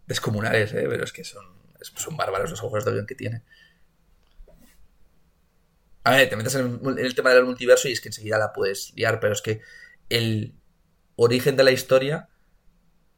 Descomunales, 0.07 0.73
¿eh? 0.75 0.87
Pero 0.89 1.05
es 1.05 1.13
que 1.13 1.25
son, 1.25 1.45
son 1.81 2.17
bárbaros 2.17 2.51
los 2.51 2.61
agujeros 2.61 2.85
de 2.85 2.93
guion 2.93 3.07
que 3.07 3.15
tiene. 3.15 3.43
A 6.05 6.17
ver, 6.17 6.29
te 6.29 6.37
metes 6.37 6.55
en 6.57 6.81
el, 6.85 6.99
en 6.99 7.05
el 7.07 7.15
tema 7.15 7.31
del 7.31 7.45
multiverso 7.45 7.89
y 7.89 7.93
es 7.93 8.01
que 8.01 8.09
enseguida 8.09 8.39
la 8.39 8.53
puedes 8.53 8.93
liar, 8.97 9.21
pero 9.21 9.33
es 9.33 9.43
que 9.43 9.61
el 10.09 10.55
origen 11.17 11.57
de 11.57 11.65
la 11.65 11.71
historia 11.71 12.29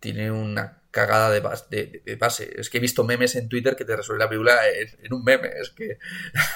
tiene 0.00 0.30
una 0.30 0.82
cagada 0.90 1.30
de 1.30 1.40
base, 1.40 1.64
de- 1.70 2.02
de 2.04 2.16
base. 2.16 2.52
Es 2.60 2.70
que 2.70 2.78
he 2.78 2.80
visto 2.80 3.02
memes 3.02 3.34
en 3.36 3.48
Twitter 3.48 3.74
que 3.74 3.84
te 3.84 3.96
resuelve 3.96 4.22
la 4.24 4.28
película 4.28 4.54
en, 4.68 4.88
en 5.04 5.12
un 5.12 5.24
meme. 5.24 5.48
Es 5.60 5.70
que. 5.70 5.98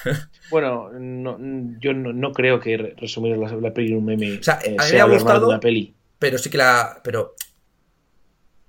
Bueno, 0.50 0.90
no, 0.92 1.38
yo 1.80 1.92
no, 1.94 2.12
no 2.12 2.32
creo 2.32 2.60
que 2.60 2.76
re- 2.76 2.94
resumir 2.96 3.36
la, 3.36 3.50
la 3.56 3.74
peli 3.74 3.92
en 3.92 3.98
un 3.98 4.05
meme 4.05 4.38
O 4.38 4.42
sea, 4.42 4.59
eh, 4.64 4.76
a 4.78 4.84
mí 4.84 4.92
me 4.92 5.00
ha 5.00 5.05
gustado- 5.05 5.48
una 5.48 5.60
peli. 5.60 5.94
Pero 6.18 6.38
sí 6.38 6.50
que 6.50 6.59
la. 6.59 7.00
Pero. 7.02 7.34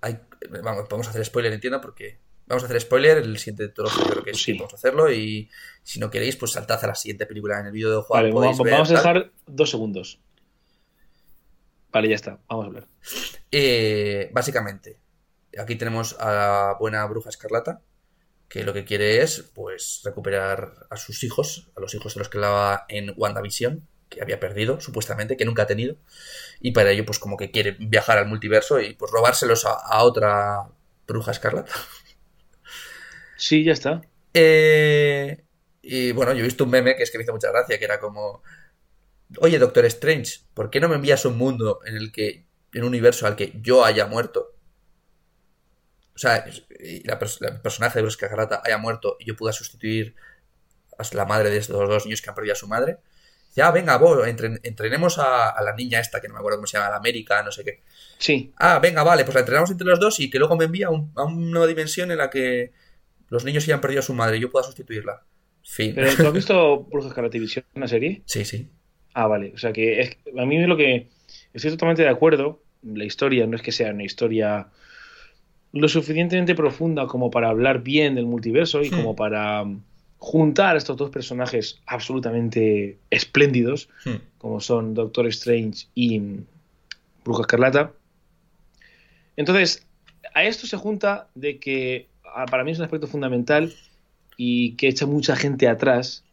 Hay, 0.01 0.17
vamos, 0.63 0.85
vamos 0.89 1.07
a 1.07 1.09
hacer 1.11 1.23
spoiler, 1.25 1.51
entiendo, 1.53 1.81
porque. 1.81 2.17
Vamos 2.49 2.63
a 2.63 2.65
hacer 2.65 2.81
spoiler, 2.81 3.17
el 3.19 3.37
siguiente 3.37 3.69
trozo 3.69 4.03
creo 4.09 4.23
que 4.23 4.33
sí, 4.33 4.53
vamos 4.53 4.73
a 4.73 4.77
hacerlo. 4.77 5.11
Y 5.13 5.49
si 5.83 5.99
no 5.99 6.09
queréis, 6.09 6.35
pues 6.35 6.51
saltad 6.53 6.83
a 6.83 6.87
la 6.87 6.95
siguiente 6.95 7.27
película 7.27 7.59
en 7.59 7.67
el 7.67 7.71
vídeo 7.71 7.91
de 7.91 8.01
Juan. 8.01 8.23
Vale, 8.23 8.33
vamos, 8.33 8.57
ver, 8.57 8.73
vamos 8.73 8.89
a 8.89 8.95
tal. 8.95 9.03
dejar 9.03 9.31
dos 9.45 9.69
segundos. 9.69 10.19
Vale, 11.91 12.09
ya 12.09 12.15
está. 12.15 12.39
Vamos 12.49 12.63
a 12.63 12.67
hablar. 12.67 12.87
Eh, 13.51 14.31
básicamente, 14.33 14.97
aquí 15.59 15.75
tenemos 15.75 16.15
a 16.19 16.33
la 16.33 16.77
buena 16.79 17.05
bruja 17.05 17.29
escarlata, 17.29 17.81
que 18.47 18.63
lo 18.63 18.73
que 18.73 18.83
quiere 18.83 19.21
es, 19.21 19.51
pues, 19.53 20.01
recuperar 20.03 20.87
a 20.89 20.97
sus 20.97 21.23
hijos, 21.23 21.69
a 21.77 21.81
los 21.81 21.93
hijos 21.93 22.15
de 22.15 22.19
los 22.19 22.29
que 22.29 22.39
hablaba 22.39 22.85
en 22.89 23.13
WandaVision, 23.15 23.87
que 24.09 24.23
había 24.23 24.39
perdido, 24.39 24.81
supuestamente, 24.81 25.37
que 25.37 25.45
nunca 25.45 25.63
ha 25.63 25.67
tenido. 25.67 25.97
Y 26.59 26.71
para 26.71 26.89
ello, 26.89 27.05
pues, 27.05 27.19
como 27.19 27.37
que 27.37 27.51
quiere 27.51 27.77
viajar 27.79 28.17
al 28.17 28.27
multiverso 28.27 28.79
y, 28.81 28.95
pues, 28.95 29.11
robárselos 29.11 29.65
a, 29.67 29.73
a 29.73 30.03
otra 30.03 30.67
bruja 31.07 31.29
escarlata. 31.29 31.71
Sí, 33.39 33.63
ya 33.63 33.71
está. 33.71 34.01
Eh, 34.33 35.45
y 35.81 36.11
bueno, 36.11 36.33
yo 36.33 36.41
he 36.41 36.43
visto 36.43 36.65
un 36.65 36.69
meme 36.69 36.95
que 36.97 37.03
es 37.03 37.09
que 37.11 37.17
me 37.17 37.23
hizo 37.23 37.31
mucha 37.31 37.49
gracia, 37.49 37.79
que 37.79 37.85
era 37.85 37.99
como, 37.99 38.43
oye, 39.37 39.57
Doctor 39.57 39.85
Strange, 39.85 40.41
¿por 40.53 40.69
qué 40.69 40.81
no 40.81 40.89
me 40.89 40.95
envías 40.95 41.23
un 41.23 41.37
mundo 41.37 41.79
en 41.85 41.95
el 41.95 42.11
que, 42.11 42.45
en 42.73 42.81
un 42.81 42.89
universo 42.89 43.25
al 43.25 43.37
que 43.37 43.53
yo 43.61 43.85
haya 43.85 44.07
muerto? 44.07 44.55
O 46.15 46.19
sea, 46.19 46.45
y 46.81 47.07
la 47.07 47.17
pers- 47.17 47.39
el 47.47 47.61
personaje 47.61 47.99
de 47.99 48.01
Bruce 48.03 48.15
Escarlata 48.15 48.61
haya 48.65 48.77
muerto 48.77 49.15
y 49.21 49.25
yo 49.25 49.37
pueda 49.37 49.53
sustituir 49.53 50.15
a 50.97 51.15
la 51.15 51.25
madre 51.25 51.49
de 51.49 51.57
estos 51.57 51.87
dos 51.87 52.05
niños 52.05 52.21
que 52.21 52.29
han 52.29 52.35
perdido 52.35 52.53
a 52.53 52.57
su 52.57 52.67
madre. 52.67 52.97
Ya, 53.55 53.71
venga, 53.71 53.97
vos, 53.97 54.27
entrenemos 54.27 55.17
a, 55.17 55.55
la 55.63 55.73
niña 55.75 56.01
esta, 56.01 56.19
que 56.19 56.27
no 56.27 56.33
me 56.33 56.39
acuerdo 56.39 56.57
cómo 56.57 56.67
se 56.67 56.77
llama, 56.77 56.89
la 56.89 56.97
América, 56.97 57.41
no 57.41 57.53
sé 57.53 57.63
qué. 57.63 57.81
Sí. 58.17 58.53
Ah, 58.57 58.79
venga, 58.79 59.03
vale, 59.03 59.23
pues 59.23 59.33
la 59.33 59.39
entrenamos 59.39 59.71
entre 59.71 59.87
los 59.87 59.99
dos 59.99 60.19
y 60.19 60.29
que 60.29 60.39
luego 60.39 60.57
me 60.57 60.65
envía 60.65 60.87
a 60.87 60.89
una 60.89 61.07
nueva 61.33 61.67
dimensión 61.67 62.11
en 62.11 62.17
la 62.17 62.29
que 62.29 62.73
los 63.29 63.45
niños 63.45 63.65
ya 63.65 63.75
han 63.75 63.81
perdido 63.81 63.99
a 63.99 64.03
su 64.03 64.13
madre 64.13 64.37
y 64.37 64.41
yo 64.41 64.51
pueda 64.51 64.65
sustituirla. 64.65 65.23
Fin. 65.63 65.93
¿Pero 65.95 66.15
tú 66.15 66.27
has 66.27 66.33
visto 66.33 66.83
Brujas 66.83 67.13
Televisión, 67.13 67.65
una 67.75 67.87
serie? 67.87 68.21
Sí, 68.25 68.45
sí. 68.45 68.69
Ah, 69.13 69.27
vale. 69.27 69.51
O 69.53 69.57
sea 69.57 69.73
que 69.73 70.01
es, 70.01 70.17
a 70.37 70.45
mí 70.45 70.61
es 70.61 70.67
lo 70.67 70.77
que. 70.77 71.07
Estoy 71.53 71.71
totalmente 71.71 72.03
de 72.03 72.09
acuerdo. 72.09 72.61
La 72.83 73.05
historia 73.05 73.45
no 73.45 73.55
es 73.55 73.61
que 73.61 73.71
sea 73.71 73.91
una 73.91 74.03
historia 74.03 74.69
lo 75.71 75.87
suficientemente 75.87 76.55
profunda 76.55 77.05
como 77.05 77.29
para 77.29 77.49
hablar 77.49 77.83
bien 77.83 78.15
del 78.15 78.25
multiverso 78.25 78.81
y 78.81 78.89
hmm. 78.89 78.95
como 78.95 79.15
para 79.15 79.65
juntar 80.17 80.75
estos 80.75 80.97
dos 80.97 81.09
personajes 81.11 81.79
absolutamente 81.85 82.97
espléndidos, 83.09 83.89
hmm. 84.05 84.15
como 84.37 84.59
son 84.59 84.93
Doctor 84.93 85.27
Strange 85.27 85.87
y 85.93 86.21
Bruja 87.23 87.41
Escarlata. 87.41 87.93
Entonces, 89.37 89.85
a 90.33 90.43
esto 90.43 90.67
se 90.67 90.77
junta 90.77 91.29
de 91.35 91.59
que 91.59 92.07
para 92.49 92.63
mí 92.63 92.71
es 92.71 92.79
un 92.79 92.85
aspecto 92.85 93.07
fundamental 93.07 93.73
y 94.37 94.75
que 94.75 94.87
echa 94.87 95.05
mucha 95.05 95.35
gente 95.35 95.67
atrás, 95.67 96.23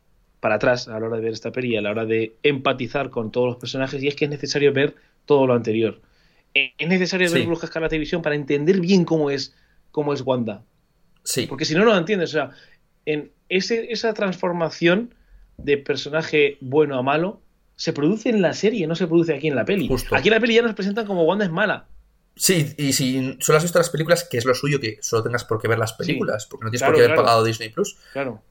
para 0.40 0.56
atrás 0.56 0.88
a 0.88 0.98
la 0.98 1.06
hora 1.06 1.16
de 1.16 1.22
ver 1.22 1.32
esta 1.32 1.52
peli, 1.52 1.76
a 1.76 1.82
la 1.82 1.90
hora 1.90 2.04
de 2.04 2.36
empatizar 2.42 3.10
con 3.10 3.30
todos 3.30 3.48
los 3.48 3.56
personajes, 3.56 4.02
y 4.02 4.08
es 4.08 4.14
que 4.14 4.26
es 4.26 4.30
necesario 4.30 4.72
ver 4.72 4.94
todo 5.24 5.46
lo 5.46 5.54
anterior. 5.54 6.00
Es 6.54 6.88
necesario 6.88 7.30
ver 7.30 7.46
Bruja 7.46 7.66
Escarlata 7.66 7.96
y 7.96 7.98
Visión 7.98 8.22
para 8.22 8.34
entender 8.34 8.80
bien 8.80 9.04
cómo 9.04 9.30
es, 9.30 9.54
cómo 9.90 10.14
es 10.14 10.22
Wanda. 10.22 10.62
Sí. 11.22 11.46
Porque 11.46 11.64
si 11.64 11.74
no, 11.74 11.80
no 11.80 11.86
lo 11.86 11.98
entiendes. 11.98 12.30
O 12.30 12.32
sea, 12.32 12.50
en 13.04 13.30
ese, 13.48 13.92
esa 13.92 14.14
transformación 14.14 15.14
de 15.58 15.76
personaje 15.76 16.56
bueno 16.60 16.98
a 16.98 17.02
malo 17.02 17.40
se 17.76 17.92
produce 17.92 18.30
en 18.30 18.40
la 18.40 18.54
serie, 18.54 18.86
no 18.86 18.94
se 18.94 19.06
produce 19.06 19.34
aquí 19.34 19.48
en 19.48 19.56
la 19.56 19.64
peli. 19.64 19.90
Aquí 20.12 20.28
en 20.28 20.34
la 20.34 20.40
peli 20.40 20.54
ya 20.54 20.62
nos 20.62 20.74
presentan 20.74 21.06
como 21.06 21.24
Wanda 21.24 21.44
es 21.44 21.50
mala. 21.50 21.86
Sí, 22.36 22.74
y 22.76 22.92
si 22.92 23.38
solo 23.40 23.56
has 23.56 23.64
visto 23.64 23.78
las 23.78 23.88
películas, 23.88 24.24
que 24.24 24.36
es 24.36 24.44
lo 24.44 24.54
suyo 24.54 24.78
que 24.78 24.98
solo 25.00 25.22
tengas 25.22 25.44
por 25.44 25.60
qué 25.60 25.68
ver 25.68 25.78
las 25.78 25.94
películas, 25.94 26.46
porque 26.46 26.66
no 26.66 26.70
tienes 26.70 26.86
por 26.86 26.94
qué 26.94 27.04
haber 27.04 27.16
pagado 27.16 27.42
Disney 27.42 27.70
Plus. 27.70 27.96
Claro. 28.12 28.42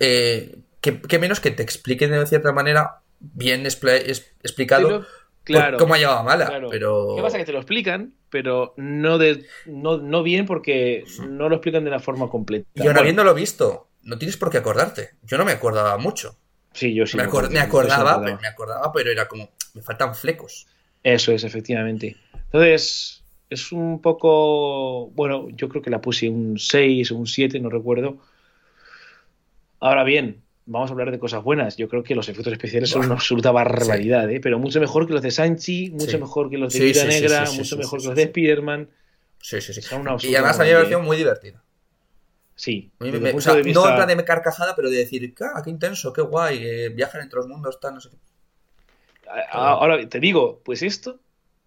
Eh, 0.00 0.56
que, 0.80 1.18
menos 1.18 1.38
que 1.38 1.50
te 1.50 1.62
expliquen 1.62 2.10
de 2.10 2.26
cierta 2.26 2.52
manera, 2.52 3.02
bien 3.20 3.66
explicado, 3.66 5.06
claro, 5.44 5.76
cómo 5.76 5.92
ha 5.92 5.98
llegado 5.98 6.18
a 6.18 6.22
mala. 6.22 6.62
Pero... 6.70 7.16
¿Qué 7.16 7.22
pasa? 7.22 7.36
Que 7.36 7.44
te 7.44 7.52
lo 7.52 7.58
explican, 7.58 8.14
pero 8.30 8.72
no, 8.78 9.18
de, 9.18 9.44
no, 9.66 10.22
bien 10.22 10.46
porque 10.46 11.04
no 11.28 11.50
lo 11.50 11.56
explican 11.56 11.84
de 11.84 11.90
la 11.90 12.00
forma 12.00 12.30
completa. 12.30 12.66
Y 12.74 12.86
ahora 12.86 13.00
habiéndolo 13.00 13.34
visto, 13.34 13.88
no 14.02 14.16
tienes 14.16 14.38
por 14.38 14.50
qué 14.50 14.56
acordarte. 14.58 15.10
Yo 15.22 15.36
no 15.36 15.44
me 15.44 15.52
acordaba 15.52 15.98
mucho. 15.98 16.38
Sí, 16.72 16.94
yo 16.94 17.06
sí. 17.06 17.18
Me, 17.18 17.24
acordaba, 17.24 18.22
pero, 18.22 18.38
me 18.40 18.48
acordaba, 18.48 18.92
pero 18.92 19.10
era 19.10 19.28
como, 19.28 19.50
me 19.74 19.82
faltan 19.82 20.14
flecos. 20.14 20.66
Eso 21.02 21.32
es, 21.32 21.44
efectivamente. 21.44 22.16
Entonces, 22.44 23.17
es 23.50 23.72
un 23.72 24.00
poco, 24.00 25.08
bueno, 25.10 25.48
yo 25.50 25.68
creo 25.68 25.82
que 25.82 25.90
la 25.90 26.00
puse 26.00 26.28
un 26.28 26.58
6 26.58 27.12
o 27.12 27.16
un 27.16 27.26
7, 27.26 27.58
no 27.60 27.70
recuerdo. 27.70 28.18
Ahora 29.80 30.04
bien, 30.04 30.42
vamos 30.66 30.90
a 30.90 30.92
hablar 30.92 31.10
de 31.10 31.18
cosas 31.18 31.42
buenas. 31.42 31.76
Yo 31.76 31.88
creo 31.88 32.02
que 32.02 32.14
los 32.14 32.28
efectos 32.28 32.52
especiales 32.52 32.90
son 32.90 33.06
una 33.06 33.14
absoluta 33.14 33.50
barbaridad, 33.50 34.30
¿eh? 34.30 34.40
pero 34.40 34.58
mucho 34.58 34.80
mejor 34.80 35.06
que 35.06 35.14
los 35.14 35.22
de 35.22 35.30
Sanchi, 35.30 35.90
mucho 35.90 36.18
mejor 36.18 36.50
que 36.50 36.58
los 36.58 36.72
de 36.72 36.80
Vida 36.80 37.04
Negra, 37.04 37.50
mucho 37.50 37.76
mejor 37.76 38.00
que 38.00 38.06
los 38.06 38.16
de 38.16 38.22
Spider-Man. 38.24 38.88
Sí, 39.40 39.60
sí, 39.60 39.72
sí. 39.72 39.80
y 40.22 40.34
además 40.34 40.58
a 40.58 40.64
mí 40.64 40.70
me 40.70 40.74
pareció 40.76 41.00
muy 41.00 41.16
divertido. 41.16 41.60
Sí. 42.54 42.90
No 42.98 43.06
en 43.06 43.38
plan 43.38 44.08
de 44.08 44.24
carcajada, 44.24 44.74
pero 44.74 44.90
de 44.90 44.98
decir, 44.98 45.32
ah, 45.40 45.62
qué 45.62 45.70
intenso, 45.70 46.12
qué 46.12 46.22
guay, 46.22 46.58
eh, 46.60 46.88
viajan 46.88 47.22
entre 47.22 47.36
los 47.38 47.46
mundos, 47.46 47.78
tal, 47.80 47.94
no 47.94 48.00
sé 48.00 48.10
qué. 48.10 48.16
Ahora 49.52 50.08
te 50.08 50.20
digo, 50.20 50.60
pues 50.64 50.82
esto 50.82 51.20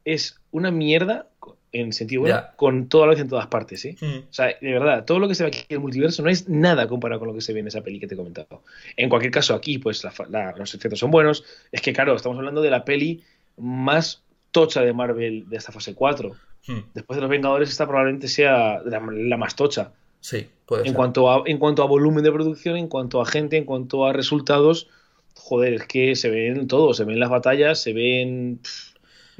es 0.04 0.40
una 0.52 0.72
mierda 0.72 1.31
en 1.74 1.94
sentido 1.94 2.22
bueno, 2.22 2.42
con 2.58 2.90
toda 2.90 3.08
la 3.08 3.12
vez 3.12 3.22
en 3.22 3.30
todas 3.30 3.48
partes, 3.48 3.82
¿sí? 3.82 3.96
Hmm. 4.00 4.20
O 4.30 4.34
sea, 4.34 4.48
de 4.48 4.72
verdad, 4.72 5.06
todo 5.06 5.20
lo 5.20 5.28
que 5.28 5.36
se 5.36 5.44
ve 5.44 5.48
aquí 5.48 5.60
en 5.70 5.76
el 5.76 5.80
multiverso 5.80 6.22
no 6.22 6.30
es 6.30 6.50
nada 6.50 6.88
comparado 6.88 7.20
con 7.20 7.30
lo 7.30 7.34
que 7.34 7.42
se 7.42 7.54
ve 7.54 7.62
en 7.62 7.68
esa 7.68 7.82
peli 7.82 8.00
que 8.00 8.08
te 8.08 8.16
he 8.16 8.18
comentado. 8.18 8.64
En 8.98 9.10
cualquier 9.10 9.32
caso, 9.32 9.56
aquí, 9.56 9.78
pues 9.78 10.04
los 10.04 10.76
efectos 10.76 11.00
son 11.00 11.12
buenos. 11.12 11.46
Es 11.72 11.82
que, 11.82 11.94
claro, 11.94 12.16
estamos 12.16 12.38
hablando 12.38 12.62
de 12.62 12.70
la 12.70 12.84
peli 12.84 13.24
más 13.58 14.22
tocha 14.52 14.82
de 14.82 14.92
Marvel 14.92 15.48
de 15.50 15.58
esta 15.58 15.72
fase 15.72 15.96
4. 15.96 16.36
Hmm. 16.68 16.80
Después 16.94 17.16
de 17.16 17.22
los 17.22 17.30
Vengadores, 17.30 17.70
esta 17.70 17.88
probablemente 17.88 18.28
sea 18.28 18.82
la, 18.84 19.38
más 19.38 19.56
tocha. 19.56 19.92
Sí, 20.20 20.48
puede 20.66 20.82
en 20.82 20.88
ser. 20.90 20.96
Cuanto 20.96 21.32
a, 21.32 21.44
en 21.46 21.58
cuanto 21.58 21.84
a 21.84 21.88
volumen 21.88 22.24
de 22.24 22.32
producción, 22.32 22.76
en 22.76 22.88
cuanto 22.88 23.22
a 23.22 23.26
gente, 23.26 23.56
en 23.56 23.66
cuanto 23.66 24.06
a 24.06 24.14
resultados, 24.14 24.88
joder, 25.36 25.74
es 25.74 25.86
que 25.86 26.16
se 26.16 26.30
ven 26.30 26.68
todo, 26.68 26.94
se 26.94 27.06
ven 27.06 27.20
las 27.20 27.30
batallas, 27.30 27.82
se 27.82 27.94
ven... 27.94 28.60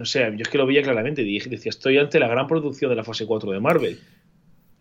No 0.02 0.06
sé, 0.06 0.22
yo 0.36 0.42
es 0.42 0.50
que 0.50 0.58
lo 0.58 0.66
veía 0.66 0.82
claramente. 0.82 1.22
Dije, 1.22 1.48
decía, 1.48 1.70
estoy 1.70 2.00
ante 2.00 2.20
la 2.20 2.28
gran 2.28 2.48
producción 2.48 2.90
de 2.90 2.96
la 2.96 3.04
fase 3.04 3.28
4 3.28 3.52
de 3.52 3.60
Marvel. 3.60 4.02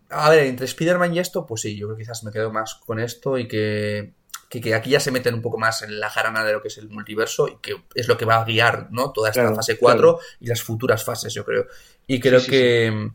A 0.09 0.31
ver, 0.31 0.47
entre 0.47 0.65
Spider-Man 0.65 1.15
y 1.15 1.19
esto, 1.19 1.45
pues 1.45 1.61
sí, 1.61 1.77
yo 1.77 1.89
creo 1.89 1.99
que 1.99 2.05
quizás 2.05 2.25
me 2.25 2.33
quedo 2.33 2.51
más 2.51 2.77
con 2.87 2.99
esto 2.99 3.37
y 3.37 3.47
que, 3.47 4.15
que, 4.49 4.75
aquí 4.75 4.89
ya 4.89 4.99
se 4.99 5.11
meten 5.11 5.35
un 5.35 5.43
poco 5.43 5.59
más 5.59 5.83
en 5.83 6.01
la 6.01 6.09
jarana 6.09 6.43
de 6.43 6.55
lo 6.55 6.63
que 6.63 6.69
es 6.69 6.79
el 6.79 6.89
multiverso 6.89 7.49
y 7.49 7.59
que 7.61 7.75
es 7.95 8.09
lo 8.09 8.17
que 8.17 8.25
va 8.25 8.37
a 8.37 8.45
guiar, 8.47 8.89
¿no? 8.93 9.13
Toda 9.13 9.29
esta 9.29 9.55
fase 9.55 9.77
4 9.77 10.19
y 10.41 10.47
las 10.47 10.63
futuras 10.63 11.05
fases, 11.05 11.35
yo 11.35 11.45
creo. 11.45 11.67
Y 12.07 12.19
creo 12.19 12.43
que, 12.43 13.11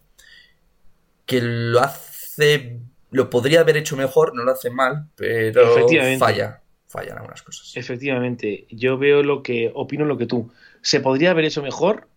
que 1.25 1.41
lo 1.41 1.79
hace, 1.79 2.81
lo 3.09 3.31
podría 3.31 3.61
haber 3.61 3.77
hecho 3.77 3.97
mejor, 3.97 4.35
no 4.35 4.43
lo 4.43 4.51
hace 4.51 4.69
mal, 4.69 5.07
pero 5.15 5.87
falla, 6.19 6.61
fallan 6.85 7.17
algunas 7.17 7.41
cosas. 7.41 7.75
Efectivamente, 7.75 8.67
yo 8.69 8.99
veo 8.99 9.23
lo 9.23 9.41
que, 9.41 9.71
opino 9.73 10.05
lo 10.05 10.19
que 10.19 10.27
tú 10.27 10.51
se 10.85 10.99
podría 10.99 11.31
haber 11.31 11.45
hecho 11.45 11.63
mejor, 11.63 12.07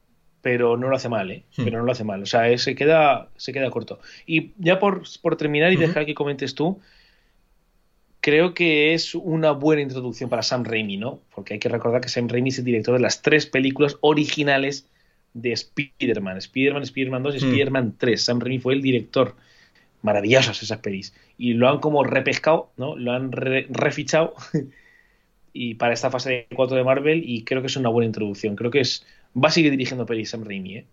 pero 0.43 0.77
no 0.77 0.91
lo 0.91 0.97
hace 0.97 1.09
mal, 1.09 1.31
¿eh? 1.31 1.43
Hmm. 1.57 1.65
Pero 1.65 1.79
no 1.79 1.87
lo 1.87 1.93
hace 1.93 2.05
mal. 2.05 2.23
O 2.23 2.27
sea, 2.27 2.57
se 2.59 2.75
queda, 2.75 3.31
se 3.37 3.55
queda 3.55 3.71
corto. 3.71 3.99
Y 4.27 4.53
ya 4.59 4.79
por, 4.79 5.07
terminar 5.39 5.73
y 5.73 5.77
dejar 5.77 6.05
que 6.05 6.15
comentes 6.15 6.55
tú, 6.55 6.79
creo 8.21 8.53
que 8.53 8.93
es 8.93 9.15
una 9.15 9.53
buena 9.53 9.81
introducción 9.81 10.29
para 10.29 10.43
Sam 10.43 10.65
Raimi, 10.65 10.99
¿no? 10.99 11.19
Porque 11.35 11.55
hay 11.55 11.61
que 11.61 11.71
recordar 11.71 12.03
que 12.03 12.11
Sam 12.11 12.29
Raimi 12.29 12.51
es 12.51 12.59
el 12.59 12.67
director 12.67 12.93
de 12.95 13.01
las 13.01 13.23
tres 13.23 13.47
películas 13.47 13.97
originales 14.03 14.87
de 15.33 15.53
Spider-Man. 15.53 16.37
Spider-Man, 16.37 16.83
Spider-Man 16.83 17.23
2 17.23 17.35
y 17.37 17.39
hmm. 17.39 17.49
Spider-Man 17.49 17.95
3. 17.97 18.23
Sam 18.23 18.41
Raimi 18.41 18.59
fue 18.59 18.75
el 18.75 18.83
director. 18.83 19.35
Maravillosas 20.03 20.63
esas 20.63 20.79
pelis. 20.81 21.15
Y 21.39 21.55
lo 21.55 21.71
han 21.71 21.79
como 21.79 22.05
repescado, 22.05 22.71
¿no? 22.77 22.97
Lo 22.97 23.13
han 23.13 23.33
refichado 23.33 24.35
y 25.59 25.75
para 25.75 25.93
esta 25.93 26.09
fase 26.09 26.31
de 26.31 26.47
4 26.55 26.77
de 26.77 26.85
Marvel 26.85 27.23
y 27.25 27.43
creo 27.43 27.61
que 27.61 27.67
es 27.67 27.77
una 27.77 27.89
buena 27.89 28.07
introducción. 28.07 28.55
Creo 28.55 28.71
que 28.71 28.81
es 28.81 29.05
va 29.37 29.49
a 29.49 29.51
seguir 29.51 29.73
dirigiendo 29.73 30.07
pelis 30.07 30.31
Sam 30.31 30.45
Raimi, 30.45 30.77
¿eh? 30.77 30.87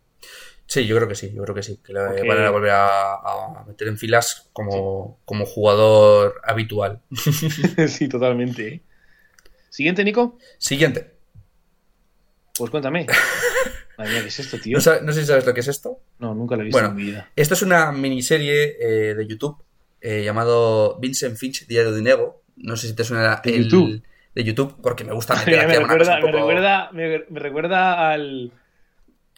Sí, 0.65 0.87
yo 0.87 0.95
creo 0.95 1.07
que 1.07 1.13
sí, 1.13 1.31
yo 1.31 1.43
creo 1.43 1.53
que 1.53 1.61
sí, 1.61 1.79
que 1.85 1.93
le 1.93 1.99
van 1.99 2.43
a 2.43 2.49
volver 2.49 2.71
a, 2.73 3.63
meter 3.67 3.87
en 3.87 3.99
filas 3.99 4.49
como, 4.51 5.19
como 5.23 5.45
jugador 5.45 6.41
habitual. 6.43 7.01
sí, 7.87 8.09
totalmente. 8.09 8.67
¿eh? 8.67 8.81
¿Siguiente, 9.69 10.03
Nico? 10.03 10.39
Siguiente. 10.57 11.11
Pues 12.57 12.71
cuéntame. 12.71 13.05
Madre 13.99 14.13
mía, 14.13 14.21
¿qué 14.23 14.29
es 14.29 14.39
esto, 14.39 14.57
tío? 14.57 14.77
No, 14.77 14.81
sé 14.81 15.21
si 15.21 15.27
sabes 15.27 15.45
lo 15.45 15.53
que 15.53 15.59
es 15.59 15.67
esto. 15.67 15.99
No, 16.17 16.33
nunca 16.33 16.55
lo 16.55 16.63
he 16.63 16.65
visto 16.65 16.83
en 16.83 16.95
mi 16.95 17.03
vida. 17.03 17.29
Esto 17.35 17.53
es 17.53 17.61
una 17.61 17.91
miniserie 17.91 18.77
eh, 18.79 19.13
de 19.13 19.27
YouTube 19.27 19.63
eh, 20.01 20.23
llamado 20.23 20.97
Vincent 20.99 21.37
Finch, 21.37 21.67
Diario 21.67 21.91
de 21.91 22.01
Nego. 22.01 22.41
No 22.55 22.75
sé 22.75 22.87
si 22.87 22.95
te 22.95 23.03
suena 23.03 23.41
el, 23.43 23.69
YouTube 23.69 24.01
de 24.35 24.43
YouTube 24.43 24.75
porque 24.81 25.03
me 25.03 25.13
gusta 25.13 25.33
me, 25.45 25.55
recuerda, 25.55 26.19
me, 26.19 26.31
recuerda, 26.31 26.89
me, 26.91 27.39
recuerda 27.39 28.11
al. 28.11 28.51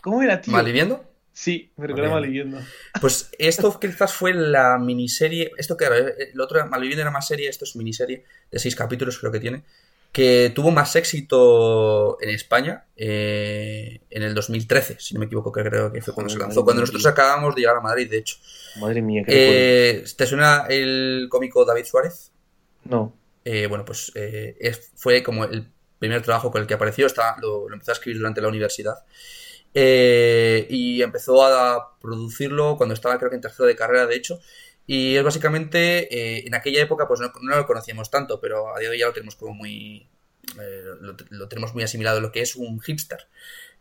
¿Cómo 0.01 0.21
era, 0.21 0.41
tío? 0.41 0.51
¿Malviviendo? 0.51 1.05
Sí, 1.31 1.71
me 1.77 1.85
recuerda 1.85 2.09
a 2.09 2.13
Malviviendo. 2.13 2.59
Pues 2.99 3.29
esto 3.37 3.79
quizás 3.79 4.13
fue 4.13 4.33
la 4.33 4.77
miniserie. 4.79 5.51
Esto 5.57 5.77
que 5.77 5.85
el 5.85 6.41
otro 6.41 6.65
Malviviendo 6.67 7.03
era 7.03 7.11
más 7.11 7.27
serie, 7.27 7.47
esto 7.47 7.63
es 7.63 7.75
miniserie 7.75 8.25
de 8.51 8.59
seis 8.59 8.75
capítulos, 8.75 9.19
creo 9.19 9.31
que 9.31 9.39
tiene. 9.39 9.63
Que 10.11 10.51
tuvo 10.55 10.71
más 10.71 10.95
éxito 10.95 12.17
en 12.21 12.29
España 12.29 12.85
eh, 12.95 14.01
en 14.09 14.23
el 14.23 14.33
2013, 14.33 14.95
si 14.99 15.13
no 15.13 15.19
me 15.19 15.27
equivoco, 15.27 15.51
que 15.51 15.61
creo 15.63 15.91
que 15.91 16.01
fue 16.01 16.13
cuando 16.13 16.33
se 16.33 16.39
lanzó. 16.39 16.63
Cuando 16.63 16.81
nosotros 16.81 17.05
acabamos 17.05 17.53
de 17.53 17.61
llegar 17.61 17.75
a 17.75 17.81
Madrid, 17.81 18.09
de 18.09 18.17
hecho. 18.17 18.37
Madre 18.79 19.01
mía, 19.03 19.21
qué 19.23 19.89
eh, 19.89 20.05
¿Te 20.15 20.25
suena 20.25 20.65
el 20.69 21.27
cómico 21.29 21.65
David 21.65 21.85
Suárez? 21.85 22.31
No. 22.85 23.13
Eh, 23.49 23.65
bueno, 23.67 23.85
pues 23.85 24.11
eh, 24.13 24.75
fue 24.95 25.23
como 25.23 25.45
el 25.45 25.71
primer 25.99 26.21
trabajo 26.21 26.51
con 26.51 26.61
el 26.61 26.67
que 26.67 26.73
apareció, 26.73 27.07
lo, 27.41 27.71
empezó 27.71 27.91
a 27.91 27.93
escribir 27.93 28.17
durante 28.17 28.41
la 28.41 28.49
universidad. 28.49 29.05
Eh, 29.73 30.67
y 30.69 31.01
empezó 31.01 31.45
a 31.45 31.97
producirlo 32.01 32.75
cuando 32.75 32.93
estaba 32.93 33.17
creo 33.17 33.29
que 33.29 33.37
en 33.37 33.41
tercero 33.41 33.65
de 33.65 33.75
carrera, 33.77 34.05
de 34.05 34.15
hecho. 34.15 34.41
Y 34.85 35.15
es 35.15 35.23
básicamente, 35.23 36.45
en 36.45 36.55
aquella 36.55 36.81
época 36.81 37.07
pues 37.07 37.21
no, 37.21 37.31
lo 37.41 37.65
conocíamos 37.65 38.11
tanto, 38.11 38.41
pero 38.41 38.75
a 38.75 38.79
día 38.79 38.89
de 38.89 38.95
hoy 38.95 38.99
ya 38.99 39.07
lo 39.07 39.13
tenemos 39.13 39.37
como 39.37 39.53
muy... 39.53 40.09
Lo, 41.29 41.47
tenemos 41.47 41.73
muy 41.73 41.83
asimilado 41.83 42.19
lo 42.19 42.33
que 42.33 42.41
es 42.41 42.55
un 42.57 42.81
hipster. 42.81 43.27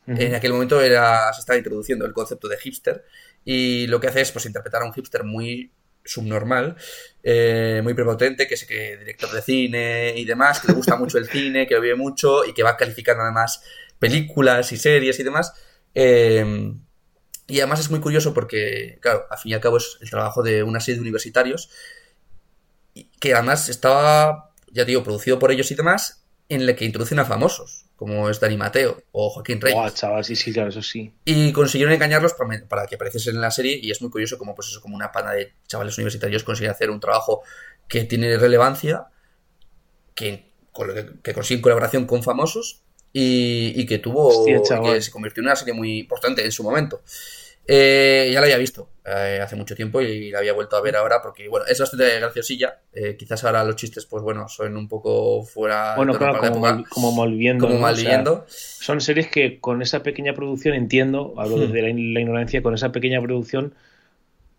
En 0.06 0.36
aquel 0.36 0.52
momento 0.52 0.80
era, 0.80 1.32
se 1.32 1.40
estaba 1.40 1.56
introduciendo 1.56 2.06
el 2.06 2.12
concepto 2.12 2.46
de 2.46 2.56
hipster 2.58 3.04
y 3.44 3.88
lo 3.88 3.98
que 3.98 4.06
hace 4.06 4.20
es 4.20 4.30
pues 4.30 4.46
interpretar 4.46 4.82
a 4.82 4.84
un 4.84 4.92
hipster 4.92 5.24
muy 5.24 5.72
subnormal, 6.06 6.76
eh, 7.22 7.80
muy 7.82 7.94
prepotente, 7.94 8.46
que 8.46 8.54
es 8.54 8.64
que 8.64 8.96
director 8.96 9.30
de 9.32 9.42
cine 9.42 10.14
y 10.16 10.24
demás, 10.24 10.60
que 10.60 10.68
le 10.68 10.74
gusta 10.74 10.96
mucho 10.96 11.18
el 11.18 11.28
cine, 11.28 11.66
que 11.66 11.74
lo 11.74 11.80
vive 11.80 11.96
mucho 11.96 12.44
y 12.44 12.54
que 12.54 12.62
va 12.62 12.76
calificando 12.76 13.22
además 13.22 13.62
películas 13.98 14.70
y 14.72 14.76
series 14.76 15.18
y 15.18 15.22
demás. 15.22 15.52
Eh, 15.94 16.74
y 17.48 17.60
además 17.60 17.80
es 17.80 17.90
muy 17.90 18.00
curioso 18.00 18.34
porque, 18.34 18.98
claro, 19.00 19.26
al 19.30 19.38
fin 19.38 19.52
y 19.52 19.54
al 19.54 19.60
cabo 19.60 19.76
es 19.76 19.98
el 20.00 20.10
trabajo 20.10 20.42
de 20.42 20.62
una 20.62 20.80
serie 20.80 20.96
de 20.96 21.02
universitarios 21.02 21.70
que 23.20 23.34
además 23.34 23.68
estaba, 23.68 24.52
ya 24.72 24.84
digo, 24.84 25.02
producido 25.02 25.38
por 25.38 25.52
ellos 25.52 25.70
y 25.70 25.74
demás, 25.74 26.24
en 26.48 26.66
la 26.66 26.74
que 26.74 26.84
introducen 26.84 27.18
a 27.18 27.24
famosos, 27.24 27.85
como 27.96 28.28
es 28.28 28.38
Dani 28.38 28.56
Mateo 28.56 29.02
o 29.12 29.30
Joaquín 29.30 29.60
Reyes. 29.60 29.94
Chaval, 29.94 30.24
sí, 30.24 30.36
sí, 30.36 30.52
claro, 30.52 30.68
eso 30.68 30.82
sí. 30.82 31.12
Y 31.24 31.52
consiguieron 31.52 31.94
engañarlos 31.94 32.34
para, 32.34 32.66
para 32.68 32.86
que 32.86 32.94
apareciesen 32.94 33.36
en 33.36 33.40
la 33.40 33.50
serie 33.50 33.78
y 33.82 33.90
es 33.90 34.02
muy 34.02 34.10
curioso 34.10 34.36
como, 34.38 34.54
pues 34.54 34.68
eso, 34.68 34.80
como 34.80 34.96
una 34.96 35.10
pana 35.10 35.32
de 35.32 35.54
chavales 35.66 35.96
universitarios 35.96 36.44
consiguen 36.44 36.70
hacer 36.70 36.90
un 36.90 37.00
trabajo 37.00 37.42
que 37.88 38.04
tiene 38.04 38.36
relevancia, 38.36 39.06
que, 40.14 40.52
con 40.72 40.88
lo 40.88 40.94
que, 40.94 41.06
que 41.22 41.32
consiguen 41.32 41.62
colaboración 41.62 42.06
con 42.06 42.22
famosos 42.22 42.82
y, 43.12 43.72
y 43.74 43.86
que 43.86 43.98
tuvo, 43.98 44.28
Hostia, 44.28 44.56
y 44.58 44.92
que 44.92 45.00
se 45.00 45.10
convirtió 45.10 45.40
en 45.40 45.46
una 45.46 45.56
serie 45.56 45.72
muy 45.72 46.00
importante 46.00 46.44
en 46.44 46.52
su 46.52 46.62
momento. 46.62 47.02
Eh, 47.66 48.28
ya 48.32 48.40
la 48.40 48.46
había 48.46 48.58
visto 48.58 48.90
eh, 49.06 49.40
hace 49.42 49.54
mucho 49.56 49.74
tiempo 49.76 50.00
y 50.00 50.30
la 50.30 50.38
había 50.40 50.52
vuelto 50.52 50.76
a 50.76 50.80
ver 50.80 50.96
ahora 50.96 51.22
porque, 51.22 51.48
bueno, 51.48 51.66
es 51.66 51.78
bastante 51.78 52.18
graciosilla. 52.18 52.80
Eh, 52.92 53.16
quizás 53.16 53.44
ahora 53.44 53.62
los 53.64 53.76
chistes, 53.76 54.04
pues 54.06 54.22
bueno, 54.22 54.48
son 54.48 54.76
un 54.76 54.88
poco 54.88 55.42
fuera 55.44 55.94
Bueno, 55.96 56.12
de 56.12 56.18
claro, 56.18 56.38
como, 56.40 56.58
mal, 56.60 56.84
como 56.88 57.12
malviviendo. 57.12 57.66
como 57.66 57.74
¿no? 57.76 57.80
mal 57.80 57.94
O 57.94 57.96
sea, 57.96 58.04
viviendo. 58.04 58.44
son 58.48 59.00
series 59.00 59.28
que 59.28 59.60
con 59.60 59.82
esa 59.82 60.02
pequeña 60.02 60.34
producción, 60.34 60.74
entiendo, 60.74 61.34
hablo 61.38 61.56
Hmm. 61.56 61.60
desde 61.60 61.82
la, 61.82 61.88
la 61.88 62.20
ignorancia, 62.20 62.62
con 62.62 62.74
esa 62.74 62.90
pequeña 62.92 63.20
producción 63.22 63.74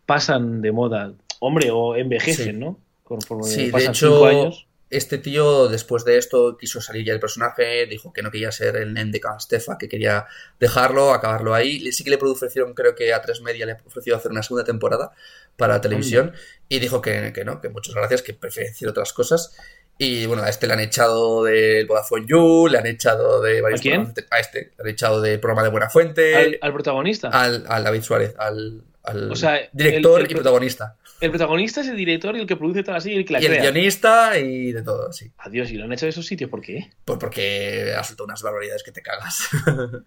pasan 0.06 0.62
de 0.62 0.72
moda. 0.72 1.14
Hombre, 1.40 1.70
o 1.72 1.96
envejecen, 1.96 2.46
Sí. 2.56 2.60
¿no? 2.60 2.80
Conforme 3.04 3.44
Sí, 3.46 3.66
de 3.68 3.72
pasan 3.72 3.90
hecho, 3.92 4.10
cinco 4.12 4.26
años. 4.26 4.67
Este 4.90 5.18
tío, 5.18 5.68
después 5.68 6.06
de 6.06 6.18
esto, 6.18 6.58
quiso 6.58 6.80
salir 6.82 7.06
ya 7.06 7.12
del 7.14 7.20
personaje, 7.20 7.86
dijo 7.88 8.14
que 8.14 8.22
no 8.22 8.32
quería 8.32 8.52
ser 8.52 8.78
el 8.78 8.94
nen 8.94 9.12
de 9.12 9.22
Stefa, 9.40 9.78
que 9.78 9.90
quería 9.90 10.26
dejarlo, 10.60 11.14
acabarlo 11.14 11.54
ahí. 11.54 11.92
Sí 11.92 12.04
que 12.04 12.10
le 12.10 12.16
ofrecieron, 12.18 12.74
creo 12.74 12.96
que 12.96 13.14
a 13.14 13.22
tres 13.22 13.42
media 13.42 13.66
le 13.66 13.78
ofreció 13.86 14.16
hacer 14.16 14.32
una 14.32 14.44
segunda 14.44 14.64
temporada 14.64 15.12
para 15.58 15.74
la 15.74 15.82
televisión, 15.82 16.34
y 16.70 16.80
dijo 16.80 17.02
que, 17.02 17.34
que 17.34 17.44
no, 17.44 17.60
que 17.60 17.70
muchas 17.70 17.96
gracias, 17.96 18.22
que 18.22 18.34
prefiere 18.34 18.70
decir 18.70 18.88
otras 18.88 19.12
cosas. 19.14 19.56
Y 20.00 20.28
bueno, 20.28 20.44
a 20.44 20.50
este 20.50 20.68
le 20.68 20.74
han 20.74 20.80
echado 20.80 21.44
del 21.44 21.88
Vodafone 21.88 22.26
You, 22.28 22.68
le 22.68 22.78
han 22.78 22.86
echado 22.86 23.42
de 23.42 23.62
varios 23.62 23.80
¿A 23.80 23.82
quién? 23.82 23.94
programas 24.04 24.16
de- 24.16 24.26
A 24.30 24.40
este, 24.40 24.60
le 24.78 24.84
han 24.84 24.88
echado 24.90 25.22
del 25.22 25.40
programa 25.40 25.64
de 25.64 25.70
Buena 25.70 25.90
Fuente, 25.90 26.36
Al, 26.36 26.60
al 26.62 26.72
protagonista. 26.74 27.30
al, 27.30 27.66
al 27.68 27.84
David 27.84 28.04
Suárez, 28.04 28.36
al, 28.38 28.84
al 29.08 29.32
O 29.32 29.36
sea, 29.36 29.60
director 29.74 30.20
el- 30.20 30.26
el 30.26 30.32
y 30.32 30.34
pro- 30.36 30.42
protagonista. 30.44 30.98
El 31.20 31.30
protagonista 31.32 31.82
es 31.82 31.88
el 31.88 31.98
director 31.98 32.36
y 32.36 32.42
el 32.42 32.46
que 32.46 32.56
produce 32.56 32.84
toda 32.84 32.96
la 32.98 33.02
serie 33.02 33.18
y 33.18 33.20
el 33.22 33.26
que 33.26 33.34
la 33.34 33.42
Y 33.42 33.46
el 33.46 33.58
guionista 33.60 34.38
y 34.38 34.72
de 34.72 34.84
todo, 34.84 35.12
sí. 35.12 35.32
Adiós, 35.40 35.72
y 35.72 35.76
lo 35.78 35.86
han 35.86 35.94
hecho 35.94 36.06
de 36.06 36.12
esos 36.12 36.26
sitios, 36.26 36.50
¿por 36.50 36.62
qué? 36.62 36.92
Pues 37.06 37.18
porque 37.20 37.94
ha 37.98 38.04
soltado 38.04 38.26
unas 38.26 38.44
barbaridades 38.44 38.84
que 38.84 38.92
te 38.92 39.02
cagas. 39.02 39.48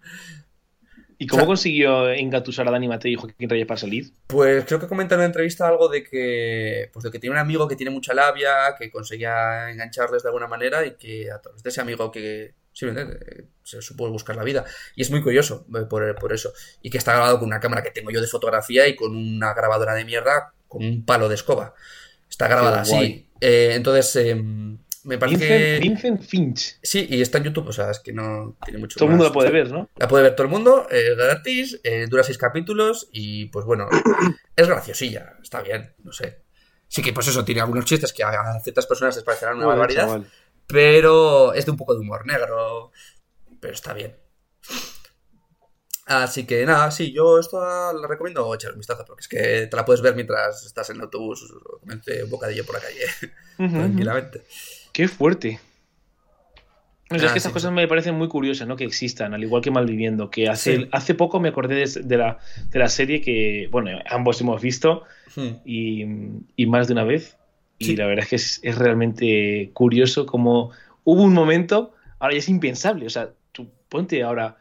¿Y 1.17 1.27
cómo 1.27 1.41
O 1.41 1.45
sea- 1.45 1.47
consiguió 1.47 2.09
engatusar 2.11 2.67
a 2.67 2.71
Dani 2.71 2.87
Mateo 2.87 3.11
y 3.11 3.15
Joaquín 3.15 3.47
Reyes 3.49 3.67
para 3.67 3.77
salir? 3.79 4.11
Pues 4.27 4.65
creo 4.65 4.79
que 4.79 4.87
comenta 4.87 5.13
en 5.13 5.19
una 5.19 5.25
entrevista 5.27 5.67
algo 5.67 5.87
de 5.87 6.03
que, 6.03 6.89
pues 6.91 7.03
de 7.03 7.11
que 7.11 7.19
tiene 7.19 7.33
un 7.35 7.39
amigo 7.39 7.67
que 7.67 7.75
tiene 7.75 7.91
mucha 7.91 8.13
labia, 8.15 8.73
que 8.79 8.89
conseguía 8.89 9.69
engancharles 9.69 10.23
de 10.23 10.29
alguna 10.29 10.47
manera 10.47 10.83
y 10.83 10.95
que 10.95 11.29
a 11.29 11.39
través 11.39 11.61
de 11.61 11.69
ese 11.69 11.79
amigo 11.81 12.11
que 12.11 12.55
simplemente 12.81 13.17
eh, 13.25 13.45
se 13.63 13.81
supo 13.81 14.09
buscar 14.09 14.35
la 14.35 14.43
vida. 14.43 14.65
Y 14.95 15.01
es 15.01 15.11
muy 15.11 15.21
curioso 15.21 15.65
eh, 15.75 15.85
por, 15.89 16.15
por 16.15 16.33
eso. 16.33 16.53
Y 16.81 16.89
que 16.89 16.97
está 16.97 17.13
grabado 17.13 17.39
con 17.39 17.47
una 17.47 17.59
cámara 17.59 17.83
que 17.83 17.91
tengo 17.91 18.11
yo 18.11 18.21
de 18.21 18.27
fotografía 18.27 18.87
y 18.87 18.95
con 18.95 19.15
una 19.15 19.53
grabadora 19.53 19.93
de 19.93 20.05
mierda 20.05 20.53
con 20.67 20.83
un 20.83 21.05
palo 21.05 21.29
de 21.29 21.35
escoba. 21.35 21.73
Está 22.29 22.47
grabada 22.47 22.81
así. 22.81 23.27
Eh, 23.39 23.73
entonces, 23.75 24.15
em, 24.15 24.77
me 25.03 25.17
parece 25.17 25.47
que... 25.47 25.79
Vincent, 25.81 26.13
Vincent 26.13 26.21
Finch. 26.21 26.79
Sí, 26.81 27.07
y 27.09 27.21
está 27.21 27.39
en 27.39 27.45
YouTube, 27.45 27.67
o 27.67 27.73
sea, 27.73 27.91
es 27.91 27.99
que 27.99 28.13
no 28.13 28.55
tiene 28.63 28.79
mucho 28.79 28.97
Todo 28.97 29.05
el 29.05 29.11
mundo 29.11 29.25
la 29.25 29.33
puede 29.33 29.51
ver, 29.51 29.71
¿no? 29.71 29.89
La 29.97 30.07
puede 30.07 30.23
ver 30.23 30.35
todo 30.35 30.45
el 30.45 30.51
mundo, 30.51 30.87
es 30.89 31.17
gratis, 31.17 31.79
eh, 31.83 32.07
dura 32.09 32.23
seis 32.23 32.37
capítulos 32.37 33.09
y 33.11 33.45
pues 33.47 33.65
bueno, 33.65 33.89
es 34.55 34.67
graciosilla, 34.67 35.33
está 35.41 35.61
bien, 35.61 35.93
no 36.03 36.13
sé. 36.13 36.41
Sí 36.87 37.01
que 37.01 37.13
pues 37.13 37.27
eso, 37.27 37.43
tiene 37.43 37.61
algunos 37.61 37.85
chistes 37.85 38.13
que 38.13 38.23
a 38.23 38.59
ciertas 38.61 38.85
personas 38.85 39.15
les 39.15 39.25
parecerán 39.25 39.57
una 39.57 39.67
barbaridad, 39.67 40.03
chaval. 40.03 40.27
Pero 40.71 41.53
es 41.53 41.65
de 41.65 41.71
un 41.71 41.77
poco 41.77 41.93
de 41.93 42.01
humor 42.01 42.25
negro, 42.25 42.91
pero 43.59 43.73
está 43.73 43.93
bien. 43.93 44.15
Así 46.07 46.45
que 46.45 46.65
nada, 46.65 46.91
sí, 46.91 47.13
yo 47.13 47.39
esto 47.39 47.59
la 47.61 48.07
recomiendo 48.07 48.53
echar 48.53 48.71
un 48.73 48.79
vistazo, 48.79 49.05
porque 49.05 49.21
es 49.21 49.27
que 49.27 49.67
te 49.67 49.77
la 49.77 49.85
puedes 49.85 50.01
ver 50.01 50.15
mientras 50.15 50.65
estás 50.65 50.89
en 50.89 50.97
el 50.97 51.03
autobús 51.03 51.41
o 51.51 51.79
un 51.85 52.29
bocadillo 52.29 52.65
por 52.65 52.75
la 52.75 52.81
calle, 52.81 53.05
tranquilamente. 53.57 54.43
Qué 54.91 55.07
fuerte. 55.07 55.59
O 57.09 57.15
sea, 57.15 57.25
es 57.25 57.31
Ah, 57.31 57.33
que 57.33 57.37
estas 57.37 57.51
sí, 57.51 57.53
cosas 57.53 57.69
sí. 57.69 57.75
me 57.75 57.87
parecen 57.87 58.15
muy 58.15 58.27
curiosas, 58.29 58.67
¿no? 58.67 58.75
Que 58.77 58.85
existan, 58.85 59.33
al 59.33 59.43
igual 59.43 59.61
que 59.61 59.69
Malviviendo. 59.71 60.29
Que 60.29 60.47
hace, 60.49 60.77
Sí. 60.77 60.89
hace 60.91 61.13
poco 61.13 61.39
me 61.39 61.49
acordé 61.49 61.75
de, 61.75 62.01
de 62.03 62.17
la, 62.17 62.39
de 62.69 62.79
la 62.79 62.89
serie 62.89 63.21
que, 63.21 63.67
bueno, 63.71 63.91
ambos 64.09 64.39
hemos 64.41 64.61
visto 64.61 65.03
Hmm. 65.35 65.61
y, 65.63 66.03
y 66.57 66.65
más 66.65 66.87
de 66.87 66.93
una 66.93 67.03
vez. 67.05 67.37
Y 67.81 67.85
Sí. 67.85 67.95
la 67.95 68.05
verdad 68.05 68.23
es 68.23 68.29
que 68.29 68.35
es, 68.35 68.59
es 68.63 68.77
realmente 68.77 69.71
curioso 69.73 70.25
como 70.25 70.71
hubo 71.03 71.23
un 71.23 71.33
momento, 71.33 71.93
ahora 72.19 72.33
ya 72.35 72.39
es 72.39 72.49
impensable. 72.49 73.05
O 73.07 73.09
sea, 73.09 73.31
tú 73.51 73.67
ponte 73.89 74.21
ahora, 74.23 74.57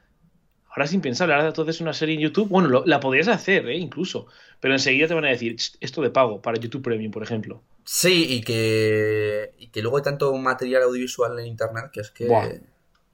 ahora 0.71 0.85
es 0.85 0.93
impensable. 0.93 1.35
Ahora 1.35 1.53
tú 1.53 1.63
haces 1.63 1.81
una 1.81 1.93
serie 1.93 2.15
en 2.15 2.23
YouTube, 2.23 2.49
bueno, 2.49 2.69
lo- 2.69 2.85
la 2.87 2.99
podrías 3.01 3.29
hacer, 3.29 3.69
¿eh? 3.69 3.77
Incluso. 3.77 4.27
Pero 4.61 4.75
enseguida 4.75 5.07
te 5.07 5.15
van 5.15 5.25
a 5.27 5.29
decir, 5.29 5.57
"Ch, 5.57 5.77
esto 5.81 6.01
de 6.03 6.11
pago 6.11 6.41
para 6.41 6.59
YouTube 6.59 6.83
Premium, 6.83 7.11
por 7.13 7.23
ejemplo. 7.23 7.63
Sí, 7.85 8.27
y 8.31 8.41
que, 8.43 9.53
y 9.59 9.67
que 9.69 9.83
luego 9.83 9.97
hay 9.99 10.03
tanto 10.03 10.33
material 10.37 10.83
audiovisual 10.85 11.39
en 11.39 11.47
internet 11.47 11.87
que 11.93 12.01
es 12.01 12.11
que 12.11 12.27
Buah, 12.27 12.49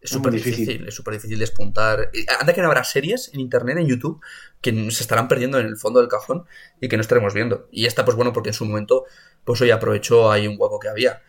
es 0.07 0.13
súper 0.13 0.33
difícil, 0.33 0.67
difícil. 0.67 0.89
es 0.89 0.95
súper 0.95 1.15
difícil 1.15 1.39
despuntar. 1.39 2.11
Anda 2.41 2.55
que 2.55 2.61
no 2.63 2.69
habrá 2.69 2.85
series 2.85 3.33
en 3.35 3.41
internet, 3.41 3.77
en 3.79 3.87
YouTube, 3.87 4.21
que 4.61 4.73
se 4.91 5.03
estarán 5.03 5.29
perdiendo 5.29 5.59
en 5.59 5.67
el 5.67 5.77
fondo 5.77 6.01
del 6.01 6.09
cajón 6.09 6.45
y 6.81 6.89
que 6.89 6.97
no 6.97 7.01
estaremos 7.01 7.35
viendo. 7.35 7.69
Y 7.71 7.87
esta, 7.87 8.05
pues 8.05 8.17
bueno, 8.17 8.33
porque 8.33 8.51
en 8.51 8.55
su 8.55 8.65
momento, 8.65 9.05
pues 9.45 9.61
hoy 9.61 9.71
aprovechó 9.71 10.31
ahí 10.31 10.47
un 10.47 10.57
hueco 10.59 10.79
que 10.79 10.89
había. 10.89 11.23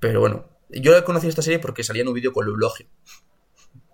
Pero 0.00 0.20
bueno, 0.20 0.48
yo 0.68 1.04
conocí 1.04 1.28
esta 1.28 1.42
serie 1.42 1.58
porque 1.60 1.84
salía 1.84 2.02
en 2.02 2.08
un 2.08 2.14
vídeo 2.14 2.32
con 2.32 2.44
Lulogio. 2.44 2.86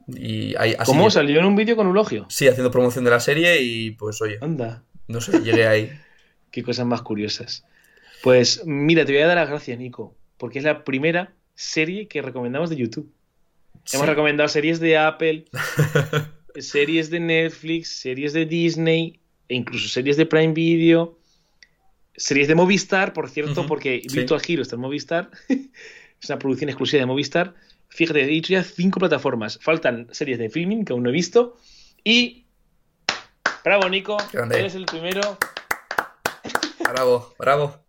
Y 0.08 0.54
ahí, 0.56 0.74
así 0.78 0.90
¿Cómo 0.90 1.10
salió 1.10 1.40
en 1.40 1.46
un 1.46 1.56
vídeo 1.56 1.76
con 1.76 1.86
Eulogio? 1.86 2.26
Sí, 2.28 2.48
haciendo 2.48 2.70
promoción 2.70 3.04
de 3.04 3.10
la 3.10 3.20
serie 3.20 3.62
y 3.62 3.92
pues 3.92 4.20
oye, 4.20 4.38
Anda. 4.40 4.84
no 5.08 5.20
sé, 5.20 5.40
llegué 5.40 5.66
ahí. 5.66 5.90
Qué 6.50 6.62
cosas 6.62 6.86
más 6.86 7.02
curiosas. 7.02 7.64
Pues 8.22 8.62
mira, 8.64 9.04
te 9.04 9.12
voy 9.12 9.22
a 9.22 9.26
dar 9.26 9.36
las 9.36 9.48
gracias, 9.48 9.78
Nico, 9.78 10.16
porque 10.36 10.58
es 10.58 10.64
la 10.64 10.84
primera 10.84 11.34
serie 11.54 12.08
que 12.08 12.22
recomendamos 12.22 12.70
de 12.70 12.76
YouTube. 12.76 13.12
Sí. 13.84 13.96
Hemos 13.96 14.08
recomendado 14.08 14.48
series 14.48 14.80
de 14.80 14.96
Apple, 14.96 15.44
series 16.56 17.10
de 17.10 17.20
Netflix, 17.20 18.00
series 18.00 18.32
de 18.32 18.46
Disney, 18.46 19.20
e 19.48 19.54
incluso 19.54 19.88
series 19.88 20.16
de 20.16 20.26
Prime 20.26 20.54
Video, 20.54 21.18
series 22.16 22.48
de 22.48 22.54
Movistar, 22.54 23.12
por 23.12 23.28
cierto, 23.28 23.66
porque 23.66 24.02
sí. 24.08 24.16
Virtual 24.16 24.40
Hero 24.46 24.62
está 24.62 24.76
en 24.76 24.82
Movistar. 24.82 25.30
es 25.48 26.30
una 26.30 26.38
producción 26.38 26.70
exclusiva 26.70 27.00
de 27.00 27.06
Movistar. 27.06 27.54
Fíjate, 27.88 28.22
he 28.22 28.26
dicho 28.26 28.52
ya 28.52 28.64
cinco 28.64 28.98
plataformas. 28.98 29.58
Faltan 29.60 30.08
series 30.10 30.38
de 30.38 30.50
filming 30.50 30.84
que 30.84 30.92
aún 30.92 31.02
no 31.02 31.10
he 31.10 31.12
visto. 31.12 31.56
Y. 32.02 32.46
Bravo, 33.62 33.88
Nico. 33.88 34.16
Grande. 34.32 34.58
Eres 34.58 34.74
el 34.74 34.86
primero. 34.86 35.38
Bravo, 36.80 37.34
bravo. 37.38 37.83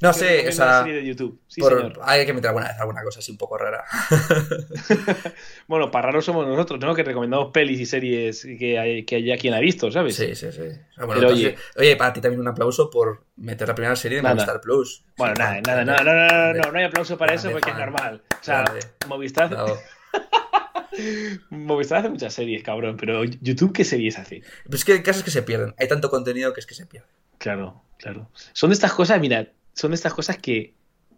No 0.00 0.12
sé, 0.12 0.48
o 0.48 0.52
sea, 0.52 0.82
serie 0.82 0.94
de 1.00 1.04
YouTube. 1.06 1.40
Sí, 1.48 1.60
por- 1.60 1.76
señor. 1.76 2.00
hay 2.04 2.24
que 2.24 2.32
meter 2.32 2.48
alguna 2.48 2.68
vez 2.68 2.78
alguna 2.78 3.02
cosa 3.02 3.18
así 3.18 3.32
un 3.32 3.38
poco 3.38 3.58
rara. 3.58 3.84
Bueno, 5.66 5.90
para 5.90 6.06
raros 6.06 6.24
somos 6.24 6.46
nosotros, 6.46 6.80
¿no? 6.80 6.94
Que 6.94 7.02
recomendamos 7.02 7.50
pelis 7.52 7.80
y 7.80 7.86
series 7.86 8.46
que, 8.58 8.78
hay, 8.78 9.04
que 9.04 9.16
haya 9.16 9.36
quien 9.36 9.54
ha 9.54 9.60
visto, 9.60 9.90
¿sabes? 9.90 10.14
Sí, 10.16 10.34
sí, 10.34 10.50
sí. 10.52 10.60
O 10.60 10.94
sea, 10.94 11.04
bueno, 11.06 11.20
Pero 11.20 11.30
entonces- 11.32 11.54
oye, 11.76 11.96
para 11.96 12.12
ti 12.12 12.20
también 12.20 12.40
un 12.40 12.48
aplauso 12.48 12.88
por 12.90 13.24
meter 13.36 13.68
la 13.68 13.74
primera 13.74 13.96
serie 13.96 14.16
de 14.18 14.22
Nada. 14.22 14.34
Movistar 14.36 14.60
Plus. 14.60 15.04
Bueno, 15.16 15.34
Sí, 15.36 15.42
nada, 15.42 15.60
grande, 15.60 15.84
nada, 15.84 16.04
no, 16.04 16.14
no, 16.14 16.26
no, 16.28 16.52
no, 16.54 16.54
no, 16.62 16.72
no 16.72 16.78
hay 16.78 16.84
aplauso 16.84 17.18
para 17.18 17.34
eso 17.34 17.50
porque 17.50 17.70
es 17.70 17.76
normal. 17.76 18.22
O 18.40 18.44
sea, 18.44 18.62
Grande. 18.62 18.80
Movistar. 19.08 19.56
Movistar 21.50 21.98
hace 21.98 22.08
muchas 22.08 22.32
series, 22.34 22.62
cabrón, 22.62 22.96
pero 22.98 23.22
YouTube, 23.24 23.72
¿qué 23.72 23.84
series 23.84 24.18
hace? 24.18 24.42
Pero 24.64 24.76
es 24.76 24.84
que 24.84 24.92
hay 24.92 25.02
casos 25.02 25.22
que 25.22 25.30
se 25.30 25.42
pierden. 25.42 25.74
Hay 25.78 25.86
tanto 25.88 26.10
contenido 26.10 26.52
que 26.52 26.60
es 26.60 26.66
que 26.66 26.74
se 26.74 26.86
pierde. 26.86 27.08
Claro, 27.38 27.82
claro. 27.98 28.30
Son 28.52 28.70
de 28.70 28.74
estas 28.74 28.92
cosas, 28.92 29.20
mira, 29.20 29.48
son 29.78 29.92
estas 29.94 30.12
cosas 30.14 30.38
que 30.38 30.74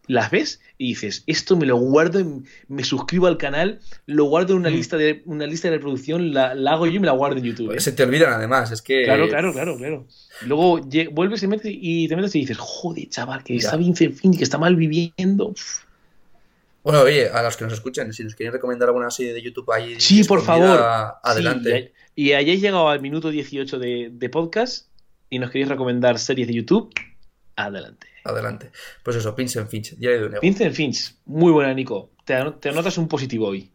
las 0.07 0.31
ves 0.31 0.61
y 0.77 0.89
dices, 0.89 1.23
esto 1.27 1.57
me 1.57 1.67
lo 1.67 1.77
guardo, 1.77 2.25
me 2.69 2.83
suscribo 2.85 3.27
al 3.29 3.39
canal, 3.39 3.79
lo 4.07 4.25
guardo 4.25 4.55
en 4.55 4.61
una 4.61 4.71
Mm. 4.71 4.75
lista 4.75 4.97
de 4.97 5.23
una 5.25 5.47
lista 5.47 5.69
de 5.71 5.77
reproducción, 5.77 6.35
la, 6.35 6.55
la 6.55 6.73
hago 6.73 6.87
yo 6.87 6.95
y 6.95 6.99
me 6.99 7.07
la 7.07 7.13
guardo 7.13 7.37
en 7.37 7.45
YouTube. 7.45 7.73
¿eh? 7.77 7.81
Se 7.81 7.93
te 7.93 8.03
olvidan 8.03 8.33
además, 8.33 8.73
es 8.73 8.83
que... 8.83 9.05
Claro, 9.05 9.29
claro, 9.29 9.53
claro, 9.53 9.77
claro. 9.77 10.07
Luego 10.47 10.81
vuelves 11.13 11.43
y, 11.45 11.47
metes 11.47 11.73
y 11.75 12.09
te 12.09 12.17
metes 12.17 12.35
y 12.35 12.41
dices, 12.41 12.57
joder, 12.59 13.09
chaval, 13.09 13.45
que 13.45 13.55
Ya. 13.55 13.61
está 13.67 13.77
Vincent 13.77 14.15
Finn, 14.17 14.37
que 14.37 14.43
está 14.43 14.59
mal 14.59 14.75
viviendo. 14.75 15.49
Uf. 15.49 15.85
Bueno, 16.83 17.03
oye, 17.03 17.29
a 17.29 17.43
los 17.43 17.57
que 17.57 17.65
nos 17.65 17.75
escuchen, 17.75 18.13
si 18.13 18.25
nos 18.25 18.35
quieren 18.35 18.53
recomendar 18.53 18.89
alguna 18.89 19.11
serie 19.11 19.33
de 19.33 19.43
YouTube 19.43 19.71
ahí... 19.71 19.95
Sí, 20.01 20.25
por 20.25 20.43
favor. 20.43 20.81
Adelante. 21.23 21.93
Sí, 21.95 22.11
y, 22.17 22.29
y 22.31 22.33
hayáis 22.33 22.61
llegado 22.61 22.89
al 22.89 23.01
minuto 23.01 23.31
18 23.31 23.79
de, 23.79 24.11
de 24.13 24.29
podcast 24.31 24.89
y 25.29 25.39
nos 25.39 25.51
queréis 25.51 25.69
recomendar 25.69 26.19
series 26.19 26.49
de 26.49 26.55
YouTube, 26.55 26.93
Adelante. 27.57 28.07
Adelante. 28.31 28.71
Pues 29.03 29.17
eso, 29.17 29.35
Vincent 29.35 29.69
Finch, 29.71 29.97
diario 29.97 30.21
de 30.21 30.27
un 30.27 30.33
ego. 30.33 30.41
Vincent 30.43 30.75
Finch, 30.75 31.15
muy 31.27 31.53
buena, 31.53 31.73
Nico. 31.75 32.13
Te, 32.25 32.35
te 32.61 32.69
anotas 32.71 32.97
un 32.99 33.09
positivo 33.09 33.49
hoy. 33.49 33.71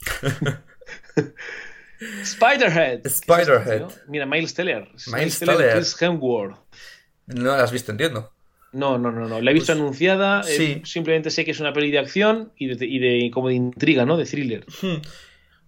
Spiderhead. 2.24 3.08
Spiderhead. 3.08 3.84
Mira, 4.08 4.26
Miles 4.26 4.54
Teller. 4.54 4.88
Miles 5.08 5.40
Teller. 5.40 5.74
Chris 5.76 6.02
Hemsworth. 6.02 6.58
No 7.28 7.56
la 7.58 7.64
has 7.64 7.72
visto, 7.72 7.92
entiendo. 7.92 8.32
No, 8.74 8.98
no, 8.98 9.12
no, 9.12 9.28
no. 9.28 9.42
La 9.42 9.52
he 9.52 9.54
visto 9.54 9.72
Pues, 9.72 9.80
anunciada. 9.80 10.42
eh, 10.42 10.44
sí. 10.58 10.82
simplemente 10.84 11.30
sé 11.32 11.46
que 11.46 11.52
es 11.52 11.60
una 11.62 11.72
peli 11.72 11.92
de 11.92 12.00
acción 12.00 12.52
y 12.58 12.76
de, 12.76 12.86
y 12.86 13.00
de 13.00 13.32
como 13.32 13.48
de 13.48 13.56
intriga, 13.56 14.06
¿no? 14.06 14.18
De 14.18 14.26
thriller. 14.26 14.66
Hmm. 14.82 14.98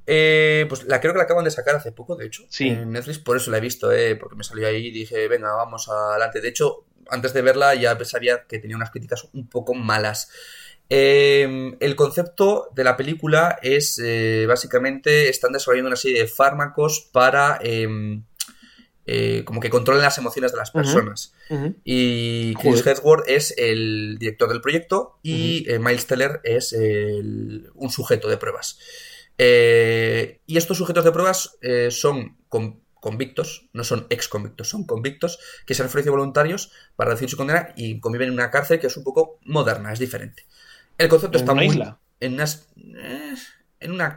Eh, 0.06 0.66
pues 0.70 0.84
la 0.86 1.00
creo 1.02 1.14
que 1.14 1.18
la 1.18 1.24
acaban 1.24 1.44
de 1.46 1.52
sacar 1.52 1.76
hace 1.76 1.92
poco, 1.92 2.16
de 2.16 2.26
hecho, 2.28 2.44
Sí. 2.50 2.70
en 2.70 2.92
Netflix, 2.92 3.20
por 3.20 3.36
eso 3.38 3.52
la 3.52 3.58
he 3.58 3.62
visto, 3.62 3.92
eh, 3.92 4.16
porque 4.16 4.36
me 4.38 4.44
salió 4.44 4.68
ahí 4.68 4.88
y 4.88 4.92
dije, 4.92 5.28
venga, 5.28 5.54
vamos 5.54 5.90
adelante. 5.90 6.40
De 6.42 6.50
hecho, 6.50 6.86
antes 7.10 7.34
de 7.34 7.42
verla 7.42 7.74
ya 7.76 7.98
sabía 8.06 8.46
que 8.48 8.60
tenía 8.60 8.76
unas 8.78 8.92
críticas 8.92 9.28
un 9.34 9.48
poco 9.50 9.74
malas. 9.74 10.30
Eh, 10.90 11.76
el 11.80 11.96
concepto 11.96 12.70
de 12.74 12.84
la 12.84 12.96
película 12.96 13.58
es, 13.62 14.00
eh, 14.04 14.46
básicamente, 14.48 15.30
están 15.30 15.52
desarrollando 15.52 15.88
una 15.90 15.98
serie 15.98 16.22
de 16.22 16.28
fármacos 16.28 17.10
para, 17.12 17.60
eh, 17.62 18.22
eh, 19.06 19.44
como 19.46 19.60
que 19.62 19.70
controlen 19.70 20.04
las 20.04 20.18
emociones 20.18 20.52
de 20.52 20.58
las 20.58 20.72
personas. 20.72 21.34
Y 21.86 22.54
Chris. 22.56 22.86
Hemsworth 22.88 23.28
es 23.30 23.54
el 23.58 24.18
director 24.20 24.50
del 24.50 24.62
proyecto 24.62 25.18
y 25.24 25.66
eh, 25.70 25.80
Miles 25.80 26.08
Teller 26.08 26.42
es 26.44 26.74
el- 26.74 27.70
un 27.74 27.90
sujeto 27.90 28.28
de 28.30 28.38
pruebas. 28.38 28.80
Eh, 29.38 30.40
y 30.46 30.58
estos 30.58 30.78
sujetos 30.78 31.06
de 31.06 31.12
pruebas 31.12 31.58
son 31.92 32.38
con- 32.50 32.82
convictos, 33.08 33.50
no 33.74 33.84
son 33.84 34.08
ex 34.10 34.28
convictos, 34.28 34.70
son 34.74 34.86
convictos 34.86 35.40
que 35.66 35.74
se 35.76 35.82
han 35.84 35.88
ofrecido 35.90 36.14
voluntarios 36.18 36.72
para 36.98 37.12
recibir 37.12 37.30
su 37.32 37.38
condena 37.38 37.74
y 37.76 38.00
conviven 38.00 38.30
en 38.30 38.34
una 38.40 38.52
cárcel 38.52 38.80
que 38.80 38.88
es 38.88 38.98
un 38.98 39.04
poco 39.10 39.40
moderna, 39.46 39.94
es 39.94 40.00
diferente. 40.00 40.46
El 40.98 41.10
concepto 41.10 41.38
¿En 41.38 41.44
está 41.44 41.54
una 41.54 41.64
muy 41.64 41.66
isla? 41.66 42.00
en 42.20 42.34
unas 42.34 42.52
eh, 42.78 43.36
en 43.80 43.92
una 43.92 44.10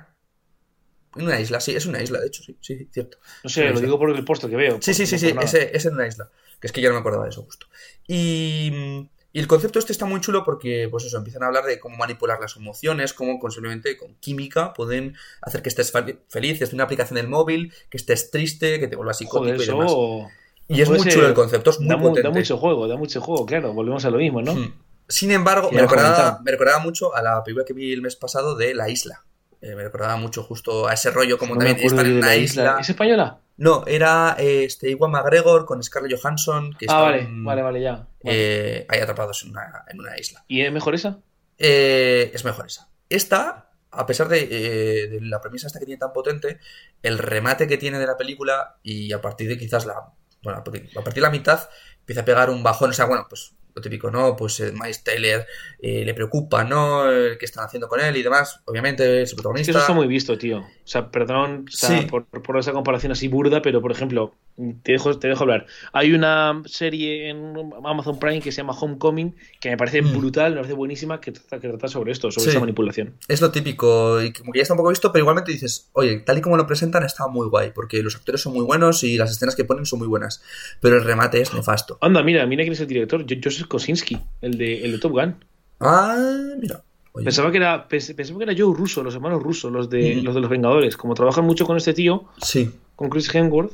en 1.17 1.23
una 1.25 1.41
isla, 1.41 1.61
sí, 1.61 1.75
es 1.75 1.87
una 1.87 2.03
isla, 2.03 2.21
de 2.21 2.27
hecho, 2.29 2.43
sí, 2.43 2.57
sí, 2.61 2.89
cierto. 2.93 3.19
No 3.43 3.51
sé, 3.51 3.62
Una 3.62 3.73
lo 3.73 3.75
isla. 3.75 3.87
digo 3.87 3.99
por 3.99 4.11
el 4.11 4.25
puesto 4.25 4.49
que 4.49 4.57
veo. 4.57 4.79
Sí, 4.81 4.95
sí, 4.95 5.07
por- 5.07 5.19
sí, 5.19 5.19
no 5.19 5.19
sí, 5.19 5.29
ese, 5.41 5.77
ese 5.77 5.89
en 5.89 5.95
una 5.95 6.07
isla. 6.07 6.31
Que 6.61 6.67
es 6.67 6.73
que 6.73 6.81
ya 6.81 6.89
no 6.89 6.95
me 6.95 7.01
acordaba 7.01 7.25
de 7.25 7.31
eso 7.31 7.43
justo. 7.43 7.67
Y, 8.07 9.09
y 9.32 9.39
el 9.40 9.47
concepto 9.47 9.78
este 9.78 9.93
está 9.93 10.07
muy 10.07 10.20
chulo 10.20 10.43
porque, 10.44 10.89
pues 10.90 11.05
eso, 11.05 11.16
empiezan 11.19 11.43
a 11.43 11.47
hablar 11.47 11.65
de 11.65 11.78
cómo 11.78 11.97
manipular 11.97 12.40
las 12.40 12.57
emociones, 12.57 13.12
cómo 13.12 13.39
simplemente 13.51 13.97
con 13.97 14.15
química 14.16 14.73
pueden 14.73 15.15
hacer 15.43 15.62
que 15.62 15.69
estés 15.69 15.93
fel- 15.94 16.19
feliz 16.28 16.59
desde 16.61 16.74
una 16.74 16.85
aplicación 16.85 17.16
del 17.16 17.28
móvil, 17.28 17.73
que 17.89 17.97
estés 17.97 18.31
triste, 18.31 18.81
que 18.81 18.89
te 18.89 18.97
vuelvas 18.97 19.19
psicótico 19.19 19.55
Joder, 19.55 19.61
y 19.62 19.66
demás. 19.66 19.90
eso 19.90 20.27
Y 20.69 20.81
es 20.81 20.89
muy 20.89 20.98
chulo 21.09 21.27
el 21.28 21.35
concepto, 21.35 21.70
es 21.70 21.81
muy 21.81 21.89
da, 21.89 21.98
potente. 21.98 22.23
da 22.23 22.31
mucho 22.31 22.57
juego, 22.59 22.89
da 22.89 22.97
mucho 22.97 23.20
juego, 23.20 23.47
claro. 23.47 23.73
Volvemos 23.73 24.05
a 24.05 24.11
lo 24.11 24.19
mismo, 24.19 24.43
¿no? 24.43 24.55
Hmm. 24.55 24.74
Sin 25.09 25.31
embargo, 25.32 25.70
me 25.73 25.81
recordaba, 25.81 26.40
me 26.44 26.51
recordaba 26.52 26.78
mucho 26.78 27.15
a 27.15 27.23
la 27.23 27.43
película 27.43 27.65
que 27.65 27.73
vi 27.73 27.93
el 27.93 28.01
mes 28.02 28.15
pasado 28.16 28.55
de 28.57 28.74
La 28.74 28.89
Isla. 28.89 29.24
Eh, 29.61 29.74
me 29.74 29.82
recordaba 29.82 30.16
mucho 30.16 30.43
justo 30.43 30.86
a 30.89 30.94
ese 30.94 31.11
rollo 31.11 31.36
como 31.36 31.55
No 31.55 31.61
también 31.65 31.85
estar 31.86 32.07
en 32.07 32.16
una 32.19 32.27
la 32.28 32.36
isla. 32.36 32.78
¿Es 32.81 32.89
española? 32.89 33.39
No, 33.61 33.85
era 33.87 34.37
eh, 34.39 34.65
este, 34.65 34.91
Iwan 34.91 35.11
McGregor 35.11 35.66
con 35.66 35.82
Scarlett 35.82 36.19
Johansson 36.19 36.74
que 36.78 36.87
Ah, 36.89 37.03
vale, 37.03 37.28
vale, 37.31 37.62
vale, 37.62 37.81
ya. 37.82 37.93
Vale. 37.93 38.09
eh, 38.24 38.87
ahí 38.89 39.01
atrapados 39.01 39.43
en 39.45 39.51
una, 39.51 39.85
en 39.87 40.01
una 40.01 40.19
isla. 40.19 40.43
¿Y 40.49 40.62
es 40.62 40.73
mejor 40.73 40.95
esa? 40.95 41.19
Eh, 41.59 42.31
es 42.32 42.43
mejor 42.45 42.66
esa. 42.66 42.89
Esta, 43.11 43.70
a 43.91 44.07
pesar 44.07 44.28
de, 44.28 44.49
eh, 44.51 45.09
de 45.09 45.20
la 45.20 45.43
premisa 45.43 45.66
esta 45.66 45.78
que 45.78 45.85
tiene 45.85 45.99
tan 45.99 46.12
potente, 46.12 46.59
el 47.03 47.19
remate 47.19 47.69
que 47.69 47.77
tiene 47.77 47.99
de 47.99 48.07
la 48.07 48.16
película 48.16 48.78
y 48.82 49.12
a 49.12 49.20
partir 49.20 49.49
de 49.49 49.59
quizás 49.59 49.85
la... 49.85 50.11
Bueno, 50.43 50.61
a 50.61 50.65
partir 50.65 51.15
de 51.15 51.20
la 51.20 51.31
mitad 51.31 51.69
empieza 51.99 52.23
a 52.23 52.24
pegar 52.24 52.49
un 52.49 52.62
bajón. 52.62 52.91
O 52.91 52.95
sea, 52.95 53.05
bueno, 53.05 53.27
pues 53.28 53.53
lo 53.81 53.82
típico, 53.82 54.11
¿no? 54.11 54.36
Pues 54.36 54.61
eh, 54.61 54.73
Miles 54.73 55.02
Taylor 55.02 55.44
eh, 55.81 56.05
le 56.05 56.15
preocupa, 56.15 56.62
¿no? 56.65 57.11
El 57.11 57.39
que 57.39 57.44
están 57.47 57.65
haciendo 57.65 57.89
con 57.89 58.01
él 58.01 58.16
y 58.16 58.23
demás. 58.23 58.61
Obviamente, 58.66 59.02
es 59.05 59.11
el 59.11 59.23
Es 59.23 59.35
protagonista. 59.35 59.66
que 59.66 59.70
eso 59.73 59.81
está 59.81 59.93
muy 59.94 60.07
visto, 60.07 60.36
tío. 60.39 60.59
O 60.61 60.66
sea, 60.85 61.11
perdón 61.11 61.65
o 61.69 61.70
sea, 61.70 62.01
Sí. 62.01 62.07
por, 62.07 62.27
por 62.27 62.59
esa 62.59 62.73
comparación 62.73 63.12
así 63.12 63.28
burda, 63.28 63.62
pero 63.62 63.81
por 63.81 63.93
ejemplo, 63.93 64.35
te 64.82 64.93
dejo, 64.93 65.19
te 65.19 65.28
dejo 65.28 65.43
hablar. 65.44 65.66
Hay 65.93 66.12
una 66.12 66.62
serie 66.66 67.31
en 67.31 67.55
Amazon 67.85 68.19
Prime 68.19 68.40
que 68.40 68.52
se 68.52 68.59
llama 68.59 68.74
Homecoming, 68.78 69.35
que 69.61 69.70
me 69.70 69.77
parece 69.77 70.02
Mm. 70.02 70.19
brutal, 70.19 70.51
me 70.52 70.57
parece 70.59 70.74
buenísima, 70.74 71.20
que 71.20 71.32
trata, 71.32 71.59
que 71.61 71.69
trata 71.69 71.89
sobre 71.89 72.12
esto, 72.12 72.31
sobre 72.31 72.44
Sí. 72.44 72.51
esa 72.51 72.61
manipulación. 72.61 73.15
Es 73.28 73.40
lo 73.40 73.51
típico, 73.51 74.20
y 74.20 74.32
como 74.32 74.52
que 74.52 74.59
ya 74.59 74.62
está 74.62 74.74
un 74.74 74.78
poco 74.78 74.90
visto, 74.90 75.12
pero 75.12 75.23
igualmente 75.23 75.52
dices, 75.52 75.89
oye, 75.93 76.19
tal 76.20 76.39
y 76.39 76.40
como 76.43 76.57
lo 76.57 76.66
presentan 76.66 77.05
está 77.05 77.27
muy 77.28 77.48
guay, 77.48 77.70
porque 77.74 78.02
los 78.02 78.16
actores 78.16 78.40
son 78.43 78.52
muy 78.52 78.65
buenos 78.65 79.02
y 79.05 79.16
las 79.16 79.31
escenas 79.31 79.55
que 79.57 79.65
ponen 79.65 79.86
son 79.86 79.98
muy 80.01 80.09
buenas, 80.09 80.43
pero 80.81 80.97
el 80.97 81.05
remate 81.05 81.40
es 81.40 81.55
nefasto. 81.55 81.97
Anda, 82.02 82.23
mira, 82.23 82.44
mira 82.47 82.62
quién 82.65 82.73
es 82.74 82.81
el 82.81 82.86
director, 82.89 83.23
Jo- 83.23 83.36
Joseph 83.43 83.66
Kosinski, 83.70 84.20
el 84.42 84.59
de, 84.59 84.84
el 84.84 84.92
de 84.92 84.98
Top 84.98 85.12
Gun. 85.12 85.36
Ah, 85.80 86.16
mira. 86.59 86.82
Oye, 87.12 87.24
Pensaba 87.24 87.51
que 87.51 87.56
era, 87.56 87.88
pens- 87.88 88.14
pensaba 88.14 88.38
que 88.38 88.44
era 88.44 88.55
Joe 88.56 88.76
Russo, 88.76 89.02
los 89.02 89.14
hermanos 89.14 89.42
Russo, 89.42 89.70
los 89.70 89.88
de, 89.90 90.16
Mm. 90.16 90.24
los 90.24 90.34
de 90.34 90.40
los 90.42 90.51
Vengadores. 90.51 90.97
Como 90.97 91.14
trabajan 91.14 91.44
mucho 91.44 91.64
con 91.66 91.76
este 91.76 91.92
tío, 91.94 92.24
sí. 92.42 92.70
con 92.97 93.09
Chris 93.10 93.34
Hemsworth, 93.34 93.72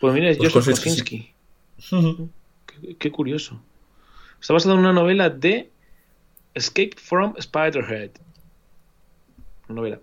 pues 0.00 0.14
mira, 0.14 0.30
es 0.30 0.36
Pues 0.38 0.52
Joseph 0.52 0.74
Kosinski. 0.76 1.32
Qué, 2.66 2.96
qué 2.98 3.10
curioso. 3.10 3.60
Está 4.40 4.52
basado 4.54 4.74
en 4.74 4.80
una 4.80 4.92
novela 4.92 5.30
de 5.30 5.70
Escape 6.54 6.92
from 6.96 7.34
Spiderhead. 7.40 8.10
Una 9.68 9.76
novela. 9.80 10.00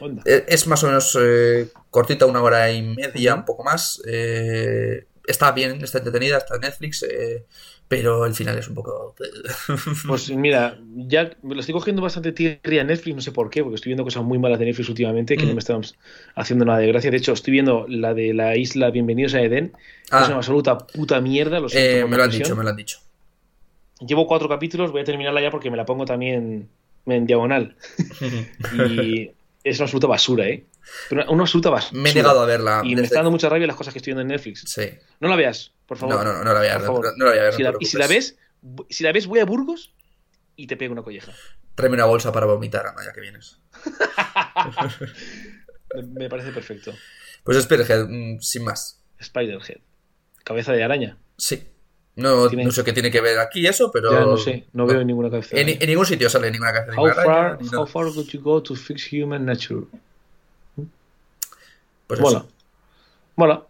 Onda. 0.00 0.22
Eh, 0.26 0.44
Es 0.48 0.66
más 0.66 0.82
o 0.84 0.86
menos 0.88 1.16
eh, 1.20 1.68
cortita, 1.90 2.26
una 2.26 2.42
hora 2.42 2.70
y 2.70 2.82
media, 2.82 3.34
un 3.34 3.44
poco 3.44 3.64
más. 3.64 4.02
eh, 4.06 5.06
está 5.30 5.52
bien, 5.52 5.82
está 5.82 5.98
entretenida, 5.98 6.38
está 6.38 6.56
en 6.56 6.60
Netflix, 6.62 7.02
eh, 7.02 7.44
pero 7.88 8.26
el 8.26 8.34
final 8.34 8.58
es 8.58 8.68
un 8.68 8.74
poco... 8.74 9.14
Pues 10.06 10.30
mira, 10.30 10.78
ya 10.94 11.30
me 11.42 11.54
lo 11.54 11.60
estoy 11.60 11.72
cogiendo 11.72 12.02
bastante 12.02 12.32
tierra 12.32 12.80
a 12.80 12.84
Netflix, 12.84 13.14
no 13.16 13.22
sé 13.22 13.32
por 13.32 13.50
qué, 13.50 13.62
porque 13.62 13.76
estoy 13.76 13.90
viendo 13.90 14.04
cosas 14.04 14.22
muy 14.22 14.38
malas 14.38 14.58
de 14.58 14.66
Netflix 14.66 14.88
últimamente 14.88 15.36
que 15.36 15.44
Mm. 15.44 15.48
no 15.48 15.54
me 15.54 15.58
están 15.60 15.82
haciendo 16.34 16.64
nada 16.64 16.78
de 16.78 16.86
gracia. 16.88 17.10
De 17.10 17.16
hecho, 17.16 17.32
estoy 17.32 17.52
viendo 17.52 17.86
la 17.88 18.14
de 18.14 18.34
la 18.34 18.56
isla 18.56 18.90
Bienvenidos 18.90 19.34
a 19.34 19.42
Edén. 19.42 19.72
Ah. 20.10 20.22
Es 20.22 20.28
una 20.28 20.36
absoluta 20.36 20.78
puta 20.78 21.20
mierda. 21.20 21.58
Lo 21.60 21.68
Eh, 21.72 22.04
me 22.08 22.16
lo 22.16 22.24
han 22.24 22.30
dicho, 22.30 22.54
me 22.56 22.62
lo 22.62 22.70
han 22.70 22.76
dicho. 22.76 22.98
Llevo 24.06 24.26
cuatro 24.26 24.48
capítulos, 24.48 24.92
voy 24.92 25.02
a 25.02 25.04
terminarla 25.04 25.40
ya 25.42 25.50
porque 25.50 25.70
me 25.70 25.76
la 25.76 25.84
pongo 25.84 26.04
también 26.04 26.68
en 27.06 27.26
diagonal. 27.26 27.76
Y 28.96 29.30
es 29.64 29.78
una 29.78 29.84
absoluta 29.84 30.06
basura, 30.06 30.48
¿eh? 30.48 30.66
Pero 31.08 31.22
una, 31.22 31.30
una 31.32 31.42
absoluta 31.42 31.70
basura. 31.70 32.00
Me 32.00 32.10
he 32.10 32.14
negado 32.14 32.40
a 32.40 32.46
verla. 32.46 32.82
Y 32.84 32.96
me 32.96 33.02
está 33.02 33.16
dando 33.16 33.30
mucha 33.30 33.48
rabia 33.48 33.66
las 33.66 33.76
cosas 33.76 33.92
que 33.92 33.98
eestoy 33.98 34.10
viendo 34.12 34.22
en 34.22 34.28
Netflix. 34.28 34.64
Sí. 34.66 34.88
No 35.20 35.28
la 35.28 35.36
veas, 35.36 35.72
por 35.86 35.98
favor. 35.98 36.16
No, 36.16 36.24
no, 36.24 36.32
no, 36.38 36.44
no 36.44 36.54
la 36.54 36.80
favor. 36.80 37.06
No, 37.06 37.12
no 37.16 37.24
la 37.26 37.30
voy 37.30 37.40
a 37.40 37.42
ver. 37.44 37.54
Si 37.54 37.62
no 37.62 37.72
la- 37.72 37.78
te 37.78 37.84
y 37.84 37.86
si 37.86 37.98
la 37.98 38.06
ves, 38.06 38.38
si 38.88 39.04
la 39.04 39.12
ves, 39.12 39.26
voy 39.26 39.40
a 39.40 39.44
Burgos 39.44 39.94
y 40.56 40.66
te 40.66 40.76
pego 40.76 40.92
una 40.92 41.02
colleja. 41.02 41.32
Tráeme 41.74 41.96
una 41.96 42.06
bolsa 42.06 42.32
para 42.32 42.46
vomitar, 42.46 42.86
anda, 42.86 43.04
ya 43.04 43.12
que 43.12 43.20
vienes. 43.20 43.58
Me, 46.12 46.28
parece 46.28 46.52
perfecto. 46.52 46.94
Pues 47.42 47.60
Spearhead, 47.62 48.06
mm, 48.08 48.40
sin 48.40 48.64
más. 48.64 49.02
Spiderhead. 49.20 49.78
Cabeza 50.44 50.72
de 50.72 50.84
araña. 50.84 51.18
Sí. 51.36 51.66
No, 52.16 52.48
Tiene- 52.48 52.64
no 52.64 52.70
sé 52.72 52.82
qué 52.84 52.92
tiene 52.92 53.10
que 53.10 53.20
ver 53.20 53.38
aquí 53.38 53.66
eso, 53.66 53.90
pero. 53.90 54.10
Ya 54.12 54.20
no 54.20 54.36
sé, 54.36 54.66
no 54.72 54.86
veo 54.86 55.02
ninguna 55.04 55.30
cabeza. 55.30 55.54
de 55.56 55.62
En, 55.62 55.68
en 55.68 55.88
ningún 55.88 56.04
sitio 56.06 56.28
sale 56.28 56.50
ninguna 56.50 56.72
de 56.72 56.80
How 56.80 56.90
ninguna 57.06 57.14
far, 57.14 57.62
ni 57.62 57.68
how 57.68 57.72
nada. 57.72 57.86
far 57.86 58.04
could 58.12 58.26
you 58.28 58.40
go 58.42 58.62
to 58.62 58.74
fix 58.74 59.08
human 59.12 59.44
nature? 59.46 59.86
Pues 62.06 62.20
Mola. 62.20 62.38
eso. 62.38 62.48
Mola. 63.36 63.64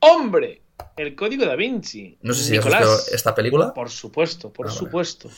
¡Hombre! 0.00 0.62
El 0.96 1.14
código 1.14 1.44
da 1.44 1.56
Vinci. 1.56 2.16
No 2.22 2.32
sé 2.34 2.44
si 2.44 2.52
Nicolás. 2.52 2.82
has 2.82 2.96
visto 3.00 3.14
esta 3.16 3.34
película. 3.34 3.74
Por 3.74 3.90
supuesto, 3.90 4.50
por 4.50 4.66
Ah, 4.66 4.68
vale. 4.70 4.78
supuesto. 4.78 5.30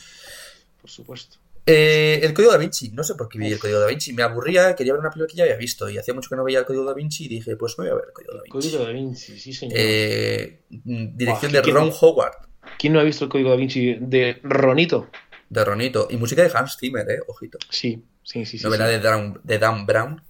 Por 0.81 0.89
supuesto. 0.89 1.37
Eh, 1.65 2.19
el 2.23 2.33
código 2.33 2.51
da 2.51 2.57
Vinci, 2.57 2.89
no 2.91 3.03
sé 3.03 3.15
por 3.15 3.29
qué 3.29 3.39
vi 3.39 3.51
el 3.51 3.59
código 3.59 3.79
da 3.79 3.87
Vinci. 3.87 4.11
Me 4.13 4.23
aburría, 4.23 4.75
quería 4.75 4.93
ver 4.93 4.99
una 4.99 5.09
película 5.09 5.27
que 5.31 5.37
ya 5.37 5.43
había 5.43 5.55
visto 5.55 5.89
y 5.89 5.97
hacía 5.97 6.13
mucho 6.13 6.29
que 6.29 6.35
no 6.35 6.43
veía 6.43 6.59
el 6.59 6.65
código 6.65 6.83
da 6.83 6.93
Vinci 6.93 7.25
y 7.25 7.29
dije, 7.29 7.55
pues 7.55 7.75
voy 7.77 7.87
a 7.87 7.93
ver 7.93 8.05
el 8.07 8.13
código 8.13 8.33
da 8.33 8.41
Vinci. 8.43 8.51
Código 8.69 8.83
da 8.83 8.89
Vinci, 8.91 9.39
sí, 9.39 9.53
señor. 9.53 9.77
Eh, 9.77 10.63
mm, 10.69 11.15
dirección 11.17 11.51
Buah, 11.51 11.59
de 11.59 11.63
¿quién- 11.63 11.75
Ron 11.75 11.91
Howard, 12.01 12.33
¿Quién 12.79 12.93
no 12.93 12.99
ha 12.99 13.03
visto 13.03 13.25
el 13.25 13.29
código 13.29 13.49
da 13.49 13.55
Vinci 13.55 13.95
de 13.99 14.39
Ronito? 14.43 15.09
de 15.49 15.63
Ronito, 15.63 16.07
y 16.09 16.17
música 16.17 16.41
de 16.43 16.51
Hans 16.53 16.77
Zimmer, 16.79 17.07
eh, 17.09 17.19
ojito. 17.27 17.59
Sí, 17.69 18.03
sí, 18.23 18.43
sí. 18.45 18.57
sí, 18.57 18.63
Novela 18.65 18.87
sí. 18.87 18.91
de 18.93 18.99
Dan, 18.99 19.39
de 19.43 19.59
Dan 19.59 19.85
Brown. 19.85 20.21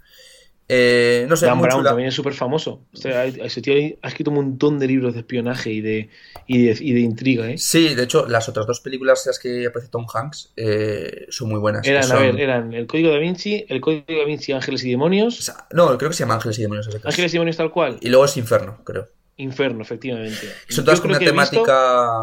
Eh, 0.75 1.25
no 1.29 1.35
sé, 1.35 1.45
Dan 1.45 1.61
Brown 1.61 1.79
chula. 1.79 1.89
también 1.91 2.09
es 2.09 2.15
súper 2.15 2.33
famoso. 2.33 2.85
O 2.91 2.97
sea, 2.97 3.25
ese 3.25 3.61
tío 3.61 3.73
ha 4.01 4.07
escrito 4.07 4.31
un 4.31 4.35
montón 4.37 4.79
de 4.79 4.87
libros 4.87 5.13
de 5.13 5.19
espionaje 5.19 5.71
y 5.71 5.81
de, 5.81 6.09
y 6.47 6.65
de, 6.65 6.77
y 6.79 6.93
de 6.93 6.99
intriga, 7.01 7.49
¿eh? 7.51 7.57
Sí, 7.59 7.93
de 7.93 8.03
hecho, 8.03 8.25
las 8.27 8.49
otras 8.49 8.65
dos 8.65 8.79
películas 8.79 9.25
en 9.25 9.29
las 9.29 9.39
que 9.39 9.67
aparece 9.67 9.89
Tom 9.91 10.05
Hanks 10.11 10.51
eh, 10.55 11.27
son 11.29 11.49
muy 11.49 11.59
buenas. 11.59 11.85
Eran, 11.85 12.03
son- 12.03 12.17
a 12.17 12.19
ver, 12.21 12.39
eran 12.39 12.73
El 12.73 12.87
Código 12.87 13.11
da 13.11 13.17
Vinci, 13.19 13.65
El 13.69 13.81
Código 13.81 14.03
da 14.07 14.25
Vinci, 14.25 14.51
Ángeles 14.51 14.83
y 14.83 14.87
o 14.87 14.91
Demonios. 14.91 15.35
sea, 15.37 15.67
no, 15.71 15.95
creo 15.97 16.09
que 16.09 16.15
se 16.15 16.23
llama 16.23 16.35
Ángeles 16.35 16.57
y 16.57 16.63
Demonios. 16.63 16.87
Ángeles 17.03 17.31
y 17.31 17.35
Demonios 17.37 17.57
tal 17.57 17.71
cual. 17.71 17.97
Y 18.01 18.09
luego 18.09 18.25
es 18.25 18.35
Inferno, 18.37 18.81
creo. 18.83 19.07
Inferno, 19.37 19.81
efectivamente. 19.81 20.47
Son 20.69 20.83
todas 20.85 21.01
con 21.01 21.09
una 21.11 21.19
visto 21.19 21.31
temática. 21.31 21.71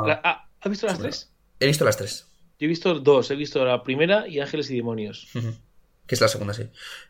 la- 0.06 0.20
ah, 0.24 0.48
¿Has 0.60 0.70
visto 0.70 0.86
las 0.86 0.98
tres? 0.98 1.30
He 1.60 1.66
visto 1.66 1.84
las 1.84 1.96
tres. 1.96 2.26
Yo 2.58 2.66
he 2.66 2.68
visto 2.68 2.98
dos. 3.00 3.30
He 3.30 3.36
visto 3.36 3.64
la 3.64 3.82
primera 3.82 4.26
y 4.28 4.40
Ángeles 4.40 4.70
y 4.70 4.76
Demonios. 4.76 5.28
Que 6.10 6.16
es 6.16 6.20
la 6.20 6.26
segunda, 6.26 6.52
sí. 6.52 6.62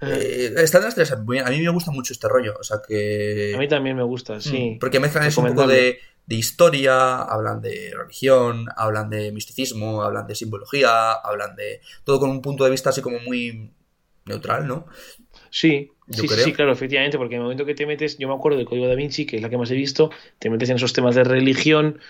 Eh, 0.03 0.53
Eh, 0.53 0.53
están 0.59 0.83
las 0.83 0.95
tres. 0.95 1.11
A 1.11 1.17
mí 1.17 1.41
me 1.41 1.71
gusta 1.71 1.91
mucho 1.91 2.13
este 2.13 2.29
rollo. 2.29 2.53
O 2.61 2.63
sea 2.63 2.83
que. 2.87 3.55
a 3.57 3.59
mí 3.59 3.67
también 3.67 3.97
me 3.97 4.03
gusta, 4.03 4.43
sí. 4.43 4.73
Mm, 4.73 4.79
Porque 4.79 5.01
mezclan 5.01 5.25
eso 5.25 5.41
un 5.41 5.49
poco 5.49 5.67
de, 5.67 6.01
de 6.27 6.35
historia, 6.35 7.23
hablan 7.23 7.63
de 7.63 7.95
religión, 7.97 8.67
hablan 8.77 9.09
de 9.09 9.33
misticismo, 9.33 10.03
hablan 10.03 10.27
de 10.27 10.35
simbología, 10.35 11.13
hablan 11.13 11.57
de 11.57 11.81
todo 12.05 12.21
con 12.21 12.29
un 12.29 12.43
punto 12.43 12.65
de 12.65 12.71
vista 12.73 12.91
así 12.91 13.01
como 13.01 13.21
muy 13.21 13.71
neutral, 14.27 14.67
¿no? 14.67 14.85
Sí, 15.49 15.93
sí, 16.11 16.29
sí, 16.29 16.53
claro, 16.53 16.71
efectivamente, 16.71 17.17
porque 17.17 17.37
en 17.37 17.41
el 17.41 17.45
momento 17.45 17.65
que 17.65 17.75
te 17.75 17.87
metes, 17.87 18.19
yo 18.19 18.29
me 18.29 18.35
acuerdo 18.35 18.59
del 18.59 18.67
Código 18.67 18.87
da 18.87 18.95
Vinci, 18.97 19.25
que 19.25 19.37
es 19.37 19.43
la 19.43 19.49
que 19.49 19.57
más 19.57 19.71
he 19.71 19.75
visto, 19.75 20.11
te 20.39 20.51
metes 20.51 20.69
en 20.69 20.77
esos 20.77 20.93
temas 20.93 21.15
de 21.15 21.25
religión 21.25 22.01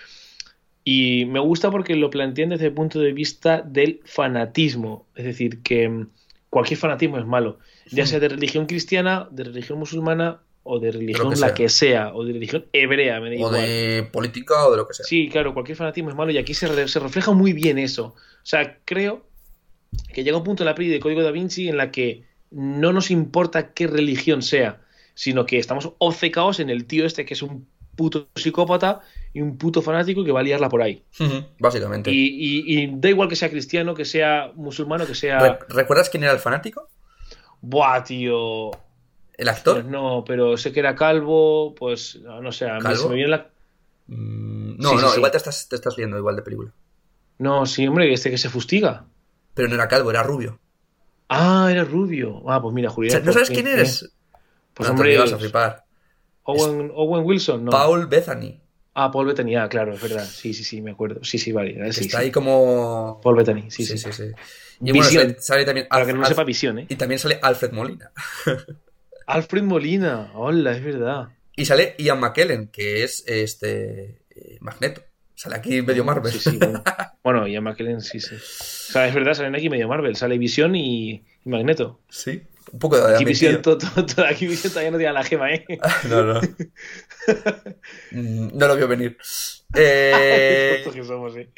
y 0.83 1.27
me 1.27 1.39
gusta 1.39 1.71
porque 1.71 1.95
lo 1.95 2.11
plantean 2.11 2.49
desde 2.49 2.67
el 2.67 2.73
punto 2.75 2.99
de 2.99 3.12
vista 3.12 3.62
del 3.62 4.01
fanatismo, 4.07 5.07
es 5.15 5.25
decir, 5.25 5.62
que 5.62 6.07
cualquier 6.51 6.78
fanatismo 6.78 7.16
es 7.18 7.24
malo, 7.27 7.59
ya 7.90 8.05
Hmm. 8.05 8.06
sea 8.06 8.20
de 8.20 8.28
religión 8.28 8.66
cristiana, 8.66 9.28
de 9.31 9.44
religión 9.44 9.78
musulmana 9.78 10.40
o 10.62 10.78
de 10.78 10.93
religión 10.93 11.31
que 11.31 11.36
la 11.40 11.47
sea. 11.48 11.55
que 11.55 11.68
sea, 11.68 12.14
o 12.14 12.24
de 12.24 12.32
religión 12.35 12.66
hebrea, 12.72 13.18
me 13.20 13.31
da 13.31 13.35
O 13.36 13.39
igual. 13.39 13.52
de 13.55 14.09
política 14.12 14.66
o 14.66 14.70
de 14.72 14.77
lo 14.77 14.86
que 14.86 14.94
sea. 14.94 15.06
Sí, 15.06 15.28
claro, 15.31 15.55
cualquier 15.55 15.77
fanatismo 15.78 16.10
es 16.10 16.16
malo 16.16 16.31
y 16.32 16.39
aquí 16.39 16.52
se, 16.52 16.66
re- 16.68 16.86
se 16.89 16.98
refleja 17.01 17.32
muy 17.32 17.52
bien 17.55 17.78
eso. 17.78 18.14
O 18.16 18.44
sea, 18.47 18.78
creo 18.85 19.27
que 20.12 20.22
llega 20.22 20.36
un 20.36 20.44
punto 20.44 20.62
en 20.62 20.66
la 20.66 20.74
peli 20.74 20.89
de 20.89 21.01
Código 21.01 21.22
da 21.22 21.31
Vinci 21.31 21.68
en 21.68 21.77
la 21.78 21.90
que 21.90 22.24
no 22.51 22.93
nos 22.93 23.10
importa 23.10 23.72
qué 23.72 23.86
religión 23.86 24.43
sea, 24.43 24.81
sino 25.14 25.47
que 25.47 25.59
estamos 25.59 25.93
obcecados 25.98 26.60
en 26.60 26.68
el 26.68 26.85
tío 26.85 27.06
este 27.06 27.24
que 27.24 27.35
es 27.35 27.43
un 27.43 27.66
puto 27.97 28.29
psicópata 28.35 29.01
y 29.33 29.41
un 29.41 29.57
puto 29.59 29.83
fanático 29.83 30.25
que 30.25 30.33
va 30.33 30.41
a 30.41 30.43
liarla 30.43 30.69
por 30.69 30.83
ahí. 30.83 31.05
Básicamente. 31.59 32.11
Y, 32.11 32.29
y- 32.29 32.83
y 32.85 32.91
da 32.97 33.09
igual 33.11 33.29
que 33.29 33.37
sea 33.37 33.51
cristiano, 33.51 33.95
que 33.95 34.05
sea 34.05 34.53
musulmano, 34.55 35.07
que 35.07 35.15
sea... 35.15 35.39
Re- 35.39 35.59
¿Recuerdas 35.69 36.11
quién 36.11 36.23
era 36.25 36.33
el 36.33 36.39
fanático? 36.39 36.89
Buah, 37.61 38.03
tío. 38.05 38.71
¿El 39.37 39.49
actor? 39.49 39.75
Pues 39.83 39.87
no, 39.87 40.25
pero 40.27 40.57
sé 40.57 40.73
que 40.73 40.81
era 40.81 40.95
calvo, 40.95 41.75
pues 41.75 42.21
no 42.23 42.53
sé, 42.53 42.69
a 42.69 42.75
mí 42.77 42.81
¿Calvo? 42.83 43.03
se 43.03 43.09
me 43.09 43.15
viene 43.17 43.31
la... 43.31 43.49
Mm, 44.09 44.77
No, 44.79 44.91
Sí, 44.91 44.97
no, 44.97 45.09
sí. 45.11 45.17
igual 45.17 45.31
te 45.31 45.37
estás, 45.39 45.69
te 45.69 45.77
estás 45.77 45.97
viendo 45.97 46.19
igual 46.19 46.37
de 46.37 46.43
película. 46.43 46.73
No, 47.39 47.65
sí, 47.67 47.87
hombre, 47.87 48.12
este 48.12 48.31
que 48.31 48.39
se 48.39 48.51
fustiga. 48.51 49.07
Pero 49.55 49.69
no 49.69 49.75
era 49.75 49.89
calvo, 49.89 50.11
era 50.11 50.23
rubio. 50.23 50.59
Ah, 51.29 51.69
era 51.71 51.85
rubio. 51.85 52.43
Ah, 52.51 52.61
pues 52.61 52.75
mira, 52.75 52.91
O 52.91 52.93
Julián. 52.93 53.12
sea, 53.19 53.21
¿No 53.25 53.33
sabes 53.33 53.51
quién 53.51 53.67
eres? 53.67 54.11
Pues 54.75 54.89
No, 54.89 54.95
te 54.95 55.01
hombre, 55.01 55.15
ibas 55.15 55.33
a 55.33 55.39
flipar. 55.39 55.85
Owen, 56.52 56.90
Owen 56.94 57.24
Wilson, 57.24 57.64
no. 57.64 57.70
Paul 57.70 58.06
Bethany. 58.06 58.60
Ah, 58.93 59.10
Paul 59.10 59.27
Bettany, 59.27 59.55
ah, 59.56 59.68
claro, 59.68 59.94
es 59.94 60.02
verdad. 60.02 60.24
Sí, 60.27 60.52
sí, 60.52 60.64
sí, 60.64 60.82
me 60.82 60.90
acuerdo. 60.90 61.22
Sí, 61.24 61.39
sí, 61.39 61.52
vale. 61.52 61.93
Sí, 61.93 62.06
está 62.06 62.18
sí. 62.18 62.24
ahí 62.24 62.31
como. 62.32 63.20
Paul 63.22 63.36
Bettany, 63.36 63.70
sí, 63.70 63.85
Sí, 63.86 63.97
sí. 63.97 64.12
sí. 64.12 64.24
Y 64.82 64.90
bueno, 64.90 65.05
sale, 65.05 65.36
sale 65.40 65.64
también. 65.64 65.86
Para 65.89 66.05
que 66.05 66.12
Alf- 66.12 66.18
no 66.18 66.24
sepa 66.27 66.43
visión, 66.44 66.78
¿eh? 66.81 66.86
Y 66.89 66.97
también 66.97 67.18
sale 67.18 67.39
Alfred 67.40 67.70
Molina. 67.72 68.10
Alfred 69.27 69.62
Molina, 69.62 70.32
hola, 70.35 70.72
es 70.72 70.82
verdad. 70.82 71.28
Y 71.56 71.64
sale 71.64 71.94
Ian 71.98 72.18
McKellen, 72.20 72.68
que 72.68 73.05
es 73.05 73.24
este. 73.27 74.22
eh, 74.31 74.59
Magneto. 74.60 75.02
Sale 75.35 75.56
aquí 75.56 75.81
medio 75.82 76.05
Marvel. 76.05 76.32
Sí, 76.32 76.51
sí, 76.51 76.59
bueno. 77.22 77.44
A 77.56 77.60
McKellen, 77.60 78.01
sí, 78.02 78.20
sí. 78.20 78.35
O 78.35 78.39
sea, 78.93 79.06
es 79.06 79.14
verdad, 79.14 79.32
salen 79.35 79.55
aquí 79.55 79.70
medio 79.70 79.89
Marvel. 79.89 80.14
Sale 80.16 80.36
Visión 80.36 80.74
y, 80.74 81.12
y 81.44 81.48
Magneto. 81.48 82.01
Sí. 82.10 82.43
Un 82.73 82.79
poco 82.79 82.97
de 83.01 83.15
Aquí 83.15 83.25
Visión, 83.25 83.55
admitido. 83.57 83.79
to- 83.79 83.89
to- 83.95 84.07
to- 84.07 84.25
aquí 84.27 84.47
Visión 84.47 84.73
todavía 84.73 84.91
no 84.93 84.99
tiene 84.99 85.13
la 85.13 85.25
gema, 85.25 85.53
¿eh? 85.53 85.65
No, 86.09 86.23
no. 86.25 86.41
Mm, 88.13 88.57
no 88.59 88.67
lo 88.69 88.77
vio 88.77 88.89
venir. 88.89 89.17
Eh, 89.75 90.81
Tontos 90.85 90.95
que 91.01 91.05
somos, 91.07 91.37
¿eh? 91.37 91.51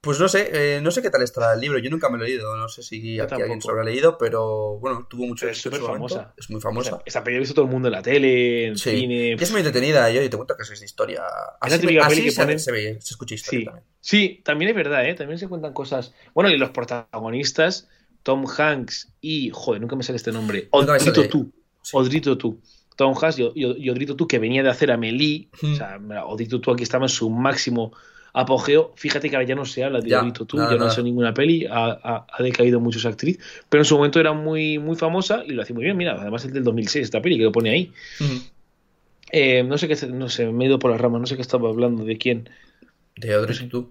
pues 0.00 0.20
no 0.20 0.28
sé, 0.28 0.50
eh, 0.76 0.80
no 0.80 0.92
sé 0.92 1.02
qué 1.02 1.10
tal 1.10 1.22
estará 1.22 1.52
el 1.54 1.60
libro. 1.60 1.78
Yo 1.80 1.90
nunca 1.90 2.08
me 2.08 2.16
lo 2.16 2.24
he 2.24 2.28
leído. 2.28 2.54
No 2.56 2.68
sé 2.68 2.84
si 2.84 3.16
Yo 3.16 3.24
aquí 3.24 3.34
alguien 3.34 3.60
se 3.60 3.66
lo 3.66 3.72
habrá 3.72 3.84
leído, 3.84 4.16
pero 4.18 4.78
bueno, 4.78 5.04
tuvo 5.10 5.26
mucho 5.26 5.46
es 5.48 5.56
éxito 5.58 5.74
en 5.74 5.80
súper 5.82 5.94
famosa. 5.94 6.34
Es 6.36 6.48
muy 6.48 6.60
famosa. 6.60 7.02
Esta 7.04 7.24
peli 7.24 7.36
ha 7.36 7.40
visto 7.40 7.54
todo 7.54 7.64
el 7.64 7.72
mundo 7.72 7.88
en 7.88 7.92
la 7.92 8.02
tele, 8.02 8.68
en 8.68 8.78
Sí. 8.78 8.90
cine. 8.90 9.36
Y 9.38 9.42
es 9.42 9.50
muy 9.50 9.60
entretenida, 9.62 10.08
yo 10.10 10.22
y 10.22 10.28
te 10.28 10.36
cuento 10.36 10.56
que 10.56 10.62
es 10.62 10.78
de 10.78 10.84
historia. 10.86 11.24
Es 11.66 11.72
Así, 11.72 11.98
así 11.98 12.22
que 12.22 12.30
se, 12.30 12.40
ponen- 12.42 12.58
se 12.60 12.70
ve, 12.70 12.98
se 13.00 13.14
escucha 13.14 13.34
historia 13.34 13.58
Sí. 13.60 13.64
también. 13.64 13.84
Sí, 14.00 14.40
también 14.44 14.68
es 14.70 14.76
verdad, 14.76 15.08
¿eh? 15.08 15.14
También 15.14 15.38
se 15.40 15.48
cuentan 15.48 15.72
cosas. 15.72 16.14
Bueno, 16.34 16.50
y 16.50 16.56
los 16.56 16.70
protagonistas, 16.70 17.88
Tom 18.26 18.44
Hanks 18.58 19.12
y. 19.20 19.50
Joder, 19.54 19.80
nunca 19.80 19.94
me 19.94 20.02
sale 20.02 20.16
este 20.16 20.32
nombre. 20.32 20.66
Odrito 20.72 21.28
tú. 21.28 21.52
Sí. 21.80 21.96
Odrito 21.96 22.36
tú. 22.36 22.60
Tom 22.96 23.14
Hanks 23.16 23.38
y, 23.38 23.48
y- 23.54 23.88
Odrito 23.88 24.16
tú, 24.16 24.26
que 24.26 24.40
venía 24.40 24.64
de 24.64 24.68
hacer 24.68 24.90
a 24.90 24.96
Melee. 24.96 25.48
Hmm. 25.62 25.72
O 25.72 25.76
sea, 25.76 25.98
Odrito 26.26 26.60
tú 26.60 26.72
aquí 26.72 26.82
estaba 26.82 27.04
en 27.04 27.08
su 27.10 27.30
máximo 27.30 27.92
apogeo. 28.32 28.92
Fíjate 28.96 29.30
que 29.30 29.36
ahora 29.36 29.46
ya 29.46 29.54
no 29.54 29.64
se 29.64 29.84
habla 29.84 30.00
de 30.00 30.10
Ya, 30.10 30.20
Odrito 30.22 30.44
tú, 30.44 30.56
nada, 30.56 30.70
ya 30.70 30.74
no 30.74 30.80
nada. 30.80 30.90
hace 30.90 31.04
ninguna 31.04 31.32
peli. 31.32 31.66
Ha, 31.66 31.98
ha- 32.02 32.26
ha 32.28 32.42
decaído 32.42 32.80
mucho 32.80 32.98
esa 32.98 33.10
actriz. 33.10 33.38
Pero 33.68 33.82
en 33.82 33.84
su 33.84 33.94
momento 33.96 34.18
era 34.18 34.32
muy, 34.32 34.78
muy 34.80 34.96
famosa 34.96 35.44
y 35.46 35.52
lo 35.52 35.62
hacía 35.62 35.74
muy 35.74 35.84
bien. 35.84 35.96
Mira, 35.96 36.20
además 36.20 36.44
es 36.44 36.52
del 36.52 36.64
2006 36.64 37.04
esta 37.04 37.22
peli 37.22 37.38
que 37.38 37.44
lo 37.44 37.52
pone 37.52 37.70
ahí. 37.70 37.92
Ujú. 38.20 38.40
Eh, 39.30 39.62
no 39.62 39.78
sé 39.78 39.88
qué, 39.88 40.06
no 40.08 40.28
sé, 40.28 40.46
me 40.50 40.64
he 40.64 40.68
ido 40.68 40.78
por 40.78 40.90
las 40.90 41.00
ramas, 41.00 41.20
no 41.20 41.26
sé 41.26 41.36
qué 41.36 41.42
estaba 41.42 41.68
hablando, 41.68 42.04
de 42.04 42.16
quién. 42.18 42.48
De 43.16 43.28
y 43.62 43.66
tú. 43.68 43.90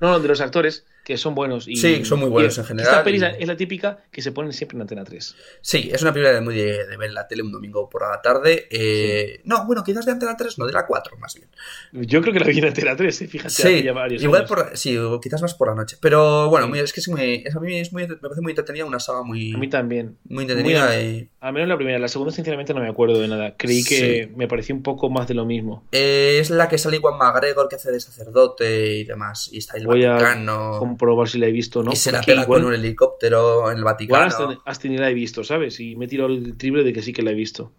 No, 0.00 0.10
no, 0.12 0.20
de 0.20 0.28
los 0.28 0.40
actores, 0.40 0.86
que 1.06 1.16
son 1.16 1.36
buenos. 1.36 1.68
Y, 1.68 1.76
Sí, 1.76 2.04
son 2.04 2.18
muy 2.18 2.28
buenos 2.28 2.56
y 2.56 2.60
en 2.62 2.66
general, 2.66 2.90
Esta 2.90 3.04
peli 3.04 3.18
y- 3.18 3.42
es 3.42 3.46
la 3.46 3.56
típica 3.56 4.02
que 4.10 4.20
se 4.22 4.32
ponen 4.32 4.52
siempre 4.52 4.74
en 4.76 4.80
Antena 4.82 5.04
3. 5.04 5.36
Sí, 5.60 5.88
es 5.92 6.02
una 6.02 6.12
película 6.12 6.40
muy 6.40 6.56
de, 6.56 6.84
de 6.84 6.96
ver 6.96 7.10
en 7.10 7.14
la 7.14 7.28
tele 7.28 7.42
un 7.44 7.52
domingo 7.52 7.88
por 7.88 8.02
la 8.02 8.20
tarde. 8.20 8.66
Eh, 8.72 9.40
No, 9.44 9.64
bueno, 9.66 9.84
quizás 9.84 10.04
de 10.04 10.10
Antena 10.10 10.36
3, 10.36 10.58
no, 10.58 10.66
de 10.66 10.72
la 10.72 10.84
4 10.84 11.16
más 11.18 11.34
bien. 11.36 11.48
Yo 12.08 12.20
creo 12.22 12.32
que 12.32 12.40
la 12.40 12.46
vi 12.46 12.58
en 12.58 12.64
Antena 12.64 12.96
3, 12.96 13.22
¿eh? 13.22 13.28
fíjate, 13.28 13.50
Sí, 13.50 13.82
ya 13.84 13.92
varios 13.92 14.20
igual 14.20 14.40
años. 14.40 14.48
por 14.50 14.76
sí, 14.76 14.98
quizás 15.22 15.40
más 15.42 15.54
por 15.54 15.68
la 15.68 15.76
noche. 15.76 15.96
Pero 16.00 16.50
bueno, 16.50 16.66
Sí. 16.74 16.80
es 16.80 16.92
que 16.92 16.98
es 17.00 17.08
muy, 17.08 17.42
es- 17.46 17.54
a 17.54 17.60
mí 17.60 17.78
es 17.78 17.92
muy, 17.92 18.08
me 18.08 18.16
parece 18.16 18.40
muy 18.40 18.50
entretenida, 18.50 18.84
una 18.84 18.98
saga 18.98 19.22
muy, 19.22 19.54
A 19.54 19.58
mí 19.58 19.68
también. 19.70 20.18
muy 20.28 20.42
entretenida. 20.42 20.86
Muy- 20.86 20.96
y, 20.96 21.30
Al 21.38 21.52
menos 21.52 21.68
la 21.68 21.76
primera, 21.76 22.00
la 22.00 22.08
segunda 22.08 22.32
sinceramente 22.32 22.74
no 22.74 22.80
me 22.80 22.88
acuerdo 22.88 23.20
de 23.20 23.28
nada. 23.28 23.54
Creí 23.56 23.84
que 23.84 24.32
me 24.34 24.48
pareció 24.48 24.74
un 24.74 24.82
poco 24.82 25.08
más 25.08 25.28
de 25.28 25.34
lo 25.34 25.44
mismo. 25.44 25.86
eh, 25.92 26.38
es 26.40 26.50
la 26.50 26.68
que 26.68 26.76
sale 26.78 26.96
Iwan 26.96 27.16
McGregor, 27.16 27.68
que 27.68 27.76
hace 27.76 27.92
de 27.92 28.00
sacerdote 28.00 28.96
y 28.96 29.04
demás. 29.04 29.48
Y 29.52 29.58
está 29.58 29.76
el 29.76 29.86
Voy 29.86 30.04
a. 30.04 30.16
comprobar 30.96 31.28
si 31.28 31.38
la 31.38 31.46
he 31.46 31.52
visto 31.52 31.80
o 31.80 31.82
no. 31.82 31.92
y 31.92 31.96
se 31.96 32.10
la 32.12 32.20
pega 32.22 32.42
igual, 32.42 32.60
con 32.62 32.68
un 32.68 32.74
helicóptero 32.74 33.66
en 33.70 33.74
el 33.76 33.78
igual 33.80 33.94
Vaticano. 33.94 34.24
hasta, 34.26 34.58
hasta 34.64 34.88
ni 34.88 34.96
la 34.98 35.10
he 35.10 35.14
visto, 35.14 35.44
¿sabes? 35.44 35.78
Y 35.80 35.96
me 35.96 36.06
he 36.06 36.08
tirado 36.08 36.30
el 36.30 36.56
triple 36.56 36.84
de 36.84 36.92
que 36.92 37.02
sí 37.02 37.12
que 37.12 37.22
la 37.22 37.30
he 37.30 37.34
visto. 37.34 37.72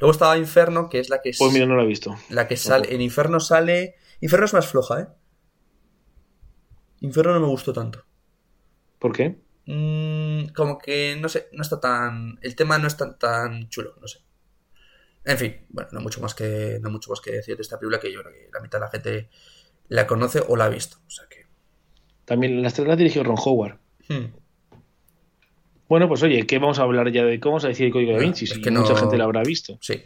Luego 0.00 0.12
estaba 0.12 0.36
Inferno, 0.38 0.88
que 0.88 0.98
es 1.00 1.08
la 1.08 1.20
que, 1.22 1.30
es- 1.30 1.38
Pues 1.38 1.52
mira, 1.52 1.66
no 1.66 1.76
la 1.76 1.82
he 1.82 1.86
visto. 1.86 2.16
la 2.28 2.46
que 2.46 2.56
sale. 2.56 2.94
En 2.94 3.00
Inferno 3.00 3.40
sale. 3.40 3.94
Inferno 4.20 4.46
es 4.46 4.52
más 4.54 4.66
floja, 4.68 5.00
¿eh? 5.00 5.06
Inferno 7.00 7.34
no 7.34 7.40
me 7.40 7.46
gustó 7.48 7.72
tanto. 7.72 8.04
¿Por 8.98 9.12
qué? 9.12 9.40
Mm, 9.66 10.52
como 10.54 10.78
que 10.78 11.16
no 11.20 11.28
sé, 11.28 11.48
no 11.52 11.62
está 11.62 11.80
tan. 11.80 12.38
El 12.42 12.54
tema 12.54 12.78
no 12.78 12.86
es 12.86 12.96
tan, 12.96 13.18
tan 13.18 13.68
chulo, 13.68 13.96
no 14.00 14.06
sé. 14.06 14.20
En 15.24 15.38
fin, 15.38 15.66
bueno, 15.70 15.88
no 15.92 16.00
mucho 16.00 16.20
más 16.20 16.34
que. 16.34 16.78
No 16.80 16.90
mucho 16.90 17.10
más 17.10 17.20
que 17.20 17.32
decir 17.32 17.56
de 17.56 17.62
esta 17.62 17.78
película 17.78 17.98
que 18.00 18.12
yo 18.12 18.20
creo 18.22 18.32
que 18.32 18.48
la 18.52 18.60
mitad 18.60 18.78
de 18.78 18.84
la 18.84 18.90
gente 18.90 19.28
la 19.88 20.06
conoce 20.06 20.42
o 20.46 20.56
la 20.56 20.66
ha 20.66 20.68
visto. 20.68 20.98
O 21.06 21.10
sea 21.10 21.26
que. 21.28 21.41
También 22.24 22.62
las 22.62 22.74
tres 22.74 22.86
las 22.88 22.96
dirigió 22.98 23.22
Ron 23.24 23.36
Howard. 23.44 23.78
hmm. 24.08 24.26
Bueno, 25.88 26.08
pues 26.08 26.22
oye, 26.22 26.46
¿qué 26.46 26.58
vamos 26.58 26.78
a 26.78 26.82
hablar 26.82 27.12
ya 27.12 27.22
de 27.24 27.38
cómo 27.38 27.54
vamos 27.54 27.64
a 27.66 27.68
decir 27.68 27.86
el 27.86 27.92
código 27.92 28.12
da 28.12 28.18
No, 28.18 28.24
Vinci? 28.24 28.46
es 28.46 28.58
que 28.58 28.70
mucha 28.70 28.96
gente 28.96 29.18
la 29.18 29.24
habrá 29.24 29.42
visto. 29.42 29.76
Sí. 29.82 30.02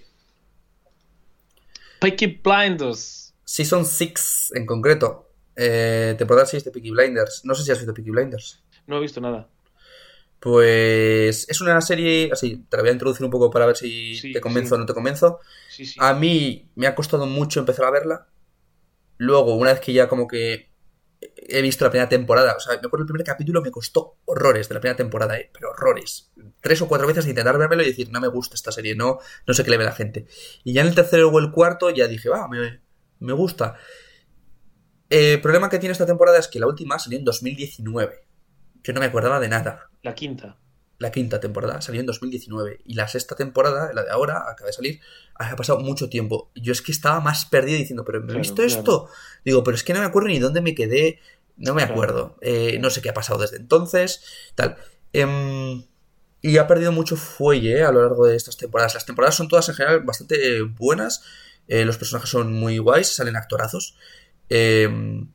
Peaky 2.00 2.40
Blinders. 2.42 3.34
Season 3.44 3.84
6 3.86 4.52
en 4.56 4.66
concreto. 4.66 5.30
Eh, 5.54 6.14
temporada 6.18 6.46
6 6.46 6.64
de 6.64 6.70
Peaky 6.72 6.90
Blinders. 6.90 7.44
No 7.44 7.54
sé 7.54 7.62
si 7.64 7.70
has 7.70 7.78
visto 7.78 7.94
Peaky 7.94 8.10
Blinders. 8.10 8.62
No 8.86 8.98
he 8.98 9.00
visto 9.00 9.20
nada. 9.20 9.48
Pues 10.40 11.48
es 11.48 11.60
una 11.60 11.80
serie, 11.80 12.30
así, 12.32 12.64
te 12.68 12.76
la 12.76 12.82
voy 12.82 12.90
a 12.90 12.92
introducir 12.92 13.24
un 13.24 13.30
poco 13.30 13.50
para 13.50 13.66
ver 13.66 13.76
si 13.76 14.14
Sí, 14.16 14.32
te 14.32 14.40
convenzo 14.40 14.70
sí. 14.70 14.74
o 14.74 14.78
no 14.78 14.86
te 14.86 14.92
convenzo. 14.94 15.40
Sí. 15.70 15.94
A 15.98 16.12
mí 16.14 16.68
me 16.74 16.86
ha 16.86 16.94
costado 16.94 17.26
mucho 17.26 17.60
empezar 17.60 17.86
a 17.86 17.90
verla. 17.90 18.26
Luego, 19.18 19.54
una 19.54 19.72
vez 19.72 19.80
que 19.80 19.92
ya 19.92 20.08
como 20.08 20.26
que 20.28 20.68
he 21.36 21.62
visto 21.62 21.84
la 21.84 21.90
primera 21.90 22.08
temporada, 22.08 22.54
o 22.56 22.60
sea, 22.60 22.74
me 22.74 22.86
acuerdo 22.86 23.02
el 23.02 23.06
primer 23.06 23.24
capítulo 23.24 23.62
me 23.62 23.70
costó 23.70 24.18
horrores 24.24 24.68
de 24.68 24.74
la 24.74 24.80
primera 24.80 24.96
temporada, 24.96 25.38
¿eh? 25.38 25.50
pero 25.52 25.70
horrores. 25.70 26.32
Tres 26.60 26.82
o 26.82 26.88
cuatro 26.88 27.06
veces 27.06 27.24
de 27.24 27.30
intentar 27.30 27.58
vérmelo 27.58 27.82
y 27.82 27.86
decir, 27.86 28.10
no 28.10 28.20
me 28.20 28.28
gusta 28.28 28.54
esta 28.54 28.72
serie, 28.72 28.94
no, 28.94 29.18
no 29.46 29.54
sé 29.54 29.64
qué 29.64 29.70
le 29.70 29.78
ve 29.78 29.84
la 29.84 29.92
gente. 29.92 30.26
Y 30.64 30.72
ya 30.72 30.82
en 30.82 30.88
el 30.88 30.94
tercero 30.94 31.28
o 31.28 31.38
el 31.38 31.50
cuarto 31.50 31.90
ya 31.90 32.08
dije, 32.08 32.28
va, 32.28 32.48
me, 32.48 32.80
me 33.20 33.32
gusta. 33.32 33.76
El 35.08 35.40
problema 35.40 35.68
que 35.68 35.78
tiene 35.78 35.92
esta 35.92 36.06
temporada 36.06 36.38
es 36.38 36.48
que 36.48 36.58
la 36.58 36.66
última 36.66 36.98
salió 36.98 37.18
en 37.18 37.24
2019. 37.24 38.26
Yo 38.82 38.92
no 38.92 39.00
me 39.00 39.06
acordaba 39.06 39.40
de 39.40 39.48
nada 39.48 39.90
La 40.02 40.14
quinta. 40.14 40.58
La 40.98 41.10
quinta 41.12 41.40
temporada 41.40 41.80
salió 41.82 42.00
en 42.00 42.06
2019 42.06 42.80
y 42.84 42.94
la 42.94 43.06
sexta 43.08 43.34
temporada, 43.36 43.92
la 43.92 44.02
de 44.04 44.10
ahora, 44.10 44.44
acaba 44.48 44.68
de 44.68 44.72
salir, 44.72 45.00
ha 45.34 45.54
pasado 45.56 45.80
mucho 45.80 46.08
tiempo. 46.08 46.50
Yo 46.54 46.72
es 46.72 46.80
que 46.82 46.92
estaba 46.92 47.20
más 47.20 47.44
perdido 47.44 47.78
diciendo, 47.78 48.04
pero 48.04 48.22
¿me 48.22 48.32
he 48.32 48.36
visto 48.38 48.56
claro. 48.56 48.68
esto? 48.68 49.08
Digo, 49.44 49.62
pero 49.62 49.74
es 49.74 49.84
que 49.84 49.92
no 49.92 50.00
me 50.00 50.06
acuerdo 50.06 50.28
ni 50.28 50.38
dónde 50.38 50.60
me 50.62 50.74
quedé, 50.74 51.20
no 51.58 51.74
me 51.74 51.82
Claro. 51.82 51.94
acuerdo, 51.94 52.36
Eh, 52.40 52.78
no 52.80 52.90
sé 52.90 53.02
qué 53.02 53.10
ha 53.10 53.14
pasado 53.14 53.38
desde 53.40 53.56
entonces, 53.56 54.22
tal. 54.54 54.76
Em, 55.12 55.84
y 56.42 56.58
ha 56.58 56.66
perdido 56.66 56.92
mucho 56.92 57.16
fuelle 57.16 57.78
eh, 57.78 57.82
a 57.84 57.92
lo 57.92 58.02
largo 58.02 58.26
de 58.26 58.36
estas 58.36 58.56
temporadas. 58.56 58.94
Las 58.94 59.04
temporadas 59.06 59.34
son 59.34 59.48
todas 59.48 59.68
en 59.68 59.74
general 59.74 60.00
bastante 60.02 60.62
buenas, 60.62 61.22
eh, 61.68 61.84
los 61.84 61.96
personajes 61.98 62.30
son 62.30 62.52
muy 62.52 62.78
guays, 62.78 63.14
salen 63.16 63.36
actorazos. 63.36 63.96
Em, 64.48 65.28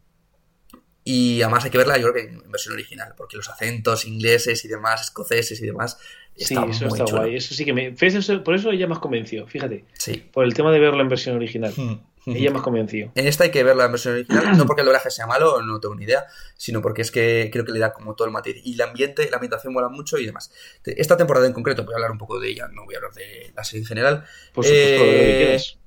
y 1.03 1.41
además 1.41 1.65
hay 1.65 1.71
que 1.71 1.77
verla, 1.77 1.97
yo 1.97 2.11
creo 2.11 2.25
que 2.27 2.33
en 2.33 2.51
versión 2.51 2.73
original, 2.75 3.13
porque 3.17 3.37
los 3.37 3.49
acentos 3.49 4.05
ingleses 4.05 4.63
y 4.65 4.67
demás, 4.67 5.01
escoceses 5.01 5.59
y 5.61 5.65
demás, 5.65 5.97
Sí, 6.37 6.53
está 6.55 6.65
eso 6.65 6.85
muy 6.85 6.93
está 6.93 7.05
chulo. 7.05 7.21
guay. 7.23 7.35
Eso 7.35 7.53
sí 7.53 7.65
que 7.65 7.73
me. 7.73 7.91
por 7.91 8.55
eso 8.55 8.71
ya 8.71 8.87
me 8.87 8.93
has 8.93 8.99
convencido, 8.99 9.45
fíjate. 9.47 9.83
Sí. 9.93 10.23
Por 10.31 10.45
el 10.45 10.53
tema 10.53 10.71
de 10.71 10.79
verlo 10.79 11.01
en 11.01 11.09
versión 11.09 11.35
original. 11.35 11.73
Hmm. 11.75 11.95
Ella 12.25 12.51
me 12.51 12.59
ha 12.59 12.61
convencido. 12.61 13.11
En 13.15 13.27
esta 13.27 13.43
hay 13.43 13.51
que 13.51 13.63
ver 13.63 13.75
la 13.75 13.87
versión 13.87 14.13
original, 14.13 14.55
no 14.57 14.65
porque 14.65 14.81
el 14.81 14.85
doblaje 14.85 15.09
sea 15.11 15.27
malo, 15.27 15.61
no 15.61 15.79
tengo 15.81 15.93
ni 15.95 16.05
idea, 16.05 16.25
sino 16.55 16.81
porque 16.81 17.01
es 17.01 17.11
que 17.11 17.49
creo 17.51 17.65
que 17.65 17.71
le 17.73 17.79
da 17.79 17.91
como 17.93 18.15
todo 18.15 18.27
el 18.27 18.31
material. 18.33 18.61
Y 18.65 18.75
el 18.75 18.81
ambiente, 18.81 19.27
la 19.29 19.37
ambientación 19.37 19.73
mola 19.73 19.89
mucho 19.89 20.17
y 20.19 20.25
demás. 20.25 20.51
Esta 20.85 21.17
temporada 21.17 21.47
en 21.47 21.53
concreto, 21.53 21.83
voy 21.83 21.93
a 21.93 21.97
hablar 21.97 22.11
un 22.11 22.17
poco 22.19 22.39
de 22.39 22.49
ella, 22.49 22.67
no 22.71 22.85
voy 22.85 22.95
a 22.95 22.99
hablar 22.99 23.13
de 23.13 23.51
la 23.55 23.63
serie 23.63 23.81
en 23.81 23.87
general. 23.87 24.23
Por 24.53 24.63
supuesto, 24.63 24.99
lo 24.99 25.11
que 25.11 25.33
Eh, 25.33 25.43
quieras. 25.45 25.77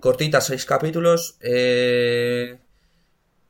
cortita, 0.00 0.40
seis 0.40 0.64
capítulos. 0.66 1.36
eh, 1.40 2.58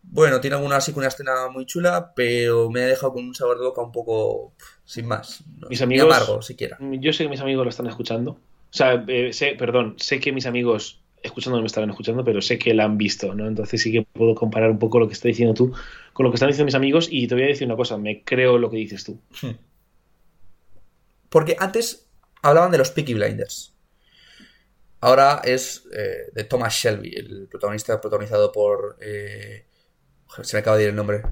Bueno, 0.02 0.40
tiene 0.40 0.56
alguna 0.56 0.76
así 0.76 0.92
una 0.96 1.08
escena 1.08 1.48
muy 1.52 1.66
chula, 1.66 2.12
pero 2.16 2.68
me 2.70 2.82
ha 2.82 2.86
dejado 2.86 3.12
con 3.12 3.24
un 3.24 3.34
sabor 3.34 3.58
de 3.58 3.64
boca 3.66 3.82
un 3.82 3.92
poco 3.92 4.52
sin 4.84 5.06
más. 5.06 5.42
No 5.58 5.68
Mis 5.68 5.78
sé, 5.78 5.86
ni 5.86 5.98
amigos- 6.00 6.14
amargo, 6.16 6.42
siquiera. 6.42 6.78
Yo 6.80 7.12
sé 7.12 7.24
que 7.24 7.30
mis 7.30 7.40
amigos 7.40 7.64
lo 7.64 7.70
están 7.70 7.86
escuchando. 7.86 8.32
O 8.32 8.38
sea, 8.72 9.04
eh, 9.08 9.32
sé, 9.32 9.54
perdón, 9.58 9.94
sé 9.98 10.18
que 10.20 10.32
mis 10.32 10.46
amigos 10.46 11.00
escuchando 11.22 11.56
no 11.58 11.62
me 11.62 11.66
estarán 11.66 11.90
escuchando, 11.90 12.24
pero 12.24 12.40
sé 12.40 12.58
que 12.58 12.72
la 12.72 12.84
han 12.84 12.96
visto, 12.96 13.34
¿no? 13.34 13.46
Entonces 13.46 13.82
sí 13.82 13.92
que 13.92 14.02
puedo 14.02 14.34
comparar 14.34 14.70
un 14.70 14.78
poco 14.78 14.98
lo 14.98 15.06
que 15.06 15.12
está 15.12 15.28
diciendo 15.28 15.52
tú 15.54 15.72
con 16.12 16.24
lo 16.24 16.30
que 16.30 16.36
están 16.36 16.48
diciendo 16.48 16.64
mis 16.66 16.74
amigos 16.74 17.08
y 17.10 17.26
te 17.28 17.34
voy 17.34 17.44
a 17.44 17.48
decir 17.48 17.66
una 17.66 17.76
cosa, 17.76 17.96
me 17.98 18.22
creo 18.24 18.58
lo 18.58 18.70
que 18.70 18.78
dices 18.78 19.04
tú. 19.04 19.18
Porque 21.28 21.56
antes 21.58 22.06
hablaban 22.42 22.70
de 22.70 22.78
los 22.78 22.90
Peaky 22.90 23.14
Blinders. 23.14 23.72
Ahora 25.00 25.40
es 25.44 25.84
eh, 25.96 26.30
de 26.34 26.44
Thomas 26.44 26.74
Shelby, 26.74 27.14
el 27.14 27.48
protagonista 27.50 28.00
protagonizado 28.00 28.50
por... 28.52 28.96
eh, 29.00 29.64
se 30.42 30.56
me 30.56 30.60
acaba 30.60 30.76
de 30.76 30.84
ir 30.84 30.88
el 30.90 30.96
nombre. 30.96 31.22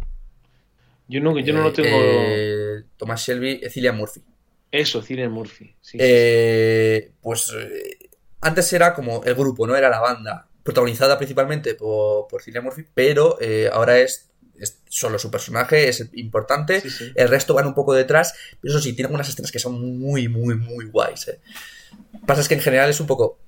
Yo 1.09 1.21
no, 1.21 1.39
yo 1.39 1.53
no 1.55 1.63
lo 1.63 1.69
Eh, 1.69 1.73
tengo... 1.73 1.99
eh, 2.03 2.85
Thomas 2.97 3.25
Shelby, 3.27 3.63
Cillian 3.71 3.97
Murphy. 3.97 4.23
Eso, 4.71 5.03
Cillian 5.03 5.33
Murphy. 5.33 5.75
Sí, 5.81 6.05
sí, 6.05 6.17
Eh, 6.21 7.13
pues 7.23 7.53
eh, 7.57 8.11
antes 8.41 8.73
era 8.73 8.95
como 8.95 9.25
el 9.25 9.35
grupo, 9.35 9.67
¿no? 9.67 9.75
Era 9.77 9.89
la 9.89 10.01
banda, 10.01 10.49
protagonizada 10.63 11.17
principalmente 11.17 11.75
por, 11.75 12.29
por 12.29 12.43
Cillian 12.43 12.65
Murphy, 12.65 12.85
pero 12.95 13.39
eh, 13.41 13.71
ahora 13.73 13.99
es, 13.99 14.31
es 14.59 14.81
solo 14.89 15.19
su 15.19 15.31
personaje, 15.31 15.89
es 15.89 16.07
importante. 16.15 16.83
El 17.15 17.29
resto 17.29 17.55
van 17.55 17.67
un 17.67 17.75
poco 17.75 17.95
detrás, 17.95 18.35
pero 18.61 18.75
eso 18.75 18.83
sí, 18.83 18.93
tiene 18.93 19.07
algunas 19.07 19.29
escenas 19.29 19.51
que 19.53 19.59
son 19.59 19.81
muy, 19.99 20.29
muy, 20.29 20.57
muy 20.57 20.87
guays. 20.87 21.33
Pasa 22.27 22.43
es 22.43 22.49
que 22.49 22.55
en 22.55 22.61
general 22.61 22.91
es 22.91 23.01
un 23.01 23.07
poco 23.07 23.39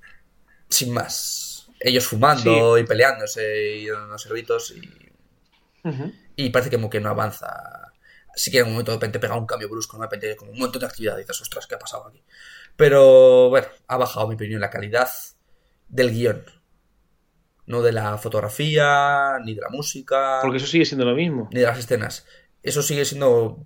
sin 0.69 0.91
más. 0.93 1.67
Ellos 1.79 2.05
fumando 2.07 2.77
y 2.77 2.83
peleándose 2.85 3.75
y 3.77 3.87
dando 3.87 4.17
servitos 4.17 4.71
y, 4.75 4.81
Y 6.35 6.49
parece 6.49 6.71
como 6.71 6.89
que 6.89 6.99
no 6.99 7.09
avanza. 7.09 7.91
Sí 8.35 8.49
que 8.51 8.59
en 8.59 8.65
un 8.67 8.71
momento 8.71 8.91
de 8.91 8.97
repente 8.97 9.19
pega 9.19 9.35
un 9.37 9.45
cambio 9.45 9.69
brusco, 9.69 9.97
¿no? 9.97 10.03
de 10.03 10.07
repente 10.07 10.35
como 10.35 10.51
un 10.51 10.59
montón 10.59 10.79
de 10.79 10.85
actividad 10.85 11.17
y 11.17 11.21
dices, 11.21 11.41
ostras, 11.41 11.67
¿qué 11.67 11.75
ha 11.75 11.79
pasado 11.79 12.07
aquí? 12.07 12.23
Pero 12.75 13.49
bueno, 13.49 13.67
ha 13.87 13.97
bajado, 13.97 14.27
mi 14.27 14.35
opinión, 14.35 14.61
la 14.61 14.69
calidad 14.69 15.09
del 15.89 16.11
guion. 16.11 16.45
No 17.65 17.81
de 17.81 17.91
la 17.91 18.17
fotografía, 18.17 19.37
ni 19.45 19.53
de 19.53 19.61
la 19.61 19.69
música 19.69 20.39
Porque 20.41 20.57
eso 20.57 20.67
sigue 20.67 20.85
siendo 20.85 21.05
lo 21.05 21.15
mismo. 21.15 21.49
ni 21.51 21.59
de 21.59 21.65
las 21.65 21.77
escenas. 21.77 22.25
Eso 22.63 22.81
sigue 22.81 23.05
siendo 23.05 23.65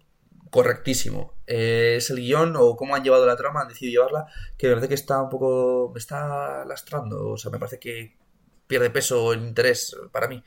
correctísimo. 0.49 1.33
Eh, 1.47 1.95
es 1.97 2.09
el 2.09 2.17
guion 2.17 2.55
o 2.57 2.75
cómo 2.75 2.95
han 2.95 3.03
llevado 3.03 3.25
la 3.25 3.35
trama, 3.35 3.61
han 3.61 3.67
decidido 3.67 3.91
llevarla, 4.03 4.27
que 4.57 4.67
me 4.67 4.73
parece 4.73 4.89
que 4.89 4.95
está 4.95 5.21
un 5.21 5.29
poco. 5.29 5.91
me 5.93 5.99
está 5.99 6.65
lastrando. 6.65 7.29
O 7.29 7.37
sea, 7.37 7.51
me 7.51 7.59
parece 7.59 7.79
que 7.79 8.17
pierde 8.67 8.89
peso 8.89 9.33
el 9.33 9.43
interés 9.43 9.95
para 10.11 10.27
mí. 10.27 10.43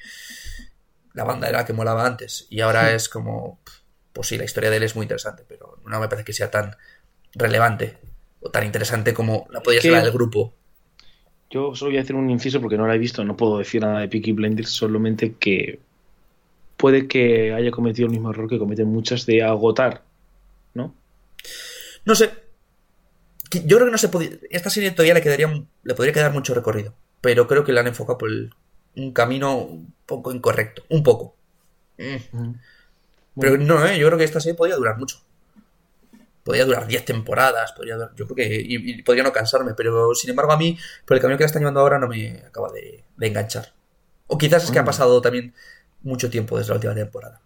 La 1.18 1.24
banda 1.24 1.48
era 1.48 1.58
la 1.58 1.66
que 1.66 1.72
molaba 1.72 2.06
antes 2.06 2.46
y 2.48 2.60
ahora 2.60 2.92
es 2.94 3.08
como. 3.08 3.58
Pues 4.12 4.28
sí, 4.28 4.38
la 4.38 4.44
historia 4.44 4.70
de 4.70 4.76
él 4.76 4.84
es 4.84 4.94
muy 4.94 5.02
interesante, 5.02 5.44
pero 5.48 5.78
no 5.84 5.98
me 5.98 6.06
parece 6.06 6.24
que 6.24 6.32
sea 6.32 6.48
tan 6.48 6.76
relevante 7.34 7.98
o 8.40 8.50
tan 8.50 8.64
interesante 8.64 9.12
como 9.12 9.48
la 9.50 9.60
podía 9.60 9.80
ser 9.80 9.90
la 9.92 10.02
del 10.02 10.12
grupo. 10.12 10.54
Yo 11.50 11.74
solo 11.74 11.90
voy 11.90 11.98
a 11.98 12.02
hacer 12.02 12.14
un 12.14 12.30
inciso 12.30 12.60
porque 12.60 12.76
no 12.76 12.86
la 12.86 12.94
he 12.94 12.98
visto, 12.98 13.24
no 13.24 13.36
puedo 13.36 13.58
decir 13.58 13.82
nada 13.82 13.98
de 14.00 14.08
Peaky 14.08 14.30
Blinders, 14.32 14.70
solamente 14.70 15.34
que 15.40 15.80
puede 16.76 17.08
que 17.08 17.52
haya 17.52 17.72
cometido 17.72 18.06
el 18.06 18.12
mismo 18.12 18.30
error 18.30 18.48
que 18.48 18.58
cometen 18.60 18.86
muchas 18.86 19.26
de 19.26 19.42
agotar, 19.42 20.02
¿no? 20.74 20.94
No 22.04 22.14
sé. 22.14 22.30
Yo 23.64 23.76
creo 23.76 23.86
que 23.86 23.92
no 23.92 23.98
se 23.98 24.08
podía. 24.08 24.30
Esta 24.50 24.70
serie 24.70 24.92
todavía 24.92 25.14
le 25.14 25.22
quedaría. 25.22 25.48
le 25.82 25.94
podría 25.94 26.12
quedar 26.14 26.32
mucho 26.32 26.54
recorrido. 26.54 26.94
Pero 27.22 27.48
creo 27.48 27.64
que 27.64 27.72
la 27.72 27.80
han 27.80 27.88
enfocado 27.88 28.18
por 28.18 28.30
el- 28.30 28.54
un 28.98 29.12
camino 29.12 29.56
un 29.56 29.94
poco 30.06 30.32
incorrecto. 30.32 30.82
Un 30.90 31.02
poco. 31.02 31.34
Mm. 31.98 32.52
Pero 33.40 33.56
no, 33.58 33.86
¿eh? 33.86 33.98
yo 33.98 34.06
creo 34.08 34.18
que 34.18 34.24
esta 34.24 34.40
serie 34.40 34.54
podría 34.56 34.76
durar 34.76 34.98
mucho. 34.98 35.18
Podría 36.44 36.64
durar 36.64 36.86
10 36.86 37.04
temporadas. 37.04 37.72
Podría 37.72 37.96
durar- 37.96 38.14
yo 38.16 38.26
creo 38.26 38.36
que. 38.36 38.56
Y, 38.60 38.90
y 38.98 39.02
podría 39.02 39.22
no 39.24 39.32
cansarme. 39.32 39.74
Pero 39.74 40.14
sin 40.14 40.30
embargo, 40.30 40.52
a 40.52 40.56
mí, 40.58 40.76
por 41.04 41.16
el 41.16 41.20
camino 41.20 41.36
que 41.38 41.44
la 41.44 41.46
están 41.46 41.60
llevando 41.62 41.80
ahora, 41.80 41.98
no 41.98 42.08
me 42.08 42.42
acaba 42.46 42.70
de, 42.72 43.04
de 43.16 43.26
enganchar. 43.26 43.72
O 44.26 44.36
quizás 44.38 44.64
es 44.64 44.70
que 44.70 44.78
ha 44.78 44.82
Mm. 44.82 44.86
pasado 44.86 45.20
también 45.20 45.54
mucho 46.02 46.30
tiempo 46.30 46.58
desde 46.58 46.70
la 46.70 46.76
última 46.76 46.94
temporada. 46.94 47.40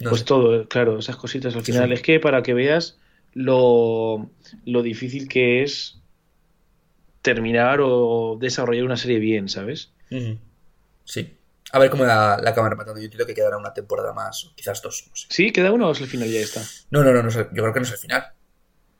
No 0.00 0.10
pues 0.10 0.20
sé. 0.20 0.26
todo, 0.26 0.60
eh, 0.62 0.66
claro, 0.68 0.98
esas 0.98 1.16
cositas 1.16 1.54
al 1.54 1.62
final. 1.62 1.88
sí. 1.88 1.94
Es 1.94 2.02
que 2.02 2.20
para 2.20 2.42
que 2.42 2.54
veas 2.54 2.98
lo, 3.34 4.30
lo 4.64 4.82
difícil 4.82 5.28
que 5.28 5.62
es 5.62 5.98
terminar 7.22 7.80
o 7.82 8.36
desarrollar 8.40 8.84
una 8.84 8.96
serie 8.96 9.18
bien, 9.18 9.48
¿sabes? 9.48 9.92
Ujú. 10.10 10.38
Sí. 11.10 11.36
A 11.72 11.78
ver 11.78 11.90
cómo 11.90 12.04
la, 12.04 12.38
la 12.42 12.50
acaban 12.50 12.70
rematando. 12.70 13.00
Yo 13.00 13.04
entiendo 13.04 13.26
que 13.26 13.34
quedará 13.34 13.56
una 13.58 13.72
temporada 13.74 14.12
más, 14.12 14.52
quizás 14.56 14.80
dos, 14.80 15.04
no 15.08 15.16
sé. 15.16 15.26
Sí, 15.30 15.52
queda 15.52 15.72
uno 15.72 15.88
o 15.88 15.92
es 15.92 16.00
el 16.00 16.06
final 16.06 16.30
ya 16.30 16.40
está. 16.40 16.62
No, 16.90 17.02
no, 17.02 17.12
no, 17.12 17.22
no 17.22 17.30
sé. 17.30 17.48
yo 17.52 17.62
creo 17.62 17.72
que 17.72 17.80
no 17.80 17.86
es 17.86 17.92
el 17.92 17.98
final. 17.98 18.24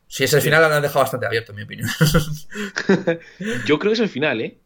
Si 0.07 0.25
es 0.25 0.33
el 0.33 0.43
final, 0.43 0.61
la 0.63 0.75
han 0.77 0.83
dejado 0.83 1.01
bastante 1.01 1.27
abierto, 1.27 1.53
en 1.53 1.57
mi 1.57 1.63
opinión. 1.63 1.89
Yo 3.67 3.79
creo 3.79 3.91
que 3.91 3.95
es 3.95 4.01
el 4.01 4.09
final, 4.09 4.41
¿eh? 4.41 4.61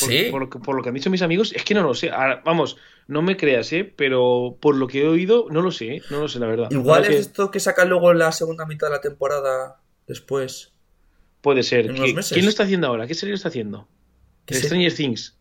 Por, 0.00 0.08
sí. 0.08 0.28
por 0.30 0.40
lo 0.42 0.50
que, 0.50 0.58
por 0.60 0.76
lo 0.76 0.82
que 0.82 0.88
han 0.88 0.94
dicho 0.94 1.10
mis 1.10 1.22
amigos, 1.22 1.52
es 1.52 1.64
que 1.64 1.74
no 1.74 1.82
lo 1.82 1.94
sé. 1.94 2.10
Ahora, 2.10 2.42
vamos, 2.44 2.76
no 3.08 3.20
me 3.20 3.36
creas, 3.36 3.72
¿eh? 3.72 3.84
Pero 3.84 4.56
por 4.60 4.76
lo 4.76 4.86
que 4.86 5.02
he 5.02 5.08
oído, 5.08 5.46
no 5.50 5.62
lo 5.62 5.72
sé, 5.72 5.96
¿eh? 5.96 6.02
No 6.10 6.20
lo 6.20 6.28
sé, 6.28 6.38
la 6.38 6.46
verdad. 6.46 6.68
Igual 6.70 6.98
Ahora 7.02 7.08
es 7.10 7.14
que 7.16 7.20
esto 7.20 7.50
que 7.50 7.58
sacan 7.60 7.88
luego 7.88 8.12
en 8.12 8.18
la 8.18 8.30
segunda 8.32 8.66
mitad 8.66 8.86
de 8.86 8.92
la 8.92 9.00
temporada 9.00 9.80
después. 10.06 10.72
Puede 11.40 11.62
ser. 11.64 11.86
en 11.86 11.96
unos 11.96 12.08
¿Qui- 12.10 12.14
meses. 12.14 12.32
¿Quién 12.32 12.44
lo 12.46 12.50
está 12.50 12.62
haciendo 12.62 12.86
ahora? 12.86 13.06
¿Qué 13.06 13.14
serie 13.14 13.32
lo 13.32 13.36
está 13.36 13.48
haciendo? 13.48 13.88
¿Qué 14.46 14.54
El? 14.54 14.62
Stranger 14.62 14.94
Things. 14.94 15.38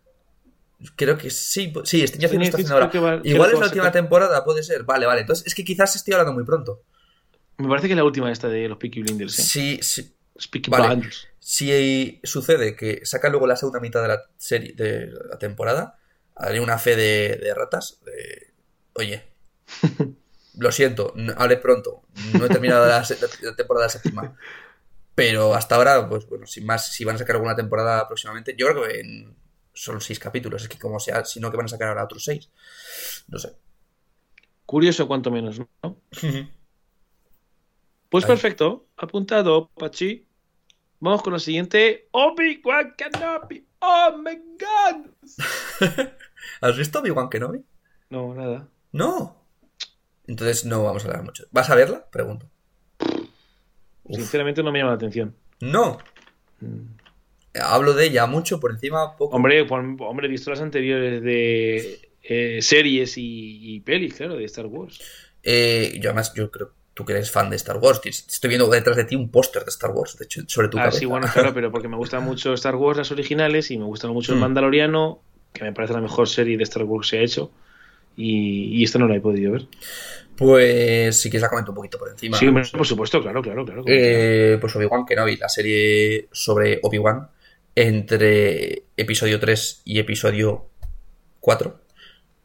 Creo 0.95 1.17
que 1.17 1.29
sí. 1.29 1.71
Sí, 1.85 2.05
Stranger 2.07 2.07
Things 2.07 2.11
lo 2.11 2.27
Stranger 2.27 2.41
está 2.41 2.41
Things 2.41 2.53
haciendo 2.53 2.73
ahora. 2.75 2.89
que 2.89 2.99
va- 2.99 3.21
Igual 3.23 3.49
es 3.51 3.59
la 3.59 3.65
última 3.65 3.83
sacar- 3.85 3.91
temporada, 3.91 4.43
puede 4.43 4.63
ser. 4.63 4.83
Vale, 4.83 5.05
vale. 5.05 5.21
Entonces 5.21 5.45
es 5.47 5.55
que 5.55 5.63
quizás 5.63 5.95
estoy 5.95 6.13
hablando 6.13 6.33
muy 6.33 6.43
pronto. 6.45 6.81
Me 7.57 7.67
parece 7.69 7.87
que 7.87 7.93
es 7.93 7.97
la 7.97 8.03
última 8.03 8.31
esta 8.31 8.49
de 8.49 8.67
los 8.67 8.77
Peaky 8.77 9.01
Blinders, 9.03 9.37
¿eh? 9.39 9.43
Sí, 9.43 9.79
sí. 9.81 10.15
Peaky 10.51 10.71
Vale. 10.71 11.09
Si 11.39 12.19
sucede 12.23 12.75
que 12.75 13.05
sacan 13.05 13.31
luego 13.31 13.45
la 13.47 13.55
segunda 13.55 13.79
mitad 13.79 14.01
de 14.01 14.07
la 14.07 14.21
serie 14.37 14.73
de 14.73 15.11
la 15.29 15.37
temporada, 15.37 15.99
haré 16.35 16.59
una 16.59 16.77
fe 16.79 16.95
de, 16.95 17.37
de 17.41 17.53
ratas. 17.53 17.99
de, 18.05 18.51
Oye, 18.95 19.23
lo 20.57 20.71
siento, 20.71 21.13
no- 21.15 21.33
hablé 21.37 21.57
pronto. 21.57 22.01
No 22.33 22.45
he 22.45 22.49
terminado 22.49 22.87
la, 22.87 23.03
se- 23.03 23.17
la 23.41 23.55
temporada 23.55 23.89
séptima. 23.89 24.35
Pero 25.15 25.53
hasta 25.53 25.75
ahora, 25.75 26.09
pues 26.09 26.25
bueno, 26.27 26.47
sin 26.47 26.65
más, 26.65 26.91
si 26.91 27.05
van 27.05 27.15
a 27.15 27.19
sacar 27.19 27.35
alguna 27.35 27.55
temporada 27.55 28.07
próximamente, 28.07 28.55
yo 28.57 28.67
creo 28.67 28.87
que 28.87 28.99
en- 28.99 29.35
son 29.73 30.01
seis 30.01 30.19
capítulos. 30.19 30.63
Es 30.63 30.69
que 30.69 30.77
como 30.79 30.99
sea, 30.99 31.25
si 31.25 31.39
no 31.39 31.49
que 31.51 31.57
van 31.57 31.65
a 31.65 31.69
sacar 31.69 31.89
ahora 31.89 32.03
otros 32.05 32.23
seis. 32.23 32.49
No 33.27 33.39
sé. 33.39 33.55
Curioso 34.65 35.07
cuanto 35.07 35.31
menos, 35.31 35.59
¿no? 35.59 35.69
Pues 38.09 38.25
Ahí. 38.25 38.29
perfecto. 38.29 38.85
Apuntado, 38.95 39.69
Pachi. 39.69 40.27
Vamos 40.99 41.23
con 41.23 41.33
la 41.33 41.39
siguiente. 41.39 42.09
Obi-Wan 42.11 42.93
Kenobi. 42.95 43.65
Oh 43.79 44.17
my 44.19 44.39
god. 44.59 45.09
¿Has 46.61 46.77
visto 46.77 46.99
Obi-Wan 46.99 47.27
Kenobi? 47.29 47.65
No, 48.11 48.35
nada. 48.35 48.69
No. 48.91 49.43
Entonces 50.27 50.63
no 50.65 50.83
vamos 50.83 51.03
a 51.03 51.07
hablar 51.07 51.23
mucho. 51.23 51.45
¿Vas 51.49 51.71
a 51.71 51.75
verla? 51.75 52.07
Pregunto. 52.11 52.47
Uf. 54.03 54.15
Sinceramente 54.15 54.61
no 54.61 54.71
me 54.71 54.77
llama 54.77 54.91
la 54.91 54.95
atención. 54.97 55.35
No. 55.59 55.97
Mm. 56.59 56.85
Hablo 57.61 57.93
de 57.93 58.05
ella 58.07 58.25
mucho, 58.25 58.59
por 58.59 58.71
encima 58.71 59.15
poco. 59.15 59.35
Hombre, 59.35 59.63
pon- 59.65 59.97
hombre, 60.01 60.27
he 60.27 60.29
visto 60.29 60.49
las 60.49 60.61
anteriores 60.61 61.21
de 61.21 61.99
eh, 62.23 62.61
series 62.61 63.17
y, 63.17 63.75
y 63.75 63.79
pelis, 63.81 64.15
claro, 64.15 64.35
de 64.37 64.45
Star 64.45 64.65
Wars. 64.65 64.99
Eh, 65.43 65.97
yo 66.01 66.09
además, 66.09 66.33
yo 66.35 66.49
creo 66.49 66.71
tú 66.93 67.05
que 67.05 67.13
eres 67.13 67.31
fan 67.31 67.49
de 67.49 67.55
Star 67.57 67.77
Wars. 67.77 68.01
Estoy 68.05 68.49
viendo 68.49 68.67
detrás 68.69 68.95
de 68.97 69.03
ti 69.05 69.15
un 69.15 69.29
póster 69.29 69.63
de 69.63 69.69
Star 69.69 69.91
Wars, 69.91 70.17
de 70.17 70.25
hecho, 70.25 70.41
sobre 70.47 70.67
tu 70.69 70.77
Ah, 70.77 70.83
cabeza. 70.83 70.99
sí, 70.99 71.05
bueno, 71.05 71.27
claro, 71.31 71.51
pero 71.53 71.71
porque 71.71 71.87
me 71.87 71.97
gustan 71.97 72.23
mucho 72.23 72.53
Star 72.53 72.75
Wars, 72.75 72.97
las 72.97 73.11
originales, 73.11 73.69
y 73.71 73.77
me 73.77 73.85
gusta 73.85 74.07
mucho 74.07 74.31
el 74.33 74.37
Mm. 74.37 74.41
Mandaloriano, 74.41 75.21
que 75.53 75.63
me 75.63 75.73
parece 75.73 75.93
la 75.93 76.01
mejor 76.01 76.27
serie 76.29 76.57
de 76.57 76.63
Star 76.63 76.83
Wars 76.83 77.07
que 77.09 77.17
se 77.17 77.21
ha 77.21 77.25
hecho. 77.25 77.51
Y, 78.15 78.79
y 78.79 78.83
esta 78.83 78.99
no 78.99 79.07
la 79.07 79.15
he 79.15 79.21
podido 79.21 79.53
ver. 79.53 79.65
Pues 80.35 81.19
sí 81.19 81.29
que 81.29 81.39
la 81.39 81.49
comento 81.49 81.71
un 81.71 81.75
poquito 81.75 81.97
por 81.99 82.09
encima. 82.09 82.37
Sí, 82.37 82.47
por 82.49 82.85
supuesto, 82.85 83.21
claro, 83.21 83.41
claro, 83.41 83.65
claro. 83.65 83.83
Eh, 83.87 84.57
pues 84.59 84.75
Obi-Wan 84.75 85.05
Kenobi, 85.05 85.37
la 85.37 85.49
serie 85.49 86.27
sobre 86.31 86.79
Obi-Wan 86.81 87.27
entre 87.75 88.83
episodio 88.97 89.39
3 89.39 89.81
y 89.85 89.99
episodio 89.99 90.69
4. 91.39 91.79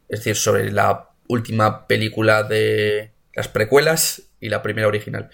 Es 0.09 0.19
decir, 0.19 0.35
sobre 0.35 0.71
la 0.71 1.09
última 1.27 1.87
película 1.87 2.43
de 2.43 3.11
las 3.33 3.47
precuelas 3.47 4.23
y 4.39 4.49
la 4.49 4.61
primera 4.61 4.87
original. 4.87 5.29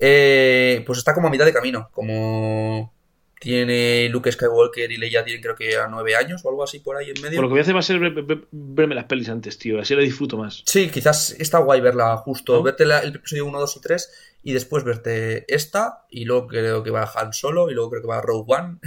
Eh, 0.00 0.82
pues 0.86 0.98
está 0.98 1.14
como 1.14 1.28
a 1.28 1.30
mitad 1.30 1.44
de 1.44 1.52
camino, 1.52 1.88
como 1.92 2.94
Tiene 3.40 4.08
Luke 4.10 4.30
Skywalker 4.32 4.90
y 4.90 4.96
Leia 4.96 5.24
tienen 5.24 5.40
creo 5.42 5.54
que 5.54 5.76
a 5.76 5.86
nueve 5.86 6.16
años 6.16 6.44
o 6.44 6.48
algo 6.50 6.64
así 6.64 6.80
por 6.80 6.96
ahí 6.96 7.10
en 7.14 7.22
medio. 7.22 7.36
Por 7.36 7.44
lo 7.44 7.48
que 7.48 7.52
voy 7.52 7.58
a 7.60 7.62
hacer 7.62 7.74
va 7.76 7.80
a 7.80 7.82
ser 7.82 7.98
ver- 8.00 8.22
ver- 8.22 8.48
verme 8.50 8.96
las 8.96 9.04
pelis 9.04 9.28
antes, 9.28 9.58
tío. 9.58 9.80
Así 9.80 9.94
la 9.94 10.02
disfruto 10.02 10.36
más. 10.36 10.62
Sí, 10.66 10.88
quizás 10.90 11.30
está 11.38 11.58
guay 11.58 11.80
verla 11.80 12.16
justo, 12.16 12.54
¿No? 12.56 12.62
verte 12.64 12.84
la- 12.84 12.98
el 13.00 13.14
episodio 13.14 13.46
1, 13.46 13.60
2 13.60 13.76
y 13.76 13.80
3 13.80 14.10
y 14.42 14.52
después 14.52 14.82
verte 14.82 15.44
esta 15.52 16.04
y 16.10 16.24
luego 16.24 16.48
creo 16.48 16.82
que 16.82 16.90
va 16.90 17.10
Han 17.14 17.32
Solo 17.32 17.70
y 17.70 17.74
luego 17.74 17.90
creo 17.90 18.02
que 18.02 18.08
va 18.08 18.20
Rogue 18.20 18.44
One. 18.56 18.78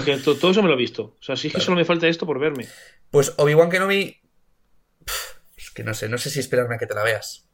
Que 0.00 0.16
to- 0.16 0.36
todo 0.36 0.50
eso 0.52 0.62
me 0.62 0.68
lo 0.68 0.74
he 0.74 0.78
visto. 0.78 1.16
O 1.18 1.22
sea, 1.22 1.36
sí 1.36 1.48
es 1.48 1.52
que 1.52 1.56
Claro. 1.58 1.64
solo 1.66 1.76
me 1.76 1.84
falta 1.84 2.08
esto 2.08 2.24
por 2.26 2.38
verme. 2.38 2.66
Pues 3.10 3.34
Obi-Wan 3.36 3.70
Kenobi... 3.70 4.16
Es 5.56 5.70
que 5.70 5.84
no 5.84 5.94
sé, 5.94 6.08
no 6.08 6.18
sé 6.18 6.30
si 6.30 6.40
esperarme 6.40 6.74
a 6.74 6.78
que 6.78 6.86
te 6.86 6.94
la 6.94 7.02
veas. 7.02 7.46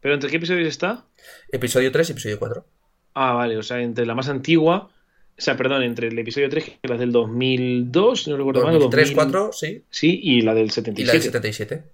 ¿Pero 0.00 0.14
entre 0.14 0.30
qué 0.30 0.36
episodios 0.36 0.68
está? 0.68 1.06
Episodio 1.50 1.90
3 1.92 2.08
y 2.08 2.12
episodio 2.12 2.38
4. 2.38 2.66
Ah, 3.14 3.32
vale. 3.34 3.56
O 3.58 3.62
sea, 3.62 3.80
entre 3.80 4.06
la 4.06 4.14
más 4.14 4.28
antigua. 4.28 4.90
O 5.38 5.42
sea, 5.42 5.56
perdón, 5.56 5.82
entre 5.82 6.08
el 6.08 6.18
episodio 6.18 6.48
3, 6.50 6.64
que 6.64 6.78
es 6.82 6.90
la 6.90 6.96
del 6.96 7.12
2002, 7.12 8.22
si 8.24 8.30
no 8.30 8.36
recuerdo 8.36 8.62
mal. 8.64 8.76
o 8.76 8.78
2003, 8.78 9.14
2000, 9.14 9.32
4, 9.32 9.50
sí. 9.52 9.84
Sí, 9.90 10.20
y 10.22 10.42
la 10.42 10.54
del 10.54 10.66
Y 10.66 10.70
77. 10.70 11.06
la 11.06 11.12
del 11.14 11.22
77. 11.22 11.84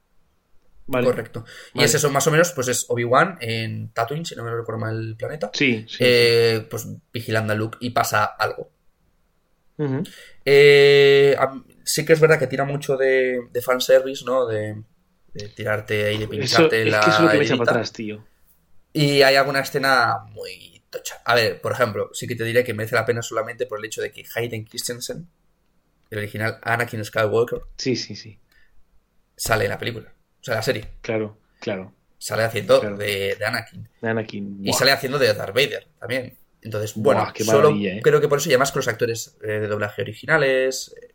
Vale. 0.89 1.07
Correcto. 1.07 1.45
Y 1.75 1.79
Vale. 1.79 1.87
es 1.87 1.95
eso, 1.95 2.11
más 2.11 2.27
o 2.27 2.31
menos, 2.31 2.53
pues 2.53 2.69
es 2.69 2.87
Obi-Wan 2.89 3.39
en 3.41 3.93
Tatooine, 3.93 4.25
si 4.25 4.37
no 4.37 4.45
me 4.45 4.55
recuerdo 4.55 4.81
mal 4.81 4.97
el 4.97 5.17
planeta. 5.17 5.51
Sí, 5.53 5.85
sí. 5.89 5.97
Eh, 6.01 6.67
pues 6.71 6.87
vigilando 7.13 7.53
a 7.53 7.57
Luke 7.57 7.79
y 7.81 7.91
pasa 7.91 8.25
algo. 8.25 8.71
Eh, 10.45 11.37
sí 11.85 12.05
que 12.05 12.13
es 12.15 12.21
verdad 12.21 12.39
que 12.39 12.47
tira 12.47 12.65
mucho 12.65 12.97
de, 12.97 13.41
de 13.51 13.63
fanservice, 13.63 14.25
¿no? 14.25 14.47
De, 14.47 14.83
de 15.35 15.49
tirarte 15.51 16.07
ahí, 16.07 16.19
de 16.19 16.25
Eso, 16.25 16.31
pincharte 16.31 16.83
es 16.83 16.89
la 16.91 17.01
que 17.01 17.11
eso 17.11 17.19
es 17.19 17.25
lo 17.25 17.31
que 17.31 17.39
me 17.39 17.45
echa 17.45 17.57
para 17.57 17.71
atrás, 17.73 17.93
tío. 17.93 18.25
Y 18.93 19.23
hay 19.23 19.37
alguna 19.37 19.61
escena 19.61 20.19
muy 20.31 20.83
tocha. 20.91 21.17
A 21.25 21.35
ver, 21.35 21.61
por 21.61 21.73
ejemplo, 21.73 22.11
sí 22.15 22.27
que 22.27 22.35
te 22.37 22.45
diré 22.45 22.65
que 22.65 22.73
merece 22.75 22.95
la 22.95 23.05
pena 23.05 23.21
solamente 23.23 23.67
por 23.67 23.79
el 23.79 23.85
hecho 23.85 24.01
de 24.01 24.11
que 24.13 24.25
Hayden 24.35 24.65
Christensen, 24.65 25.29
el 26.11 26.19
original 26.19 26.59
Anakin 26.63 27.05
Skywalker, 27.05 27.61
Sí, 27.77 27.97
sí, 27.97 28.17
sí. 28.17 28.39
sale 29.37 29.65
en 29.65 29.71
la 29.71 29.79
película. 29.79 30.13
O 30.41 30.45
sea, 30.45 30.55
la 30.55 30.63
serie. 30.63 30.89
Claro, 31.03 31.37
claro. 31.61 31.93
Sale 32.19 32.45
haciendo 32.45 32.81
Claro. 32.81 32.97
de, 32.97 33.37
de 33.39 33.45
Anakin. 33.45 33.89
Anakin. 34.01 34.61
Y 34.67 34.73
sale 34.73 34.93
haciendo 34.93 35.19
de 35.19 35.35
Darth 35.35 35.55
Vader 35.55 35.87
también. 35.99 36.39
Entonces, 36.67 36.93
bueno, 36.97 37.27
solo 37.45 37.71
¿eh? 37.81 38.01
creo 38.03 38.21
que 38.21 38.29
por 38.29 38.39
eso, 38.39 38.49
y 38.51 38.53
además 38.53 38.73
con 38.73 38.81
los 38.81 38.89
actores 38.89 39.37
eh, 39.43 39.47
de 39.61 39.69
doblaje 39.69 40.03
originales, 40.03 40.95
eh, 41.01 41.15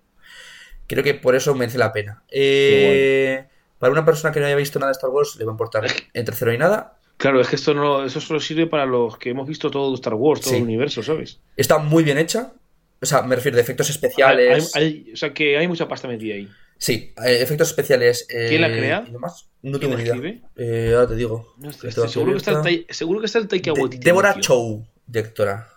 creo 0.88 1.04
que 1.04 1.14
por 1.14 1.36
eso 1.36 1.54
merece 1.54 1.78
la 1.78 1.92
pena. 1.94 2.24
Eh, 2.32 3.46
Para 3.78 3.92
una 3.94 4.06
persona 4.06 4.32
que 4.34 4.40
no 4.40 4.46
haya 4.46 4.56
visto 4.56 4.80
nada 4.80 4.92
de 4.92 4.96
Star 4.98 5.10
Wars, 5.10 5.36
le 5.38 5.46
va 5.46 5.52
a 5.52 5.54
importar 5.54 5.86
entre 6.14 6.36
cero 6.36 6.54
y 6.54 6.58
nada. 6.58 6.98
Claro, 7.18 7.40
es 7.42 7.48
que 7.50 7.56
esto 7.56 7.74
no, 7.74 8.04
eso 8.06 8.20
solo 8.22 8.40
sirve 8.40 8.66
para 8.66 8.86
los 8.86 9.18
que 9.18 9.30
hemos 9.32 9.48
visto 9.48 9.70
todo 9.70 9.94
Star 9.96 10.14
Wars, 10.16 10.42
todo 10.42 10.52
Sí. 10.52 10.58
el 10.58 10.64
universo, 10.64 11.04
¿sabes? 11.04 11.40
Está 11.58 11.78
muy 11.78 12.04
bien 12.04 12.18
hecha. 12.18 12.54
O 13.02 13.06
sea, 13.06 13.24
me 13.24 13.36
refiero 13.36 13.56
de 13.58 13.62
efectos 13.64 13.90
especiales. 13.90 14.76
Hay- 14.76 14.84
hay- 14.84 15.14
o 15.14 15.18
sea, 15.18 15.34
que 15.34 15.58
hay 15.58 15.68
mucha 15.68 15.88
pasta 15.88 16.08
metida 16.08 16.36
ahí. 16.36 16.48
Sí, 16.78 17.14
efectos 17.26 17.70
especiales. 17.70 18.26
eh, 18.30 18.46
¿Quién 18.50 18.62
la 18.62 18.72
crea? 18.72 19.06
y 19.08 19.12
demás. 19.12 19.48
No 19.62 19.78
¿Quién 19.78 19.92
tengo 19.92 19.98
ni 20.16 20.20
idea. 20.22 20.40
Eh, 20.56 20.92
ahora 20.96 21.08
te 21.08 21.16
digo. 21.16 21.54
No, 21.58 21.70
estoy- 21.70 21.90
estoy 21.90 22.10
seguro, 22.10 22.32
que 22.32 22.38
está 22.38 22.62
el 22.70 22.86
seguro 22.90 23.20
que 23.20 23.26
está 23.28 23.38
el 23.40 23.48
Taika 23.48 23.74
Waititi. 23.74 24.04
Débora. 24.04 24.36
Chow, 24.40 24.84
directora. 25.12 25.68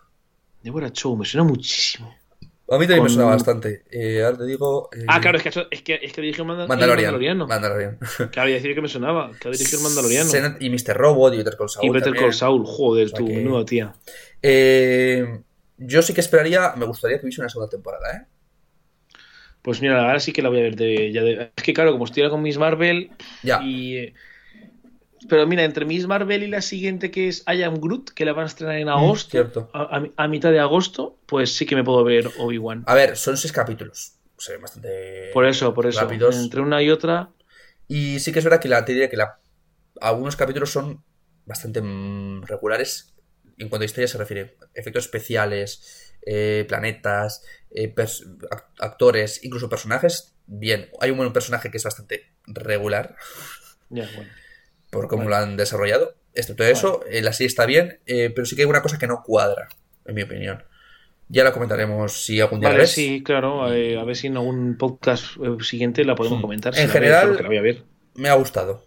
Débora 0.63 0.91
Chow, 0.93 1.17
me 1.17 1.25
suena 1.25 1.45
muchísimo. 1.45 2.15
A 2.71 2.79
mí 2.79 2.87
también 2.87 3.03
me 3.03 3.11
suena 3.11 3.27
bastante. 3.29 3.85
Eh, 3.91 4.23
ahora 4.25 4.39
te 4.39 4.47
digo. 4.47 4.89
eh, 4.97 5.05
Ah, 5.07 5.21
claro, 5.21 5.37
es 5.37 5.43
que, 5.43 5.49
eso- 5.51 5.67
es 5.71 5.83
que, 5.83 6.01
es 6.03 6.13
que 6.15 6.23
dirigió 6.23 6.45
Manda- 6.47 6.67
Mandalorian. 6.67 7.13
Mandaloriano. 7.13 7.47
Mandalorian. 7.47 7.99
Claro, 8.33 8.51
decir 8.51 8.75
que 8.75 8.81
me 8.81 8.89
sonaba, 8.89 9.31
que 9.39 9.51
dirigió 9.51 9.77
el 9.79 9.85
Mandaloriano. 9.85 10.31
Senat- 10.31 10.57
y 10.61 10.71
Mr. 10.71 10.97
Robot 10.97 11.35
y 11.35 11.37
Better 11.39 11.57
Call 11.59 11.69
Saul. 11.69 11.87
y 11.87 11.91
Better. 11.91 12.15
Call 12.15 12.33
Saul, 12.33 12.65
joder, 12.65 13.07
O 13.07 13.09
sea 13.11 13.19
tú, 13.19 13.27
que- 13.27 13.43
nueva 13.43 13.65
tía. 13.67 13.93
Eh, 14.41 15.41
yo 15.77 16.01
sí 16.01 16.15
que 16.15 16.21
esperaría, 16.23 16.73
me 16.77 16.87
gustaría 16.87 17.19
que 17.19 17.27
hubiese 17.27 17.43
una 17.43 17.51
segunda 17.51 17.69
temporada, 17.71 18.11
¿eh? 18.17 18.27
Pues 19.61 19.81
mira, 19.83 20.01
ahora 20.03 20.21
sí 20.21 20.33
que 20.33 20.43
la 20.43 20.49
voy 20.51 20.59
a 20.59 20.63
ver 20.63 20.77
de, 20.77 21.13
ya 21.13 21.23
de- 21.23 21.51
Es 21.57 21.63
que 21.63 21.73
claro, 21.75 21.93
como 21.93 22.05
estoy 22.05 22.23
ahora 22.23 22.33
con 22.33 22.43
Miss 22.43 22.57
Marvel 22.59 23.11
Ya. 23.43 23.61
y... 23.63 24.13
Pero 25.29 25.47
mira, 25.47 25.65
entre 25.65 25.85
Miss 25.85 26.07
Marvel 26.07 26.43
y 26.43 26.49
la 26.49 26.61
siguiente 26.61 27.11
que 27.11 27.29
es 27.29 27.45
I 27.47 27.63
Am 27.63 27.81
Groot, 27.81 28.11
que 28.11 28.25
la 28.25 28.33
van 28.33 28.45
a 28.45 28.47
estrenar 28.47 28.77
en 28.79 28.89
agosto, 28.89 29.29
Mm, 29.29 29.31
cierto. 29.31 29.71
a, 29.73 29.97
a- 29.99 30.25
a 30.25 30.29
mitad 30.29 30.51
de 30.53 30.61
agosto, 30.61 31.17
pues 31.27 31.55
sí 31.55 31.67
que 31.67 31.77
me 31.77 31.85
puedo 31.85 32.05
ver 32.05 32.27
Obi-Wan. 32.39 32.85
A 32.87 32.95
ver, 32.95 33.17
son 33.17 33.37
seis 33.37 33.53
capítulos. 33.53 34.15
Se 34.39 34.53
ven 34.53 34.63
bastante. 34.63 35.31
Por 35.33 35.47
eso, 35.47 35.73
por 35.73 35.87
eso. 35.87 36.01
rápidos. 36.01 36.37
Entre 36.37 36.61
una 36.61 36.83
y 36.83 36.91
otra, 36.91 37.31
Y 37.89 38.19
sí 38.21 38.33
que 38.33 38.39
es 38.41 38.45
verdad 38.45 38.61
que 38.61 38.69
la, 38.69 38.85
te 38.85 38.93
diría 38.93 39.09
que 39.09 39.17
la, 39.17 39.39
algunos 40.01 40.37
capítulos 40.37 40.71
son 40.71 41.03
bastante 41.47 41.81
mm, 41.83 42.43
regulares 42.43 43.15
en 43.59 43.69
cuanto 43.69 43.83
a 43.83 43.87
historia 43.87 44.09
se 44.09 44.19
refiere. 44.19 44.57
Efectos 44.75 45.05
especiales, 45.05 46.15
eh, 46.27 46.65
planetas, 46.69 47.45
eh, 47.71 47.95
actores, 48.79 49.45
incluso 49.45 49.69
personajes. 49.69 50.35
Bien, 50.47 50.89
hay 51.01 51.11
un 51.11 51.19
buen 51.19 51.33
personaje 51.33 51.71
que 51.71 51.77
es 51.77 51.85
bastante 51.85 52.33
regular 52.47 53.17
ya, 53.91 54.11
bueno. 54.15 54.31
Por 54.95 55.09
cómo 55.09 55.29
lo 55.29 55.37
han 55.37 55.57
desarrollado. 55.57 56.15
Excepto 56.35 56.65
eso, 56.65 57.03
eh, 57.11 57.23
la 57.23 57.33
serie 57.33 57.49
está 57.49 57.67
bien, 57.67 58.01
eh, 58.07 58.31
pero 58.35 58.45
sí 58.47 58.57
que 58.57 58.63
hay 58.63 58.69
una 58.69 58.83
cosa 58.83 58.99
que 58.99 59.07
no 59.07 59.23
cuadra, 59.23 59.69
en 60.05 60.15
mi 60.15 60.23
opinión. 60.23 60.65
Ya 61.29 61.45
la 61.45 61.53
comentaremos 61.53 62.13
si 62.25 62.41
algún 62.41 62.61
día 62.61 62.69
la 62.69 62.75
Vale, 62.75 62.83
ves. 62.83 62.91
sí, 62.93 63.23
claro. 63.25 63.73
eh, 63.73 63.99
a 63.99 64.05
ver 64.05 64.17
si 64.17 64.27
en 64.27 64.37
algún 64.37 64.77
podcast 64.77 65.25
eh, 65.43 65.63
siguiente 65.65 66.05
la 66.05 66.15
podemos 66.15 66.39
Hmm. 66.39 66.43
comentar. 66.43 66.75
si 66.75 66.81
En 66.81 66.89
la 66.89 66.93
general- 66.93 67.29
porque 67.29 67.43
la 67.43 67.49
voy 67.49 67.59
a 67.59 67.63
ver. 67.63 67.83
Me 68.15 68.29
ha 68.29 68.35
gustado. 68.35 68.85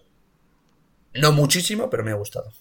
No 1.14 1.32
muchísimo, 1.32 1.90
pero 1.90 2.04
me 2.04 2.12
ha 2.12 2.16
gustado. 2.16 2.52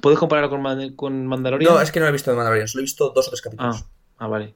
¿Puedes 0.00 0.18
compararla 0.18 0.48
con, 0.48 0.94
con 0.96 1.26
Mandalorian? 1.26 1.72
No, 1.74 1.80
es 1.80 1.90
que 1.90 1.98
no 2.00 2.06
he 2.06 2.12
visto 2.12 2.30
de 2.30 2.36
Mandalorian, 2.36 2.68
solo 2.68 2.80
he 2.80 2.84
visto 2.84 3.10
dos 3.10 3.26
o 3.26 3.30
tres 3.30 3.42
capítulos. 3.42 3.84
Ah, 3.84 3.86
ah, 4.18 4.28
vale. 4.28 4.54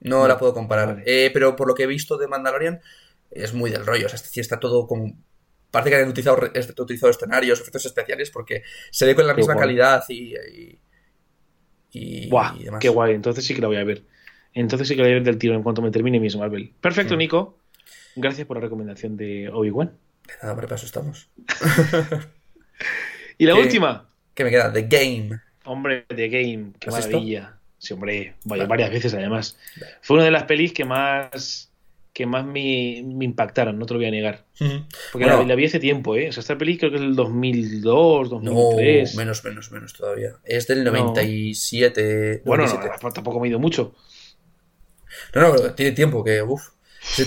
no 0.00 0.18
vale, 0.20 0.28
la 0.34 0.38
puedo 0.38 0.52
comparar. 0.52 0.88
vale. 0.96 1.30
Pero 1.32 1.56
por 1.56 1.66
lo 1.68 1.74
que 1.74 1.84
he 1.84 1.86
visto 1.86 2.18
de 2.18 2.28
Mandalorian, 2.28 2.80
es 3.30 3.54
muy 3.54 3.70
del 3.70 3.86
rollo. 3.86 4.06
O 4.06 4.08
sea, 4.08 4.18
está 4.34 4.60
todo 4.60 4.86
como. 4.86 5.14
Parece 5.70 5.90
que 5.90 5.96
han 5.96 6.08
utilizado, 6.08 6.38
utilizado 6.78 7.10
escenarios, 7.10 7.60
efectos 7.60 7.84
especiales, 7.86 8.30
porque 8.30 8.62
se 8.90 9.04
ve 9.06 9.14
con 9.14 9.26
la 9.26 9.34
Qué 9.34 9.38
misma 9.40 9.54
guay. 9.54 9.66
calidad 9.66 10.04
y. 10.08 10.34
y, 10.34 10.78
y- 11.92 12.28
Buah, 12.28 12.54
y 12.58 12.64
demás. 12.64 12.80
qué 12.80 12.88
guay. 12.88 13.14
Entonces 13.14 13.44
sí 13.44 13.54
que 13.54 13.60
la 13.60 13.66
voy 13.68 13.76
a 13.76 13.84
ver. 13.84 14.04
Entonces 14.54 14.88
sí 14.88 14.94
que 14.94 15.02
la 15.02 15.08
voy 15.08 15.12
a 15.12 15.14
ver 15.16 15.24
del 15.24 15.38
tiro 15.38 15.54
en 15.54 15.62
cuanto 15.62 15.82
me 15.82 15.90
termine 15.90 16.18
Miss 16.20 16.36
Marvel. 16.36 16.72
Perfecto, 16.80 17.14
Mm. 17.14 17.18
Nico. 17.18 17.58
Gracias 18.14 18.46
por 18.46 18.56
la 18.56 18.62
recomendación 18.62 19.16
de 19.16 19.48
Obi-Wan. 19.50 19.92
De 20.26 20.32
nada, 20.40 20.52
hombre, 20.52 20.66
para 20.66 20.76
eso 20.76 20.86
estamos. 20.86 21.28
Y 23.38 23.44
la 23.46 23.54
¿Qué? 23.54 23.60
última. 23.60 24.08
¿Qué 24.34 24.44
me 24.44 24.50
queda? 24.50 24.72
The 24.72 24.82
Game. 24.82 25.40
Hombre, 25.64 26.06
The 26.08 26.28
Game. 26.28 26.72
Qué 26.78 26.90
maravilla. 26.90 27.58
Sí, 27.78 27.92
hombre. 27.92 28.34
Vaya, 28.44 28.66
varias 28.66 28.90
veces 28.90 29.12
además. 29.14 29.58
Fue 30.00 30.16
una 30.16 30.24
de 30.24 30.30
las 30.30 30.44
pelis 30.44 30.72
que 30.72 30.84
más 30.84 31.70
que 32.16 32.24
más 32.24 32.46
me, 32.46 33.02
me 33.04 33.26
impactaron, 33.26 33.78
no 33.78 33.84
te 33.84 33.92
lo 33.92 33.98
voy 33.98 34.06
a 34.08 34.10
negar. 34.10 34.46
Porque 34.58 35.26
Bueno. 35.26 35.42
la, 35.42 35.48
la 35.48 35.54
vi 35.54 35.66
hace 35.66 35.78
tiempo, 35.78 36.16
¿eh? 36.16 36.30
O 36.30 36.32
sea, 36.32 36.40
esta 36.40 36.56
peli 36.56 36.78
creo 36.78 36.90
que 36.90 36.96
es 36.96 37.02
del 37.02 37.14
2002, 37.14 38.30
No, 38.32 38.40
2003. 38.40 39.14
menos, 39.16 39.44
menos, 39.44 39.70
menos 39.70 39.92
todavía. 39.92 40.30
Es 40.42 40.66
del 40.66 40.82
No. 40.82 40.92
97. 40.92 42.40
bueno, 42.46 42.64
97. 42.64 43.04
no, 43.04 43.12
tampoco 43.12 43.38
me 43.38 43.48
he 43.48 43.50
ido 43.50 43.58
mucho. 43.58 43.94
No, 45.34 45.42
no, 45.42 45.52
pero 45.54 45.74
tiene 45.74 45.92
tiempo 45.92 46.24
que, 46.24 46.40
uff. 46.40 46.68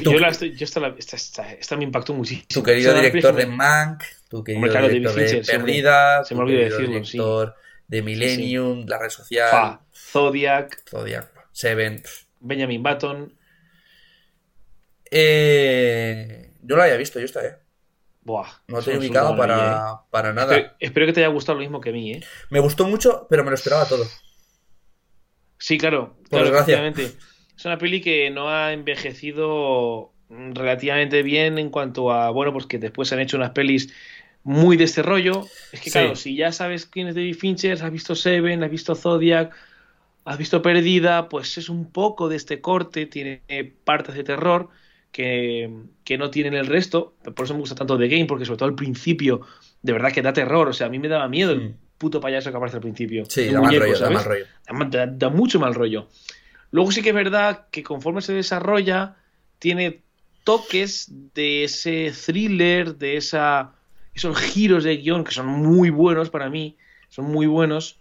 Yo, 0.04 0.20
la 0.20 0.30
estoy, 0.30 0.56
yo 0.56 0.66
esta, 0.66 0.80
la- 0.80 0.96
esta, 0.98 1.16
esta- 1.16 1.54
esta 1.54 1.78
me 1.78 1.84
impactó 1.84 2.16
muchísimo. 2.16 2.46
tu 2.50 2.64
querido 2.64 2.92
director 2.96 3.36
de 3.36 3.46
Mank, 3.46 4.02
tu 4.28 4.44
querido 4.44 4.58
Hombre, 4.58 4.72
claro, 4.72 4.88
David 4.88 5.00
director 5.02 5.22
de 5.22 5.30
Fincher, 5.30 5.60
me- 5.60 5.64
Perdida, 5.66 6.24
se 6.24 6.30
tu 6.30 6.36
me 6.36 6.42
olvidó 6.46 6.60
decirlo, 6.64 7.06
sí. 7.06 7.12
director 7.18 7.56
de 7.88 8.02
Millennium, 8.02 8.86
La 8.88 8.98
Red 8.98 9.10
Social, 9.12 9.50
Fa, 9.52 9.82
Zodiac, 9.94 10.84
Zodiac, 10.90 11.30
Seven. 11.52 12.02
Benjamin 12.40 12.82
Button. 12.82 13.34
Eh, 15.12 16.52
yo 16.62 16.76
la 16.76 16.84
había 16.84 16.98
visto, 16.98 17.20
yo 17.20 17.26
esta, 17.26 17.46
¿eh? 17.46 17.56
Buah. 18.22 18.48
No 18.68 18.80
tenía 18.82 19.00
una 19.00 19.08
ubicado 19.08 19.34
¿eh? 19.34 19.38
para, 19.38 20.02
para 20.12 20.34
nada. 20.34 20.56
Espero, 20.56 20.76
espero 20.80 21.06
que 21.08 21.14
te 21.14 21.20
haya 21.22 21.34
gustado 21.34 21.58
lo 21.58 21.62
mismo 21.62 21.82
que 21.82 21.90
a 21.90 21.94
mí, 21.94 22.14
¿eh? 22.14 22.24
Me 22.50 22.60
gustó 22.60 22.88
mucho, 22.88 23.28
pero 23.30 23.44
me 23.44 23.50
lo 23.50 23.56
esperaba 23.56 23.86
todo. 23.86 24.06
Sí, 25.58 25.78
claro. 25.78 26.16
Por 26.30 26.42
claro, 26.42 26.46
desgracia. 26.66 27.18
Es 27.58 27.66
una 27.66 27.78
peli 27.78 28.02
que 28.02 28.30
no 28.30 28.50
ha 28.50 28.72
envejecido 28.72 30.14
relativamente 30.30 31.24
bien 31.24 31.58
en 31.58 31.70
cuanto 31.70 32.12
a, 32.12 32.30
bueno, 32.30 32.54
pues 32.54 32.66
que 32.68 32.78
después 32.78 33.12
han 33.12 33.20
hecho 33.20 33.36
unas 33.36 33.52
pelis 33.52 33.94
muy 34.44 34.78
de 34.78 34.86
este 34.86 35.02
rollo. 35.02 35.46
Es 35.72 35.82
que, 35.82 35.90
Sí. 35.90 35.92
claro, 35.92 36.16
si 36.16 36.36
ya 36.36 36.52
sabes 36.52 36.86
quién 36.86 37.08
es 37.08 37.16
David 37.16 37.36
Fincher, 37.36 37.84
has 37.84 37.92
visto 37.92 38.16
Seven, 38.16 38.64
has 38.64 38.72
visto 38.72 38.96
Zodiac, 38.96 39.54
has 40.24 40.38
visto 40.38 40.62
Perdida, 40.62 41.28
pues 41.30 41.58
es 41.58 41.68
un 41.68 41.92
poco 41.92 42.30
de 42.30 42.36
este 42.38 42.62
corte, 42.62 43.06
tiene 43.06 43.42
partes 43.84 44.16
de 44.16 44.24
terror 44.24 44.70
que, 45.12 45.70
que 46.04 46.18
no 46.18 46.30
tienen 46.30 46.54
el 46.54 46.68
resto. 46.68 47.16
Por 47.36 47.46
eso 47.46 47.54
me 47.54 47.60
gusta 47.62 47.76
tanto 47.76 47.98
The 47.98 48.08
Game, 48.08 48.26
porque 48.26 48.46
sobre 48.46 48.58
todo 48.58 48.70
al 48.70 48.76
principio, 48.76 49.42
de 49.82 49.94
verdad 49.94 50.12
que 50.12 50.22
da 50.22 50.34
terror. 50.34 50.68
O 50.70 50.74
sea, 50.74 50.88
a 50.88 50.90
mí 50.90 51.00
me 51.00 51.08
daba 51.08 51.28
miedo 51.28 51.52
el 51.52 51.76
puto 51.98 52.20
payaso 52.22 52.50
que 52.52 52.58
aparece 52.58 52.78
al 52.78 52.82
principio. 52.82 53.26
Sí, 53.28 53.46
da 53.48 53.54
mal 53.54 53.64
muñeco, 53.64 53.84
rollo, 53.86 53.94
da 53.94 54.00
¿sabes? 54.00 54.16
mal 54.16 54.26
rollo. 54.26 54.90
Da- 54.92 55.08
da 55.08 55.30
mucho 55.30 55.60
mal 55.60 55.74
rollo. 55.76 56.08
Luego 56.72 56.92
sí 56.92 57.02
que 57.02 57.10
es 57.10 57.16
verdad 57.16 57.68
que 57.72 57.84
conforme 57.84 58.22
se 58.22 58.34
desarrolla, 58.34 59.16
tiene 59.58 60.02
toques 60.44 61.12
de 61.34 61.64
ese 61.66 62.12
thriller, 62.26 62.96
de 62.96 63.18
esa, 63.18 63.74
esos 64.14 64.38
giros 64.38 64.84
de 64.84 64.98
guion 64.98 65.24
que 65.24 65.32
son 65.32 65.48
muy 65.48 65.90
buenos 65.90 66.30
para 66.30 66.50
mí, 66.50 66.78
son 67.10 67.26
muy 67.26 67.46
buenos. 67.48 67.99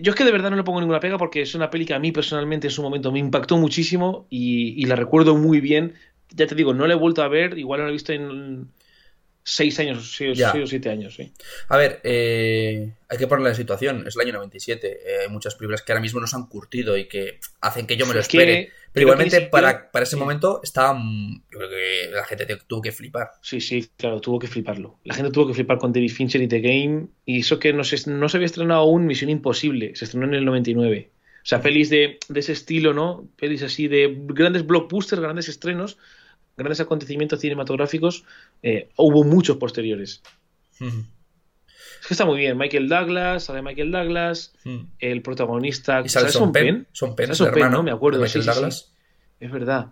Yo 0.00 0.10
es 0.12 0.16
que 0.16 0.24
de 0.24 0.32
verdad 0.32 0.50
no 0.50 0.56
le 0.56 0.62
pongo 0.64 0.80
ninguna 0.80 1.00
pega 1.00 1.18
porque 1.18 1.42
es 1.42 1.54
una 1.54 1.70
peli 1.70 1.86
que 1.86 1.94
a 1.94 1.98
mí 1.98 2.12
personalmente 2.12 2.66
en 2.66 2.70
su 2.72 2.82
momento 2.82 3.12
me 3.12 3.18
impactó 3.18 3.56
muchísimo 3.56 4.26
y, 4.30 4.80
y 4.82 4.86
la 4.86 4.96
recuerdo 4.96 5.36
muy 5.36 5.60
bien. 5.60 5.94
Ya 6.30 6.46
te 6.46 6.54
digo, 6.54 6.74
no 6.74 6.86
la 6.86 6.94
he 6.94 6.96
vuelto 6.96 7.22
a 7.22 7.28
ver, 7.28 7.58
igual 7.58 7.80
no 7.80 7.84
la 7.86 7.90
he 7.90 7.92
visto 7.92 8.12
en 8.12 8.68
seis 9.46 9.78
años, 9.78 10.14
seis, 10.16 10.40
o 10.42 10.66
siete 10.66 10.88
años. 10.90 11.14
Sí. 11.14 11.32
A 11.68 11.76
ver, 11.76 12.00
eh, 12.02 12.90
hay 13.08 13.18
que 13.18 13.26
ponerle 13.26 13.50
la 13.50 13.54
situación. 13.54 14.04
Es 14.06 14.16
el 14.16 14.22
año 14.22 14.32
97. 14.34 14.88
eh, 15.04 15.16
hay 15.24 15.28
muchas 15.28 15.54
películas 15.54 15.82
que 15.82 15.92
ahora 15.92 16.00
mismo 16.00 16.20
nos 16.20 16.32
han 16.34 16.46
curtido 16.46 16.96
y 16.96 17.04
que 17.06 17.38
hacen 17.60 17.86
que 17.86 17.96
yo 17.96 18.06
me 18.06 18.14
lo 18.14 18.20
que- 18.20 18.26
espere. 18.38 18.72
Pero 18.94 19.04
igualmente, 19.04 19.40
que 19.40 19.46
para, 19.46 19.90
para 19.90 20.04
ese 20.04 20.14
sí. 20.16 20.20
momento, 20.20 20.60
estaba. 20.62 20.94
mm, 20.94 21.42
Yo 21.50 21.58
creo 21.58 21.68
que 21.70 22.10
la 22.12 22.24
gente 22.24 22.46
te- 22.46 22.56
tuvo 22.66 22.80
que 22.80 22.92
flipar. 22.92 23.32
Sí, 23.42 23.60
sí, 23.60 23.88
claro, 23.96 24.20
tuvo 24.20 24.38
que 24.38 24.46
fliparlo. 24.46 24.98
La 25.04 25.14
gente 25.14 25.30
tuvo 25.32 25.48
que 25.48 25.54
flipar 25.54 25.78
con 25.78 25.92
David 25.92 26.12
Fincher 26.12 26.40
y 26.42 26.48
The 26.48 26.60
Game. 26.60 27.08
Y 27.26 27.40
eso 27.40 27.58
que 27.58 27.72
no 27.72 27.84
se, 27.84 28.08
no 28.10 28.28
se 28.28 28.36
había 28.38 28.46
estrenado 28.46 28.80
aún 28.80 29.06
Misión 29.06 29.30
Imposible, 29.30 29.94
se 29.96 30.04
estrenó 30.06 30.26
en 30.26 30.34
el 30.34 30.44
99. 30.44 31.10
O 31.42 31.46
sea, 31.46 31.60
pelis 31.60 31.90
de, 31.90 32.18
de 32.28 32.40
ese 32.40 32.52
estilo, 32.52 32.94
¿no? 32.94 33.28
Pelis 33.36 33.62
así 33.62 33.86
de 33.88 34.16
grandes 34.28 34.64
blockbusters, 34.66 35.20
grandes 35.20 35.48
estrenos, 35.48 35.98
grandes 36.56 36.80
acontecimientos 36.80 37.40
cinematográficos. 37.40 38.24
eh, 38.62 38.88
hubo 38.96 39.24
muchos 39.24 39.58
posteriores. 39.58 40.22
Es 42.04 42.08
que 42.08 42.14
está 42.14 42.26
muy 42.26 42.36
bien. 42.38 42.58
Michael 42.58 42.86
Douglas, 42.86 43.44
sale 43.44 43.62
Michael 43.62 43.90
Douglas, 43.90 44.52
el 44.98 45.22
protagonista. 45.22 46.02
Y 46.04 46.10
sale 46.10 46.28
¿sale 46.28 46.32
Son 46.32 46.52
Penn. 46.52 46.86
Son 46.92 47.16
Sean 47.16 47.16
Penn, 47.16 47.30
hermano 47.62 47.78
¿no? 47.78 47.82
Me 47.82 47.92
acuerdo, 47.92 48.18
sí, 48.18 48.24
Michael 48.24 48.42
sí, 48.44 48.48
sí. 48.50 48.54
Douglas. 48.54 48.92
Es 49.40 49.50
verdad. 49.50 49.86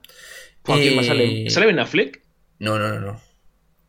Buah, 0.64 0.76
¿quién 0.78 0.94
más 0.97 1.06
Y- 1.06 1.09
sale? 1.09 1.51
¿Sale 1.51 1.66
Ben 1.66 1.78
Affleck? 1.78 2.22
No, 2.59 2.78
no, 2.78 2.89
no, 2.90 3.01
no. 3.01 3.20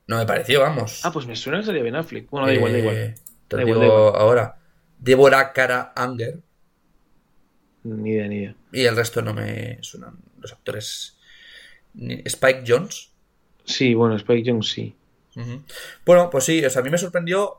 No 0.08 0.18
me 0.18 0.26
pareció, 0.26 0.62
vamos. 0.62 1.02
Ah, 1.06 1.12
pues 1.12 1.28
me 1.28 1.36
suena 1.36 1.60
que 1.60 1.66
salía 1.66 1.84
Ben 1.84 1.96
Affleck. 1.98 2.30
Bueno, 2.30 2.48
da 2.48 2.54
igual, 2.54 2.72
da 2.72 2.78
Eh, 2.78 2.82
igual. 2.82 2.96
Te 3.50 3.56
Da 3.58 3.62
lo 3.62 3.68
digo 3.68 3.80
da 3.80 3.86
igual. 3.88 4.14
ahora. 4.16 4.58
Débora 5.00 5.52
Cara 5.52 5.92
Anger. 5.96 6.40
Ni 7.84 8.12
idea, 8.12 8.28
ni 8.30 8.36
idea. 8.38 8.56
Y 8.72 8.86
el 8.86 8.96
resto 8.96 9.22
no 9.22 9.34
me 9.34 9.80
suenan. 9.82 10.18
Los 10.40 10.54
actores. 10.54 11.18
Spike 11.94 12.64
Jones. 12.66 13.12
Sí, 13.66 13.94
bueno, 13.94 14.16
Spike 14.16 14.44
Jones 14.50 14.70
sí. 14.70 14.96
Bueno, 16.06 16.30
pues 16.30 16.44
sí, 16.46 16.64
o 16.64 16.70
sea, 16.70 16.82
a 16.82 16.84
mí 16.86 16.90
me 16.92 16.98
sorprendió, 16.98 17.58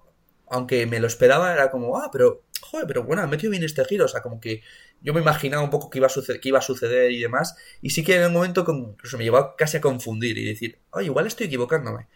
aunque 0.48 0.86
me 0.86 1.00
lo 1.00 1.06
esperaba, 1.06 1.52
era 1.52 1.70
como, 1.70 1.98
ah, 1.98 2.10
pero, 2.12 2.44
joder, 2.60 2.86
pero 2.86 3.02
bueno, 3.04 3.22
han 3.22 3.30
metido 3.30 3.50
bien 3.50 3.64
este 3.64 3.84
giro, 3.84 4.04
o 4.06 4.08
sea, 4.08 4.22
como 4.22 4.40
que 4.40 4.62
yo 5.00 5.12
me 5.14 5.20
imaginaba 5.20 5.62
un 5.62 5.70
poco 5.70 5.90
que 5.90 5.98
iba 5.98 6.06
a 6.06 6.10
suceder, 6.10 6.40
que 6.40 6.48
iba 6.48 6.58
a 6.58 6.62
suceder 6.62 7.10
y 7.12 7.20
demás, 7.20 7.56
y 7.82 7.90
sí 7.90 8.02
que 8.04 8.16
en 8.16 8.24
un 8.26 8.32
momento 8.32 8.64
como- 8.64 8.90
incluso 8.90 9.18
me 9.18 9.24
llevó 9.24 9.54
casi 9.56 9.76
a 9.76 9.80
confundir 9.80 10.38
y 10.38 10.44
decir, 10.44 10.78
ay, 10.92 11.06
igual 11.06 11.26
estoy 11.26 11.46
equivocándome. 11.46 12.06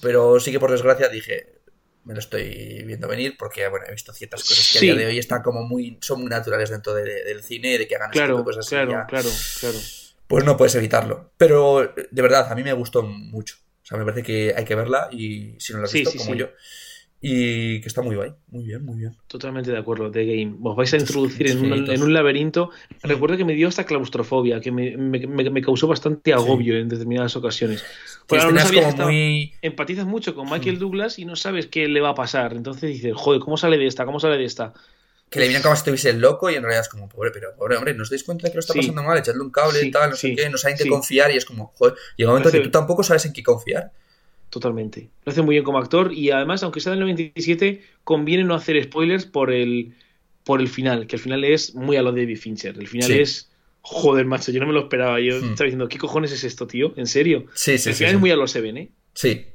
Pero 0.00 0.40
sí 0.40 0.50
que 0.50 0.58
por 0.60 0.70
desgracia 0.70 1.08
dije, 1.08 1.60
me 2.04 2.14
lo 2.14 2.20
estoy 2.20 2.82
viendo 2.84 3.06
venir 3.06 3.36
porque, 3.38 3.68
bueno, 3.68 3.86
he 3.88 3.92
visto 3.92 4.12
ciertas 4.12 4.42
cosas 4.42 4.68
que 4.72 4.78
Sí. 4.80 4.90
a 4.90 4.94
día 4.94 5.00
de 5.02 5.06
hoy 5.06 5.18
están 5.18 5.42
como 5.42 5.62
muy, 5.62 5.98
son 6.00 6.20
muy 6.20 6.28
naturales 6.30 6.70
dentro 6.70 6.94
de- 6.94 7.24
del 7.24 7.42
cine, 7.42 7.78
de 7.78 7.86
que 7.86 7.94
hagan 7.96 8.10
este 8.10 8.20
tipo 8.20 8.26
Claro, 8.26 8.38
de 8.38 8.44
cosas 8.44 8.66
así, 8.66 8.74
claro, 8.74 8.90
ya, 8.92 9.06
claro, 9.06 9.28
claro. 9.60 9.78
pues 10.26 10.44
no 10.44 10.56
puedes 10.56 10.74
evitarlo. 10.74 11.32
Pero 11.36 11.94
de 12.10 12.22
verdad, 12.22 12.50
a 12.50 12.54
mí 12.56 12.62
me 12.64 12.72
gustó 12.72 13.02
mucho. 13.02 13.56
O 13.82 13.86
sea, 13.86 13.98
me 13.98 14.04
parece 14.04 14.22
que 14.22 14.54
hay 14.56 14.64
que 14.64 14.74
verla 14.74 15.08
y 15.12 15.54
si 15.60 15.72
no 15.72 15.78
la 15.80 15.84
has 15.84 15.90
Sí, 15.90 15.98
visto, 15.98 16.10
sí, 16.12 16.18
como 16.18 16.34
yo. 16.34 16.48
Y 17.24 17.80
que 17.80 17.86
está 17.86 18.02
muy 18.02 18.16
bien, 18.16 18.34
muy 18.48 18.64
bien, 18.64 18.84
muy 18.84 18.98
bien. 18.98 19.14
Totalmente 19.28 19.70
de 19.70 19.78
acuerdo, 19.78 20.10
The 20.10 20.24
Game. 20.26 20.56
Os 20.64 20.74
vais 20.76 20.92
a 20.92 20.96
introducir 20.96 21.48
en 21.48 21.58
un, 21.58 21.64
Infinitos. 21.66 21.94
en 21.94 22.02
un 22.02 22.12
laberinto. 22.12 22.70
Recuerdo 23.04 23.36
que 23.36 23.44
me 23.44 23.54
dio 23.54 23.68
hasta 23.68 23.84
claustrofobia, 23.86 24.60
que 24.60 24.72
me, 24.72 24.96
me- 24.96 25.24
me- 25.28 25.50
me 25.50 25.62
causó 25.62 25.86
bastante 25.86 26.32
agobio 26.32 26.76
en 26.76 26.88
determinadas 26.88 27.36
ocasiones. 27.36 27.84
Tienes 28.26 28.44
Porque 28.46 28.60
no 28.64 28.70
que 28.70 28.76
como 28.76 28.88
estaba- 28.88 29.08
muy... 29.10 29.52
Empatizas 29.62 30.04
mucho 30.06 30.34
con 30.34 30.50
Michael 30.50 30.80
Douglas 30.80 31.20
y 31.20 31.24
no 31.24 31.36
sabes 31.36 31.68
qué 31.68 31.86
le 31.86 32.00
va 32.00 32.08
a 32.10 32.14
pasar. 32.16 32.54
Entonces 32.54 32.90
dices, 32.90 33.12
joder, 33.14 33.40
¿cómo 33.40 33.56
sale 33.56 33.78
de 33.78 33.86
esta? 33.86 34.04
¿Cómo 34.04 34.18
sale 34.18 34.36
de 34.36 34.44
esta? 34.44 34.74
Que 35.30 35.38
le 35.38 35.46
miran 35.46 35.62
como 35.62 35.76
si 35.76 35.78
estuviese 35.80 36.12
loco 36.14 36.50
y 36.50 36.56
en 36.56 36.62
realidad 36.62 36.80
es 36.82 36.88
como, 36.88 37.08
pobre, 37.08 37.30
pero 37.32 37.54
pobre 37.56 37.76
hombre, 37.76 37.94
¿no 37.94 38.02
os 38.02 38.10
dais 38.10 38.24
cuenta 38.24 38.48
de 38.48 38.50
que 38.50 38.56
lo 38.56 38.60
está 38.60 38.72
Sí. 38.72 38.80
pasando 38.80 39.02
mal? 39.04 39.16
Echadle 39.18 39.40
un 39.42 39.50
cable 39.50 39.78
Sí, 39.78 39.86
y 39.86 39.90
tal, 39.92 40.10
no 40.10 40.16
sí, 40.16 40.28
sé 40.30 40.34
qué, 40.42 40.50
no 40.50 40.58
saben 40.58 40.76
qué 40.76 40.82
sí. 40.82 40.88
confiar 40.90 41.30
y 41.30 41.36
es 41.36 41.44
como, 41.44 41.72
joder, 41.78 41.94
llega 42.16 42.30
un 42.30 42.38
momento 42.38 42.50
que 42.50 42.60
tú 42.64 42.70
tampoco 42.70 43.02
sabes 43.04 43.24
en 43.26 43.32
qué 43.32 43.42
confiar. 43.44 43.92
Totalmente. 44.52 45.08
Lo 45.24 45.32
hace 45.32 45.40
muy 45.40 45.54
bien 45.54 45.64
como 45.64 45.78
actor 45.78 46.12
y 46.12 46.30
además, 46.30 46.62
aunque 46.62 46.80
sea 46.80 46.90
del 46.92 47.00
97, 47.00 47.82
conviene 48.04 48.44
no 48.44 48.54
hacer 48.54 48.82
spoilers 48.84 49.24
por 49.24 49.50
el, 49.50 49.94
por 50.44 50.60
el 50.60 50.68
final, 50.68 51.06
que 51.06 51.16
el 51.16 51.22
final 51.22 51.42
es 51.44 51.74
muy 51.74 51.96
a 51.96 52.02
lo 52.02 52.12
de 52.12 52.20
David 52.20 52.36
Fincher. 52.36 52.76
El 52.78 52.86
final 52.86 53.08
Sí. 53.08 53.18
es, 53.18 53.50
joder, 53.80 54.26
macho, 54.26 54.52
yo 54.52 54.60
no 54.60 54.66
me 54.66 54.74
lo 54.74 54.80
esperaba. 54.80 55.18
Yo 55.20 55.36
Hmm. 55.40 55.52
estaba 55.52 55.64
diciendo, 55.64 55.88
¿qué 55.88 55.96
cojones 55.96 56.32
es 56.32 56.44
esto, 56.44 56.66
tío? 56.66 56.92
¿En 56.98 57.06
serio? 57.06 57.46
Sí, 57.54 57.78
sí, 57.78 57.88
el 57.88 57.94
sí. 57.94 57.98
final 58.00 58.10
Sí, 58.10 58.14
es 58.16 58.20
muy 58.20 58.30
a 58.30 58.36
lo 58.36 58.46
Seven, 58.46 58.76
¿eh? 58.76 58.90
Sí. 59.14 59.46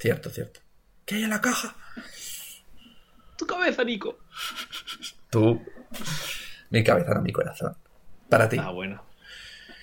cierto, 0.00 0.30
cierto. 0.30 0.58
¿Qué 1.06 1.14
hay 1.14 1.22
en 1.22 1.30
la 1.30 1.40
caja? 1.40 1.76
Tu 3.38 3.46
cabeza, 3.46 3.84
Nico. 3.84 4.18
Tú. 5.30 5.62
Mi 6.70 6.82
cabeza, 6.82 7.14
no 7.14 7.22
mi 7.22 7.30
corazón. 7.32 7.76
Para 8.28 8.48
ti. 8.48 8.56
Ah, 8.60 8.70
bueno. 8.72 9.00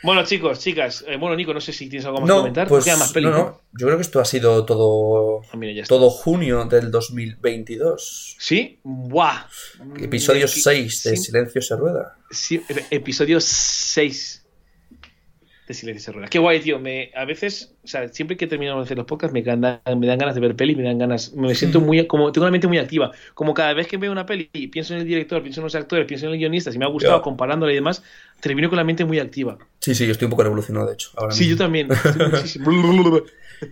Bueno, 0.03 0.23
chicos, 0.25 0.59
chicas. 0.59 1.03
eh, 1.07 1.17
bueno, 1.17 1.35
Nico, 1.35 1.53
no 1.53 1.61
sé 1.61 1.71
si 1.73 1.87
tienes 1.87 2.05
algo 2.05 2.21
más 2.21 2.29
que 2.29 2.35
comentar. 2.35 2.67
pues, 2.67 2.83
Queda 2.85 2.97
más 2.97 3.11
peli, 3.13 3.27
no, 3.27 3.31
no. 3.37 3.61
Yo 3.73 3.85
creo 3.87 3.97
que 3.97 4.01
esto 4.01 4.19
ha 4.19 4.25
sido 4.25 4.65
todo, 4.65 5.41
Ah, 5.51 5.57
mira, 5.57 5.85
todo 5.85 6.09
junio 6.09 6.65
del 6.65 6.89
2022. 6.91 8.35
¿Sí? 8.39 8.79
¡Buah! 8.83 9.45
Episodio 9.99 10.45
Mm, 10.45 10.49
6 10.49 11.03
de 11.03 11.17
sí, 11.17 11.23
Silencio 11.23 11.61
se 11.61 11.75
rueda. 11.75 12.17
sí, 12.29 12.59
ep- 12.67 12.85
episodio 12.89 13.39
6 13.39 14.40
de 15.71 15.79
Silencio 15.79 16.13
rueda. 16.13 16.27
Qué 16.27 16.39
guay, 16.39 16.59
tío. 16.59 16.79
Me, 16.79 17.11
a 17.15 17.25
veces, 17.25 17.73
o 17.83 17.87
sea, 17.87 18.07
siempre 18.09 18.37
que 18.37 18.47
terminamos 18.47 18.83
de 18.83 18.85
hacer 18.87 18.97
los 18.97 19.05
podcasts 19.05 19.33
me, 19.33 19.41
dan- 19.41 19.81
me 19.97 20.07
dan 20.07 20.17
ganas 20.19 20.35
de 20.35 20.41
ver 20.41 20.55
peli, 20.55 20.75
me 20.75 20.83
dan 20.83 20.97
ganas, 20.99 21.33
me 21.33 21.53
siento 21.55 21.81
muy, 21.81 22.05
como, 22.07 22.31
tengo 22.31 22.45
una 22.45 22.51
mente 22.51 22.67
muy 22.67 22.77
activa. 22.77 23.11
Como 23.33 23.53
cada 23.53 23.73
vez 23.73 23.87
que 23.87 23.97
veo 23.97 24.11
una 24.11 24.25
peli, 24.25 24.45
pienso 24.71 24.93
en 24.93 25.01
el 25.01 25.07
director, 25.07 25.41
pienso 25.41 25.61
en 25.61 25.65
los 25.65 25.75
actores, 25.75 26.05
pienso 26.05 26.25
en 26.27 26.33
el 26.33 26.37
guionista, 26.39 26.71
si 26.71 26.77
me 26.77 26.85
ha 26.85 26.89
gustado 26.89 27.17
Ya. 27.17 27.21
comparándola 27.23 27.71
y 27.71 27.75
demás, 27.75 28.03
termino 28.39 28.69
con 28.69 28.77
la 28.77 28.83
mente 28.83 29.05
muy 29.05 29.19
activa. 29.19 29.57
Sí, 29.79 29.95
sí, 29.95 30.05
yo 30.05 30.11
estoy 30.11 30.25
un 30.25 30.31
poco 30.31 30.43
revolucionado, 30.43 30.87
de 30.87 30.93
hecho. 30.93 31.09
ahora 31.15 31.33
Sí, 31.33 31.47
yo 31.47 31.57
también. 31.57 31.87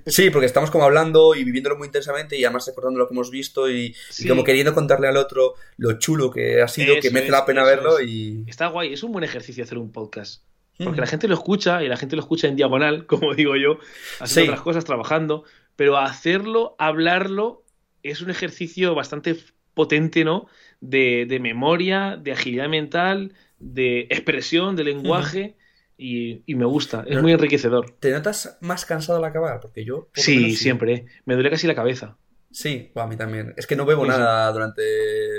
Sí, 0.06 0.30
porque 0.30 0.46
estamos 0.46 0.70
como 0.70 0.84
hablando 0.84 1.34
y 1.34 1.44
viviéndolo 1.44 1.76
muy 1.76 1.88
intensamente 1.88 2.38
y 2.38 2.44
además 2.46 2.68
recordando 2.68 3.00
lo 3.00 3.08
que 3.08 3.14
hemos 3.16 3.32
visto 3.32 3.72
y, 3.72 3.96
como 4.28 4.44
queriendo 4.44 4.76
contarle 4.76 5.08
al 5.08 5.18
otro 5.18 5.56
lo 5.78 5.98
chulo 5.98 6.30
que 6.30 6.62
ha 6.62 6.68
sido, 6.68 7.00
que 7.02 7.10
merece 7.10 7.32
la 7.32 7.44
pena 7.44 7.64
verlo 7.64 7.98
es. 7.98 8.08
y... 8.08 8.44
Está 8.48 8.68
guay, 8.68 8.94
es 8.94 9.02
un 9.02 9.12
buen 9.12 9.24
ejercicio 9.24 9.64
hacer 9.64 9.80
un 9.80 9.92
podcast. 9.92 10.44
Porque 10.84 10.98
Mm. 10.98 11.02
la 11.02 11.08
gente 11.08 11.28
lo 11.28 11.34
escucha 11.36 11.84
y 11.84 11.88
la 11.90 11.98
gente 11.98 12.16
lo 12.16 12.22
escucha 12.22 12.48
en 12.48 12.56
diagonal, 12.56 13.06
como 13.08 13.34
digo 13.36 13.56
yo, 13.58 13.80
haciendo 14.20 14.28
Sí. 14.28 14.50
otras 14.50 14.62
cosas, 14.62 14.86
trabajando, 14.86 15.44
pero 15.76 15.98
hacerlo, 15.98 16.76
hablarlo, 16.80 17.64
es 18.04 18.22
un 18.22 18.30
ejercicio 18.30 18.96
bastante 18.96 19.36
potente, 19.74 20.24
¿no? 20.24 20.48
De, 20.82 21.26
de 21.28 21.40
memoria, 21.40 22.18
de 22.22 22.32
agilidad 22.32 22.70
mental, 22.70 23.34
de 23.60 24.02
expresión, 24.10 24.76
de 24.78 24.84
lenguaje, 24.86 25.56
y, 25.98 26.44
y 26.46 26.56
me 26.56 26.64
gusta, 26.66 27.04
es 27.08 27.16
No. 27.18 27.24
muy 27.24 27.34
enriquecedor. 27.34 27.96
¿Te 28.00 28.12
notas 28.12 28.58
más 28.62 28.86
cansado 28.86 29.18
al 29.20 29.26
acabar? 29.26 29.60
Porque 29.60 29.84
yo... 29.84 30.06
por 30.14 30.20
Sí, 30.24 30.38
menos, 30.38 30.58
siempre, 30.60 30.94
¿eh? 30.94 31.06
me 31.26 31.34
duele 31.34 31.50
casi 31.50 31.68
la 31.68 31.76
cabeza. 31.76 32.16
Sí, 32.52 32.90
a 32.96 33.06
mí 33.06 33.18
también. 33.18 33.54
Es 33.58 33.68
que 33.68 33.76
no 33.76 33.86
bebo 33.86 34.06
Sí, 34.06 34.12
sí. 34.12 34.18
nada 34.18 34.52
durante... 34.54 34.82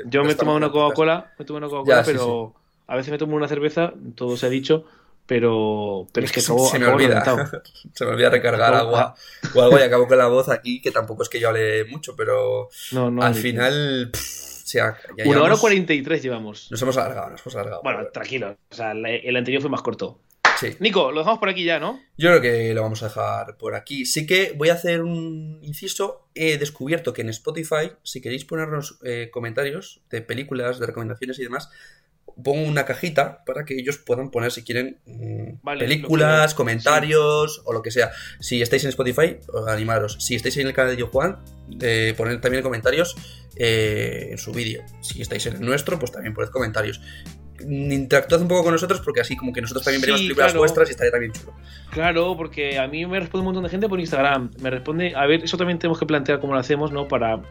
Yo 0.04 0.22
me 0.22 0.32
he 0.32 0.34
tomado 0.34 0.58
una. 0.58 0.70
Coca-Cola, 0.70 1.32
me 1.38 1.42
he 1.42 1.46
tomado 1.46 1.66
una 1.66 1.70
Coca-Cola, 1.74 2.04
sí, 2.04 2.10
pero 2.12 2.54
a 2.86 2.96
veces 2.96 3.10
me 3.10 3.16
tomo 3.18 3.36
una 3.36 3.48
cerveza, 3.48 3.94
todo 4.14 4.36
se 4.36 4.46
ha 4.46 4.50
dicho, 4.50 4.84
pero, 5.30 6.08
pero 6.12 6.26
es 6.26 6.32
que 6.32 6.40
acabo, 6.40 6.68
se 6.68 6.76
me 6.80 6.86
acabo 6.86 6.96
olvida. 6.96 7.24
se 7.94 8.04
me 8.04 8.10
olvida 8.10 8.30
recargar 8.30 8.74
Acabo- 8.74 8.88
agua 8.96 9.14
o 9.54 9.62
algo 9.62 9.78
y 9.78 9.82
acabo 9.82 10.08
con 10.08 10.18
la 10.18 10.26
voz 10.26 10.48
aquí, 10.48 10.82
que 10.82 10.90
tampoco 10.90 11.22
es 11.22 11.28
que 11.28 11.38
yo 11.38 11.50
hable 11.50 11.84
mucho, 11.84 12.16
pero 12.16 12.68
No, 12.90 13.12
no, 13.12 13.22
al 13.22 13.36
final... 13.36 14.10
pff, 14.12 14.64
o 14.64 14.66
sea, 14.66 14.96
ya 15.16 15.24
Una 15.28 15.44
hora 15.44 15.56
cuarenta 15.56 15.92
y 15.94 16.02
tres 16.02 16.20
llevamos. 16.20 16.66
Nos 16.72 16.82
hemos 16.82 16.96
alargado, 16.96 17.30
nos 17.30 17.40
hemos 17.42 17.54
alargado. 17.54 17.80
Bueno, 17.84 18.08
tranquilo. 18.12 18.56
O 18.70 18.74
sea, 18.74 18.90
el 18.90 19.36
anterior 19.36 19.62
fue 19.62 19.70
más 19.70 19.82
corto. 19.82 20.20
Sí. 20.58 20.74
Nico, 20.80 21.12
lo 21.12 21.20
dejamos 21.20 21.38
por 21.38 21.48
aquí 21.48 21.62
ya, 21.62 21.78
¿no? 21.78 22.00
Yo 22.18 22.30
creo 22.30 22.40
que 22.40 22.74
lo 22.74 22.82
vamos 22.82 23.04
a 23.04 23.06
dejar 23.06 23.56
por 23.56 23.76
aquí. 23.76 24.04
Sí 24.06 24.26
que 24.26 24.52
voy 24.56 24.70
a 24.70 24.74
hacer 24.74 25.02
un 25.02 25.60
inciso. 25.62 26.28
He 26.34 26.58
descubierto 26.58 27.12
que 27.12 27.22
en 27.22 27.28
Spotify, 27.28 27.92
si 28.02 28.20
queréis 28.20 28.44
ponernos 28.44 28.98
eh, 29.04 29.30
comentarios 29.32 30.02
de 30.10 30.22
películas, 30.22 30.80
de 30.80 30.86
recomendaciones 30.86 31.38
y 31.38 31.44
demás, 31.44 31.70
pongo 32.42 32.62
una 32.68 32.84
cajita 32.84 33.44
para 33.44 33.64
que 33.64 33.74
ellos 33.74 33.98
puedan 33.98 34.30
poner 34.30 34.52
si 34.52 34.62
quieren 34.62 34.98
mm, 35.06 35.60
Vale, 35.62 35.84
películas, 35.84 36.54
comentarios 36.54 37.62
o 37.64 37.72
lo 37.72 37.82
que 37.82 37.90
sea. 37.90 38.10
Si 38.40 38.62
estáis 38.62 38.84
en 38.84 38.90
Spotify, 38.90 39.38
os 39.52 39.68
animaros. 39.68 40.16
Si 40.20 40.34
estáis 40.34 40.56
en 40.58 40.66
el 40.66 40.72
canal 40.72 40.92
de 40.92 41.00
Yo 41.00 41.06
Juan, 41.08 41.38
eh, 41.80 42.14
poned 42.16 42.40
también 42.40 42.62
comentarios 42.62 43.16
eh, 43.56 44.28
en 44.32 44.38
su 44.38 44.52
vídeo. 44.52 44.82
Si 45.00 45.20
estáis 45.22 45.46
en 45.46 45.54
el 45.56 45.60
nuestro, 45.60 45.98
pues 45.98 46.12
también 46.12 46.34
poned 46.34 46.48
comentarios. 46.50 47.00
Mm, 47.64 47.92
Interactuad 47.92 48.40
un 48.40 48.48
poco 48.48 48.64
con 48.64 48.72
nosotros 48.72 49.00
porque 49.00 49.20
así 49.20 49.36
como 49.36 49.52
que 49.52 49.60
nosotros 49.60 49.84
también 49.84 50.00
Sí, 50.00 50.06
veremos 50.06 50.20
películas 50.22 50.46
claro. 50.52 50.60
vuestras 50.60 50.88
y 50.88 50.92
estaría 50.92 51.10
también 51.10 51.32
chulo. 51.32 51.54
Claro, 51.90 52.36
porque 52.36 52.78
a 52.78 52.86
mí 52.88 53.04
me 53.06 53.20
responde 53.20 53.40
un 53.42 53.46
montón 53.46 53.64
de 53.64 53.70
gente 53.70 53.88
por 53.88 54.00
Instagram. 54.00 54.50
Me 54.60 54.70
responde, 54.70 55.14
a 55.14 55.26
ver, 55.26 55.44
eso 55.44 55.56
también 55.56 55.78
tenemos 55.78 55.98
que 55.98 56.06
plantear 56.06 56.40
cómo 56.40 56.54
lo 56.54 56.58
hacemos, 56.60 56.92
¿no? 56.92 57.08
Para 57.08 57.42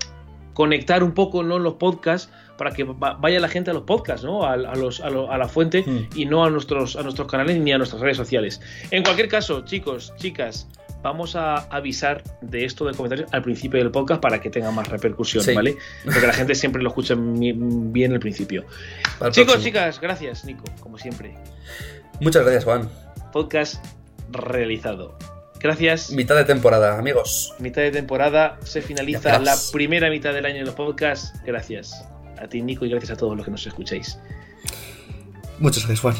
conectar 0.53 1.03
un 1.03 1.13
poco, 1.13 1.43
¿no? 1.43 1.57
Los 1.59 1.75
podcasts, 1.75 2.31
para 2.59 2.71
que 2.75 2.83
va- 2.83 3.13
vaya 3.19 3.39
la 3.39 3.47
gente 3.47 3.71
a 3.71 3.73
los 3.73 3.83
podcasts, 3.83 4.23
¿no? 4.23 4.43
A, 4.43 4.53
a 4.53 4.75
los, 4.75 4.99
a, 5.01 5.09
lo- 5.09 5.31
a 5.31 5.37
la 5.39 5.47
fuente 5.47 5.81
Hmm. 5.83 6.09
y 6.15 6.25
no 6.25 6.43
a 6.45 6.49
nuestros, 6.51 6.95
a 6.95 7.01
nuestros 7.01 7.27
canales 7.27 7.57
ni 7.57 7.71
a 7.73 7.77
nuestras 7.79 8.01
redes 8.01 8.17
sociales. 8.17 8.61
En 8.91 9.01
cualquier 9.01 9.27
caso, 9.29 9.61
chicos, 9.65 10.13
chicas, 10.17 10.67
vamos 11.01 11.35
a 11.37 11.55
avisar 11.73 12.21
de 12.41 12.65
esto 12.65 12.85
de 12.85 12.93
comentarios 12.93 13.29
al 13.33 13.41
principio 13.41 13.79
del 13.79 13.89
podcast 13.89 14.21
para 14.21 14.41
que 14.41 14.49
tenga 14.49 14.69
más 14.71 14.87
repercusión, 14.89 15.43
Sí. 15.43 15.53
¿vale? 15.53 15.77
Porque 16.03 16.27
la 16.27 16.33
gente 16.33 16.53
siempre 16.55 16.83
lo 16.83 16.89
escucha 16.89 17.15
bien 17.17 18.11
al 18.13 18.19
principio. 18.19 18.63
Chicos, 18.63 19.31
próximo. 19.33 19.63
chicas, 19.63 20.01
gracias, 20.01 20.43
Nico, 20.45 20.65
como 20.81 20.97
siempre. 20.97 21.35
Muchas 22.19 22.43
gracias, 22.43 22.65
Juan. 22.65 22.89
Podcast 23.31 23.83
realizado. 24.31 25.17
Gracias. 25.61 26.11
Mitad 26.11 26.35
de 26.35 26.45
temporada, 26.45 26.97
amigos. 26.97 27.53
Mitad 27.59 27.81
de 27.81 27.91
temporada, 27.91 28.57
se 28.63 28.81
finaliza 28.81 29.39
la 29.39 29.55
primera 29.73 30.09
mitad 30.09 30.33
del 30.33 30.45
año 30.45 30.59
de 30.59 30.65
los 30.65 30.75
podcasts. 30.75 31.33
Gracias 31.45 32.05
a 32.41 32.47
ti, 32.47 32.61
Nico, 32.61 32.85
y 32.85 32.89
gracias 32.89 33.11
a 33.11 33.15
todos 33.17 33.35
los 33.35 33.45
que 33.45 33.51
nos 33.51 33.65
escucháis. 33.65 34.17
Muchas 35.59 35.83
gracias, 35.83 35.99
Juan. 35.99 36.15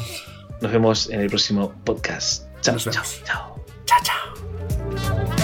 Nos 0.60 0.72
vemos 0.72 1.10
en 1.10 1.20
el 1.20 1.28
próximo 1.28 1.72
podcast. 1.84 2.44
Chao, 2.60 2.76
chao, 2.76 2.92
chao. 3.24 3.64
Chao, 3.86 3.98
chao. 4.02 5.36